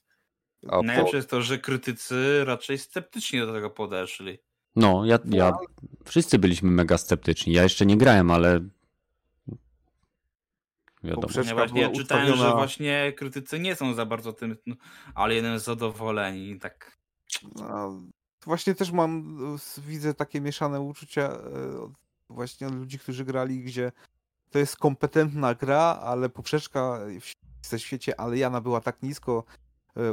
A 0.68 0.82
Najlepsze 0.82 1.12
po... 1.12 1.18
jest 1.18 1.30
to, 1.30 1.42
że 1.42 1.58
krytycy 1.60 2.46
raczej 2.46 2.78
sceptycznie 2.78 3.46
do 3.46 3.54
tego 3.54 3.70
podeszli. 3.70 4.40
No, 4.78 5.06
ja, 5.06 5.20
ja, 5.26 5.52
no, 5.52 5.60
wszyscy 6.06 6.40
byliśmy 6.40 6.72
mega 6.72 6.98
sceptyczni. 6.98 7.54
Ja 7.54 7.64
jeszcze 7.64 7.86
nie 7.86 7.98
grałem, 7.98 8.32
ale 8.32 8.60
wiadomo. 11.04 11.28
Ja 11.46 11.56
właśnie 11.56 11.82
ja 11.82 11.92
czytałem, 11.92 12.24
ustawiona... 12.26 12.50
że 12.50 12.56
właśnie 12.56 13.14
krytycy 13.18 13.60
nie 13.60 13.76
są 13.76 13.94
za 13.94 14.06
bardzo 14.06 14.34
tym 14.34 14.58
no, 14.66 14.76
alienem 15.16 15.60
zadowoleni. 15.60 16.60
Tak. 16.60 16.98
No, 17.56 18.02
właśnie 18.46 18.76
też 18.76 18.92
mam, 18.92 19.38
widzę 19.78 20.14
takie 20.14 20.42
mieszane 20.42 20.82
uczucia 20.82 21.22
e, 21.22 21.40
właśnie 22.30 22.68
od 22.68 22.76
ludzi, 22.76 23.00
którzy 23.00 23.26
grali, 23.26 23.64
gdzie 23.64 23.92
to 24.50 24.60
jest 24.60 24.78
kompetentna 24.78 25.56
gra, 25.56 26.00
ale 26.02 26.30
poprzeczka 26.30 27.00
w 27.62 27.78
świecie 27.78 28.22
Aliana 28.22 28.62
była 28.62 28.82
tak 28.82 29.04
nisko 29.04 29.44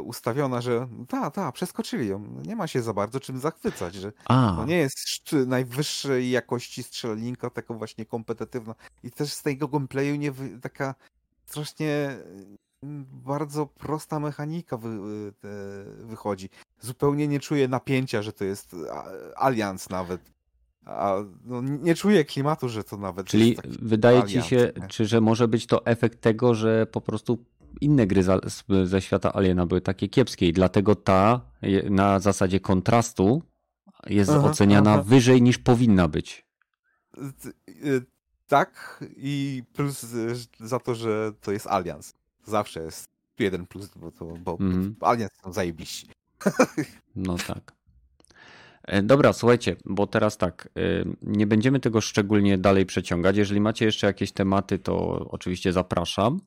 ustawiona, 0.02 0.60
że 0.60 0.88
ta, 1.08 1.30
ta, 1.30 1.52
przeskoczyli 1.52 2.08
ją. 2.08 2.42
Nie 2.46 2.56
ma 2.56 2.66
się 2.66 2.82
za 2.82 2.92
bardzo 2.92 3.20
czym 3.20 3.38
zachwycać, 3.38 3.94
że 3.94 4.12
A. 4.24 4.54
to 4.56 4.64
nie 4.64 4.76
jest 4.76 5.32
najwyższej 5.46 6.30
jakości 6.30 6.82
strzelaninka, 6.82 7.50
taka 7.50 7.74
właśnie 7.74 8.06
kompetywna. 8.06 8.74
I 9.02 9.10
też 9.10 9.32
z 9.32 9.42
tego 9.42 9.68
gameplayu 9.68 10.16
nie 10.16 10.32
taka 10.62 10.94
strasznie 11.46 12.16
mm, 12.82 13.06
bardzo 13.12 13.66
prosta 13.66 14.20
mechanika 14.20 14.76
wy, 14.76 14.88
e, 14.88 16.06
wychodzi. 16.06 16.48
Zupełnie 16.80 17.28
nie 17.28 17.40
czuję 17.40 17.68
napięcia, 17.68 18.22
że 18.22 18.32
to 18.32 18.44
jest 18.44 18.76
Alians 19.36 19.90
nawet. 19.90 20.34
A 20.86 21.16
no, 21.44 21.62
nie 21.62 21.94
czuję 21.94 22.24
klimatu, 22.24 22.68
że 22.68 22.84
to 22.84 22.96
nawet. 22.96 23.26
Czyli 23.26 23.56
wydaje 23.66 24.24
ci 24.24 24.42
się, 24.42 24.72
czy 24.88 25.06
że 25.06 25.20
może 25.20 25.48
być 25.48 25.66
to 25.66 25.86
efekt 25.86 26.20
tego, 26.20 26.54
że 26.54 26.86
po 26.86 27.00
prostu 27.00 27.38
inne 27.80 28.06
gry 28.06 28.22
za, 28.22 28.40
ze 28.84 29.00
świata 29.00 29.32
Aliena 29.34 29.66
były 29.66 29.80
takie 29.80 30.08
kiepskie 30.08 30.48
i 30.48 30.52
dlatego 30.52 30.94
ta 30.94 31.40
na 31.90 32.20
zasadzie 32.20 32.60
kontrastu 32.60 33.42
jest 34.06 34.30
aha, 34.30 34.50
oceniana 34.50 34.92
aha. 34.92 35.02
wyżej 35.02 35.42
niż 35.42 35.58
powinna 35.58 36.08
być. 36.08 36.46
Y, 37.68 38.02
tak 38.46 39.04
i 39.16 39.62
plus 39.72 40.14
y, 40.14 40.34
za 40.60 40.78
to, 40.78 40.94
że 40.94 41.32
to 41.40 41.52
jest 41.52 41.66
Alians. 41.66 42.14
Zawsze 42.44 42.80
jest 42.82 43.08
jeden 43.38 43.66
plus, 43.66 43.90
bo, 43.96 44.10
to, 44.10 44.24
bo 44.24 44.56
mm. 44.60 44.96
Alians 45.00 45.32
są 45.44 45.52
zajebiści. 45.52 46.08
No 47.16 47.36
tak. 47.46 47.72
E, 48.82 49.02
dobra, 49.02 49.32
słuchajcie, 49.32 49.76
bo 49.84 50.06
teraz 50.06 50.36
tak, 50.36 50.68
e, 50.76 51.04
nie 51.22 51.46
będziemy 51.46 51.80
tego 51.80 52.00
szczególnie 52.00 52.58
dalej 52.58 52.86
przeciągać. 52.86 53.36
Jeżeli 53.36 53.60
macie 53.60 53.84
jeszcze 53.84 54.06
jakieś 54.06 54.32
tematy, 54.32 54.78
to 54.78 54.94
oczywiście 55.30 55.72
zapraszam. 55.72 56.40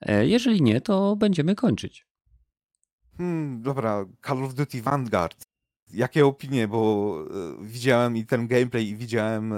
E, 0.00 0.26
jeżeli 0.26 0.62
nie, 0.62 0.80
to 0.80 1.16
będziemy 1.16 1.54
kończyć. 1.54 2.06
Hmm, 3.16 3.62
dobra, 3.62 4.04
Call 4.26 4.44
of 4.44 4.54
Duty 4.54 4.82
Vanguard. 4.82 5.44
Jakie 5.92 6.26
opinie, 6.26 6.68
bo 6.68 7.16
widziałem 7.60 8.16
i 8.16 8.26
ten 8.26 8.46
gameplay, 8.46 8.88
i 8.88 8.96
widziałem 8.96 9.54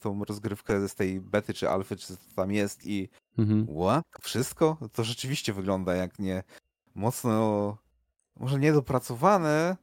tą 0.00 0.24
rozgrywkę 0.24 0.88
z 0.88 0.94
tej 0.94 1.20
bety 1.20 1.54
czy 1.54 1.70
alfy, 1.70 1.96
czy 1.96 2.06
co 2.06 2.34
tam 2.36 2.52
jest 2.52 2.86
i 2.86 3.08
mhm. 3.38 3.66
what? 3.80 4.04
Wszystko? 4.20 4.76
To 4.92 5.04
rzeczywiście 5.04 5.52
wygląda 5.52 5.94
jak 5.94 6.18
nie 6.18 6.42
mocno, 6.94 7.76
może 8.36 8.58
niedopracowane, 8.58 9.76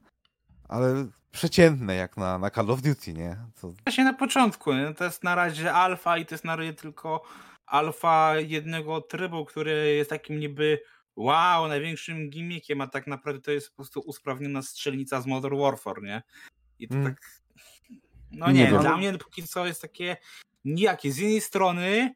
ale 0.68 1.08
przeciętne 1.32 1.96
jak 1.96 2.18
na, 2.18 2.38
na 2.38 2.50
Call 2.50 2.72
of 2.72 2.82
Duty, 2.82 3.14
nie? 3.14 3.38
To... 3.62 3.74
Właśnie 3.86 4.04
na 4.04 4.14
początku, 4.14 4.74
nie? 4.74 4.94
to 4.94 5.04
jest 5.04 5.24
na 5.24 5.36
razie 5.36 5.74
alfa 5.74 6.18
i 6.18 6.26
to 6.26 6.36
jest 6.36 6.46
na 6.46 6.56
razie 6.56 6.74
tylko 6.74 7.24
alfa 7.66 8.40
jednego 8.40 9.02
trybu, 9.02 9.46
który 9.46 9.96
jest 9.96 10.10
takim 10.10 10.40
niby 10.40 10.80
wow, 11.16 11.68
największym 11.68 12.30
gimmickiem, 12.30 12.82
a 12.82 12.88
tak 12.88 13.08
naprawdę 13.08 13.42
to 13.42 13.52
jest 13.52 13.70
po 13.70 13.76
prostu 13.76 14.00
usprawniona 14.00 14.62
strzelnica 14.62 15.22
z 15.22 15.26
Modern 15.26 15.58
Warfare, 15.58 16.02
nie? 16.04 16.24
I 16.80 16.88
to 16.88 16.96
mm. 16.96 17.06
tak... 17.06 17.44
No 18.32 18.52
nie, 18.52 18.72
nie 18.72 18.80
dla 18.80 18.98
mnie 18.98 19.18
póki 19.18 19.44
co 19.44 19.66
jest 19.66 19.82
takie 19.82 20.18
nijakie. 20.66 21.12
Z 21.12 21.18
jednej 21.18 21.42
strony 21.42 22.16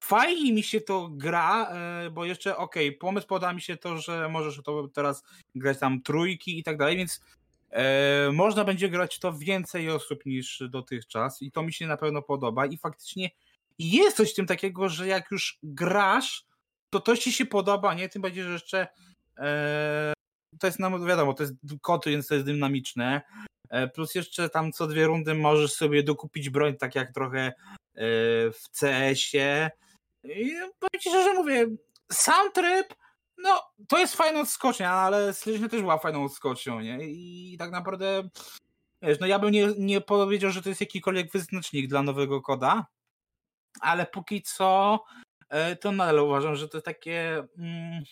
fajnie 0.00 0.52
mi 0.52 0.62
się 0.62 0.80
to 0.80 1.08
gra, 1.08 1.68
e, 1.68 2.10
bo 2.10 2.24
jeszcze 2.24 2.56
okej, 2.56 2.88
okay, 2.88 2.98
pomysł 2.98 3.26
poda 3.26 3.52
mi 3.52 3.60
się 3.60 3.76
to, 3.76 3.98
że 3.98 4.28
możesz 4.28 4.62
to 4.64 4.88
teraz 4.88 5.24
grać 5.54 5.78
tam 5.78 6.02
trójki 6.02 6.58
i 6.58 6.62
tak 6.62 6.76
dalej, 6.76 6.96
więc 6.96 7.20
E, 7.70 8.32
można 8.32 8.64
będzie 8.64 8.88
grać 8.88 9.18
to 9.18 9.32
więcej 9.32 9.90
osób 9.90 10.26
niż 10.26 10.62
dotychczas 10.68 11.42
i 11.42 11.52
to 11.52 11.62
mi 11.62 11.72
się 11.72 11.86
na 11.86 11.96
pewno 11.96 12.22
podoba 12.22 12.66
i 12.66 12.76
faktycznie 12.76 13.30
jest 13.78 14.16
coś 14.16 14.32
w 14.32 14.34
tym 14.34 14.46
takiego, 14.46 14.88
że 14.88 15.06
jak 15.06 15.30
już 15.30 15.58
grasz, 15.62 16.44
to 16.90 17.00
to 17.00 17.16
ci 17.16 17.32
się 17.32 17.46
podoba, 17.46 17.94
nie? 17.94 18.08
Tym 18.08 18.22
bardziej, 18.22 18.44
że 18.44 18.52
jeszcze 18.52 18.88
e, 19.38 20.12
to 20.58 20.66
jest, 20.66 20.78
no 20.78 20.98
wiadomo, 20.98 21.34
to 21.34 21.42
jest 21.42 21.54
koty, 21.80 22.10
więc 22.10 22.26
to 22.26 22.34
jest 22.34 22.46
dynamiczne. 22.46 23.22
E, 23.70 23.88
plus 23.88 24.14
jeszcze 24.14 24.48
tam 24.48 24.72
co 24.72 24.86
dwie 24.86 25.06
rundy 25.06 25.34
możesz 25.34 25.72
sobie 25.72 26.02
dokupić 26.02 26.50
broń, 26.50 26.76
tak 26.76 26.94
jak 26.94 27.12
trochę 27.12 27.40
e, 27.40 27.52
w 28.50 28.62
CS-ie. 28.80 29.70
I 30.24 30.52
powiem 30.54 31.00
ci 31.00 31.10
szczerze, 31.10 31.34
mówię, 31.34 31.66
sam 32.12 32.52
tryb 32.52 32.94
no, 33.38 33.62
to 33.88 33.98
jest 33.98 34.16
fajna 34.16 34.40
odskocznia, 34.40 34.92
ale 34.92 35.34
Sledgehammer 35.34 35.70
też 35.70 35.80
była 35.80 35.98
fajną 35.98 36.24
odskocznią, 36.24 36.80
nie? 36.80 36.98
I 37.02 37.56
tak 37.58 37.70
naprawdę, 37.70 38.28
wiesz, 39.02 39.20
no 39.20 39.26
ja 39.26 39.38
bym 39.38 39.50
nie, 39.50 39.68
nie 39.78 40.00
powiedział, 40.00 40.50
że 40.50 40.62
to 40.62 40.68
jest 40.68 40.80
jakikolwiek 40.80 41.32
wyznacznik 41.32 41.88
dla 41.88 42.02
nowego 42.02 42.42
koda, 42.42 42.86
ale 43.80 44.06
póki 44.06 44.42
co 44.42 45.04
e, 45.48 45.76
to 45.76 45.92
nadal 45.92 46.18
uważam, 46.18 46.56
że 46.56 46.68
to 46.68 46.80
takie 46.80 47.46
mm, 47.58 48.02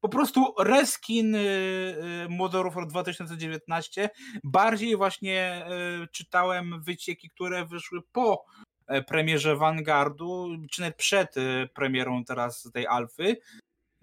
po 0.00 0.08
prostu 0.08 0.54
reskin 0.58 1.34
y, 1.34 1.38
y, 1.38 2.52
Warfare 2.52 2.86
2019. 2.86 4.10
Bardziej 4.44 4.96
właśnie 4.96 5.66
y, 6.04 6.08
czytałem 6.08 6.82
wycieki, 6.82 7.30
które 7.30 7.66
wyszły 7.66 8.02
po 8.12 8.44
e, 8.86 9.02
premierze 9.02 9.56
Vanguardu, 9.56 10.48
czy 10.70 10.80
nawet 10.80 10.96
przed 10.96 11.34
premierą 11.74 12.24
teraz 12.24 12.70
tej 12.74 12.86
Alfy, 12.86 13.36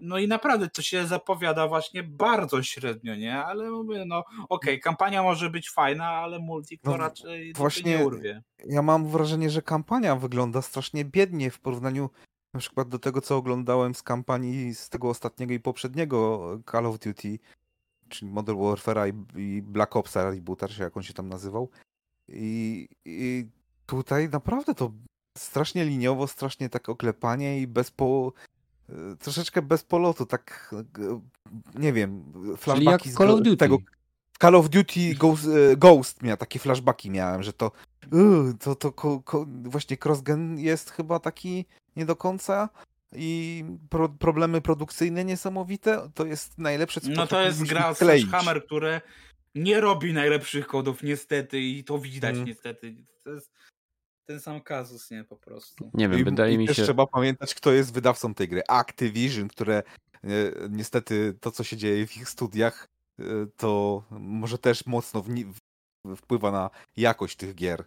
no 0.02 0.18
i 0.18 0.28
naprawdę 0.28 0.68
to 0.68 0.82
się 0.82 1.06
zapowiada 1.06 1.68
właśnie 1.68 2.02
bardzo 2.02 2.62
średnio, 2.62 3.16
nie? 3.16 3.44
Ale 3.44 3.70
mówię, 3.70 4.04
no 4.04 4.18
okej, 4.18 4.48
okay, 4.48 4.78
kampania 4.78 5.22
może 5.22 5.50
być 5.50 5.70
fajna, 5.70 6.08
ale 6.08 6.38
multi 6.38 6.78
to 6.78 6.90
no, 6.90 6.96
raczej 6.96 7.52
właśnie 7.52 7.98
nie 7.98 8.06
urwie. 8.06 8.42
Ja 8.66 8.82
mam 8.82 9.08
wrażenie, 9.08 9.50
że 9.50 9.62
kampania 9.62 10.16
wygląda 10.16 10.62
strasznie 10.62 11.04
biednie 11.04 11.50
w 11.50 11.60
porównaniu 11.60 12.10
na 12.54 12.60
przykład 12.60 12.88
do 12.88 12.98
tego, 12.98 13.20
co 13.20 13.36
oglądałem 13.36 13.94
z 13.94 14.02
kampanii 14.02 14.74
z 14.74 14.88
tego 14.88 15.08
ostatniego 15.08 15.54
i 15.54 15.60
poprzedniego 15.60 16.40
Call 16.70 16.86
of 16.86 16.98
Duty, 16.98 17.38
czyli 18.08 18.30
Modern 18.30 18.62
Warfare 18.62 19.12
i, 19.36 19.62
Black 19.62 19.96
Opsa 19.96 20.30
Rebooter, 20.30 20.70
czy 20.70 20.82
jak 20.82 20.96
on 20.96 21.02
się 21.02 21.14
tam 21.14 21.28
nazywał. 21.28 21.70
I, 22.28 22.88
I 23.04 23.46
tutaj 23.86 24.28
naprawdę 24.28 24.74
to 24.74 24.92
strasznie 25.38 25.84
liniowo, 25.84 26.26
strasznie 26.26 26.68
tak 26.68 26.88
oklepanie 26.88 27.60
i 27.60 27.66
bez 27.66 27.90
po, 27.90 28.32
troszeczkę 29.18 29.62
bez 29.62 29.84
polotu, 29.84 30.26
tak 30.26 30.74
nie 31.74 31.92
wiem, 31.92 32.32
flashbacki 32.56 33.10
z 33.10 33.14
Call 33.14 33.30
of 33.30 33.42
Duty. 33.42 33.56
tego 33.56 33.78
Call 34.40 34.54
of 34.54 34.68
Duty 34.68 35.14
Ghost, 35.14 35.46
e, 35.46 35.76
Ghost 35.76 36.22
miał 36.22 36.36
takie 36.36 36.58
flashbacki 36.58 37.10
miałem, 37.10 37.42
że 37.42 37.52
to 37.52 37.72
yy, 38.12 38.54
to, 38.60 38.74
to 38.74 38.92
ko, 38.92 39.20
ko, 39.20 39.46
właśnie 39.62 39.96
crossgen 40.04 40.58
jest 40.58 40.90
chyba 40.90 41.18
taki 41.20 41.64
nie 41.96 42.06
do 42.06 42.16
końca 42.16 42.68
i 43.14 43.64
pro, 43.90 44.08
problemy 44.08 44.60
produkcyjne 44.60 45.24
niesamowite, 45.24 46.10
to 46.14 46.26
jest 46.26 46.58
najlepsze 46.58 47.00
co 47.00 47.10
No 47.10 47.26
to 47.26 47.42
jest 47.42 47.62
gra 47.62 47.94
Hammer, 48.30 48.64
które 48.64 49.00
nie 49.54 49.80
robi 49.80 50.12
najlepszych 50.12 50.66
kodów 50.66 51.02
niestety 51.02 51.60
i 51.60 51.84
to 51.84 51.98
widać 51.98 52.30
hmm. 52.30 52.48
niestety. 52.48 52.94
To 53.24 53.30
jest 53.30 53.52
ten 54.24 54.40
sam 54.40 54.60
kazus, 54.60 55.10
nie 55.10 55.24
po 55.24 55.36
prostu. 55.36 55.90
Nie 55.94 56.08
wiem, 56.08 56.20
I, 56.20 56.24
wydaje 56.24 56.54
i 56.54 56.58
mi 56.58 56.68
się. 56.68 56.74
Też 56.74 56.84
trzeba 56.84 57.06
pamiętać, 57.06 57.54
kto 57.54 57.72
jest 57.72 57.94
wydawcą 57.94 58.34
tej 58.34 58.48
gry. 58.48 58.62
Activision, 58.68 59.48
które 59.48 59.76
e, 59.76 60.28
niestety 60.70 61.38
to, 61.40 61.50
co 61.50 61.64
się 61.64 61.76
dzieje 61.76 62.06
w 62.06 62.16
ich 62.16 62.28
studiach, 62.28 62.88
e, 63.18 63.24
to 63.56 64.02
może 64.10 64.58
też 64.58 64.86
mocno 64.86 65.22
w, 65.22 66.16
wpływa 66.16 66.50
na 66.50 66.70
jakość 66.96 67.36
tych 67.36 67.54
gier. 67.54 67.84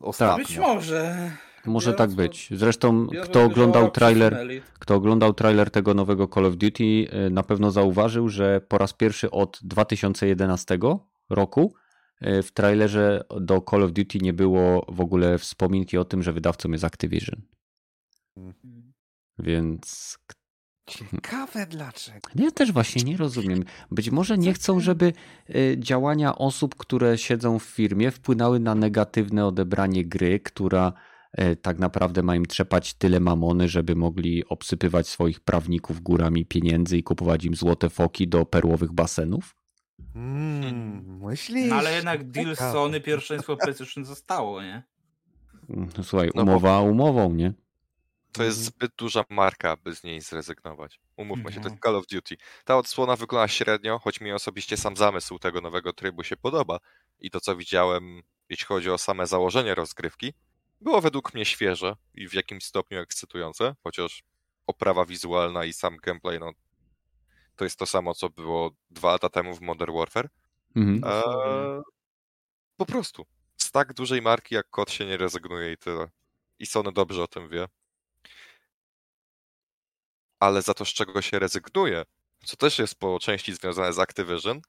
Ostatnio. 0.00 0.44
Być 0.44 0.58
może. 0.58 1.30
Może 1.66 1.92
Biorąc 1.92 1.98
tak 1.98 2.16
być. 2.16 2.48
Zresztą 2.50 3.06
kto 3.24 3.42
oglądał 3.42 3.90
trailer, 3.90 4.62
kto 4.78 4.94
oglądał 4.94 5.34
trailer 5.34 5.70
tego 5.70 5.94
nowego 5.94 6.28
Call 6.28 6.46
of 6.46 6.56
Duty, 6.56 6.84
y, 6.84 7.30
na 7.30 7.42
pewno 7.42 7.70
zauważył, 7.70 8.28
że 8.28 8.60
po 8.60 8.78
raz 8.78 8.92
pierwszy 8.92 9.30
od 9.30 9.58
2011 9.62 10.78
roku 11.30 11.74
w 12.20 12.50
trailerze 12.54 13.24
do 13.40 13.60
Call 13.70 13.82
of 13.82 13.92
Duty 13.92 14.18
nie 14.18 14.32
było 14.32 14.86
w 14.88 15.00
ogóle 15.00 15.38
wspominki 15.38 15.98
o 15.98 16.04
tym, 16.04 16.22
że 16.22 16.32
wydawcą 16.32 16.70
jest 16.70 16.84
Activision. 16.84 17.42
Więc 19.38 20.18
Ciekawe 20.86 21.66
dlaczego. 21.66 22.30
ja 22.34 22.50
też 22.50 22.72
właśnie 22.72 23.02
nie 23.02 23.16
rozumiem. 23.16 23.64
Być 23.90 24.10
może 24.10 24.38
nie 24.38 24.54
chcą, 24.54 24.80
żeby 24.80 25.12
y, 25.50 25.76
działania 25.78 26.38
osób, 26.38 26.74
które 26.74 27.18
siedzą 27.18 27.58
w 27.58 27.62
firmie, 27.62 28.10
wpłynęły 28.10 28.60
na 28.60 28.74
negatywne 28.74 29.46
odebranie 29.46 30.04
gry, 30.04 30.40
która 30.40 30.92
y, 31.40 31.56
tak 31.56 31.78
naprawdę 31.78 32.22
ma 32.22 32.36
im 32.36 32.46
trzepać 32.46 32.94
tyle 32.94 33.20
mamony, 33.20 33.68
żeby 33.68 33.96
mogli 33.96 34.48
obsypywać 34.48 35.08
swoich 35.08 35.40
prawników 35.40 36.00
górami 36.00 36.46
pieniędzy 36.46 36.98
i 36.98 37.02
kupować 37.02 37.44
im 37.44 37.54
złote 37.54 37.90
foki 37.90 38.28
do 38.28 38.46
perłowych 38.46 38.92
basenów. 38.92 39.56
Mm, 40.14 41.18
myślisz? 41.24 41.70
No 41.70 41.76
ale 41.76 41.92
jednak 41.94 42.30
deal. 42.30 42.56
Sony 42.56 43.00
pierwszeństwo 43.00 43.56
PlayStation 43.56 44.04
zostało, 44.04 44.62
nie? 44.62 44.82
No, 45.68 46.04
słuchaj, 46.04 46.30
No 46.34 46.44
bo- 46.44 46.50
umowa 46.50 46.80
umową, 46.80 47.32
nie? 47.34 47.52
To 48.32 48.42
jest 48.42 48.58
Mhm. 48.58 48.72
zbyt 48.74 48.92
duża 48.96 49.24
marka, 49.30 49.76
by 49.76 49.94
z 49.94 50.04
niej 50.04 50.20
zrezygnować. 50.20 51.00
Umówmy 51.16 51.44
się, 51.44 51.50
to 51.50 51.56
Mhm. 51.56 51.72
jest 51.72 51.82
Call 51.82 51.96
of 51.96 52.06
Duty. 52.06 52.36
Ta 52.64 52.76
odsłona 52.78 53.16
wygląda 53.16 53.48
średnio, 53.48 53.98
choć 53.98 54.20
mi 54.20 54.32
osobiście 54.32 54.76
sam 54.76 54.96
zamysł 54.96 55.38
tego 55.38 55.60
nowego 55.60 55.92
trybu 55.92 56.22
się 56.24 56.36
podoba. 56.36 56.78
I 57.20 57.30
to, 57.30 57.40
co 57.40 57.56
widziałem, 57.56 58.22
jeśli 58.48 58.66
chodzi 58.66 58.90
o 58.90 58.98
same 58.98 59.26
założenie 59.26 59.74
rozgrywki, 59.74 60.32
było 60.80 61.00
według 61.00 61.34
mnie 61.34 61.44
świeże 61.44 61.96
i 62.14 62.28
w 62.28 62.34
jakimś 62.34 62.64
stopniu 62.64 62.98
ekscytujące, 62.98 63.74
chociaż 63.84 64.22
oprawa 64.66 65.04
wizualna 65.04 65.64
i 65.64 65.72
sam 65.72 65.96
gameplay, 65.96 66.40
no 66.40 66.52
to 67.56 67.64
jest 67.64 67.78
to 67.78 67.86
samo, 67.86 68.14
co 68.14 68.28
było 68.30 68.70
dwa 68.90 69.12
lata 69.12 69.28
temu 69.28 69.54
w 69.54 69.60
Modern 69.60 69.94
Warfare. 69.94 70.28
Mhm. 70.76 71.12
Eee, 71.12 71.82
po 72.76 72.86
prostu. 72.86 73.26
Z 73.56 73.70
tak 73.70 73.92
dużej 73.94 74.22
marki 74.22 74.54
jak 74.54 74.70
kot 74.70 74.90
się 74.90 75.06
nie 75.06 75.16
rezygnuje 75.16 75.72
i 75.72 75.76
tyle. 75.76 76.08
I 76.58 76.66
Sony 76.66 76.92
dobrze 76.92 77.22
o 77.22 77.26
tym 77.26 77.48
wie. 77.48 77.68
Ale 80.40 80.62
za 80.62 80.74
to, 80.74 80.84
z 80.84 80.88
czego 80.88 81.22
się 81.22 81.38
rezygnuje, 81.38 82.04
co 82.44 82.56
też 82.56 82.78
jest 82.78 82.98
po 82.98 83.18
części 83.18 83.54
związane 83.54 83.92
z 83.92 83.98
Activision, 83.98 84.60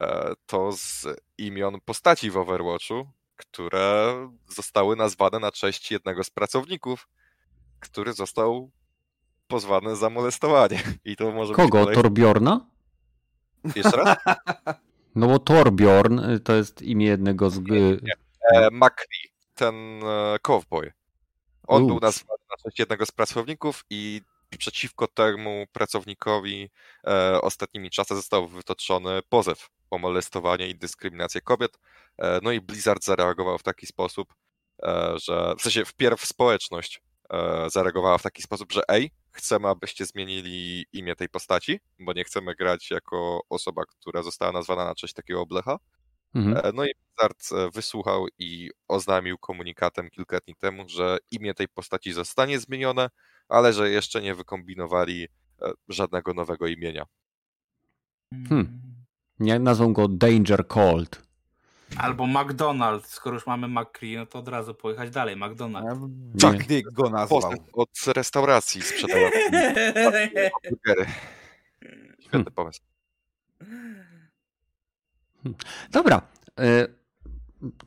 e, 0.00 0.32
to 0.46 0.72
z 0.72 1.06
imion 1.38 1.80
postaci 1.84 2.30
w 2.30 2.36
Overwatchu, 2.36 3.10
które 3.36 4.14
zostały 4.48 4.96
nazwane 4.96 5.38
na 5.38 5.52
cześć 5.52 5.90
jednego 5.90 6.24
z 6.24 6.30
pracowników, 6.30 7.08
który 7.80 8.12
został 8.12 8.70
pozwany 9.52 9.96
za 9.96 10.10
molestowanie. 10.10 10.82
I 11.04 11.16
to 11.16 11.32
może 11.32 11.48
być 11.48 11.56
Kogo? 11.56 11.80
kolej... 11.80 11.94
Torbjorna? 11.94 12.66
Jeszcze 13.76 13.96
raz? 13.96 14.16
No 15.14 15.26
bo 15.26 15.38
Torbjorn 15.38 16.18
y, 16.18 16.40
to 16.40 16.54
jest 16.54 16.82
imię 16.82 17.06
jednego 17.06 17.50
z... 17.50 17.58
y, 17.58 18.00
e, 18.52 18.70
McCree, 18.70 19.32
ten 19.54 19.74
e, 20.04 20.38
cowboy. 20.42 20.92
On 21.66 21.86
był 21.86 22.00
nazwany 22.00 22.42
na 22.50 22.56
cześć 22.56 22.78
jednego 22.78 23.06
z 23.06 23.10
pracowników 23.10 23.84
i 23.90 24.20
przeciwko 24.58 25.06
temu 25.06 25.66
pracownikowi 25.72 26.70
e, 27.06 27.40
ostatnimi 27.40 27.90
czasy 27.90 28.14
został 28.14 28.48
wytoczony 28.48 29.20
pozew 29.28 29.68
o 29.90 29.98
molestowanie 29.98 30.68
i 30.68 30.74
dyskryminację 30.74 31.40
kobiet. 31.40 31.78
E, 32.18 32.40
no 32.42 32.52
i 32.52 32.60
Blizzard 32.60 33.04
zareagował 33.04 33.58
w 33.58 33.62
taki 33.62 33.86
sposób, 33.86 34.34
e, 34.82 35.14
że 35.16 35.54
w 35.58 35.62
sensie 35.62 35.84
wpierw 35.84 36.26
społeczność 36.26 37.02
e, 37.30 37.70
zareagowała 37.70 38.18
w 38.18 38.22
taki 38.22 38.42
sposób, 38.42 38.72
że 38.72 38.82
ej, 38.88 39.10
chcemy, 39.32 39.68
abyście 39.68 40.06
zmienili 40.06 40.86
imię 40.92 41.16
tej 41.16 41.28
postaci, 41.28 41.80
bo 41.98 42.12
nie 42.12 42.24
chcemy 42.24 42.54
grać 42.54 42.90
jako 42.90 43.40
osoba, 43.48 43.82
która 43.86 44.22
została 44.22 44.52
nazwana 44.52 44.84
na 44.84 44.94
cześć 44.94 45.14
takiego 45.14 45.40
oblecha. 45.40 45.78
Mhm. 46.34 46.56
E, 46.56 46.72
No 46.74 46.84
i 46.84 46.90
Blizzard 46.94 47.52
e, 47.52 47.70
wysłuchał 47.70 48.26
i 48.38 48.70
oznajmił 48.88 49.38
komunikatem 49.38 50.10
kilka 50.10 50.38
dni 50.40 50.54
temu, 50.56 50.88
że 50.88 51.18
imię 51.30 51.54
tej 51.54 51.68
postaci 51.68 52.12
zostanie 52.12 52.60
zmienione, 52.60 53.10
ale 53.48 53.72
że 53.72 53.90
jeszcze 53.90 54.22
nie 54.22 54.34
wykombinowali 54.34 55.28
e, 55.62 55.72
żadnego 55.88 56.34
nowego 56.34 56.66
imienia. 56.66 57.04
Hmm. 58.48 58.82
Nie 59.38 59.58
nazwą 59.58 59.92
go 59.92 60.08
Danger 60.08 60.66
Cold. 60.66 61.31
Albo 61.98 62.24
McDonald's, 62.26 63.06
skoro 63.06 63.34
już 63.34 63.46
mamy 63.46 63.68
McCree, 63.68 64.16
no 64.16 64.26
to 64.26 64.38
od 64.38 64.48
razu 64.48 64.74
pojechać 64.74 65.10
dalej, 65.10 65.36
McDonald's. 65.36 66.08
Chuck 66.42 66.66
Dick 66.66 66.92
go 66.92 67.10
nazwał. 67.10 67.40
Od 67.72 67.88
restauracji 68.06 68.80
burgery. 70.70 71.06
Świetny 72.20 72.50
pomysł. 72.50 72.80
Dobra. 75.90 76.22
e, 76.60 76.86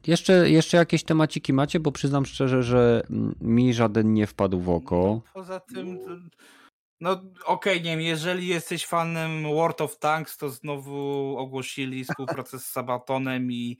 Jeszcze, 0.07 0.49
jeszcze 0.49 0.77
jakieś 0.77 1.03
temaciki 1.03 1.53
macie, 1.53 1.79
bo 1.79 1.91
przyznam 1.91 2.25
szczerze, 2.25 2.63
że 2.63 3.03
mi 3.41 3.73
żaden 3.73 4.13
nie 4.13 4.27
wpadł 4.27 4.59
w 4.59 4.69
oko. 4.69 5.21
Poza 5.33 5.59
tym, 5.59 5.97
to- 5.99 6.17
no 7.01 7.21
okej, 7.45 7.81
nie 7.81 7.91
wiem, 7.91 8.01
jeżeli 8.01 8.47
jesteś 8.47 8.85
fanem 8.85 9.43
World 9.43 9.81
of 9.81 9.99
Tanks, 9.99 10.37
to 10.37 10.49
znowu 10.49 11.35
ogłosili 11.37 12.03
współpracę 12.05 12.59
z 12.59 12.65
Sabatonem 12.65 13.51
i 13.51 13.77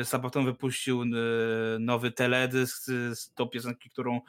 y, 0.00 0.04
Sabaton 0.04 0.44
wypuścił 0.44 1.02
y, 1.02 1.06
nowy 1.80 2.10
teledysk 2.10 2.84
z, 2.84 3.34
tą 3.34 3.46
piosenki, 3.48 3.90
którą 3.90 4.20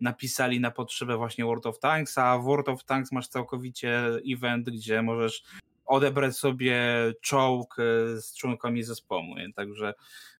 napisali 0.00 0.60
na 0.60 0.70
potrzebę 0.70 1.16
właśnie 1.16 1.44
World 1.44 1.66
of 1.66 1.78
Tanks, 1.78 2.18
a 2.18 2.38
w 2.38 2.44
World 2.44 2.68
of 2.68 2.84
Tanks 2.84 3.12
masz 3.12 3.28
całkowicie 3.28 4.02
event, 4.32 4.70
gdzie 4.70 5.02
możesz 5.02 5.42
odebrać 5.86 6.36
sobie 6.36 6.78
czołg 7.20 7.78
y, 7.78 8.20
z 8.22 8.34
członkami 8.36 8.82
zespołu, 8.82 9.34
nie? 9.36 9.52
także 9.52 9.94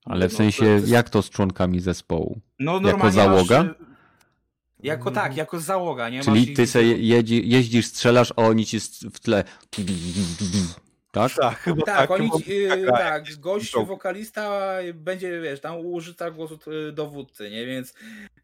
Ale 0.05 0.29
w 0.29 0.33
no, 0.33 0.39
sensie, 0.39 0.59
to 0.59 0.65
jest- 0.65 0.89
jak 0.89 1.11
to 1.11 1.23
z 1.23 1.31
członkami 1.31 1.81
zespołu? 1.81 2.41
no, 2.59 2.81
normalnie 2.81 3.12
załoga? 3.12 3.62
Masz, 3.65 3.77
jako 4.82 5.11
tak, 5.11 5.36
jako 5.36 5.61
załoga, 5.61 6.09
nie? 6.09 6.20
Czyli 6.23 6.47
Masz 6.47 6.57
ty 6.57 6.62
ich- 6.62 6.70
se 6.70 6.82
jedzi, 6.85 7.48
jeździsz, 7.48 7.86
strzelasz, 7.86 8.32
a 8.36 8.43
oni 8.43 8.66
ci 8.66 8.81
w 9.12 9.20
tle. 9.20 9.44
Tak? 11.12 11.32
Tak, 11.40 11.59
chyba 11.59 11.82
Tak, 11.82 11.97
tak. 11.97 12.11
oni, 12.11 12.31
chyba 12.31 12.74
yy, 12.77 12.86
tak, 12.86 12.98
tak, 12.98 13.36
gość, 13.36 13.73
wokalista 13.86 14.61
będzie, 14.94 15.40
wiesz, 15.40 15.61
tam 15.61 15.86
użyta 15.86 16.31
głosu 16.31 16.59
y, 16.89 16.93
dowódcy, 16.93 17.51
nie? 17.51 17.66
Więc 17.66 17.94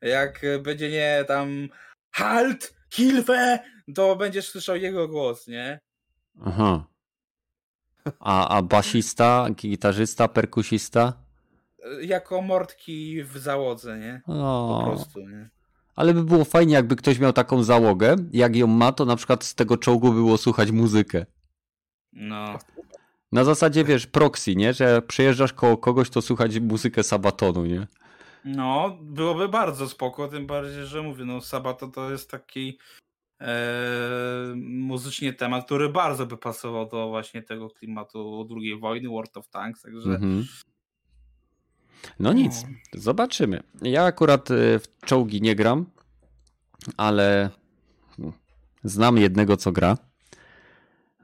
jak 0.03 0.41
będzie 0.63 0.91
nie 0.91 1.25
tam 1.29 1.69
halt, 2.11 2.75
Hilfe, 2.91 3.59
to 3.95 4.17
będziesz 4.17 4.49
słyszał 4.49 4.77
jego 4.77 5.09
głos, 5.09 5.47
nie? 5.47 5.81
Aha. 6.45 6.85
A, 8.21 8.49
a 8.49 8.63
basista, 8.63 9.47
gitarzysta, 9.55 10.29
perkusista? 10.29 11.13
Y, 12.01 12.05
Jako 12.05 12.43
mordki 12.43 13.25
w 13.25 13.39
załodze, 13.39 13.99
nie? 13.99 14.21
Po 14.27 14.83
prostu, 14.87 15.21
nie? 15.21 15.49
Ale 15.97 16.15
by 16.15 16.25
było 16.25 16.45
fajnie, 16.45 16.75
jakby 16.75 16.97
ktoś 16.97 17.19
miał 17.19 17.33
taką 17.33 17.63
załogę. 17.63 18.17
Jak 18.33 18.57
ją 18.57 18.67
ma, 18.67 18.93
to 18.93 19.05
na 19.05 19.17
przykład 19.17 19.45
z 19.45 19.55
tego 19.55 19.77
czołgu 19.77 20.13
było 20.13 20.39
słuchać 20.39 20.71
muzykę. 20.71 21.27
No. 22.13 22.59
Na 23.33 23.45
zasadzie, 23.45 23.85
wiesz, 23.85 24.07
proxy, 24.07 24.57
nie? 24.57 24.73
Że 24.73 24.85
jak 24.85 25.07
przyjeżdżasz 25.07 25.53
koło 25.53 25.77
kogoś, 25.77 26.11
to 26.11 26.23
słuchać 26.23 26.61
muzykę 26.61 27.03
Sabatonu, 27.03 27.67
nie? 27.67 27.87
No, 28.45 28.99
byłoby 29.03 29.49
bardzo 29.49 29.89
spoko, 29.89 30.29
tym 30.29 30.47
bardziej, 30.47 30.87
że 30.87 31.03
mówię, 31.03 31.25
no 31.25 31.41
Sabato 31.41 31.89
to 31.89 32.11
jest 32.11 32.31
taki 32.31 32.79
e, 33.41 34.55
muzycznie 34.57 35.33
temat, 35.33 35.65
który 35.65 35.89
bardzo 35.89 36.27
by 36.27 36.37
pasował 36.37 36.89
do 36.89 37.09
właśnie 37.09 37.43
tego 37.43 37.71
klimatu 37.71 38.49
II 38.57 38.79
wojny, 38.79 39.09
World 39.09 39.37
of 39.37 39.49
Tanks, 39.49 39.83
także 39.83 40.11
Mhm. 40.11 40.45
No 42.21 42.33
nic, 42.33 42.67
zobaczymy. 42.93 43.63
Ja 43.83 44.05
akurat 44.05 44.51
y, 44.51 44.79
w 44.79 44.89
czołgi 45.05 45.43
nie 45.43 45.55
gram, 45.55 45.87
ale 46.97 47.51
znam 48.85 49.19
jednego, 49.19 49.57
co 49.57 49.73
gra, 49.73 49.97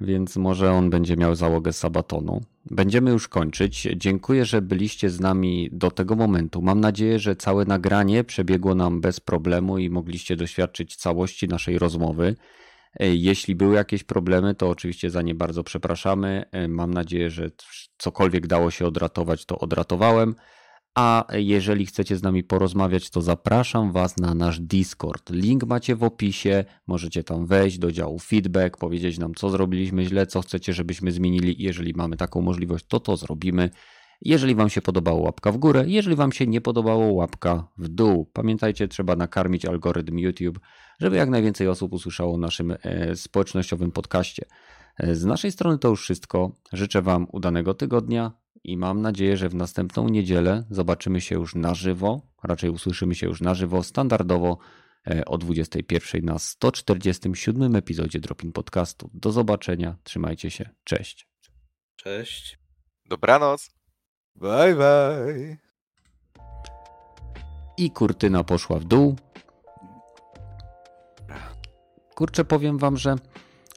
więc 0.00 0.36
może 0.36 0.72
on 0.72 0.90
będzie 0.90 1.16
miał 1.16 1.34
załogę 1.34 1.72
Sabatonu. 1.72 2.40
Będziemy 2.70 3.10
już 3.10 3.28
kończyć. 3.28 3.88
Dziękuję, 3.96 4.44
że 4.44 4.62
byliście 4.62 5.10
z 5.10 5.20
nami 5.20 5.68
do 5.72 5.90
tego 5.90 6.16
momentu. 6.16 6.62
Mam 6.62 6.80
nadzieję, 6.80 7.18
że 7.18 7.36
całe 7.36 7.64
nagranie 7.64 8.24
przebiegło 8.24 8.74
nam 8.74 9.00
bez 9.00 9.20
problemu 9.20 9.78
i 9.78 9.90
mogliście 9.90 10.36
doświadczyć 10.36 10.96
całości 10.96 11.48
naszej 11.48 11.78
rozmowy. 11.78 12.36
E, 13.00 13.14
Jeśli 13.14 13.54
były 13.54 13.74
jakieś 13.74 14.04
problemy, 14.04 14.54
to 14.54 14.68
oczywiście 14.68 15.10
za 15.10 15.22
nie 15.22 15.34
bardzo 15.34 15.64
przepraszamy. 15.64 16.44
E, 16.52 16.68
Mam 16.68 16.94
nadzieję, 16.94 17.30
że 17.30 17.50
cokolwiek 17.98 18.46
dało 18.46 18.70
się 18.70 18.86
odratować, 18.86 19.44
to 19.44 19.58
odratowałem. 19.58 20.34
A 20.94 21.26
jeżeli 21.32 21.86
chcecie 21.86 22.16
z 22.16 22.22
nami 22.22 22.44
porozmawiać, 22.44 23.10
to 23.10 23.22
zapraszam 23.22 23.92
Was 23.92 24.16
na 24.16 24.34
nasz 24.34 24.60
Discord. 24.60 25.30
Link 25.30 25.64
macie 25.64 25.96
w 25.96 26.02
opisie. 26.02 26.64
Możecie 26.86 27.24
tam 27.24 27.46
wejść 27.46 27.78
do 27.78 27.92
działu 27.92 28.18
feedback, 28.18 28.76
powiedzieć 28.76 29.18
nam, 29.18 29.34
co 29.34 29.50
zrobiliśmy 29.50 30.04
źle, 30.04 30.26
co 30.26 30.42
chcecie, 30.42 30.72
żebyśmy 30.72 31.12
zmienili. 31.12 31.56
Jeżeli 31.58 31.92
mamy 31.94 32.16
taką 32.16 32.40
możliwość, 32.40 32.84
to 32.88 33.00
to 33.00 33.16
zrobimy. 33.16 33.70
Jeżeli 34.20 34.54
Wam 34.54 34.70
się 34.70 34.82
podobało, 34.82 35.22
łapka 35.22 35.52
w 35.52 35.56
górę. 35.56 35.84
Jeżeli 35.86 36.16
Wam 36.16 36.32
się 36.32 36.46
nie 36.46 36.60
podobało, 36.60 37.12
łapka 37.12 37.68
w 37.78 37.88
dół. 37.88 38.30
Pamiętajcie, 38.32 38.88
trzeba 38.88 39.16
nakarmić 39.16 39.64
algorytm 39.64 40.18
YouTube, 40.18 40.60
żeby 41.00 41.16
jak 41.16 41.30
najwięcej 41.30 41.68
osób 41.68 41.92
usłyszało 41.92 42.34
o 42.34 42.38
naszym 42.38 42.74
e, 42.82 43.16
społecznościowym 43.16 43.92
podcaście. 43.92 44.44
E, 44.98 45.14
z 45.14 45.24
naszej 45.24 45.52
strony 45.52 45.78
to 45.78 45.88
już 45.88 46.02
wszystko. 46.02 46.52
Życzę 46.72 47.02
Wam 47.02 47.26
udanego 47.32 47.74
tygodnia 47.74 48.41
i 48.64 48.76
mam 48.76 49.02
nadzieję, 49.02 49.36
że 49.36 49.48
w 49.48 49.54
następną 49.54 50.08
niedzielę 50.08 50.64
zobaczymy 50.70 51.20
się 51.20 51.34
już 51.34 51.54
na 51.54 51.74
żywo. 51.74 52.20
Raczej 52.42 52.70
usłyszymy 52.70 53.14
się 53.14 53.26
już 53.26 53.40
na 53.40 53.54
żywo, 53.54 53.82
standardowo 53.82 54.58
e, 55.06 55.24
o 55.24 55.38
21 55.38 56.24
na 56.24 56.38
147 56.38 57.76
epizodzie 57.76 58.20
Dropin 58.20 58.52
Podcastu. 58.52 59.10
Do 59.14 59.32
zobaczenia, 59.32 59.96
trzymajcie 60.04 60.50
się, 60.50 60.70
cześć. 60.84 61.28
Cześć. 61.96 62.58
Dobranoc. 63.04 63.70
Bye, 64.36 64.74
bye. 64.74 65.56
I 67.78 67.90
kurtyna 67.90 68.44
poszła 68.44 68.78
w 68.78 68.84
dół. 68.84 69.16
Kurczę, 72.14 72.44
powiem 72.44 72.78
wam, 72.78 72.96
że 72.96 73.16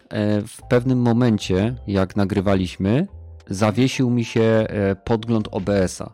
e, 0.10 0.42
w 0.42 0.62
pewnym 0.70 1.00
momencie, 1.00 1.76
jak 1.88 2.16
nagrywaliśmy, 2.16 3.08
zawiesił 3.50 4.10
mi 4.10 4.26
się 4.26 4.42
e, 4.42 4.96
podgląd 4.96 5.48
OBS-a. 5.52 6.14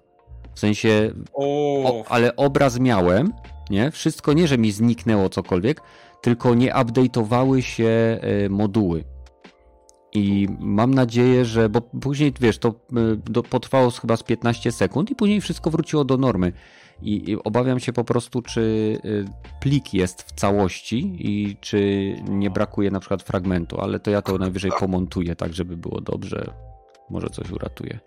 W 0.56 0.60
sensie, 0.60 1.12
o, 1.34 2.04
ale 2.10 2.36
obraz 2.36 2.80
miałem, 2.80 3.34
nie? 3.70 3.92
Wszystko 3.92 4.34
nie, 4.34 4.48
że 4.48 4.58
mi 4.58 4.72
zniknęło 4.72 5.30
cokolwiek, 5.30 5.82
tylko 6.22 6.56
nie 6.56 6.74
update'owały 6.74 7.62
się 7.62 8.20
e, 8.22 8.50
moduły. 8.50 9.04
I 10.14 10.48
mam 10.60 10.94
nadzieję, 10.94 11.46
że, 11.46 11.70
bo 11.70 11.82
później, 11.82 12.34
wiesz, 12.40 12.58
to 12.58 12.74
do, 13.26 13.44
potrwało 13.44 13.92
chyba 13.92 14.18
z 14.18 14.24
15 14.24 14.72
sekund 14.72 15.12
i 15.12 15.16
później 15.16 15.42
wszystko 15.42 15.70
wróciło 15.70 16.06
do 16.06 16.18
normy. 16.18 16.54
I, 17.02 17.38
obawiam 17.44 17.80
się 17.80 17.94
po 17.94 18.04
prostu, 18.04 18.42
czy 18.42 18.98
plik 19.62 19.94
jest 19.94 20.22
w 20.22 20.32
całości 20.32 21.16
i 21.20 21.58
czy 21.62 22.14
nie 22.30 22.50
brakuje 22.50 22.92
na 22.92 23.00
przykład 23.00 23.24
fragmentu, 23.24 23.82
ale 23.82 24.00
to 24.00 24.12
ja 24.12 24.22
to 24.22 24.38
najwyżej 24.38 24.72
pomontuję 24.80 25.36
tak, 25.36 25.54
żeby 25.54 25.78
było 25.78 26.02
dobrze. 26.02 26.71
Może 27.12 27.30
coś 27.30 27.52
uratuje. 27.52 28.00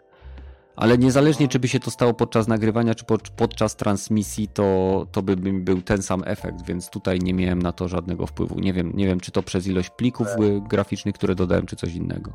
Ale 0.76 0.98
niezależnie, 0.98 1.48
czy 1.48 1.58
by 1.58 1.68
się 1.68 1.80
to 1.80 1.90
stało 1.90 2.14
podczas 2.14 2.48
nagrywania, 2.48 2.94
czy 2.94 3.04
podczas 3.36 3.76
transmisji, 3.76 4.48
to, 4.48 5.06
to 5.12 5.22
by 5.22 5.36
był 5.36 5.82
ten 5.82 6.02
sam 6.02 6.22
efekt, 6.26 6.66
więc 6.66 6.90
tutaj 6.90 7.18
nie 7.18 7.34
miałem 7.34 7.62
na 7.62 7.72
to 7.72 7.88
żadnego 7.88 8.26
wpływu. 8.26 8.60
Nie 8.60 8.72
wiem, 8.72 8.92
nie 8.94 9.06
wiem 9.06 9.20
czy 9.20 9.32
to 9.32 9.42
przez 9.42 9.66
ilość 9.66 9.90
plików 9.90 10.26
tak. 10.26 10.68
graficznych, 10.68 11.14
które 11.14 11.34
dodałem, 11.34 11.66
czy 11.66 11.76
coś 11.76 11.94
innego. 11.94 12.32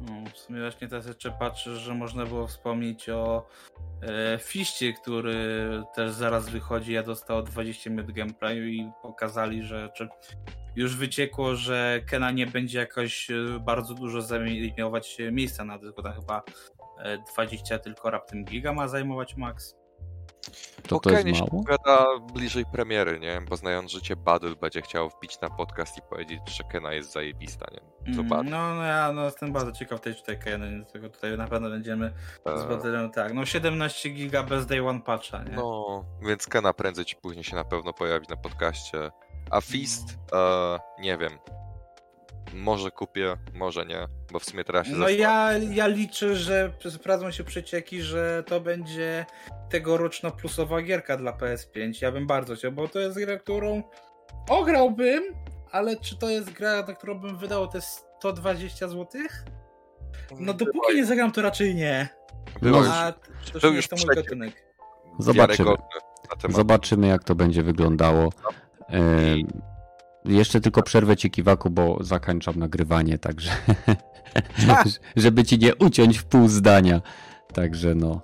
No, 0.00 0.30
w 0.34 0.38
sumie 0.38 0.60
właśnie 0.60 0.88
teraz 0.88 1.06
jeszcze 1.06 1.30
patrzę, 1.30 1.76
że 1.76 1.94
można 1.94 2.26
było 2.26 2.46
wspomnieć 2.46 3.08
o 3.08 3.46
e, 4.02 4.38
Fiście, 4.38 4.92
który 4.92 5.34
też 5.94 6.12
zaraz 6.12 6.48
wychodzi. 6.48 6.92
Ja 6.92 7.02
dostał 7.02 7.42
20 7.42 7.90
minut 7.90 8.12
gameplayu 8.12 8.66
i 8.66 8.90
pokazali, 9.02 9.62
że 9.62 9.90
czy 9.94 10.08
już 10.76 10.96
wyciekło, 10.96 11.56
że 11.56 12.00
Kena 12.06 12.30
nie 12.30 12.46
będzie 12.46 12.78
jakoś 12.78 13.30
e, 13.30 13.34
bardzo 13.60 13.94
dużo 13.94 14.22
zajmować 14.22 15.18
miejsca 15.32 15.64
na 15.64 15.78
dysku. 15.78 16.02
Tam 16.02 16.12
chyba 16.12 16.42
20 17.32 17.74
e, 17.74 17.78
tylko 17.78 18.10
raptem 18.10 18.44
giga 18.44 18.72
ma 18.72 18.88
zajmować 18.88 19.36
max. 19.36 19.82
To 20.88 21.00
to 21.00 21.10
jest 21.10 21.40
mało? 21.40 21.62
gada 21.62 22.06
bliżej 22.34 22.64
premiery, 22.72 23.20
nie? 23.20 23.40
Bo 23.48 23.56
znając 23.56 23.92
życie, 23.92 24.16
Badul 24.16 24.56
będzie 24.56 24.82
chciał 24.82 25.10
wbić 25.10 25.40
na 25.40 25.50
podcast 25.50 25.98
i 25.98 26.00
powiedzieć, 26.10 26.40
że 26.56 26.64
Kena 26.64 26.92
jest 26.92 27.12
zajebista, 27.12 27.66
nie? 27.72 28.12
Mm. 28.14 28.50
No, 28.50 28.74
no 28.74 28.84
ja 28.84 29.12
no, 29.12 29.24
jestem 29.24 29.52
bardzo 29.52 29.72
ciekaw 29.72 30.00
tej 30.00 30.14
tutaj 30.14 30.38
Kena, 30.38 30.84
tego 30.92 31.08
tutaj 31.08 31.38
na 31.38 31.46
pewno 31.46 31.70
będziemy 31.70 32.12
eee. 32.46 32.58
z 32.58 32.64
Badulem, 32.64 33.10
tak. 33.10 33.34
No 33.34 33.46
17 33.46 34.10
giga 34.10 34.42
bez 34.42 34.66
day 34.66 34.88
one 34.88 35.00
patcha, 35.00 35.42
nie? 35.42 35.56
No, 35.56 36.04
więc 36.22 36.46
Kena 36.46 36.72
prędzej 36.72 37.04
czy 37.04 37.16
później 37.16 37.44
się 37.44 37.56
na 37.56 37.64
pewno 37.64 37.92
pojawi 37.92 38.26
na 38.28 38.36
podcaście. 38.36 39.10
A 39.52 39.60
Fist, 39.60 40.18
e, 40.32 40.78
nie 41.00 41.18
wiem. 41.18 41.32
Może 42.54 42.90
kupię, 42.90 43.36
może 43.54 43.86
nie, 43.86 44.08
bo 44.32 44.38
w 44.38 44.44
sumie 44.44 44.64
teraz 44.64 44.86
się 44.86 44.92
No 44.92 45.08
ja, 45.08 45.52
ja 45.58 45.86
liczę, 45.86 46.36
że 46.36 46.72
sprawdzą 46.90 47.30
się 47.30 47.44
przecieki, 47.44 48.02
że 48.02 48.44
to 48.46 48.60
będzie 48.60 49.26
tegoroczna 49.70 50.30
plusowa 50.30 50.82
gierka 50.82 51.16
dla 51.16 51.32
PS5. 51.32 52.02
Ja 52.02 52.12
bym 52.12 52.26
bardzo 52.26 52.54
chciał, 52.54 52.72
bo 52.72 52.88
to 52.88 53.00
jest 53.00 53.18
gra, 53.18 53.38
którą 53.38 53.82
ograłbym, 54.48 55.22
ale 55.70 55.96
czy 55.96 56.16
to 56.18 56.30
jest 56.30 56.50
gra, 56.50 56.84
na 56.86 56.94
którą 56.94 57.18
bym 57.18 57.38
wydał 57.38 57.68
te 57.68 57.80
120 57.80 58.88
zł? 58.88 59.06
No 60.40 60.54
dopóki 60.54 60.96
nie 60.96 61.06
zagram, 61.06 61.32
to 61.32 61.42
raczej 61.42 61.74
nie. 61.74 62.08
Było 62.62 62.84
A 62.92 63.12
to, 63.52 63.60
to 63.60 63.68
już 63.68 63.88
to 63.88 63.96
mój 63.96 64.16
gatunek. 64.16 64.64
Zobaczymy. 65.18 65.70
Zobaczymy, 66.48 67.06
jak 67.06 67.24
to 67.24 67.34
będzie 67.34 67.62
wyglądało. 67.62 68.30
Jeszcze 70.24 70.60
tylko 70.60 70.82
przerwę 70.82 71.16
ci 71.16 71.30
kiwaku, 71.30 71.70
bo 71.70 71.98
zakończam 72.00 72.58
nagrywanie, 72.58 73.18
także 73.18 73.50
żeby 75.16 75.44
ci 75.44 75.58
nie 75.58 75.76
uciąć 75.76 76.18
w 76.18 76.24
pół 76.24 76.48
zdania. 76.48 77.00
Także 77.52 77.94
no. 77.94 78.20